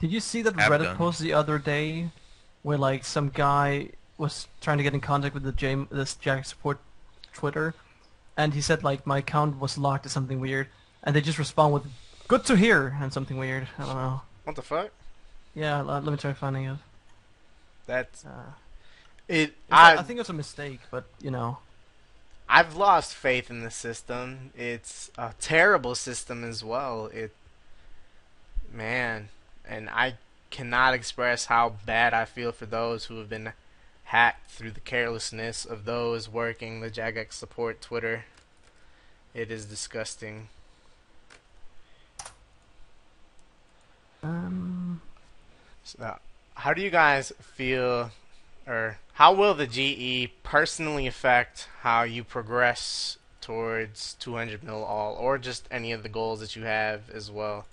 Did 0.00 0.10
you 0.10 0.20
see 0.20 0.42
that 0.42 0.58
Have 0.58 0.72
Reddit 0.72 0.84
done. 0.84 0.96
post 0.96 1.20
the 1.20 1.32
other 1.32 1.58
day, 1.58 2.08
where 2.62 2.78
like 2.78 3.04
some 3.04 3.28
guy 3.28 3.88
was 4.18 4.46
trying 4.60 4.78
to 4.78 4.84
get 4.84 4.94
in 4.94 5.00
contact 5.00 5.34
with 5.34 5.42
the 5.42 5.52
J 5.52 5.74
this 5.90 6.14
Jack 6.14 6.44
support 6.44 6.78
Twitter, 7.32 7.74
and 8.36 8.54
he 8.54 8.60
said 8.60 8.84
like 8.84 9.06
my 9.06 9.18
account 9.18 9.58
was 9.58 9.78
locked 9.78 10.06
or 10.06 10.08
something 10.10 10.40
weird, 10.40 10.68
and 11.02 11.14
they 11.14 11.20
just 11.20 11.38
respond 11.38 11.74
with 11.74 11.84
"Good 12.28 12.44
to 12.46 12.56
hear" 12.56 12.96
and 13.00 13.12
something 13.12 13.36
weird. 13.38 13.68
I 13.78 13.84
don't 13.86 13.94
know. 13.96 14.20
What 14.44 14.56
the 14.56 14.62
fuck? 14.62 14.90
Yeah, 15.54 15.80
let, 15.82 16.04
let 16.04 16.12
me 16.12 16.16
try 16.16 16.32
finding 16.32 16.64
it. 16.64 16.78
That's 17.86 18.24
Uh, 18.24 18.52
it. 19.28 19.54
I, 19.70 19.94
I 19.94 19.98
I 19.98 20.02
think 20.02 20.20
it's 20.20 20.28
a 20.28 20.32
mistake, 20.34 20.80
but 20.90 21.04
you 21.20 21.30
know. 21.30 21.58
I've 22.48 22.76
lost 22.76 23.14
faith 23.14 23.48
in 23.50 23.62
the 23.62 23.70
system. 23.70 24.50
It's 24.54 25.10
a 25.16 25.32
terrible 25.40 25.94
system 25.94 26.44
as 26.44 26.62
well. 26.62 27.06
It, 27.06 27.32
man, 28.70 29.30
and 29.66 29.88
I 29.88 30.14
cannot 30.52 30.94
express 30.94 31.46
how 31.46 31.74
bad 31.84 32.14
I 32.14 32.24
feel 32.26 32.52
for 32.52 32.66
those 32.66 33.06
who 33.06 33.18
have 33.18 33.28
been 33.28 33.54
hacked 34.04 34.50
through 34.50 34.72
the 34.72 34.80
carelessness 34.80 35.64
of 35.64 35.86
those 35.86 36.28
working 36.28 36.80
the 36.80 36.90
Jagex 36.90 37.32
support 37.32 37.80
Twitter. 37.80 38.26
It 39.34 39.50
is 39.50 39.64
disgusting. 39.64 40.48
Um, 44.22 45.00
So, 45.82 46.18
how 46.54 46.74
do 46.74 46.82
you 46.82 46.90
guys 46.90 47.32
feel, 47.40 48.10
or 48.66 48.98
how 49.14 49.32
will 49.32 49.54
the 49.54 49.66
GE 49.66 50.30
personally 50.42 51.06
affect 51.06 51.66
how 51.80 52.02
you 52.02 52.22
progress 52.22 53.16
towards 53.40 54.14
200 54.20 54.62
mil 54.62 54.84
all, 54.84 55.14
or 55.14 55.38
just 55.38 55.66
any 55.70 55.92
of 55.92 56.02
the 56.02 56.08
goals 56.08 56.40
that 56.40 56.54
you 56.54 56.64
have 56.64 57.10
as 57.10 57.30
well? 57.30 57.64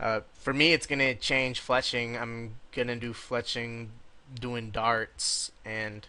Uh, 0.00 0.20
for 0.32 0.54
me, 0.54 0.72
it's 0.72 0.86
gonna 0.86 1.14
change 1.14 1.64
fletching. 1.64 2.20
I'm 2.20 2.54
gonna 2.72 2.96
do 2.96 3.12
fletching, 3.12 3.88
doing 4.34 4.70
darts, 4.70 5.52
and 5.64 6.06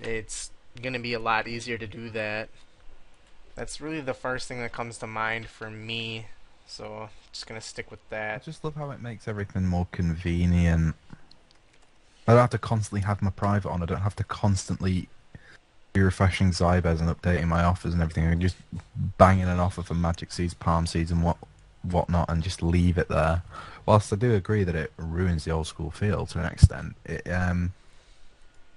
it's 0.00 0.50
gonna 0.80 0.98
be 0.98 1.14
a 1.14 1.18
lot 1.18 1.48
easier 1.48 1.78
to 1.78 1.86
do 1.86 2.10
that. 2.10 2.50
That's 3.54 3.80
really 3.80 4.00
the 4.00 4.14
first 4.14 4.48
thing 4.48 4.60
that 4.60 4.72
comes 4.72 4.98
to 4.98 5.06
mind 5.06 5.46
for 5.46 5.70
me. 5.70 6.26
So, 6.66 7.08
just 7.32 7.46
gonna 7.46 7.62
stick 7.62 7.90
with 7.90 8.06
that. 8.10 8.42
I 8.42 8.44
just 8.44 8.64
love 8.64 8.74
how 8.74 8.90
it 8.90 9.00
makes 9.00 9.26
everything 9.26 9.66
more 9.66 9.86
convenient. 9.90 10.94
I 12.28 12.32
don't 12.32 12.40
have 12.40 12.50
to 12.50 12.58
constantly 12.58 13.00
have 13.00 13.22
my 13.22 13.30
private 13.30 13.70
on. 13.70 13.82
I 13.82 13.86
don't 13.86 14.00
have 14.00 14.16
to 14.16 14.24
constantly 14.24 15.08
be 15.92 16.00
refreshing 16.00 16.50
Zybez 16.50 17.00
and 17.00 17.08
updating 17.08 17.48
my 17.48 17.64
offers 17.64 17.94
and 17.94 18.02
everything. 18.02 18.26
I 18.26 18.30
can 18.30 18.40
just 18.40 18.56
banging 19.18 19.44
an 19.44 19.58
offer 19.58 19.82
for 19.82 19.94
Magic 19.94 20.32
Seeds, 20.32 20.54
Palm 20.54 20.86
Seeds, 20.86 21.10
and 21.10 21.22
what 21.22 21.36
whatnot, 21.82 22.28
and 22.28 22.42
just 22.42 22.62
leave 22.62 22.98
it 22.98 23.08
there. 23.08 23.42
Whilst 23.86 24.12
I 24.12 24.16
do 24.16 24.34
agree 24.34 24.64
that 24.64 24.74
it 24.74 24.92
ruins 24.96 25.44
the 25.44 25.50
old 25.50 25.66
school 25.66 25.90
feel 25.90 26.26
to 26.26 26.38
an 26.38 26.46
extent, 26.46 26.94
it, 27.04 27.28
um, 27.30 27.72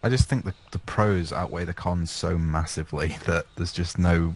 I 0.03 0.09
just 0.09 0.29
think 0.29 0.45
the 0.45 0.53
the 0.71 0.79
pros 0.79 1.33
outweigh 1.33 1.65
the 1.65 1.73
cons 1.73 2.11
so 2.11 2.37
massively 2.37 3.17
that 3.25 3.45
there's 3.55 3.73
just 3.73 3.97
no 3.97 4.35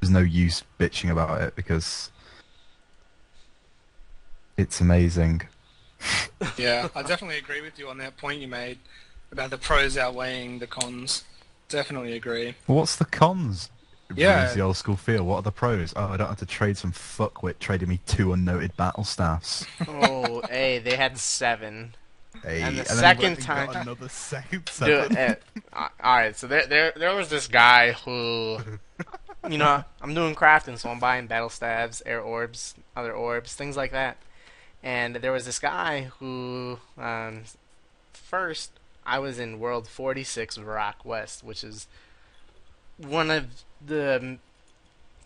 there's 0.00 0.10
no 0.10 0.20
use 0.20 0.62
bitching 0.78 1.10
about 1.10 1.40
it 1.40 1.54
because 1.56 2.10
it's 4.56 4.80
amazing. 4.80 5.42
Yeah, 6.58 6.88
I 6.94 7.02
definitely 7.02 7.38
agree 7.38 7.62
with 7.62 7.78
you 7.78 7.88
on 7.88 7.96
that 7.98 8.18
point 8.18 8.42
you 8.42 8.48
made 8.48 8.78
about 9.32 9.48
the 9.48 9.56
pros 9.56 9.96
outweighing 9.96 10.58
the 10.58 10.66
cons. 10.66 11.24
Definitely 11.70 12.12
agree. 12.12 12.54
What's 12.66 12.96
the 12.96 13.06
cons? 13.06 13.70
It 14.10 14.18
Yeah. 14.18 14.52
the 14.54 14.60
old 14.60 14.76
school 14.76 14.96
feel. 14.96 15.24
What 15.24 15.36
are 15.36 15.42
the 15.42 15.52
pros? 15.52 15.92
Oh, 15.96 16.06
I 16.06 16.16
don't 16.16 16.28
have 16.28 16.38
to 16.38 16.46
trade 16.46 16.76
some 16.76 16.92
fuckwit 16.92 17.58
trading 17.58 17.88
me 17.88 18.00
two 18.06 18.32
unnoted 18.32 18.76
battle 18.76 19.04
staffs. 19.04 19.64
oh, 19.88 20.42
hey, 20.48 20.78
they 20.78 20.96
had 20.96 21.18
seven. 21.18 21.94
Hey, 22.42 22.62
And 22.62 22.76
the 22.78 22.82
then 22.84 22.94
he 22.96 23.00
second 23.00 23.22
went 23.22 23.38
got 23.46 23.46
time- 23.72 23.82
another 23.82 24.08
second 24.08 24.64
Dude, 24.66 24.68
seven. 24.68 25.16
eh, 25.16 25.34
uh, 25.72 25.88
all 26.02 26.16
right. 26.16 26.36
So 26.36 26.46
there, 26.46 26.66
there, 26.66 26.92
there 26.94 27.14
was 27.16 27.30
this 27.30 27.48
guy 27.48 27.92
who, 27.92 28.58
you 29.48 29.56
know, 29.58 29.82
I'm 30.02 30.14
doing 30.14 30.34
crafting, 30.34 30.78
so 30.78 30.90
I'm 30.90 30.98
buying 31.00 31.26
battle 31.26 31.48
staffs, 31.48 32.02
air 32.04 32.20
orbs, 32.20 32.74
other 32.94 33.12
orbs, 33.14 33.54
things 33.54 33.76
like 33.76 33.90
that. 33.92 34.18
And 34.82 35.16
there 35.16 35.32
was 35.32 35.46
this 35.46 35.58
guy 35.58 36.10
who, 36.20 36.78
um, 36.98 37.42
first 38.12 38.70
I 39.04 39.18
was 39.18 39.38
in 39.38 39.58
World 39.58 39.88
46 39.88 40.58
Rock 40.58 41.04
West, 41.04 41.42
which 41.42 41.64
is 41.64 41.86
one 42.98 43.30
of 43.30 43.46
the 43.84 44.18
mm, 44.22 44.38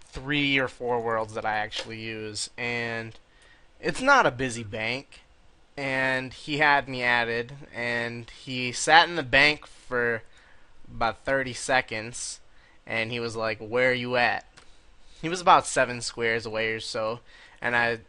three 0.07 0.59
or 0.59 0.69
four 0.69 1.01
worlds 1.01 1.35
that 1.35 1.45
I 1.45 1.57
actually 1.57 2.01
use, 2.01 2.51
and 2.57 3.19
it's 3.81 4.01
not 4.01 4.27
a 4.27 4.31
busy 4.31 4.65
bank 4.65 5.21
and 5.81 6.35
he 6.35 6.59
had 6.59 6.91
me 6.91 7.03
added, 7.03 7.55
and 7.75 8.29
he 8.29 8.71
sat 8.71 9.09
in 9.09 9.17
the 9.17 9.23
bank 9.23 9.67
for 9.67 10.23
about 10.95 11.25
30 11.25 11.55
seconds, 11.55 12.41
and 12.87 13.11
he 13.11 13.19
was 13.19 13.35
like, 13.35 13.59
"Where 13.59 13.91
are 13.91 13.95
you 13.95 14.17
at?" 14.17 14.45
He 15.23 15.31
was 15.31 15.41
about 15.41 15.67
seven 15.67 16.03
squares 16.03 16.45
away 16.45 16.73
or 16.73 16.81
so, 16.81 17.21
and 17.63 17.75
I, 17.75 18.01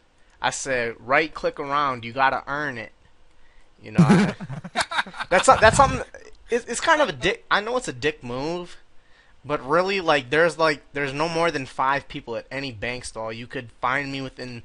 I 0.42 0.50
said, 0.50 0.96
"Right 0.98 1.32
click 1.32 1.58
around. 1.58 2.04
You 2.04 2.12
gotta 2.12 2.42
earn 2.46 2.76
it." 2.76 2.92
You 3.82 3.92
know, 3.92 4.04
I, 4.06 4.34
that's 5.30 5.46
that's 5.46 5.78
something. 5.78 6.02
It's, 6.50 6.66
it's 6.66 6.80
kind 6.80 7.00
of 7.00 7.08
a 7.08 7.12
dick. 7.12 7.46
I 7.50 7.62
know 7.62 7.78
it's 7.78 7.88
a 7.88 7.92
dick 7.94 8.22
move, 8.22 8.76
but 9.44 9.66
really, 9.66 10.00
like, 10.00 10.30
there's 10.30 10.58
like 10.58 10.82
there's 10.92 11.12
no 11.12 11.28
more 11.28 11.50
than 11.50 11.66
five 11.66 12.08
people 12.08 12.36
at 12.36 12.46
any 12.50 12.72
bank 12.72 13.04
stall. 13.04 13.32
You 13.32 13.46
could 13.46 13.70
find 13.80 14.10
me 14.12 14.20
within 14.20 14.62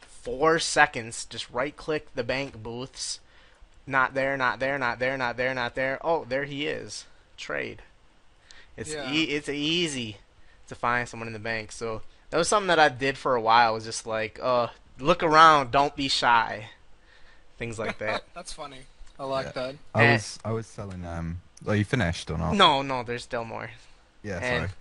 four 0.00 0.58
seconds, 0.58 1.24
just 1.24 1.48
right 1.50 1.76
click 1.76 2.14
the 2.14 2.24
bank 2.24 2.62
booths. 2.62 3.20
Not 3.86 4.14
there, 4.14 4.36
not 4.36 4.58
there, 4.58 4.78
not 4.78 4.98
there, 4.98 5.16
not 5.16 5.36
there, 5.36 5.54
not 5.54 5.74
there. 5.76 5.98
Oh, 6.02 6.24
there 6.28 6.44
he 6.44 6.66
is. 6.66 7.04
Trade. 7.36 7.82
It's 8.76 8.92
Yeah. 8.92 9.10
e- 9.12 9.30
it's 9.30 9.48
easy 9.48 10.16
to 10.68 10.74
find 10.74 11.08
someone 11.08 11.28
in 11.28 11.32
the 11.32 11.38
bank. 11.38 11.70
So 11.70 12.02
that 12.30 12.38
was 12.38 12.48
something 12.48 12.66
that 12.66 12.80
I 12.80 12.88
did 12.88 13.16
for 13.16 13.36
a 13.36 13.40
while. 13.40 13.74
Was 13.74 13.84
just 13.84 14.04
like, 14.04 14.40
uh, 14.42 14.68
look 14.98 15.22
around, 15.22 15.70
don't 15.70 15.94
be 15.94 16.08
shy. 16.08 16.70
Things 17.58 17.78
like 17.78 17.98
that. 17.98 18.24
That's 18.34 18.52
funny. 18.52 18.80
I 19.20 19.24
like 19.24 19.46
Yeah. 19.46 19.52
that. 19.52 19.74
I 19.94 20.04
eh. 20.04 20.12
was 20.14 20.38
I 20.44 20.50
was 20.52 20.66
selling 20.66 21.04
um. 21.06 21.40
Are 21.66 21.76
you 21.76 21.84
finished 21.84 22.28
or 22.30 22.36
not? 22.38 22.54
no, 22.54 22.82
no, 22.82 23.02
there's 23.04 23.22
still 23.22 23.44
more. 23.44 23.70
Yeah, 24.26 24.38
and- 24.42 24.70
sorry. 24.70 24.72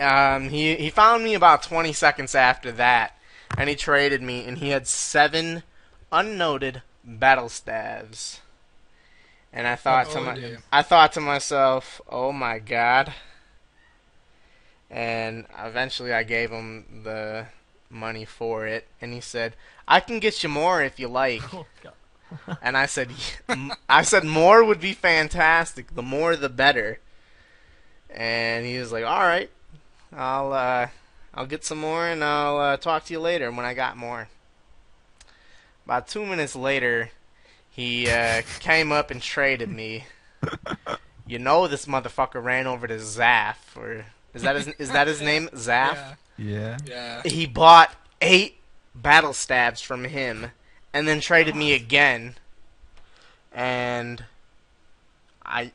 Um, 0.00 0.48
he 0.50 0.76
he 0.76 0.90
found 0.90 1.24
me 1.24 1.34
about 1.34 1.64
20 1.64 1.92
seconds 1.92 2.34
after 2.36 2.70
that, 2.72 3.16
and 3.56 3.68
he 3.68 3.74
traded 3.74 4.22
me, 4.22 4.44
and 4.46 4.58
he 4.58 4.68
had 4.68 4.86
seven 4.86 5.64
unnoted 6.12 6.82
battle 7.04 7.48
staves. 7.48 8.40
And 9.52 9.66
I 9.66 9.74
thought 9.74 10.10
to 10.10 10.18
Oh, 10.18 10.22
my, 10.22 10.34
dear. 10.34 10.58
I 10.70 10.82
thought 10.82 11.12
to 11.14 11.20
myself, 11.20 12.00
oh 12.08 12.30
my 12.32 12.58
god. 12.60 13.12
and 14.90 15.46
eventually 15.58 16.12
I 16.12 16.22
gave 16.22 16.50
him 16.50 17.02
the 17.04 17.46
money 17.90 18.24
for 18.24 18.66
it, 18.66 18.86
and 19.00 19.12
he 19.12 19.20
said, 19.20 19.54
"I 19.86 20.00
can 20.00 20.18
get 20.20 20.42
you 20.42 20.48
more 20.48 20.82
if 20.82 20.98
you 21.00 21.08
like." 21.08 21.42
Oh, 21.52 22.58
And 22.60 22.76
I 22.76 22.84
said, 22.84 23.08
I 23.88 24.02
said 24.02 24.22
more 24.22 24.62
would 24.62 24.80
be 24.82 24.92
fantastic. 24.92 25.94
The 25.94 26.02
more, 26.02 26.36
the 26.36 26.50
better. 26.50 27.00
And 28.10 28.64
he 28.66 28.78
was 28.78 28.90
like, 28.92 29.04
"All 29.04 29.20
right, 29.20 29.50
I'll 30.12 30.52
uh, 30.52 30.88
I'll 31.34 31.46
get 31.46 31.64
some 31.64 31.78
more, 31.78 32.06
and 32.06 32.24
I'll 32.24 32.58
uh, 32.58 32.76
talk 32.76 33.04
to 33.06 33.12
you 33.12 33.20
later 33.20 33.50
when 33.50 33.64
I 33.66 33.74
got 33.74 33.96
more." 33.96 34.28
About 35.84 36.08
two 36.08 36.24
minutes 36.26 36.54
later, 36.56 37.10
he 37.70 38.08
uh, 38.10 38.42
came 38.60 38.92
up 38.92 39.10
and 39.10 39.20
traded 39.22 39.70
me. 39.70 40.04
You 41.26 41.38
know, 41.38 41.68
this 41.68 41.84
motherfucker 41.84 42.42
ran 42.42 42.66
over 42.66 42.86
to 42.86 42.94
Zaff, 42.94 43.56
or 43.76 44.06
is 44.32 44.40
that 44.40 44.56
his 44.56 44.68
is 44.78 44.92
that 44.92 45.06
his 45.06 45.20
name, 45.30 45.50
Zaff? 45.52 46.16
Yeah, 46.38 46.78
Yeah. 46.86 47.20
yeah. 47.22 47.22
he 47.22 47.44
bought 47.44 47.94
eight 48.22 48.56
battle 48.94 49.34
staffs 49.34 49.82
from 49.82 50.04
him 50.04 50.52
and 50.94 51.06
then 51.06 51.20
traded 51.20 51.54
me 51.54 51.74
again 51.74 52.36
and 53.52 54.24
i 55.44 55.70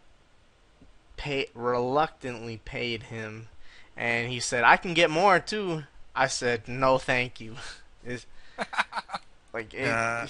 pay 1.23 1.47
reluctantly 1.55 2.57
paid 2.65 3.03
him 3.03 3.47
and 3.95 4.29
he 4.29 4.39
said 4.39 4.63
i 4.63 4.75
can 4.75 4.93
get 4.93 5.09
more 5.09 5.39
too 5.39 5.83
i 6.15 6.27
said 6.27 6.67
no 6.67 6.97
thank 6.97 7.39
you 7.39 7.55
It's- 8.05 8.25
like 9.53 9.73
it, 9.73 9.87
Uh. 9.89 10.27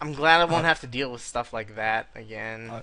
i'm 0.00 0.12
glad 0.12 0.40
i 0.40 0.44
won't 0.44 0.64
have 0.66 0.80
to 0.80 0.86
deal 0.86 1.10
with 1.10 1.22
stuff 1.22 1.52
like 1.52 1.74
that 1.76 2.08
again 2.14 2.70
I- 2.70 2.82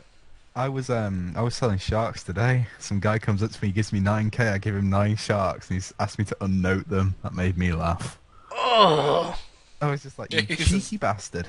I 0.57 0.69
was 0.69 0.89
um 0.89 1.33
I 1.35 1.41
was 1.41 1.53
selling 1.53 1.79
sharks 1.79 2.23
today. 2.23 2.67
Some 2.79 3.01
guy 3.01 3.19
comes 3.19 3.43
up 3.43 3.51
to 3.51 3.59
me, 3.61 3.73
gives 3.73 3.91
me 3.91 3.99
nine 3.99 4.29
k. 4.31 4.47
I 4.47 4.57
give 4.57 4.73
him 4.73 4.89
nine 4.89 5.17
sharks, 5.17 5.67
and 5.69 5.75
he's 5.75 5.91
asked 5.99 6.17
me 6.17 6.23
to 6.31 6.37
unnote 6.39 6.87
them. 6.87 7.13
That 7.23 7.33
made 7.33 7.57
me 7.57 7.73
laugh. 7.73 8.17
oh 8.53 9.37
I 9.81 9.91
was 9.91 10.03
just 10.03 10.17
like, 10.17 10.31
you 10.33 10.41
Jesus. 10.47 10.69
cheeky 10.69 10.95
bastard. 10.95 11.45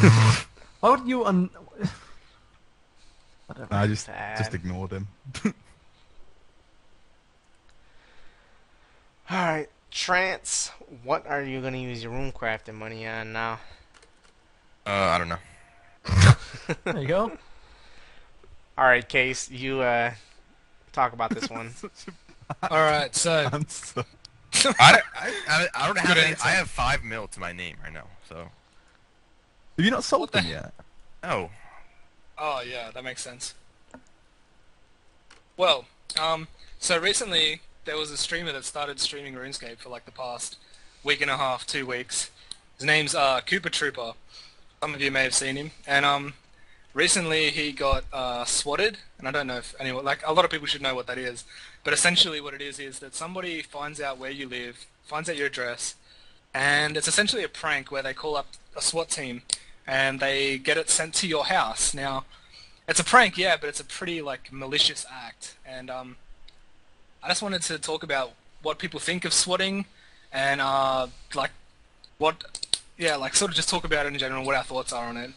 Why 0.00 0.88
would 0.96 1.06
you 1.06 1.26
un... 1.26 1.50
Whatever. 3.48 3.74
I 3.74 3.86
just 3.88 4.06
Sad. 4.06 4.38
just 4.38 4.54
ignore 4.54 4.86
them. 4.88 5.08
all 9.30 9.36
right 9.36 9.68
trance 9.90 10.70
what 11.02 11.26
are 11.26 11.42
you 11.42 11.60
going 11.60 11.72
to 11.74 11.78
use 11.78 12.02
your 12.02 12.12
rune 12.12 12.32
crafting 12.32 12.74
money 12.74 13.06
on 13.06 13.32
now 13.32 13.58
Uh, 14.86 14.90
I 14.90 15.18
don't 15.18 15.28
know. 15.28 15.38
There 16.84 16.98
you 17.00 17.06
go. 17.08 17.32
All 18.78 18.84
right, 18.84 19.06
Case, 19.06 19.50
you 19.50 19.80
uh, 19.80 20.12
talk 20.92 21.12
about 21.12 21.30
this 21.30 21.50
one. 21.58 21.72
All 22.70 22.78
right, 22.82 23.14
so 23.14 23.48
Answer. 23.52 24.04
I, 24.78 25.00
I, 25.14 25.32
I, 25.48 25.66
I 25.74 25.86
don't 25.86 25.98
have 25.98 26.16
any. 26.16 26.34
I 26.44 26.50
have 26.50 26.68
five 26.70 27.02
mil 27.04 27.26
to 27.28 27.40
my 27.40 27.52
name 27.52 27.76
right 27.82 27.92
now, 27.92 28.06
so 28.28 28.36
Have 29.76 29.84
you 29.84 29.90
not 29.90 30.04
sold 30.04 30.22
What 30.22 30.32
the 30.32 30.40
them 30.40 30.50
yet? 30.50 30.72
no. 31.22 31.50
Oh 32.38 32.60
yeah, 32.60 32.90
that 32.92 33.02
makes 33.02 33.22
sense. 33.22 33.54
Well, 35.56 35.86
um, 36.20 36.46
so 36.78 36.98
recently 36.98 37.62
there 37.84 37.96
was 37.96 38.10
a 38.12 38.16
streamer 38.16 38.52
that 38.52 38.64
started 38.64 39.00
streaming 39.00 39.34
RuneScape 39.34 39.78
for 39.78 39.88
like 39.88 40.04
the 40.04 40.12
past 40.12 40.56
week 41.02 41.20
and 41.20 41.30
a 41.30 41.36
half, 41.36 41.66
two 41.66 41.84
weeks. 41.84 42.30
His 42.76 42.86
name's 42.86 43.14
uh, 43.14 43.40
Cooper 43.40 43.70
Trooper. 43.70 44.12
Some 44.80 44.94
of 44.94 45.00
you 45.00 45.10
may 45.10 45.24
have 45.24 45.34
seen 45.34 45.56
him, 45.56 45.72
and 45.84 46.06
um, 46.06 46.34
recently 46.94 47.50
he 47.50 47.72
got 47.72 48.04
uh, 48.12 48.44
swatted, 48.44 48.98
and 49.18 49.26
I 49.26 49.32
don't 49.32 49.48
know 49.48 49.56
if 49.56 49.74
anyone 49.80 50.04
like 50.04 50.20
a 50.24 50.32
lot 50.32 50.44
of 50.44 50.52
people 50.52 50.68
should 50.68 50.82
know 50.82 50.94
what 50.94 51.08
that 51.08 51.18
is, 51.18 51.44
but 51.82 51.92
essentially 51.92 52.40
what 52.40 52.54
it 52.54 52.62
is 52.62 52.78
is 52.78 53.00
that 53.00 53.16
somebody 53.16 53.62
finds 53.62 54.00
out 54.00 54.18
where 54.18 54.30
you 54.30 54.48
live, 54.48 54.86
finds 55.02 55.28
out 55.28 55.36
your 55.36 55.48
address, 55.48 55.96
and 56.54 56.96
it's 56.96 57.08
essentially 57.08 57.42
a 57.42 57.48
prank 57.48 57.90
where 57.90 58.02
they 58.02 58.14
call 58.14 58.36
up 58.36 58.46
a 58.76 58.80
SWAT 58.80 59.08
team 59.08 59.42
and 59.88 60.20
they 60.20 60.58
get 60.58 60.76
it 60.76 60.90
sent 60.90 61.14
to 61.14 61.26
your 61.26 61.46
house. 61.46 61.94
Now, 61.94 62.26
it's 62.86 63.00
a 63.00 63.04
prank, 63.04 63.38
yeah, 63.38 63.56
but 63.58 63.70
it's 63.70 63.80
a 63.80 63.84
pretty 63.84 64.20
like 64.20 64.52
malicious 64.52 65.06
act, 65.10 65.56
and 65.66 65.90
um, 65.90 66.16
I 67.22 67.28
just 67.28 67.42
wanted 67.42 67.62
to 67.62 67.78
talk 67.78 68.02
about 68.02 68.32
what 68.62 68.78
people 68.78 69.00
think 69.00 69.24
of 69.24 69.32
swatting, 69.32 69.86
and 70.30 70.60
uh, 70.60 71.06
like 71.34 71.50
what, 72.18 72.68
yeah, 72.98 73.16
like 73.16 73.34
sort 73.34 73.50
of 73.50 73.56
just 73.56 73.70
talk 73.70 73.84
about 73.84 74.04
it 74.04 74.12
in 74.12 74.18
general, 74.18 74.44
what 74.44 74.54
our 74.54 74.62
thoughts 74.62 74.92
are 74.92 75.06
on 75.06 75.16
it. 75.16 75.30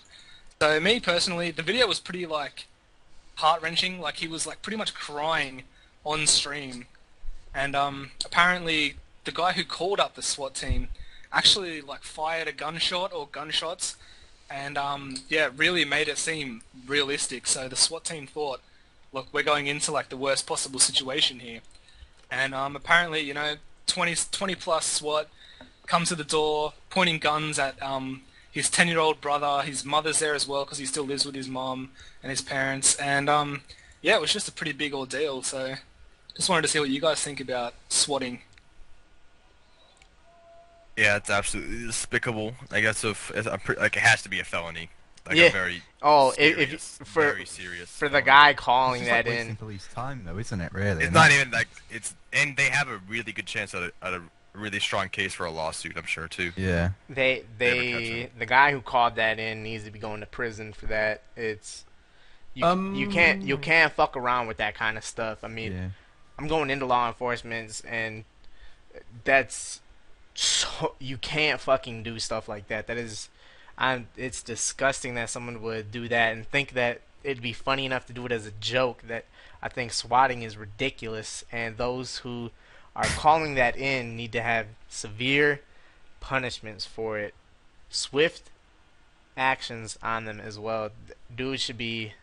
So 0.59 0.79
me 0.79 0.99
personally, 0.99 1.51
the 1.51 1.63
video 1.63 1.87
was 1.87 1.99
pretty 1.99 2.25
like 2.25 2.65
heart 3.35 3.61
wrenching. 3.61 4.01
Like 4.01 4.17
he 4.17 4.27
was 4.27 4.45
like 4.45 4.61
pretty 4.61 4.77
much 4.77 4.93
crying 4.93 5.63
on 6.03 6.27
stream, 6.27 6.87
and 7.55 7.73
um, 7.73 8.11
apparently 8.25 8.95
the 9.23 9.31
guy 9.31 9.53
who 9.53 9.63
called 9.63 10.01
up 10.01 10.15
the 10.15 10.21
SWAT 10.21 10.55
team 10.55 10.89
actually 11.31 11.79
like 11.79 12.03
fired 12.03 12.49
a 12.49 12.51
gunshot 12.51 13.13
or 13.13 13.29
gunshots 13.31 13.95
and 14.51 14.77
um, 14.77 15.15
yeah, 15.29 15.49
really 15.55 15.85
made 15.85 16.07
it 16.07 16.17
seem 16.17 16.61
realistic. 16.87 17.47
So 17.47 17.67
the 17.67 17.75
SWAT 17.75 18.03
team 18.03 18.27
thought, 18.27 18.61
look, 19.13 19.27
we're 19.31 19.43
going 19.43 19.67
into 19.67 19.91
like 19.91 20.09
the 20.09 20.17
worst 20.17 20.45
possible 20.45 20.79
situation 20.79 21.39
here, 21.39 21.61
and 22.29 22.53
um, 22.53 22.75
apparently, 22.75 23.21
you 23.21 23.33
know, 23.33 23.55
20, 23.87 24.15
20 24.31 24.55
plus 24.55 24.85
SWAT 24.85 25.27
come 25.87 26.05
to 26.05 26.15
the 26.15 26.23
door, 26.23 26.73
pointing 26.89 27.19
guns 27.19 27.59
at 27.59 27.81
um, 27.81 28.21
his 28.51 28.69
ten-year-old 28.69 29.21
brother. 29.21 29.61
His 29.63 29.83
mother's 29.83 30.19
there 30.19 30.35
as 30.35 30.47
well 30.47 30.65
because 30.65 30.77
he 30.77 30.85
still 30.85 31.05
lives 31.05 31.25
with 31.25 31.35
his 31.35 31.47
mom 31.47 31.91
and 32.21 32.29
his 32.29 32.41
parents, 32.41 32.95
and 32.95 33.29
um, 33.29 33.61
yeah, 34.01 34.15
it 34.15 34.21
was 34.21 34.33
just 34.33 34.47
a 34.47 34.51
pretty 34.51 34.73
big 34.73 34.93
ordeal. 34.93 35.43
So 35.43 35.75
just 36.35 36.49
wanted 36.49 36.63
to 36.63 36.67
see 36.67 36.79
what 36.79 36.89
you 36.89 37.01
guys 37.01 37.21
think 37.21 37.39
about 37.39 37.73
swatting. 37.89 38.41
Yeah, 41.01 41.15
it's 41.17 41.29
absolutely 41.29 41.85
despicable. 41.87 42.53
I 42.71 42.81
guess 42.81 43.03
if 43.03 43.31
it's 43.35 43.47
a 43.47 43.57
pre- 43.57 43.75
like 43.77 43.95
it 43.97 44.01
has 44.03 44.21
to 44.23 44.29
be 44.29 44.39
a 44.39 44.43
felony, 44.43 44.89
like 45.27 45.37
Yeah. 45.37 45.45
a 45.47 45.51
very 45.51 45.81
Oh, 46.01 46.29
if, 46.31 46.35
serious, 46.55 46.99
if 47.01 47.07
for 47.07 47.21
very 47.23 47.45
serious 47.45 47.89
for 47.89 48.07
the 48.07 48.19
felony. 48.21 48.25
guy 48.25 48.53
calling 48.53 49.01
It's 49.01 49.09
just 49.09 49.15
like 49.17 49.25
that 49.25 49.31
wasting 49.31 49.49
in, 49.49 49.55
police 49.55 49.87
time, 49.93 50.23
though, 50.25 50.37
isn't 50.37 50.61
it? 50.61 50.73
Really? 50.73 51.03
It's 51.03 51.13
not 51.13 51.23
that's- 51.29 51.39
even 51.41 51.51
like 51.51 51.67
it's 51.89 52.15
and 52.33 52.55
they 52.57 52.69
have 52.69 52.87
a 52.87 52.99
really 53.09 53.31
good 53.31 53.45
chance 53.47 53.73
at 53.75 53.83
a, 53.83 53.91
at 54.01 54.13
a 54.13 54.21
really 54.53 54.79
strong 54.79 55.09
case 55.09 55.33
for 55.33 55.45
a 55.45 55.51
lawsuit. 55.51 55.97
I'm 55.97 56.05
sure 56.05 56.27
too. 56.27 56.51
Yeah. 56.55 56.91
they 57.09 57.43
Never 57.59 57.75
they 57.81 58.29
the 58.37 58.45
guy 58.45 58.71
who 58.71 58.81
called 58.81 59.15
that 59.15 59.39
in 59.39 59.63
needs 59.63 59.83
to 59.85 59.91
be 59.91 59.99
going 59.99 60.19
to 60.21 60.25
prison 60.27 60.73
for 60.73 60.85
that. 60.87 61.23
It's 61.35 61.85
you, 62.53 62.65
you 62.93 63.07
can't 63.07 63.41
you 63.43 63.55
Um, 63.55 63.61
can't 63.61 63.93
fuck 63.93 64.15
around 64.17 64.47
with 64.47 64.57
that 64.57 64.75
kind 64.75 64.97
of 64.97 65.03
stuff. 65.05 65.43
I 65.43 65.47
mean, 65.47 65.71
Yeah. 65.73 65.87
I'm 66.37 66.47
going 66.47 66.69
into 66.69 66.85
law 66.85 67.07
enforcement, 67.07 67.81
and 67.87 68.25
that's 69.23 69.80
so 70.33 70.95
you 70.99 71.17
can't 71.17 71.59
fucking 71.59 72.03
do 72.03 72.19
stuff 72.19 72.47
like 72.47 72.67
that. 72.67 72.87
That 72.87 72.97
is, 72.97 73.29
I'm. 73.77 74.07
It's 74.17 74.43
disgusting 74.43 75.15
that 75.15 75.29
someone 75.29 75.61
would 75.61 75.91
do 75.91 76.07
that 76.07 76.33
and 76.33 76.47
think 76.47 76.73
that 76.73 77.01
it'd 77.23 77.43
be 77.43 77.53
funny 77.53 77.85
enough 77.85 78.05
to 78.07 78.13
do 78.13 78.25
it 78.25 78.31
as 78.31 78.45
a 78.45 78.51
joke. 78.51 79.03
That 79.07 79.25
I 79.61 79.69
think 79.69 79.91
swatting 79.91 80.41
is 80.41 80.57
ridiculous, 80.57 81.45
and 81.51 81.77
those 81.77 82.17
who 82.19 82.51
are 82.95 83.05
calling 83.05 83.55
that 83.55 83.77
in 83.77 84.15
need 84.15 84.31
to 84.33 84.41
have 84.41 84.67
severe 84.89 85.61
punishments 86.19 86.85
for 86.85 87.17
it, 87.17 87.33
swift 87.89 88.49
actions 89.37 89.97
on 90.03 90.25
them 90.25 90.39
as 90.39 90.59
well. 90.59 90.89
Dude 91.33 91.59
should 91.59 91.77
be, 91.77 92.13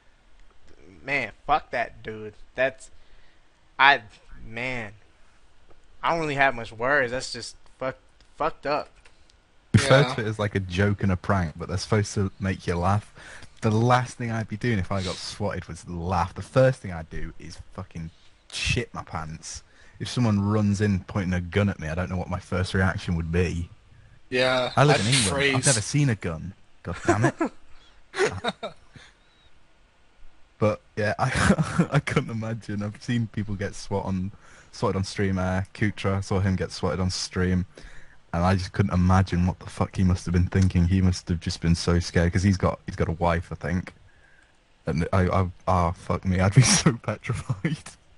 man, 1.05 1.33
fuck 1.47 1.71
that 1.71 2.03
dude. 2.03 2.35
That's 2.55 2.91
I 3.79 4.03
man, 4.47 4.93
I 6.03 6.11
don't 6.11 6.21
really 6.21 6.35
have 6.35 6.55
much 6.55 6.73
words. 6.73 7.13
That's 7.13 7.33
just 7.33 7.57
fucked 8.39 8.65
up. 8.67 8.89
Refer 9.75 10.01
Yeah. 10.01 10.15
to 10.15 10.21
it 10.23 10.27
as 10.27 10.39
like 10.39 10.55
a 10.55 10.61
joke 10.61 11.03
and 11.03 11.13
a 11.13 11.17
prank, 11.17 11.53
but 11.59 11.69
they're 11.69 11.77
supposed 11.77 12.15
to 12.15 12.33
make 12.41 12.67
you 12.67 12.75
laugh. 12.77 13.13
The 13.61 13.71
last 13.71 14.17
thing 14.17 14.31
I'd 14.31 14.49
be 14.49 14.57
doing 14.57 14.79
if 14.79 14.91
I 14.91 15.03
got 15.03 15.17
swatted 15.17 15.67
was 15.67 15.87
laugh. 15.89 16.33
The 16.35 16.43
first 16.43 16.81
thing 16.81 16.93
I'd 16.93 17.11
do 17.11 17.35
is 17.39 17.59
fucking 17.75 18.11
shit 18.53 18.93
my 18.95 19.03
pants. 19.03 19.63
If 20.01 20.09
someone 20.09 20.41
runs 20.41 20.81
in 20.81 21.01
pointing 21.01 21.35
a 21.35 21.41
gun 21.41 21.69
at 21.69 21.79
me, 21.81 21.89
I 21.89 21.95
don't 21.95 22.09
know 22.09 22.17
what 22.17 22.31
my 22.31 22.39
first 22.39 22.73
reaction 22.73 23.17
would 23.17 23.31
be. 23.33 23.69
Yeah, 24.31 24.73
I 24.77 24.85
live 24.85 24.97
I'd 24.97 25.01
in 25.01 25.07
England. 25.09 25.29
freeze. 25.29 25.55
I've 25.57 25.67
never 25.67 25.81
seen 25.81 26.09
a 26.09 26.15
gun. 26.15 26.55
God 26.85 26.97
damn 27.05 27.25
it. 27.25 27.35
but 30.59 30.81
yeah, 30.97 31.15
I 31.19 31.89
I 31.93 31.99
couldn't 32.01 32.31
imagine. 32.31 32.83
I've 32.83 33.03
seen 33.03 33.29
people 33.33 33.55
get 33.55 33.75
swat 33.75 34.05
on 34.05 34.33
swatted 34.73 34.97
on 34.97 35.05
stream. 35.05 35.39
Uh, 35.39 35.63
Kootra 35.75 36.17
I 36.17 36.21
saw 36.21 36.41
him 36.41 36.57
get 36.57 36.71
swatted 36.73 37.01
on 37.01 37.11
stream, 37.11 37.67
and 38.33 38.45
I 38.45 38.55
just 38.55 38.73
couldn't 38.73 38.93
imagine 38.93 39.47
what 39.47 39.59
the 39.59 39.71
fuck 39.71 39.97
he 39.97 40.05
must 40.05 40.27
have 40.27 40.33
been 40.33 40.47
thinking. 40.49 40.89
He 40.89 41.01
must 41.01 41.29
have 41.29 41.41
just 41.41 41.61
been 41.61 41.75
so 41.75 41.99
scared 41.99 42.27
because 42.27 42.43
he's 42.43 42.57
got 42.57 42.81
he's 42.87 42.97
got 42.97 43.09
a 43.09 43.13
wife, 43.13 43.51
I 43.51 43.55
think. 43.55 43.93
And 44.87 45.07
I, 45.13 45.29
I, 45.29 45.47
ah, 45.67 45.93
fuck 45.93 46.25
me, 46.25 46.41
I'd 46.41 46.55
be 46.55 46.63
so 46.83 46.95
petrified. 47.03 47.77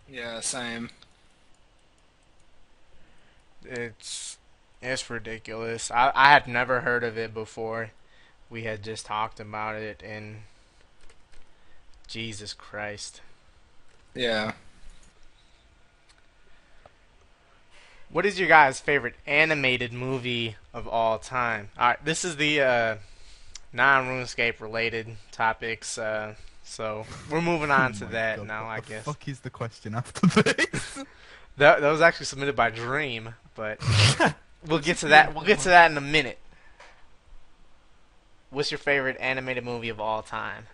Yeah, 0.08 0.40
same. 0.40 0.90
It's 3.64 4.38
it's 4.82 5.08
ridiculous. 5.08 5.90
I 5.90 6.12
I 6.14 6.30
had 6.30 6.48
never 6.48 6.80
heard 6.80 7.04
of 7.04 7.16
it 7.16 7.32
before. 7.32 7.90
We 8.48 8.64
had 8.64 8.82
just 8.82 9.06
talked 9.06 9.38
about 9.38 9.76
it, 9.76 10.02
and 10.04 10.42
Jesus 12.08 12.52
Christ. 12.52 13.20
Yeah. 14.14 14.52
What 18.12 18.26
is 18.26 18.38
your 18.38 18.48
guys' 18.48 18.80
favorite 18.80 19.14
animated 19.26 19.92
movie 19.92 20.56
of 20.74 20.88
all 20.88 21.18
time? 21.18 21.68
All 21.78 21.88
right, 21.88 22.04
this 22.04 22.24
is 22.24 22.36
the 22.36 22.60
uh, 22.60 22.96
non-RuneScape 23.72 24.60
related 24.60 25.06
topics. 25.30 25.96
Uh, 25.96 26.34
so 26.64 27.06
we're 27.30 27.40
moving 27.40 27.70
on 27.70 27.92
to 27.94 28.04
Oh 28.04 28.06
my 28.08 28.12
that 28.12 28.36
God, 28.38 28.46
now, 28.48 28.64
what 28.64 28.70
I 28.70 28.80
the 28.80 28.86
guess. 28.86 29.04
fuck 29.04 29.28
is 29.28 29.40
the 29.40 29.50
question 29.50 29.94
after 29.94 30.26
this? 30.42 30.98
That, 31.56 31.82
that 31.82 31.90
was 31.90 32.00
actually 32.00 32.24
submitted 32.26 32.56
by 32.56 32.70
Dream, 32.70 33.34
but 33.54 33.80
we'll 34.66 34.78
get 34.78 34.96
to 34.98 35.08
that. 35.08 35.34
We'll 35.34 35.44
get 35.44 35.58
to 35.60 35.68
that 35.68 35.90
in 35.90 35.96
a 35.98 36.00
minute. 36.00 36.38
What's 38.48 38.70
your 38.70 38.78
favorite 38.78 39.18
animated 39.20 39.62
movie 39.64 39.90
of 39.90 40.00
all 40.00 40.22
time? 40.22 40.68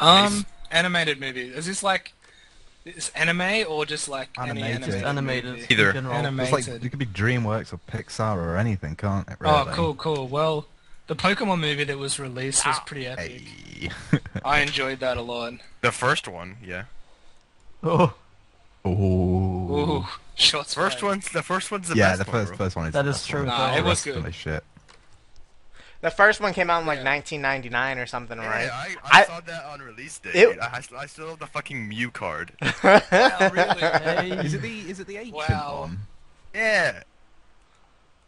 Um, 0.00 0.46
animated 0.70 1.20
movie. 1.20 1.48
Is 1.48 1.66
this 1.66 1.82
like, 1.82 2.12
is 2.84 3.10
anime 3.14 3.64
or 3.68 3.86
just 3.86 4.08
like 4.08 4.28
any 4.38 4.50
Animated. 4.62 4.74
animated? 4.74 4.92
Just 4.94 5.04
animated. 5.04 5.50
movie? 5.54 5.66
Either. 5.70 5.88
In 5.88 5.94
general. 5.94 6.14
Anime. 6.14 6.40
it's 6.40 6.52
like 6.52 6.68
it 6.68 6.90
could 6.90 6.98
be 6.98 7.06
DreamWorks 7.06 7.72
or 7.72 7.78
Pixar 7.90 8.36
or 8.36 8.56
anything, 8.56 8.96
can't 8.96 9.26
it? 9.28 9.36
Oh, 9.40 9.44
really? 9.64 9.70
Oh, 9.70 9.74
cool, 9.74 9.94
cool. 9.94 10.28
Well, 10.28 10.66
the 11.06 11.16
Pokemon 11.16 11.60
movie 11.60 11.84
that 11.84 11.98
was 11.98 12.18
released 12.18 12.66
was 12.66 12.76
ah. 12.78 12.82
pretty 12.86 13.06
epic. 13.06 13.42
Hey. 13.42 13.90
I 14.44 14.60
enjoyed 14.62 15.00
that 15.00 15.16
a 15.16 15.22
lot. 15.22 15.54
The 15.80 15.92
first 15.92 16.28
one, 16.28 16.56
yeah. 16.64 16.84
Oh, 17.82 18.14
Ooh. 18.86 18.90
Ooh, 18.90 20.06
shots 20.34 20.74
First 20.74 21.00
fired. 21.00 21.08
one's 21.10 21.28
the 21.30 21.42
first 21.42 21.70
one's 21.70 21.88
the 21.88 21.96
yeah, 21.96 22.16
best 22.16 22.24
the 22.26 22.30
one, 22.30 22.46
first 22.46 22.58
first 22.58 22.76
one 22.76 22.86
is 22.88 22.92
That 22.92 23.02
the 23.02 23.10
is 23.10 23.16
best 23.16 23.28
true, 23.28 23.40
one. 23.40 23.48
Nah, 23.48 23.76
it 23.76 23.84
was 23.84 24.04
good. 24.04 24.34
shit. 24.34 24.62
The 26.04 26.10
first 26.10 26.38
one 26.38 26.52
came 26.52 26.68
out 26.68 26.82
in 26.82 26.86
like 26.86 26.98
Yeah. 26.98 27.04
1999 27.14 27.96
or 27.98 28.04
something, 28.04 28.36
Yeah, 28.36 28.46
right? 28.46 28.68
I, 28.70 28.96
I, 29.04 29.20
I- 29.22 29.24
saw 29.24 29.40
that 29.40 29.64
on 29.64 29.80
release 29.80 30.18
day. 30.18 30.32
It- 30.34 30.58
I, 30.60 30.82
I 30.98 31.06
still 31.06 31.30
have 31.30 31.38
the 31.38 31.46
fucking 31.46 31.88
Mew 31.88 32.10
card. 32.10 32.52
Wow, 32.60 33.00
really? 33.52 33.80
hey. 33.80 34.30
Is 34.44 34.52
it 34.52 34.60
the 34.60 34.80
is 34.90 35.00
it 35.00 35.06
the 35.06 35.16
ancient 35.16 35.34
Wow. 35.48 35.80
one? 35.88 35.98
yeah. 36.54 37.02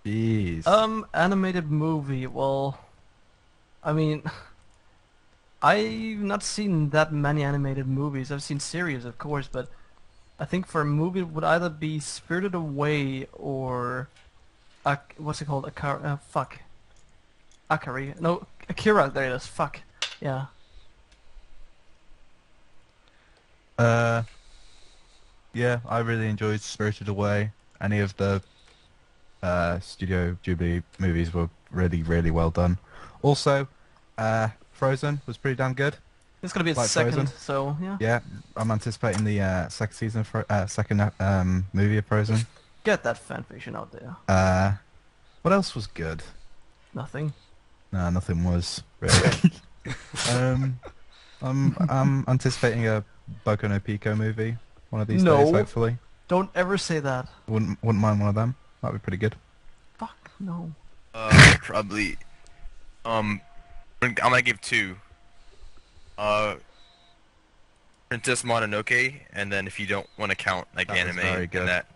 Jeez. 0.06 0.66
Um, 0.66 1.04
animated 1.12 1.70
movie. 1.70 2.26
Well, 2.26 2.78
I 3.84 3.92
mean, 3.92 4.22
I've 5.62 6.18
not 6.20 6.42
seen 6.42 6.90
that 6.90 7.12
many 7.12 7.42
animated 7.42 7.86
movies. 7.86 8.30
I've 8.32 8.42
seen 8.42 8.58
series, 8.60 9.04
of 9.04 9.18
course, 9.18 9.48
but 9.52 9.68
I 10.38 10.44
think 10.46 10.66
for 10.66 10.80
a 10.80 10.84
movie 10.86 11.20
it 11.20 11.28
would 11.28 11.44
either 11.44 11.68
be 11.68 11.98
Spirited 11.98 12.54
Away 12.54 13.26
or, 13.32 14.08
Ak- 14.86 15.14
what's 15.18 15.42
it 15.42 15.46
called? 15.46 15.66
Akira. 15.66 16.00
Uh, 16.02 16.16
fuck. 16.16 16.60
Akari. 17.70 18.18
No, 18.20 18.46
Akira. 18.68 19.10
There 19.10 19.24
it 19.24 19.34
is. 19.34 19.46
Fuck. 19.46 19.80
Yeah. 20.20 20.46
Uh, 23.78 24.22
yeah, 25.52 25.80
I 25.88 25.98
really 25.98 26.28
enjoyed 26.28 26.60
Spirited 26.60 27.08
Away. 27.08 27.50
Any 27.80 28.00
of 28.00 28.16
the 28.16 28.42
uh, 29.42 29.80
Studio 29.80 30.36
Ghibli 30.44 30.82
movies 30.98 31.32
were 31.34 31.50
really, 31.70 32.02
really 32.02 32.30
well 32.30 32.50
done. 32.50 32.78
Also, 33.22 33.68
uh, 34.16 34.48
Frozen 34.72 35.20
was 35.26 35.36
pretty 35.36 35.56
damn 35.56 35.74
good. 35.74 35.96
It's 36.42 36.52
gonna 36.52 36.64
be 36.64 36.70
its 36.70 36.78
Like 36.78 36.88
second, 36.88 37.12
Frozen? 37.14 37.36
so 37.38 37.76
yeah. 37.82 37.96
Yeah, 38.00 38.20
I'm 38.56 38.70
anticipating 38.70 39.24
the 39.24 39.40
uh, 39.40 39.68
second 39.68 39.94
season, 39.94 40.24
for, 40.24 40.46
uh, 40.48 40.66
second 40.66 41.10
um, 41.18 41.66
movie 41.72 41.96
of 41.98 42.06
Frozen. 42.06 42.46
Get 42.84 43.02
that 43.02 43.16
fanfiction 43.16 43.74
out 43.74 43.90
there. 43.92 44.16
Uh, 44.28 44.74
what 45.42 45.52
else 45.52 45.74
was 45.74 45.86
good? 45.86 46.22
Nothing. 46.94 47.32
No, 47.96 48.10
nothing 48.10 48.44
was 48.44 48.82
really. 49.00 49.30
um, 50.30 50.78
I'm 51.40 51.74
I'm 51.88 52.24
anticipating 52.28 52.86
a 52.86 53.02
Boku 53.46 53.68
no 53.70 53.80
Pico 53.80 54.14
movie 54.14 54.56
one 54.90 55.00
of 55.00 55.08
these 55.08 55.22
No. 55.22 55.38
days, 55.38 55.50
hopefully. 55.50 55.96
Don't 56.28 56.50
ever 56.54 56.76
say 56.76 57.00
that. 57.00 57.26
Wouldn't 57.48 57.82
wouldn't 57.82 58.02
mind 58.02 58.20
one 58.20 58.28
of 58.28 58.34
them. 58.34 58.54
That'd 58.82 59.00
be 59.00 59.02
pretty 59.02 59.16
good. 59.16 59.34
Fuck 59.96 60.30
no. 60.38 60.72
Uh, 61.14 61.54
probably. 61.62 62.18
Um, 63.06 63.40
I'm 64.02 64.12
gonna 64.12 64.42
give 64.42 64.60
two. 64.60 64.96
Uh, 66.18 66.56
Princess 68.10 68.42
Mononoke, 68.42 69.20
and 69.32 69.50
then 69.50 69.66
if 69.66 69.80
you 69.80 69.86
don't 69.86 70.06
want 70.18 70.30
to 70.30 70.36
count 70.36 70.68
like 70.76 70.88
That 70.88 70.98
anime 70.98 71.16
very 71.16 71.48
and 71.52 71.68
that, 71.68 71.86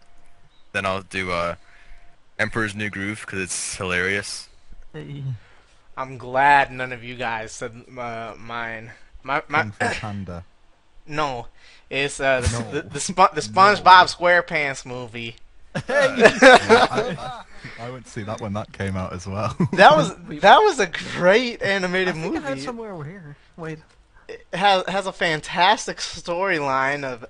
then 0.72 0.86
I'll 0.86 1.02
do 1.02 1.30
uh, 1.30 1.56
Emperor's 2.38 2.74
New 2.74 2.88
Groove 2.88 3.20
because 3.20 3.40
it's 3.40 3.76
hilarious. 3.76 4.48
Hey. 4.94 5.22
I'm 5.96 6.18
glad 6.18 6.70
none 6.72 6.92
of 6.92 7.04
you 7.04 7.14
guys 7.16 7.52
said 7.52 7.72
uh, 7.98 8.34
mine. 8.38 8.92
My 9.22 9.42
my 9.48 9.62
Kung 9.62 9.72
Fu 9.72 9.86
Panda. 10.00 10.44
no, 11.06 11.46
it's 11.90 12.20
uh, 12.20 12.40
the 12.40 12.48
No. 12.58 12.70
the, 12.72 12.82
the, 12.88 12.98
Spo- 12.98 13.34
the 13.34 13.40
SpongeBob 13.42 14.14
SquarePants 14.16 14.86
movie. 14.86 15.36
I, 15.74 17.42
I 17.78 17.90
went 17.90 18.06
to 18.06 18.10
see 18.10 18.22
that 18.22 18.40
when 18.40 18.52
that 18.54 18.72
came 18.72 18.96
out 18.96 19.12
as 19.12 19.26
well. 19.26 19.56
That 19.72 19.96
was 19.96 20.14
that 20.40 20.58
was 20.58 20.78
a 20.80 20.86
great 20.86 21.62
animated 21.62 22.16
I 22.16 22.22
think 22.22 22.36
I 22.36 22.40
had 22.40 22.48
movie. 22.50 22.60
somewhere 22.62 22.92
over 22.92 23.04
here. 23.04 23.36
Wait. 23.56 23.78
It 24.28 24.46
has 24.52 24.84
has 24.88 25.06
a 25.06 25.12
fantastic 25.12 25.98
storyline 25.98 27.04
of 27.04 27.24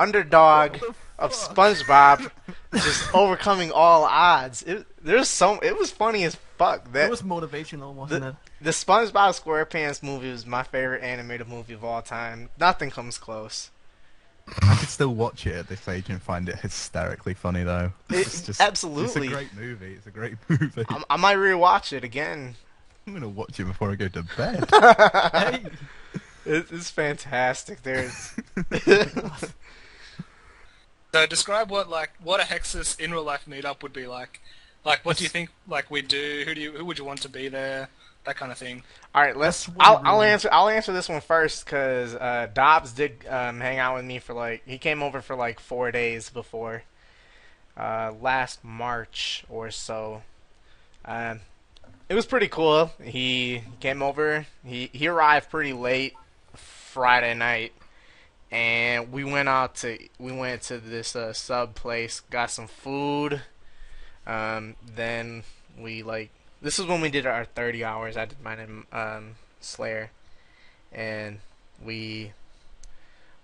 underdog 0.00 0.76
of 1.18 1.32
SpongeBob 1.32 2.30
just 2.74 3.14
overcoming 3.14 3.70
all 3.72 4.04
odds. 4.04 4.62
It, 4.62 4.86
there's 5.02 5.28
some. 5.28 5.58
It 5.62 5.78
was 5.78 5.90
funny 5.90 6.24
as 6.24 6.36
fuck. 6.58 6.92
That 6.92 7.06
It 7.06 7.10
was 7.10 7.22
motivational, 7.22 7.92
wasn't 7.94 8.24
it? 8.24 8.34
the 8.60 8.70
SpongeBob 8.70 9.40
SquarePants 9.42 10.02
movie 10.02 10.30
was 10.30 10.46
my 10.46 10.62
favorite 10.62 11.02
animated 11.02 11.48
movie 11.48 11.74
of 11.74 11.84
all 11.84 12.02
time. 12.02 12.48
Nothing 12.58 12.90
comes 12.90 13.18
close. 13.18 13.70
I 14.62 14.76
could 14.76 14.88
still 14.88 15.12
watch 15.14 15.44
it 15.46 15.56
at 15.56 15.68
this 15.68 15.88
age 15.88 16.08
and 16.08 16.22
find 16.22 16.48
it 16.48 16.56
hysterically 16.60 17.34
funny 17.34 17.64
though. 17.64 17.92
It- 18.10 18.18
It's 18.26 18.42
just 18.42 18.60
absolutely. 18.60 19.26
It's 19.26 19.32
a 19.32 19.34
great 19.36 19.54
movie. 19.54 19.94
It's 19.94 20.06
a 20.06 20.10
great 20.10 20.34
movie. 20.48 20.84
I, 20.88 21.02
I 21.10 21.16
might 21.16 21.36
rewatch 21.36 21.92
it 21.92 22.04
again. 22.04 22.54
I'm 23.06 23.12
gonna 23.12 23.28
watch 23.28 23.58
it 23.60 23.64
before 23.64 23.90
I 23.90 23.94
go 23.96 24.08
to 24.08 24.22
bed. 24.36 24.68
hey. 25.32 25.64
It, 26.44 26.66
it's 26.70 26.90
fantastic. 26.90 27.82
There's 27.82 28.34
So 31.12 31.26
describe 31.26 31.70
what 31.70 31.88
like 31.88 32.10
what 32.22 32.40
a 32.40 32.44
Hexus 32.44 32.98
in 33.00 33.12
real 33.12 33.22
life 33.24 33.46
meetup 33.48 33.82
would 33.82 33.92
be 33.92 34.06
like. 34.06 34.40
Like, 34.86 35.04
what 35.04 35.16
do 35.16 35.24
you 35.24 35.28
think? 35.28 35.50
Like, 35.66 35.90
we 35.90 36.00
do? 36.00 36.44
Who 36.46 36.54
do 36.54 36.60
you? 36.60 36.70
Who 36.70 36.84
would 36.84 36.96
you 36.96 37.04
want 37.04 37.20
to 37.22 37.28
be 37.28 37.48
there? 37.48 37.88
That 38.24 38.36
kind 38.36 38.52
of 38.52 38.58
thing. 38.58 38.84
All 39.12 39.20
right, 39.20 39.36
let's. 39.36 39.68
I'll, 39.80 40.00
I'll 40.04 40.22
answer. 40.22 40.48
I'll 40.52 40.68
answer 40.68 40.92
this 40.92 41.08
one 41.08 41.20
first 41.20 41.64
because 41.64 42.14
uh, 42.14 42.48
Dobbs 42.54 42.92
did 42.92 43.26
um, 43.28 43.58
hang 43.58 43.80
out 43.80 43.96
with 43.96 44.04
me 44.04 44.20
for 44.20 44.32
like. 44.32 44.62
He 44.64 44.78
came 44.78 45.02
over 45.02 45.20
for 45.20 45.34
like 45.34 45.58
four 45.58 45.90
days 45.90 46.30
before 46.30 46.84
uh, 47.76 48.12
last 48.20 48.62
March 48.64 49.44
or 49.48 49.72
so. 49.72 50.22
Um, 51.04 51.40
it 52.08 52.14
was 52.14 52.24
pretty 52.24 52.48
cool. 52.48 52.92
He 53.02 53.62
came 53.80 54.02
over. 54.02 54.46
He 54.64 54.88
he 54.92 55.08
arrived 55.08 55.50
pretty 55.50 55.72
late 55.72 56.14
Friday 56.54 57.34
night, 57.34 57.72
and 58.52 59.10
we 59.10 59.24
went 59.24 59.48
out 59.48 59.74
to 59.76 59.98
we 60.20 60.30
went 60.30 60.62
to 60.62 60.78
this 60.78 61.16
uh, 61.16 61.32
sub 61.32 61.74
place, 61.74 62.20
got 62.30 62.52
some 62.52 62.68
food. 62.68 63.42
Um, 64.26 64.74
then 64.94 65.44
we 65.78 66.02
like 66.02 66.30
this 66.62 66.78
is 66.78 66.86
when 66.86 67.00
we 67.00 67.10
did 67.10 67.26
our 67.26 67.44
30 67.44 67.84
hours. 67.84 68.16
I 68.16 68.24
did 68.24 68.42
mine 68.42 68.58
in 68.58 68.98
um, 68.98 69.34
Slayer, 69.60 70.10
and 70.92 71.38
we 71.84 72.32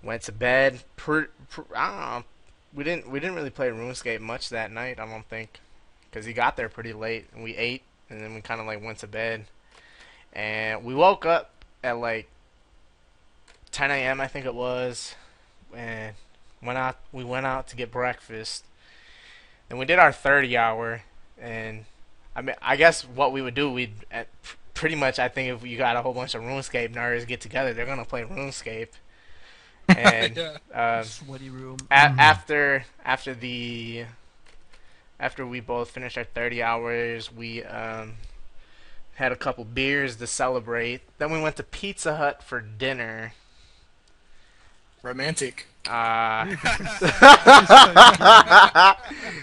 went 0.02 0.22
to 0.22 0.32
bed. 0.32 0.82
Per, 0.96 1.28
per, 1.50 1.64
I 1.76 1.86
don't 1.88 2.00
know. 2.00 2.24
We 2.74 2.84
didn't 2.84 3.10
we 3.10 3.20
didn't 3.20 3.36
really 3.36 3.50
play 3.50 3.68
RuneScape 3.68 4.20
much 4.20 4.48
that 4.48 4.72
night. 4.72 4.98
I 4.98 5.06
don't 5.06 5.26
think, 5.26 5.60
because 6.10 6.26
he 6.26 6.32
got 6.32 6.56
there 6.56 6.68
pretty 6.68 6.92
late, 6.92 7.26
and 7.34 7.44
we 7.44 7.54
ate, 7.56 7.82
and 8.09 8.20
then 8.20 8.34
we 8.34 8.40
kind 8.40 8.60
of 8.60 8.66
like 8.66 8.82
went 8.82 8.98
to 8.98 9.06
bed, 9.06 9.44
and 10.32 10.82
we 10.84 10.94
woke 10.94 11.26
up 11.26 11.50
at 11.84 11.98
like 11.98 12.28
10 13.72 13.90
a.m. 13.90 14.20
I 14.20 14.26
think 14.26 14.46
it 14.46 14.54
was, 14.54 15.14
and 15.76 16.14
went 16.62 16.78
out. 16.78 16.96
We 17.12 17.24
went 17.24 17.44
out 17.44 17.68
to 17.68 17.76
get 17.76 17.92
breakfast, 17.92 18.64
and 19.73 19.78
we 19.78 19.86
did 19.86 19.99
our 19.99 20.12
30 20.12 20.55
hour, 20.59 21.01
and 21.40 21.86
I 22.36 22.43
mean, 22.43 22.55
I 22.61 22.77
guess 22.77 23.03
what 23.03 23.32
we 23.32 23.40
would 23.40 23.55
do, 23.55 23.73
we'd 23.73 23.94
at, 24.11 24.28
pretty 24.74 24.94
much. 24.97 25.19
I 25.19 25.28
think 25.28 25.49
if 25.51 25.66
you 25.66 25.78
got 25.78 25.97
a 25.97 26.03
whole 26.03 26.12
bunch 26.12 26.35
of 26.35 26.43
RuneScape 26.43 26.94
nerds 26.94 27.27
get 27.27 27.40
together, 27.40 27.73
they're 27.73 27.86
gonna 27.86 28.05
play 28.05 28.23
RuneScape. 28.23 28.89
And 29.89 30.36
Yeah. 30.73 30.99
um, 30.99 31.05
Sweaty 31.05 31.49
room. 31.49 31.78
a- 31.90 31.94
after 31.94 32.85
after 33.05 33.32
the 33.35 34.05
after 35.19 35.47
we 35.47 35.61
both 35.61 35.90
finished 35.90 36.19
our 36.19 36.24
30 36.24 36.62
hours, 36.62 37.32
we 37.32 37.65
um, 37.65 38.15
had 39.15 39.32
a 39.32 39.36
couple 39.36 39.65
beers 39.65 40.16
to 40.16 40.27
celebrate. 40.27 41.01
Then 41.19 41.32
we 41.32 41.40
went 41.40 41.57
to 41.57 41.62
Pizza 41.62 42.16
Hut 42.16 42.43
for 42.43 42.61
dinner. 42.61 43.32
Romantic. 45.03 45.66
Uh, 45.89 46.45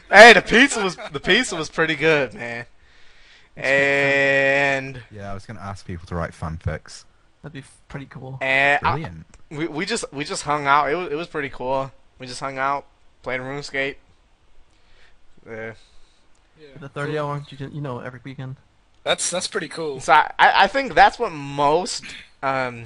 hey, 0.10 0.34
the 0.34 0.44
pizza 0.46 0.82
was 0.84 0.98
the 1.12 1.20
pizza 1.20 1.56
was 1.56 1.70
pretty 1.70 1.96
good, 1.96 2.34
man. 2.34 2.66
And 3.58 5.02
yeah, 5.12 5.32
I 5.32 5.34
was 5.34 5.46
gonna 5.46 5.60
ask 5.60 5.86
people 5.86 6.08
to 6.08 6.16
write 6.16 6.32
fanfics. 6.32 7.04
That'd 7.42 7.54
be 7.54 7.64
pretty 7.88 8.06
cool. 8.06 8.38
And 8.42 8.80
I, 8.84 9.12
we 9.50 9.68
we 9.68 9.86
just 9.86 10.06
we 10.14 10.24
just 10.24 10.44
hung 10.44 10.66
out. 10.66 10.90
It 10.90 10.96
was 10.96 11.12
it 11.12 11.16
was 11.16 11.28
pretty 11.28 11.50
cool. 11.50 11.92
We 12.20 12.28
just 12.28 12.40
hung 12.40 12.58
out, 12.58 12.86
played 13.24 13.42
RuneScape. 13.42 13.96
Uh, 15.46 15.74
Yeah. 16.60 16.78
The 16.80 16.90
30 16.90 17.18
hour, 17.18 17.44
you, 17.50 17.70
you 17.72 17.82
know, 17.82 18.00
every 18.00 18.20
weekend. 18.24 18.58
That's 19.04 19.30
that's 19.30 19.48
pretty 19.48 19.70
cool. 19.70 20.00
so 20.02 20.14
I, 20.14 20.32
I 20.40 20.64
I 20.64 20.68
think 20.68 20.94
that's 20.94 21.18
what 21.20 21.32
most 21.32 22.04
um 22.44 22.86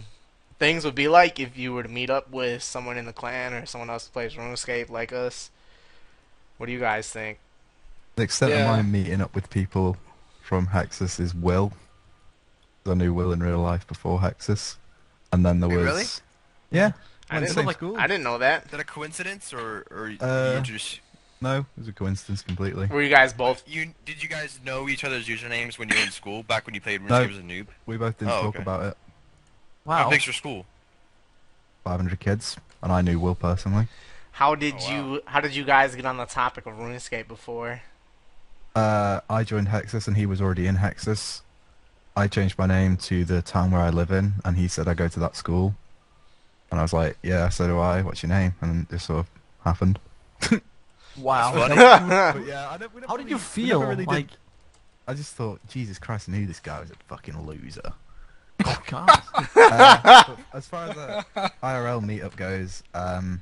things 0.60 0.86
would 0.86 0.96
be 0.96 1.08
like 1.08 1.40
if 1.40 1.58
you 1.58 1.74
were 1.74 1.84
to 1.84 1.90
meet 1.90 2.10
up 2.10 2.30
with 2.32 2.64
someone 2.64 2.98
in 2.98 3.06
the 3.06 3.14
clan 3.14 3.54
or 3.54 3.66
someone 3.66 3.90
else 3.90 4.08
who 4.08 4.12
plays 4.12 4.34
RuneScape 4.36 4.90
like 4.90 5.12
us. 5.12 5.50
What 6.58 6.68
do 6.68 6.72
you 6.72 6.80
guys 6.80 7.10
think? 7.10 7.40
The 8.16 8.24
extent 8.24 8.52
Yeah. 8.52 8.70
of 8.72 8.78
my 8.78 8.82
meeting 8.84 9.22
up 9.22 9.34
with 9.36 9.50
people 9.50 9.98
from 10.42 10.68
Hexus 10.68 11.20
is 11.20 11.34
Will. 11.34 11.74
I 12.86 12.94
knew 12.94 13.14
Will 13.14 13.32
in 13.32 13.42
real 13.42 13.60
life 13.60 13.88
before 13.88 14.20
Hexus, 14.20 14.76
and 15.32 15.46
then 15.46 15.60
there 15.62 15.70
Wait, 15.70 15.78
was. 15.78 15.86
really? 15.86 16.06
Yeah. 16.72 16.92
I 17.30 17.36
went 17.36 17.48
didn't, 17.48 17.62
to 17.62 17.68
like- 17.68 17.78
school. 17.78 17.98
I 17.98 18.08
didn't 18.08 18.24
know 18.24 18.38
that. 18.38 18.66
Is 18.66 18.72
that 18.72 18.80
a 18.80 18.84
coincidence 18.84 19.54
or 19.54 19.86
or 19.90 20.14
Uh, 20.20 20.60
just 20.60 21.00
No, 21.42 21.60
it 21.60 21.66
was 21.78 21.88
a 21.88 21.92
coincidence 21.94 22.42
completely. 22.42 22.86
Were 22.88 23.02
you 23.02 23.10
guys 23.10 23.34
both? 23.34 23.64
you 23.66 23.94
did 24.06 24.22
you 24.22 24.30
guys 24.30 24.60
know 24.64 24.88
each 24.88 25.04
other's 25.04 25.28
usernames 25.28 25.78
when 25.80 25.90
you 25.90 25.96
were 25.96 26.04
in 26.04 26.12
school 26.12 26.44
back 26.44 26.66
when 26.66 26.76
you 26.76 26.82
played 26.82 27.02
No. 27.02 27.22
RuneScape 27.26 27.32
as 27.32 27.38
a 27.38 27.42
noob? 27.42 27.68
We 27.86 27.98
both 27.98 28.18
didn't 28.20 28.32
Oh, 28.32 28.42
talk 28.44 28.56
okay. 28.56 28.62
about 28.62 28.84
it. 28.84 28.98
How 29.86 30.04
Wow. 30.06 30.10
big's 30.10 30.26
your 30.26 30.34
school? 30.34 30.66
500 31.84 32.20
kids, 32.20 32.58
and 32.82 32.92
I 32.92 33.02
knew 33.02 33.20
Will 33.20 33.36
personally. 33.36 33.88
How 34.32 34.56
did 34.56 34.76
Oh, 34.76 34.78
wow. 34.86 34.92
you 34.92 35.22
How 35.26 35.42
did 35.42 35.56
you 35.56 35.64
guys 35.64 35.96
get 35.96 36.06
on 36.06 36.18
the 36.18 36.26
topic 36.26 36.66
of 36.66 36.74
RuneScape 36.76 37.28
before? 37.28 37.82
Uh, 38.76 39.20
I 39.30 39.44
joined 39.44 39.68
Hexus, 39.68 40.08
and 40.08 40.18
he 40.18 40.26
was 40.26 40.42
already 40.42 40.66
in 40.68 40.78
Hexus. 40.78 41.42
I 42.16 42.28
changed 42.28 42.58
my 42.58 42.66
name 42.66 42.98
to 42.98 43.26
the 43.26 43.42
town 43.42 43.72
where 43.72 43.82
I 43.82 43.90
live 43.90 44.12
in, 44.12 44.34
and 44.46 44.58
he 44.58 44.68
said 44.68 44.88
I 44.88 44.94
go 44.94 45.08
to 45.08 45.20
that 45.20 45.36
school. 45.36 45.76
And 46.72 46.80
I 46.80 46.84
was 46.84 46.94
like, 46.94 47.18
yeah, 47.22 47.50
so 47.50 47.68
do 47.68 47.78
I. 47.80 48.02
What's 48.02 48.24
your 48.24 48.30
name? 48.30 48.56
And 48.62 48.88
it 48.92 49.00
sort 49.00 49.20
of 49.20 49.30
happened. 49.64 50.00
Wow. 51.16 51.52
That's 51.54 51.76
funny. 51.76 52.40
But 52.40 52.48
yeah, 52.48 52.72
I 52.72 52.78
don't, 52.78 52.92
we 52.96 53.02
don't 53.02 53.08
How 53.12 53.18
did 53.18 53.30
you 53.30 53.38
feel? 53.38 53.82
never 53.82 53.92
really 53.92 54.06
did- 54.06 54.12
like, 54.12 54.28
I 55.08 55.14
just 55.14 55.36
thought, 55.36 55.60
Jesus 55.70 56.00
Christ, 56.00 56.28
I 56.28 56.32
knew 56.32 56.48
this 56.48 56.60
guy 56.60 56.80
was 56.80 56.90
a 56.90 56.96
fucking 57.08 57.40
loser. 57.46 57.94
Oh 58.66 58.84
god. 58.88 59.22
Uh, 59.56 60.36
as 60.54 60.68
far 60.68 60.90
as 60.90 60.96
the 60.96 61.26
IRL 61.64 62.04
meetup 62.04 62.36
goes, 62.36 62.84
um, 62.94 63.42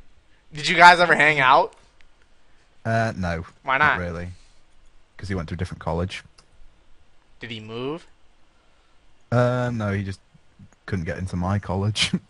Did 0.54 0.68
you 0.68 0.76
guys 0.76 1.00
ever 1.00 1.16
hang 1.16 1.40
out? 1.40 1.74
uh, 2.86 3.12
no, 3.18 3.46
Why 3.64 3.78
not 3.78 3.98
not? 3.98 4.00
really, 4.00 4.30
because 5.16 5.28
he 5.30 5.36
went 5.36 5.50
to 5.50 5.56
a 5.56 5.58
different 5.58 5.82
college. 5.82 6.24
Did 7.40 7.52
he 7.52 7.60
move? 7.60 8.06
Uh, 9.32 9.72
no, 9.74 9.92
he 9.94 10.04
just 10.04 10.20
couldn't 10.86 11.06
get 11.06 11.18
into 11.18 11.36
my 11.36 11.60
college. 11.60 12.12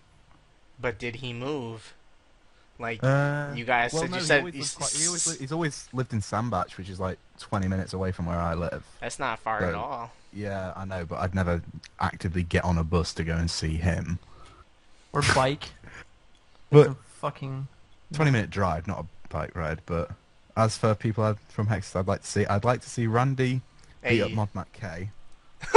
But 0.82 0.98
did 0.98 1.18
he 1.18 1.32
move? 1.32 1.94
Like 2.80 3.04
Uh, 3.04 3.52
you 3.56 3.66
guys 3.66 3.94
well, 3.94 4.02
said, 4.02 4.10
no, 4.12 4.16
you 4.18 4.22
he 4.22 4.28
said 4.28 4.40
always 4.40 4.56
you 4.56 4.78
quite- 4.78 4.92
he 4.94 5.06
always 5.08 5.40
he's 5.40 5.52
always 5.52 5.90
lived 5.94 6.12
in 6.14 6.22
Sandbach, 6.22 6.72
which 6.72 6.90
is 6.90 7.00
like 7.00 7.20
20 7.40 7.68
minutes 7.68 7.94
away 7.94 8.12
from 8.12 8.26
where 8.26 8.40
I 8.40 8.56
live. 8.56 8.84
that's 9.00 9.20
not 9.20 9.38
far 9.38 9.64
at 9.64 9.76
all. 9.76 10.12
Yeah, 10.34 10.74
I 10.76 10.86
know, 10.86 11.06
but 11.06 11.20
I'd 11.20 11.36
never 11.36 11.62
actively 12.00 12.44
get 12.44 12.64
on 12.64 12.78
a 12.78 12.84
bus 12.84 13.14
to 13.16 13.24
go 13.24 13.36
and 13.36 13.50
see 13.52 13.76
him. 13.78 14.20
Or 15.14 15.22
bike. 15.36 15.70
But- 16.70 16.88
It's 16.88 16.90
a 16.92 16.96
fucking. 17.20 17.68
20 18.14 18.32
minute 18.32 18.50
drive, 18.50 18.88
not 18.88 19.00
a 19.00 19.06
bike 19.28 19.56
ride. 19.56 19.82
But 19.86 20.12
as 20.56 20.78
for 20.78 20.96
people 20.96 21.24
I'd- 21.26 21.40
from 21.50 21.68
Hexus, 21.68 21.96
I'd 21.98 22.08
like 22.08 22.22
to 22.22 22.28
see. 22.28 22.46
I'd 22.46 22.64
like 22.64 22.82
to 22.82 22.90
see 22.90 23.08
Randy 23.08 23.62
beat 24.08 24.22
up 24.22 24.32
Mod 24.32 24.50
Matt 24.54 24.72
K. 24.72 25.10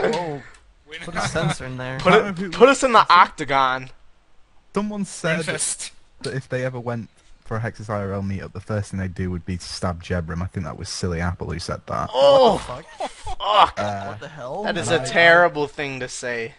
Whoa. 0.00 0.42
Put 1.04 1.14
a 1.14 1.20
censor 1.28 1.64
in 1.66 1.76
there. 1.76 1.98
Put 2.00 2.12
I 2.12 2.16
don't 2.18 2.38
know 2.40 2.46
it, 2.46 2.52
put 2.52 2.68
us 2.68 2.82
in 2.82 2.92
the 2.92 3.06
octagon. 3.12 3.90
Someone 4.74 5.04
said 5.04 5.40
Renfest. 5.40 5.90
that 6.22 6.34
if 6.34 6.48
they 6.48 6.64
ever 6.64 6.78
went 6.80 7.08
for 7.50 7.56
a 7.56 7.60
Hexus 7.60 7.86
IRL 7.86 8.22
meetup, 8.22 8.52
the 8.52 8.60
first 8.60 8.92
thing 8.92 9.00
they'd 9.00 9.12
do 9.12 9.28
would 9.28 9.44
be 9.44 9.56
to 9.56 9.64
stab 9.64 10.04
Jebrim. 10.04 10.40
I 10.40 10.46
think 10.46 10.64
that 10.66 10.78
was 10.78 10.88
Silly 10.88 11.20
Apple 11.20 11.50
who 11.50 11.58
said 11.58 11.80
that. 11.88 12.08
Oh, 12.14 12.58
Fuck. 12.58 12.86
fuck! 13.08 13.74
Uh, 13.76 14.04
What 14.06 14.20
the 14.20 14.28
hell? 14.28 14.62
That 14.62 14.76
is 14.78 14.88
and 14.88 15.02
a 15.04 15.08
I- 15.08 15.10
terrible 15.10 15.66
thing 15.66 15.98
to 15.98 16.06
say. 16.08 16.54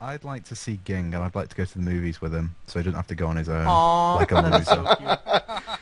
I'd 0.00 0.24
like 0.24 0.44
to 0.44 0.56
see 0.56 0.80
Ging, 0.86 1.12
and 1.14 1.22
I'd 1.22 1.34
like 1.34 1.50
to 1.50 1.54
go 1.54 1.66
to 1.66 1.72
the 1.74 1.84
movies 1.84 2.22
with 2.22 2.34
him, 2.34 2.56
so 2.66 2.78
he 2.78 2.82
doesn't 2.82 2.96
have 2.96 3.06
to 3.08 3.14
go 3.14 3.26
on 3.26 3.36
his 3.36 3.50
own. 3.50 3.66
Aww, 3.66 4.16
like 4.16 4.32
a 4.32 4.36
that 4.36 4.60
is 4.62 4.66
so 4.66 4.80
loser. 4.80 4.96
cute. 4.96 5.18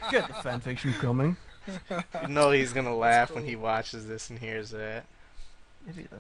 Get 0.10 0.26
the 0.26 0.34
fanfiction 0.34 0.94
coming. 0.94 1.36
You 1.88 2.28
know 2.28 2.50
he's 2.50 2.72
gonna 2.72 2.96
laugh 2.96 3.30
when 3.32 3.44
he 3.44 3.54
watches 3.54 4.08
this 4.08 4.30
and 4.30 4.38
hears 4.40 4.70
that. 4.70 5.04
Idiot. 5.88 6.10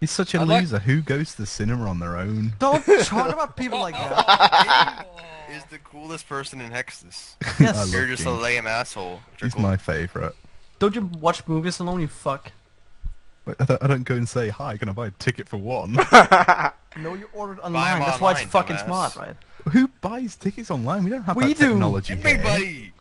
He's 0.00 0.10
such 0.10 0.34
a 0.34 0.40
I'd 0.40 0.48
like- 0.48 0.62
loser. 0.62 0.78
Who 0.80 1.02
goes 1.02 1.32
to 1.34 1.42
the 1.42 1.46
cinema 1.46 1.86
on 1.88 1.98
their 2.00 2.16
own? 2.16 2.54
Don't 2.58 2.82
talk 3.04 3.32
about 3.32 3.56
people 3.56 3.78
like 3.80 3.94
that. 3.94 5.06
is 5.52 5.64
the 5.64 5.78
coolest 5.78 6.28
person 6.28 6.60
in 6.60 6.70
Hexus. 6.70 7.34
Yes. 7.60 7.76
I 7.76 7.84
You're 7.90 8.00
love 8.02 8.08
just 8.10 8.22
a 8.22 8.26
Ging. 8.26 8.40
lame 8.40 8.66
asshole. 8.66 9.20
which 9.32 9.42
are 9.42 9.46
He's 9.46 9.54
cool. 9.54 9.62
my 9.62 9.76
favourite. 9.76 10.32
Don't 10.78 10.94
you 10.94 11.02
watch 11.20 11.46
movies 11.46 11.78
alone, 11.80 12.00
you 12.00 12.08
fuck? 12.08 12.52
But 13.44 13.56
I 13.60 13.64
don't, 13.64 13.82
I 13.82 13.86
don't 13.88 14.04
go 14.04 14.14
and 14.14 14.28
say, 14.28 14.48
hi, 14.48 14.76
can 14.76 14.88
I 14.88 14.92
buy 14.92 15.08
a 15.08 15.10
ticket 15.12 15.48
for 15.48 15.56
one? 15.58 15.96
No, 16.96 17.14
you 17.14 17.28
ordered 17.32 17.60
online. 17.60 18.00
That's 18.00 18.20
why 18.20 18.32
it's 18.32 18.40
online, 18.40 18.48
fucking 18.48 18.76
dumbass. 18.78 19.12
smart, 19.12 19.16
right? 19.16 19.36
Who 19.72 19.86
buys 20.00 20.34
tickets 20.34 20.72
online? 20.72 21.04
We 21.04 21.10
don't 21.10 21.22
have 21.22 21.36
We 21.36 21.44
that 21.54 21.56
do. 21.58 21.68
technology 21.68 22.16
here. 22.16 22.26
Everybody. 22.26 22.92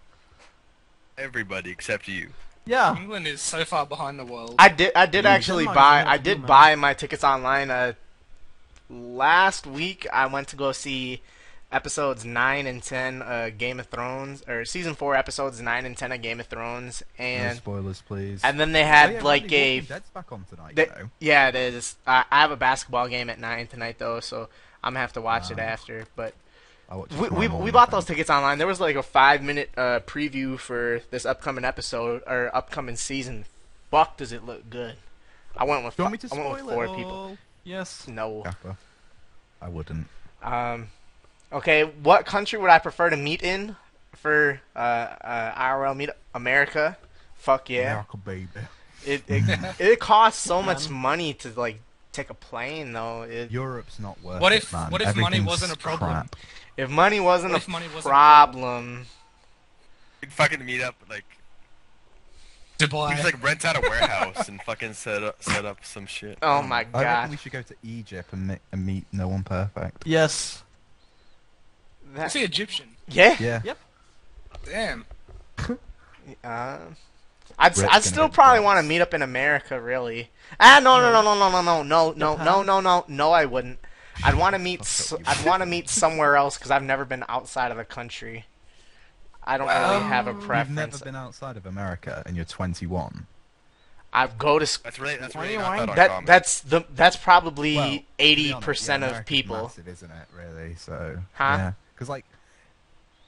Everybody 1.17 1.71
except 1.71 2.07
you. 2.07 2.29
Yeah. 2.69 2.95
England 2.95 3.25
is 3.27 3.41
so 3.41 3.65
far 3.65 3.85
behind 3.85 4.19
the 4.19 4.25
world. 4.25 4.55
I 4.59 4.69
did. 4.69 4.91
I 4.95 5.05
did 5.07 5.25
Ooh, 5.25 5.29
actually 5.29 5.65
buy. 5.65 6.03
I 6.05 6.11
have 6.11 6.23
to 6.23 6.23
do, 6.23 6.35
did 6.35 6.45
buy 6.47 6.75
my 6.75 6.93
tickets 6.93 7.23
online. 7.23 7.71
Uh, 7.71 7.93
last 8.89 9.67
week 9.67 10.07
I 10.11 10.25
went 10.27 10.47
to 10.49 10.55
go 10.55 10.71
see 10.71 11.21
episodes 11.71 12.25
nine 12.25 12.65
and 12.65 12.81
ten, 12.81 13.21
of 13.21 13.57
Game 13.57 13.79
of 13.79 13.87
Thrones, 13.87 14.43
or 14.47 14.65
season 14.65 14.95
four 14.95 15.15
episodes 15.15 15.61
nine 15.61 15.85
and 15.85 15.95
ten 15.97 16.11
of 16.11 16.21
Game 16.21 16.39
of 16.39 16.47
Thrones, 16.47 17.03
No 17.19 17.25
and 17.25 17.57
spoilers, 17.57 18.01
please. 18.01 18.41
and 18.43 18.59
then 18.59 18.71
they 18.71 18.81
Oh, 18.83 18.87
had 18.87 19.13
yeah, 19.13 19.23
like 19.23 19.51
a. 19.51 19.75
Walking 19.79 19.87
Dead's 19.89 20.09
back 20.09 20.31
on 20.31 20.45
tonight, 20.49 20.75
they- 20.75 20.85
though. 20.85 21.09
yeah, 21.19 21.47
it 21.49 21.55
is. 21.55 21.95
I, 22.07 22.25
I 22.31 22.41
have 22.41 22.51
a 22.51 22.55
basketball 22.57 23.07
game 23.07 23.29
at 23.29 23.39
nine 23.39 23.67
tonight 23.67 23.97
though, 23.99 24.19
so 24.19 24.49
I'm 24.83 24.91
gonna 24.93 24.99
have 25.01 25.13
to 25.13 25.21
watch 25.21 25.51
it 25.51 25.59
Ah. 25.59 25.63
after. 25.63 26.05
But 26.15 26.23
I 26.23 26.27
watched 26.27 26.35
it 26.35 26.48
we 27.19 27.29
we, 27.29 27.47
we 27.47 27.71
bought 27.71 27.91
those 27.91 28.05
tickets 28.05 28.29
online. 28.29 28.57
There 28.57 28.67
was 28.67 28.79
like 28.79 28.95
a 28.95 29.03
five 29.03 29.43
minute 29.43 29.69
uh, 29.77 29.99
preview 30.05 30.57
for 30.57 31.01
this 31.11 31.25
upcoming 31.25 31.63
episode 31.65 32.23
or 32.25 32.49
upcoming 32.55 32.95
season. 32.95 33.45
Fuck, 33.91 34.17
does 34.17 34.31
it 34.31 34.45
look 34.45 34.69
good? 34.69 34.95
I 35.57 35.65
went 35.65 35.83
with 35.83 35.95
Do 35.95 36.03
you 36.03 36.09
want 36.09 36.23
me 36.23 36.29
fi- 36.29 36.35
I 36.37 36.47
went 36.53 36.65
with 36.65 36.73
four 36.73 36.85
it? 36.85 36.95
people. 36.95 37.37
Yes. 37.63 38.07
No. 38.07 38.41
Kappa. 38.43 38.77
I 39.61 39.67
wouldn't. 39.69 40.07
Um, 40.41 40.87
okay, 41.51 41.83
what 41.83 42.25
country 42.25 42.57
would 42.59 42.69
I 42.69 42.79
prefer 42.79 43.09
to 43.09 43.17
meet 43.17 43.43
in 43.43 43.75
for 44.15 44.61
uh, 44.75 44.79
uh, 44.79 45.53
IRL 45.61 45.95
meet? 45.95 46.09
America. 46.33 46.97
Fuck 47.35 47.69
yeah. 47.69 47.91
America, 47.91 48.17
baby. 48.17 48.47
It 49.05 49.23
it, 49.27 49.43
it 49.79 49.99
costs 49.99 50.41
so 50.43 50.61
much 50.61 50.89
money 50.89 51.33
to 51.35 51.49
like 51.59 51.81
take 52.11 52.29
a 52.29 52.33
plane 52.33 52.93
though. 52.93 53.23
It, 53.23 53.51
Europe's 53.51 53.99
not 53.99 54.21
worth 54.23 54.41
What 54.41 54.53
it, 54.53 54.63
if- 54.63 54.73
man. 54.73 54.91
what 54.91 55.01
if 55.01 55.15
money 55.15 55.39
wasn't 55.41 55.73
a 55.73 55.77
problem? 55.77 56.11
crap. 56.11 56.35
If 56.83 56.89
money 56.89 57.19
wasn't 57.19 57.53
What 57.53 57.67
a 57.67 57.69
money 57.69 57.85
wasn't 57.87 58.05
a 58.05 58.09
problem, 58.09 59.05
We'd 60.21 60.31
fucking 60.33 60.65
meet 60.65 60.81
up 60.81 60.95
like 61.09 61.25
we 62.79 62.85
Dubai. 62.87 63.11
just 63.11 63.23
like 63.25 63.41
rent 63.43 63.65
out 63.65 63.77
a 63.77 63.81
warehouse 63.81 64.47
and 64.47 64.61
fucking 64.61 64.93
set 64.93 65.21
up 65.23 65.41
set 65.43 65.65
up 65.65 65.83
some 65.83 66.05
shit. 66.05 66.37
oh 66.41 66.61
my 66.61 66.83
god! 66.85 66.99
I 66.99 67.03
reckon 67.03 67.31
we 67.31 67.37
should 67.37 67.51
go 67.51 67.61
to 67.61 67.75
Egypt 67.83 68.31
and, 68.33 68.47
mi- 68.47 68.59
and 68.71 68.85
meet 68.85 69.05
No 69.11 69.27
One 69.27 69.43
Perfect. 69.43 70.03
Yes. 70.05 70.63
Is 72.11 72.15
that, 72.15 72.33
he 72.33 72.43
Egyptian? 72.43 72.87
yeah. 73.07 73.35
Yeah. 73.39 73.61
Yep. 73.63 73.77
Damn. 74.65 75.05
Uh, 76.43 76.77
I'd 77.57 77.77
Rick's 77.77 77.93
I'd 77.93 78.03
still 78.03 78.29
probably 78.29 78.59
drugs. 78.59 78.65
want 78.65 78.79
to 78.83 78.87
meet 78.87 79.01
up 79.01 79.13
in 79.13 79.21
America, 79.21 79.79
really. 79.81 80.29
Ah, 80.59 80.79
no, 80.81 80.99
no, 81.01 81.11
no, 81.11 81.21
no, 81.21 81.35
no, 81.35 81.49
no, 81.49 81.61
no, 81.61 81.83
no, 81.83 81.83
no, 81.83 82.13
no, 82.13 82.33
Japan? 82.37 82.65
no, 82.65 82.79
no, 82.81 83.05
no, 83.07 83.31
I 83.31 83.45
wouldn't. 83.45 83.79
I'd 84.23 84.35
want 84.35 84.53
to 84.53 84.59
meet. 84.59 84.81
s- 84.81 85.09
Fuck 85.09 85.19
up, 85.21 85.25
you 85.35 85.41
I'd 85.41 85.45
want 85.47 85.61
to 85.61 85.65
meet 85.65 85.89
somewhere 85.89 86.35
else 86.35 86.57
because 86.57 86.71
I've 86.71 86.83
never 86.83 87.05
been 87.05 87.23
outside 87.29 87.71
of 87.71 87.77
the 87.77 87.85
country. 87.85 88.45
I 89.43 89.57
don't 89.57 89.67
really 89.67 90.03
have 90.07 90.27
a 90.27 90.33
preference. 90.33 90.69
You've 90.69 90.77
You've 90.77 90.91
never 90.93 91.05
been 91.05 91.15
outside 91.15 91.57
of 91.57 91.65
America 91.65 92.21
and 92.25 92.35
you're 92.35 92.45
21. 92.45 93.25
I 94.11 94.27
go 94.27 94.57
to. 94.59 94.63
s- 94.63 94.77
That's 94.77 94.99
really 94.99 95.17
that's 95.17 95.35
really 95.35 95.55
Twenty-one? 95.55 95.87
that 95.87 95.95
That 95.95 96.25
that's 96.25 96.61
the 96.61 96.83
that's 96.95 97.15
probably 97.15 97.75
to 97.75 97.99
eighty 98.17 98.51
honest, 98.51 98.65
percent 98.65 99.01
yeah, 99.01 99.07
of 99.07 99.11
America's 99.11 99.27
people. 99.29 99.61
Massive, 99.63 99.87
isn't 99.87 100.11
it? 100.11 100.27
Really? 100.35 100.75
So. 100.75 101.19
Huh? 101.33 101.43
Yeah. 101.43 101.71
Because 101.93 102.09
like, 102.09 102.25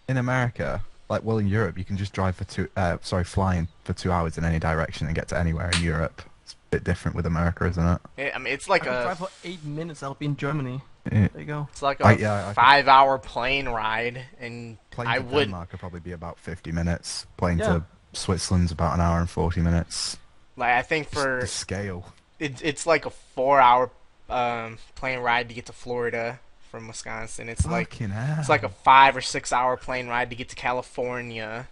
in 0.08 0.18
America, 0.18 0.82
like 1.08 1.24
well 1.24 1.38
in 1.38 1.48
Europe, 1.48 1.78
you 1.78 1.86
can 1.86 1.98
just 1.98 2.14
drive 2.14 2.36
for 2.36 2.46
two. 2.46 2.68
Uh, 2.76 2.98
sorry, 3.02 3.24
flying 3.24 3.68
for 3.84 3.94
two 3.94 4.12
hours 4.12 4.38
in 4.40 4.44
any 4.44 4.58
direction 4.58 5.06
and 5.06 5.16
get 5.16 5.28
to 5.28 5.38
anywhere 5.38 5.70
in 5.76 5.84
Europe. 5.84 6.22
It's 6.72 6.78
a 6.78 6.80
bit 6.80 6.84
different 6.86 7.18
with 7.18 7.26
America, 7.26 7.66
isn't 7.68 8.00
it? 8.18 8.32
I 8.34 8.38
mean, 8.38 8.54
it's 8.54 8.70
like 8.70 8.84
I 8.84 8.86
can 8.86 8.94
a 8.94 9.04
drive 9.04 9.18
for 9.18 9.28
eight 9.44 9.62
minutes. 9.66 10.02
I'll 10.04 10.14
be 10.14 10.26
in 10.28 10.38
Germany. 10.38 10.82
Yeah. 11.12 11.28
There 11.34 11.42
you 11.42 11.46
go. 11.46 11.68
it's 11.72 11.82
like 11.82 12.00
a 12.00 12.06
I- 12.08 12.12
yeah, 12.14 12.34
I 12.34 12.48
could- 12.48 12.56
five-hour 12.56 13.18
plane 13.20 13.68
ride, 13.68 14.24
and 14.40 14.78
Plane 14.92 15.08
I 15.10 15.18
to 15.18 15.24
would 15.24 15.44
Denmark 15.46 15.72
would 15.74 15.80
probably 15.82 16.00
be 16.00 16.14
about 16.14 16.40
50 16.40 16.72
minutes. 16.72 17.26
Plane 17.36 17.58
Yeah. 17.58 17.66
to 17.68 17.84
Switzerland's 18.14 18.72
about 18.72 18.94
an 18.94 19.02
hour 19.02 19.20
and 19.20 19.30
40 19.30 19.60
minutes. 19.62 20.18
like 20.56 20.70
I 20.72 20.82
think 20.82 21.10
for 21.10 21.40
the 21.42 21.48
scale. 21.48 22.06
it, 22.40 22.62
it's 22.64 22.86
like 22.86 23.06
a 23.06 23.10
four-hour 23.10 23.90
um, 24.30 24.78
plane 24.96 25.20
ride 25.20 25.50
to 25.50 25.56
get 25.56 25.66
to 25.66 25.74
Florida 25.74 26.40
from 26.70 26.88
Wisconsin. 26.88 27.50
It's 27.50 27.66
like 27.66 27.94
hell. 27.96 28.38
it's 28.40 28.48
like 28.48 28.64
a 28.64 28.70
five 28.70 29.18
or 29.18 29.22
six 29.22 29.52
hour 29.52 29.76
plane 29.76 30.08
ride 30.08 30.30
to 30.30 30.36
get 30.38 30.48
to 30.50 30.56
California. 30.56 31.68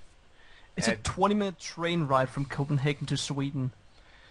It's 0.75 0.87
a 0.89 0.95
20 0.95 1.35
minute 1.35 1.59
train 1.59 2.03
ride 2.07 2.29
from 2.29 2.45
Copenhagen 2.45 3.05
to 3.07 3.15
Sweden. 3.17 3.71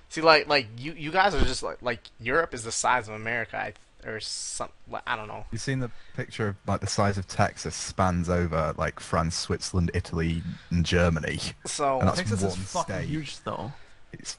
See, 0.09 0.21
like 0.23 0.49
like 0.49 0.67
you 0.79 0.93
you 0.93 1.11
guys 1.11 1.35
are 1.35 1.41
just 1.45 1.63
like 1.63 1.83
like 1.83 2.01
Europe 2.21 2.55
is 2.55 2.65
the 2.65 2.73
size 2.73 3.09
of 3.09 3.15
America, 3.15 3.57
I, 3.59 4.09
or 4.09 4.21
some 4.21 4.71
I 5.07 5.17
don't 5.17 5.29
know. 5.29 5.45
You've 5.53 5.61
seen 5.61 5.81
the 5.81 5.91
picture 6.17 6.49
of 6.49 6.57
like 6.67 6.81
the 6.81 6.87
size 6.87 7.19
of 7.19 7.27
Texas 7.29 7.75
spans 7.75 8.29
over 8.31 8.75
like 8.79 9.01
France, 9.01 9.37
Switzerland, 9.37 9.91
Italy, 9.95 10.43
and 10.71 10.85
Germany. 10.87 11.41
So 11.67 11.99
And 11.99 12.09
that's 12.09 12.19
Texas 12.19 12.43
is 12.43 12.57
one 12.57 12.59
fucking 12.59 12.95
state. 12.95 13.09
huge 13.09 13.39
though. 13.45 13.73
It's 14.13 14.39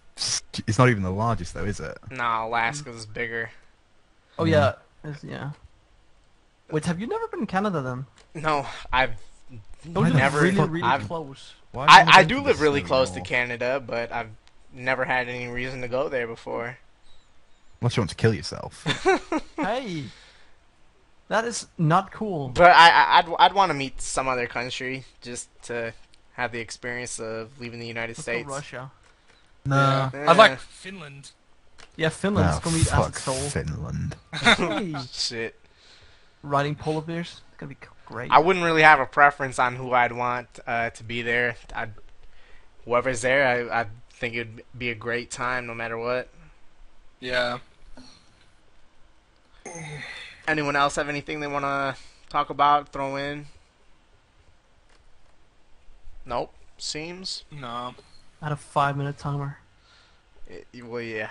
it's 0.68 0.80
not 0.80 0.90
even 0.90 1.04
the 1.04 1.12
largest 1.12 1.54
though, 1.54 1.66
is 1.66 1.80
it? 1.80 1.98
nah, 2.10 2.46
Alaska's 2.48 3.06
bigger. 3.06 3.52
Oh 4.40 4.44
Mm. 4.46 4.50
yeah, 4.52 4.74
It's- 5.04 5.24
yeah. 5.24 5.52
Wait, 6.72 6.86
have 6.86 7.00
you 7.00 7.08
never 7.08 7.28
been 7.28 7.42
in 7.42 7.48
Canada 7.48 7.82
then? 7.82 8.06
No, 8.36 8.66
I've 8.94 9.12
Don't 9.84 10.14
Why 10.14 10.30
you 10.30 10.40
really, 10.40 10.52
really 10.70 10.82
I've- 10.84 11.06
close? 11.06 11.54
Why 11.72 11.86
I, 11.88 12.20
I 12.20 12.24
do 12.24 12.42
live 12.42 12.62
really 12.62 12.80
snow 12.82 12.88
close 12.88 13.12
to? 13.12 13.22
Canada, 13.22 13.82
but 13.86 14.12
I've 14.12 14.30
never 14.74 15.06
had 15.06 15.28
any 15.30 15.48
reason 15.48 15.82
to 15.82 15.88
go 15.88 16.10
there 16.10 16.28
before. 16.28 16.78
Unless 17.82 17.96
you 17.98 18.02
want 18.02 18.10
to 18.10 18.16
kill 18.16 18.34
yourself. 18.34 18.84
hey, 19.58 20.06
that 21.30 21.46
is 21.46 21.68
not 21.78 22.12
cool. 22.12 22.50
But 22.50 22.72
I, 22.72 22.90
I 22.90 23.18
I'd 23.20 23.34
I'd 23.40 23.54
want 23.54 23.70
to 23.70 23.74
meet 23.74 24.02
some 24.02 24.28
other 24.28 24.48
country 24.48 25.06
just 25.22 25.48
to 25.64 25.94
have 26.34 26.52
the 26.52 26.60
experience 26.60 27.20
of 27.20 27.60
leaving 27.60 27.80
the 27.80 27.88
United 27.88 28.18
Let's 28.18 28.26
go 28.28 28.34
States. 28.34 28.48
Russia. 28.50 28.92
no. 29.66 30.10
Eh. 30.14 30.26
I'd 30.28 30.38
like 30.38 30.60
Finland. 30.60 31.32
Yeah, 31.96 32.10
Finland's 32.10 32.58
Oh, 32.58 32.60
gonna 32.64 32.78
be 32.78 32.84
fuck 32.84 33.00
acid 33.00 33.16
soul. 33.16 33.36
Finland. 33.36 34.16
Hey, 34.34 34.96
Shit. 35.12 35.56
riding 36.44 36.76
polar 36.76 37.02
bears. 37.02 37.42
It's 37.50 37.58
gonna 37.58 37.70
be 37.70 37.78
great. 38.06 38.32
I 38.32 38.40
wouldn't 38.40 38.64
really 38.66 38.84
have 38.84 39.00
a 39.00 39.06
preference 39.06 39.58
on 39.60 39.76
who 39.76 39.92
I'd 39.94 40.12
want 40.14 40.60
uh, 40.68 40.90
to 40.92 41.04
be 41.04 41.22
there. 41.22 41.56
I'd, 41.76 41.92
whoever's 42.86 43.22
there, 43.22 43.70
I 43.72 43.82
I 43.82 43.86
think 44.20 44.36
it'd 44.36 44.64
be 44.78 44.90
a 44.90 44.96
great 44.96 45.32
time 45.32 45.66
no 45.66 45.74
matter 45.74 45.98
what. 45.98 46.28
Yeah. 47.20 47.60
Anyone 50.48 50.76
else 50.76 50.96
have 50.96 51.10
anything 51.10 51.40
they 51.40 51.48
want 51.48 51.64
to 51.64 51.96
talk 52.30 52.50
about? 52.50 52.90
Throw 52.90 53.16
in? 53.16 53.46
Nope. 56.26 56.54
Seems. 56.78 57.44
No. 57.52 57.96
I 58.42 58.46
had 58.46 58.52
a 58.52 58.58
five 58.58 58.98
minute 58.98 59.18
timer. 59.18 59.58
It, 60.48 60.66
well, 60.86 61.02
yeah. 61.02 61.30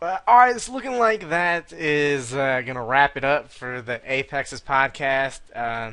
But, 0.00 0.22
all 0.28 0.36
right, 0.36 0.54
it's 0.54 0.68
looking 0.68 0.96
like 0.98 1.28
that 1.28 1.72
is 1.72 2.32
uh, 2.32 2.62
gonna 2.64 2.84
wrap 2.84 3.16
it 3.16 3.24
up 3.24 3.50
for 3.50 3.82
the 3.82 4.00
Apex's 4.04 4.60
podcast. 4.60 5.40
Uh, 5.54 5.92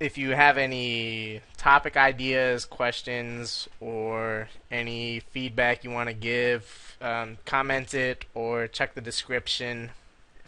if, 0.00 0.18
you 0.18 0.30
have 0.30 0.58
any 0.58 1.40
topic 1.56 1.96
ideas, 1.96 2.64
questions, 2.64 3.68
or 3.80 4.48
any 4.70 5.20
feedback 5.20 5.84
you 5.84 5.90
want 5.90 6.08
to 6.08 6.14
give, 6.14 6.96
um, 7.00 7.38
comment 7.44 7.94
it 7.94 8.24
or 8.34 8.66
check 8.66 8.94
the 8.94 9.00
description. 9.00 9.90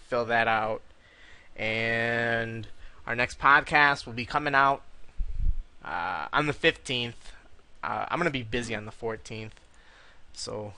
Fill 0.09 0.25
that 0.27 0.49
out, 0.49 0.83
and 1.57 2.69
our 3.07 3.15
next 3.15 3.39
podcast 3.39 4.07
will 4.07 4.13
be 4.13 4.27
coming 4.27 4.55
out 4.55 4.83
uh, 5.85 6.27
on 6.33 6.47
the 6.47 6.53
fifteenth. 6.53 7.33
Uh, 7.83 8.07
I'm 8.09 8.19
gonna 8.19 8.31
be 8.31 8.43
busy 8.43 8.75
on 8.75 8.87
the 8.87 8.93
14th, 8.93 9.51
so 10.33 10.73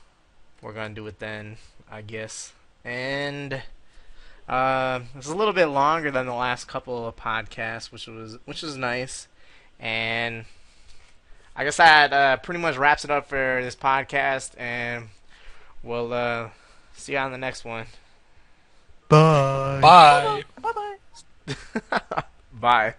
we're 0.61 0.73
gonna 0.73 0.95
do 0.95 1.07
it 1.07 1.19
then, 1.21 1.57
I 1.91 2.03
guess. 2.03 2.53
And 2.85 3.63
uh, 4.49 5.01
it's 5.17 5.29
a 5.29 5.35
little 5.35 5.53
bit 5.53 5.67
longer 5.67 6.11
than 6.11 6.27
the 6.27 6.35
last 6.35 6.67
couple 6.69 7.07
of 7.07 7.17
podcasts, 7.17 7.91
which 7.91 8.07
was 8.07 8.39
which 8.45 8.63
was 8.63 8.77
nice. 8.77 9.29
And 9.81 10.45
I 11.55 11.65
guess 11.65 11.77
that 11.79 12.13
uh, 12.13 12.37
pretty 12.39 12.61
much 12.61 12.77
wraps 12.77 13.05
it 13.05 13.11
up 13.11 13.29
for 13.29 13.61
this 13.63 13.77
podcast, 13.77 14.59
and 14.59 15.09
we'll 15.83 16.13
uh, 16.13 16.51
see 16.95 17.13
you 17.13 17.19
on 17.19 17.33
the 17.33 17.39
next 17.39 17.65
one. 17.65 17.87
Bye. 19.09 19.81
Bye. 19.81 20.45
Bye 20.63 20.73
bye. 21.91 22.13
Bye. 22.53 22.95